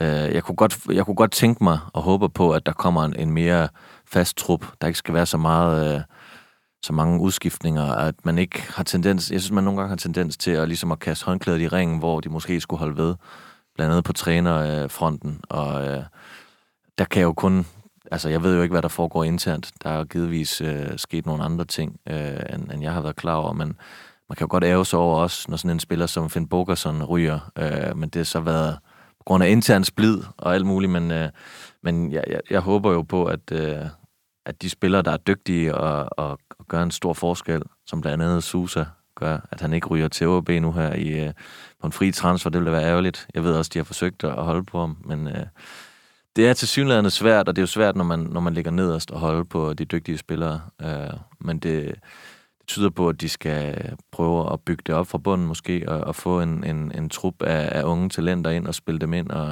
Øh, 0.00 0.06
jeg, 0.08 0.42
kunne 0.42 0.56
godt, 0.56 0.78
jeg 0.92 1.04
kunne 1.04 1.16
godt 1.16 1.32
tænke 1.32 1.64
mig 1.64 1.78
og 1.92 2.02
håbe 2.02 2.28
på, 2.28 2.52
at 2.52 2.66
der 2.66 2.72
kommer 2.72 3.04
en, 3.04 3.16
en 3.16 3.30
mere 3.30 3.68
fast 4.06 4.36
trup. 4.36 4.66
Der 4.80 4.86
ikke 4.86 4.98
skal 4.98 5.14
være 5.14 5.26
så 5.26 5.36
meget... 5.36 5.94
Øh, 5.94 6.00
så 6.82 6.92
mange 6.92 7.20
udskiftninger, 7.20 7.84
at 7.84 8.14
man 8.24 8.38
ikke 8.38 8.62
har 8.72 8.84
tendens, 8.84 9.30
jeg 9.30 9.40
synes, 9.40 9.52
man 9.52 9.64
nogle 9.64 9.78
gange 9.80 9.88
har 9.88 9.96
tendens 9.96 10.36
til 10.36 10.50
at, 10.50 10.68
ligesom 10.68 10.92
at 10.92 10.98
kaste 10.98 11.26
håndklædet 11.26 11.60
i 11.60 11.68
ringen, 11.68 11.98
hvor 11.98 12.20
de 12.20 12.28
måske 12.28 12.60
skulle 12.60 12.78
holde 12.78 12.96
ved, 12.96 13.14
blandt 13.74 13.90
andet 13.90 14.04
på 14.04 14.12
trænerfronten, 14.12 15.40
og 15.48 15.84
øh, 15.84 16.02
der 16.98 17.04
kan 17.04 17.20
jeg 17.20 17.26
jo 17.26 17.32
kun, 17.32 17.66
altså 18.10 18.28
jeg 18.28 18.42
ved 18.42 18.56
jo 18.56 18.62
ikke, 18.62 18.72
hvad 18.72 18.82
der 18.82 18.88
foregår 18.88 19.24
internt, 19.24 19.72
der 19.82 19.90
er 19.90 20.04
givetvis 20.04 20.60
øh, 20.60 20.98
sket 20.98 21.26
nogle 21.26 21.44
andre 21.44 21.64
ting, 21.64 22.00
øh, 22.08 22.40
end, 22.54 22.72
end 22.72 22.82
jeg 22.82 22.92
har 22.92 23.00
været 23.00 23.16
klar 23.16 23.34
over, 23.34 23.52
men 23.52 23.76
man 24.28 24.36
kan 24.36 24.44
jo 24.44 24.50
godt 24.50 24.64
ære 24.64 24.84
sig 24.84 24.98
over 24.98 25.16
også, 25.16 25.46
når 25.48 25.56
sådan 25.56 25.70
en 25.70 25.80
spiller 25.80 26.06
som 26.06 26.30
Finn 26.30 26.48
Bogerson 26.48 27.02
ryger, 27.02 27.50
øh, 27.58 27.96
men 27.96 28.08
det 28.08 28.16
har 28.16 28.24
så 28.24 28.40
været 28.40 28.78
på 29.18 29.24
grund 29.24 29.44
af 29.44 29.48
intern 29.48 29.84
splid 29.84 30.22
og 30.36 30.54
alt 30.54 30.66
muligt, 30.66 30.92
men, 30.92 31.10
øh, 31.10 31.28
men 31.82 32.12
jeg, 32.12 32.24
jeg, 32.26 32.40
jeg 32.50 32.60
håber 32.60 32.92
jo 32.92 33.02
på, 33.02 33.24
at, 33.24 33.52
øh, 33.52 33.86
at 34.46 34.62
de 34.62 34.70
spillere, 34.70 35.02
der 35.02 35.10
er 35.10 35.16
dygtige 35.16 35.74
og, 35.74 36.08
og, 36.18 36.38
og 36.58 36.66
gør 36.68 36.82
en 36.82 36.90
stor 36.90 37.12
forskel, 37.12 37.62
som 37.86 38.00
blandt 38.00 38.24
andet 38.24 38.44
Susa 38.44 38.84
gør, 39.14 39.38
at 39.50 39.60
han 39.60 39.72
ikke 39.72 39.86
ryger 39.86 40.08
til 40.08 40.28
OB 40.28 40.48
nu 40.48 40.72
her 40.72 40.94
i, 40.94 41.08
øh, 41.08 41.32
på 41.80 41.86
en 41.86 41.92
fri 41.92 42.12
transfer, 42.12 42.50
det 42.50 42.60
ville 42.60 42.72
være 42.72 42.84
ærgerligt. 42.84 43.28
Jeg 43.34 43.44
ved 43.44 43.54
også, 43.54 43.70
de 43.74 43.78
har 43.78 43.84
forsøgt 43.84 44.24
at 44.24 44.32
holde 44.32 44.64
på 44.64 44.80
ham, 44.80 44.96
men 45.04 45.28
øh, 45.28 45.46
det 46.36 46.48
er 46.48 46.52
til 46.52 46.68
synligheden 46.68 47.10
svært, 47.10 47.48
og 47.48 47.56
det 47.56 47.60
er 47.60 47.62
jo 47.62 47.66
svært, 47.66 47.96
når 47.96 48.04
man, 48.04 48.18
når 48.18 48.40
man 48.40 48.54
ligger 48.54 48.70
nederst 48.70 49.10
og 49.10 49.20
holde 49.20 49.44
på 49.44 49.74
de 49.74 49.84
dygtige 49.84 50.18
spillere. 50.18 50.60
Øh, 50.82 51.10
men 51.40 51.58
det, 51.58 51.94
tyder 52.68 52.90
på, 52.90 53.08
at 53.08 53.20
de 53.20 53.28
skal 53.28 53.92
prøve 54.12 54.52
at 54.52 54.60
bygge 54.60 54.82
det 54.86 54.94
op 54.94 55.06
fra 55.06 55.18
bunden 55.18 55.46
måske, 55.46 55.84
og, 55.88 56.00
og 56.00 56.14
få 56.14 56.40
en, 56.40 56.64
en, 56.64 56.92
en 56.94 57.08
trup 57.08 57.42
af, 57.42 57.78
af 57.78 57.82
unge 57.84 58.08
talenter 58.08 58.50
ind 58.50 58.66
og 58.66 58.74
spille 58.74 58.98
dem 58.98 59.12
ind, 59.12 59.30
og, 59.30 59.48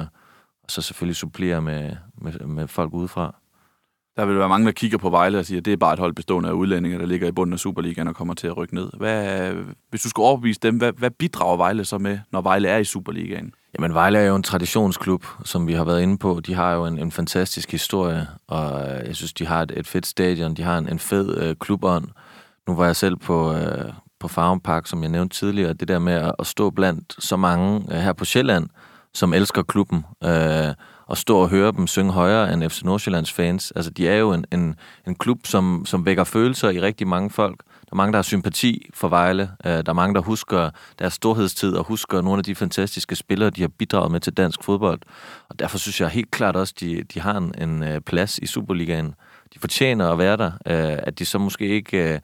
og 0.63 0.71
så 0.71 0.81
selvfølgelig 0.81 1.15
supplere 1.15 1.61
med, 1.61 1.95
med, 2.21 2.33
med 2.33 2.67
folk 2.67 2.93
udefra. 2.93 3.35
Der 4.17 4.25
vil 4.25 4.39
være 4.39 4.49
mange, 4.49 4.65
der 4.65 4.71
kigger 4.71 4.97
på 4.97 5.09
Vejle 5.09 5.39
og 5.39 5.45
siger, 5.45 5.59
at 5.59 5.65
det 5.65 5.73
er 5.73 5.77
bare 5.77 5.93
et 5.93 5.99
hold 5.99 6.13
bestående 6.13 6.49
af 6.49 6.53
udlændinge, 6.53 6.99
der 6.99 7.05
ligger 7.05 7.27
i 7.27 7.31
bunden 7.31 7.53
af 7.53 7.59
Superligaen 7.59 8.07
og 8.07 8.15
kommer 8.15 8.33
til 8.33 8.47
at 8.47 8.57
rykke 8.57 8.75
ned. 8.75 8.89
Hvad, 8.97 9.51
hvis 9.89 10.01
du 10.01 10.09
skal 10.09 10.21
overbevise 10.21 10.59
dem, 10.63 10.77
hvad, 10.77 10.91
hvad 10.97 11.11
bidrager 11.11 11.57
Vejle 11.57 11.85
så 11.85 11.97
med, 11.97 12.19
når 12.31 12.41
Vejle 12.41 12.67
er 12.67 12.77
i 12.77 12.83
Superligaen? 12.83 13.53
Jamen, 13.75 13.93
Vejle 13.93 14.19
er 14.19 14.25
jo 14.25 14.35
en 14.35 14.43
traditionsklub, 14.43 15.25
som 15.45 15.67
vi 15.67 15.73
har 15.73 15.83
været 15.83 16.01
inde 16.01 16.17
på. 16.17 16.39
De 16.45 16.53
har 16.53 16.73
jo 16.73 16.85
en, 16.85 16.99
en 16.99 17.11
fantastisk 17.11 17.71
historie, 17.71 18.27
og 18.47 18.85
jeg 19.05 19.15
synes, 19.15 19.33
de 19.33 19.45
har 19.45 19.61
et, 19.61 19.71
et 19.75 19.87
fedt 19.87 20.05
stadion. 20.05 20.53
De 20.53 20.63
har 20.63 20.77
en, 20.77 20.89
en 20.89 20.99
fed 20.99 21.41
øh, 21.41 21.55
klubånd. 21.59 22.07
Nu 22.67 22.75
var 22.75 22.85
jeg 22.85 22.95
selv 22.95 23.15
på, 23.15 23.53
øh, 23.53 23.93
på 24.19 24.27
Farum 24.27 24.59
Park, 24.59 24.87
som 24.87 25.01
jeg 25.01 25.11
nævnte 25.11 25.37
tidligere. 25.37 25.73
Det 25.73 25.87
der 25.87 25.99
med 25.99 26.13
at, 26.13 26.35
at 26.39 26.47
stå 26.47 26.69
blandt 26.69 27.15
så 27.19 27.37
mange 27.37 27.85
øh, 27.91 27.97
her 27.97 28.13
på 28.13 28.25
Sjælland, 28.25 28.69
som 29.13 29.33
elsker 29.33 29.63
klubben, 29.63 30.05
øh, 30.23 30.73
og 31.05 31.17
stå 31.17 31.37
og 31.37 31.49
høre 31.49 31.71
dem 31.71 31.87
synge 31.87 32.11
højere 32.11 32.53
end 32.53 32.69
FC 32.69 32.81
Nordsjællands 32.83 33.33
fans. 33.33 33.71
Altså, 33.75 33.91
de 33.91 34.07
er 34.07 34.15
jo 34.15 34.33
en, 34.33 34.45
en, 34.51 34.75
en 35.07 35.15
klub, 35.15 35.45
som, 35.45 35.83
som 35.85 36.05
vækker 36.05 36.23
følelser 36.23 36.69
i 36.69 36.81
rigtig 36.81 37.07
mange 37.07 37.29
folk. 37.29 37.63
Der 37.81 37.91
er 37.91 37.95
mange, 37.95 38.11
der 38.11 38.17
har 38.17 38.23
sympati 38.23 38.89
for 38.93 39.07
Vejle. 39.07 39.51
Øh, 39.65 39.71
der 39.71 39.83
er 39.87 39.93
mange, 39.93 40.15
der 40.15 40.21
husker 40.21 40.69
deres 40.99 41.13
storhedstid 41.13 41.73
og 41.73 41.83
husker 41.83 42.21
nogle 42.21 42.37
af 42.39 42.43
de 42.43 42.55
fantastiske 42.55 43.15
spillere, 43.15 43.49
de 43.49 43.61
har 43.61 43.67
bidraget 43.67 44.11
med 44.11 44.19
til 44.19 44.33
dansk 44.33 44.63
fodbold. 44.63 44.99
Og 45.49 45.59
derfor 45.59 45.77
synes 45.77 46.01
jeg 46.01 46.09
helt 46.09 46.31
klart 46.31 46.55
også, 46.55 46.73
de, 46.79 47.03
de 47.13 47.19
har 47.19 47.37
en, 47.37 47.53
en 47.61 47.83
øh, 47.83 48.01
plads 48.01 48.37
i 48.37 48.45
Superligaen. 48.45 49.15
De 49.53 49.59
fortjener 49.59 50.11
at 50.11 50.17
være 50.17 50.37
der. 50.37 50.51
Øh, 50.67 50.99
at 51.03 51.19
de 51.19 51.25
så 51.25 51.37
måske 51.37 51.67
ikke 51.67 52.13
øh, 52.13 52.19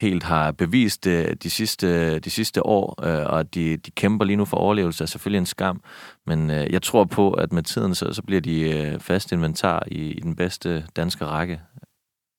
helt 0.00 0.22
har 0.22 0.52
bevist 0.52 1.04
det 1.04 1.42
de 1.42 1.50
sidste, 1.50 2.18
de 2.18 2.30
sidste 2.30 2.66
år, 2.66 3.04
øh, 3.04 3.26
og 3.26 3.54
de, 3.54 3.76
de 3.76 3.90
kæmper 3.90 4.24
lige 4.24 4.36
nu 4.36 4.44
for 4.44 4.56
overlevelse, 4.56 5.04
er 5.04 5.06
selvfølgelig 5.06 5.38
en 5.38 5.46
skam. 5.46 5.80
Men 6.26 6.50
øh, 6.50 6.72
jeg 6.72 6.82
tror 6.82 7.04
på, 7.04 7.32
at 7.32 7.52
med 7.52 7.62
tiden, 7.62 7.94
så, 7.94 8.12
så 8.12 8.22
bliver 8.22 8.40
de 8.40 8.60
øh, 8.60 9.00
fast 9.00 9.32
inventar 9.32 9.82
i, 9.86 10.10
i 10.10 10.20
den 10.20 10.36
bedste 10.36 10.84
danske 10.96 11.24
række. 11.24 11.60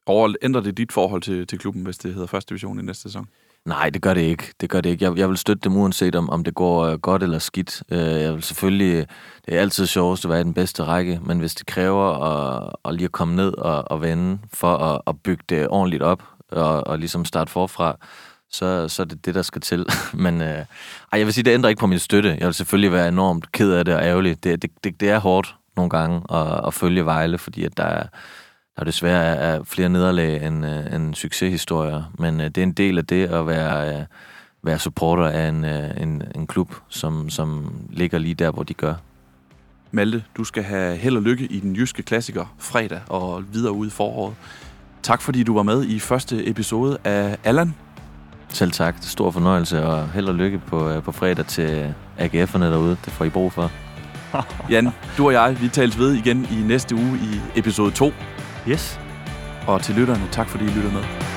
Og 0.05 0.35
ændrer 0.41 0.61
det 0.61 0.77
dit 0.77 0.91
forhold 0.91 1.21
til, 1.21 1.47
til 1.47 1.59
klubben, 1.59 1.83
hvis 1.83 1.97
det 1.97 2.13
hedder 2.13 2.27
første 2.27 2.49
division 2.49 2.79
i 2.79 2.81
næste 2.81 3.03
sæson? 3.03 3.27
Nej, 3.65 3.89
det 3.89 4.01
gør 4.01 4.13
det 4.13 4.21
ikke. 4.21 4.53
Det 4.61 4.69
gør 4.69 4.81
det 4.81 4.89
ikke. 4.89 5.05
Jeg, 5.05 5.17
jeg 5.17 5.29
vil 5.29 5.37
støtte 5.37 5.61
dem 5.69 5.77
uanset 5.77 6.15
om, 6.15 6.29
om 6.29 6.43
det 6.43 6.55
går 6.55 6.85
øh, 6.85 6.99
godt 6.99 7.23
eller 7.23 7.39
skidt. 7.39 7.83
Øh, 7.91 7.99
jeg 7.99 8.33
vil 8.33 8.43
selvfølgelig, 8.43 9.07
det 9.45 9.55
er 9.55 9.61
altid 9.61 9.85
sjovest 9.85 10.25
at 10.25 10.31
være 10.31 10.41
i 10.41 10.43
den 10.43 10.53
bedste 10.53 10.83
række, 10.83 11.19
men 11.25 11.39
hvis 11.39 11.55
det 11.55 11.65
kræver 11.65 12.03
at, 12.03 12.73
at 12.85 12.93
lige 12.93 13.05
at 13.05 13.11
komme 13.11 13.35
ned 13.35 13.53
og, 13.57 13.91
og 13.91 14.01
vende 14.01 14.39
for 14.53 14.77
at, 14.77 15.01
at 15.07 15.15
bygge 15.23 15.43
det 15.49 15.67
ordentligt 15.67 16.03
op, 16.03 16.23
og, 16.51 16.87
og 16.87 16.99
ligesom 16.99 17.25
starte 17.25 17.51
forfra, 17.51 17.97
så, 18.49 18.87
så 18.87 19.01
er 19.01 19.05
det 19.05 19.25
det, 19.25 19.35
der 19.35 19.41
skal 19.41 19.61
til. 19.61 19.85
Men 20.13 20.41
øh, 20.41 20.47
ej, 20.47 20.65
jeg 21.13 21.25
vil 21.25 21.33
sige, 21.33 21.43
det 21.43 21.53
ændrer 21.53 21.69
ikke 21.69 21.79
på 21.79 21.87
min 21.87 21.99
støtte. 21.99 22.37
Jeg 22.39 22.45
vil 22.45 22.53
selvfølgelig 22.53 22.91
være 22.91 23.07
enormt 23.07 23.51
ked 23.51 23.71
af 23.71 23.85
det 23.85 23.95
og 23.95 24.03
ærgerlig. 24.03 24.43
Det, 24.43 24.61
det, 24.61 24.71
det, 24.83 24.99
det 24.99 25.09
er 25.09 25.19
hårdt 25.19 25.55
nogle 25.75 25.89
gange 25.89 26.21
at, 26.37 26.67
at 26.67 26.73
følge 26.73 27.05
Vejle, 27.05 27.37
fordi 27.37 27.63
at 27.63 27.77
der 27.77 27.83
er, 27.83 28.03
der 28.75 28.81
er 28.81 28.83
desværre 28.83 29.35
er 29.35 29.63
flere 29.63 29.89
nederlag 29.89 30.47
end, 30.47 30.65
øh, 30.65 30.95
end 30.95 31.15
succeshistorier. 31.15 32.11
Men 32.19 32.41
øh, 32.41 32.47
det 32.47 32.57
er 32.57 32.63
en 32.63 32.73
del 32.73 32.97
af 32.97 33.05
det 33.05 33.25
at 33.25 33.47
være, 33.47 33.99
øh, 33.99 34.05
være 34.63 34.79
supporter 34.79 35.27
af 35.27 35.49
en, 35.49 35.65
øh, 35.65 36.01
en, 36.01 36.23
en 36.35 36.47
klub, 36.47 36.75
som, 36.89 37.29
som 37.29 37.73
ligger 37.89 38.17
lige 38.17 38.35
der, 38.35 38.51
hvor 38.51 38.63
de 38.63 38.73
gør. 38.73 38.93
Malte, 39.91 40.23
du 40.37 40.43
skal 40.43 40.63
have 40.63 40.97
held 40.97 41.15
og 41.15 41.23
lykke 41.23 41.45
i 41.45 41.59
den 41.59 41.75
jyske 41.75 42.03
klassiker 42.03 42.55
fredag 42.57 43.01
og 43.07 43.43
videre 43.53 43.73
ud 43.73 43.87
i 43.87 43.89
foråret. 43.89 44.35
Tak 45.07 45.21
fordi 45.21 45.43
du 45.43 45.53
var 45.53 45.63
med 45.63 45.85
i 45.85 45.99
første 45.99 46.49
episode 46.49 46.97
af 47.03 47.37
Allan. 47.43 47.75
Selv 48.49 48.71
tak. 48.71 48.95
Stor 49.01 49.31
fornøjelse, 49.31 49.85
og 49.85 50.09
held 50.09 50.27
og 50.27 50.35
lykke 50.35 50.61
på, 50.67 50.89
øh, 50.89 51.03
på 51.03 51.11
fredag 51.11 51.45
til 51.45 51.93
AGF'erne 52.19 52.63
derude. 52.63 52.97
Det 53.05 53.13
får 53.13 53.25
I 53.25 53.29
brug 53.29 53.53
for. 53.53 53.71
Jan, 54.71 54.89
du 55.17 55.25
og 55.25 55.33
jeg, 55.33 55.57
vi 55.61 55.67
tales 55.67 55.99
ved 55.99 56.13
igen 56.13 56.47
i 56.51 56.67
næste 56.67 56.95
uge 56.95 57.17
i 57.17 57.59
episode 57.59 57.91
2. 57.91 58.11
Yes. 58.69 58.99
Og 59.67 59.81
til 59.81 59.95
lytterne, 59.95 60.27
tak 60.31 60.49
fordi 60.49 60.65
I 60.65 60.67
lytter 60.67 60.91
med. 60.91 61.36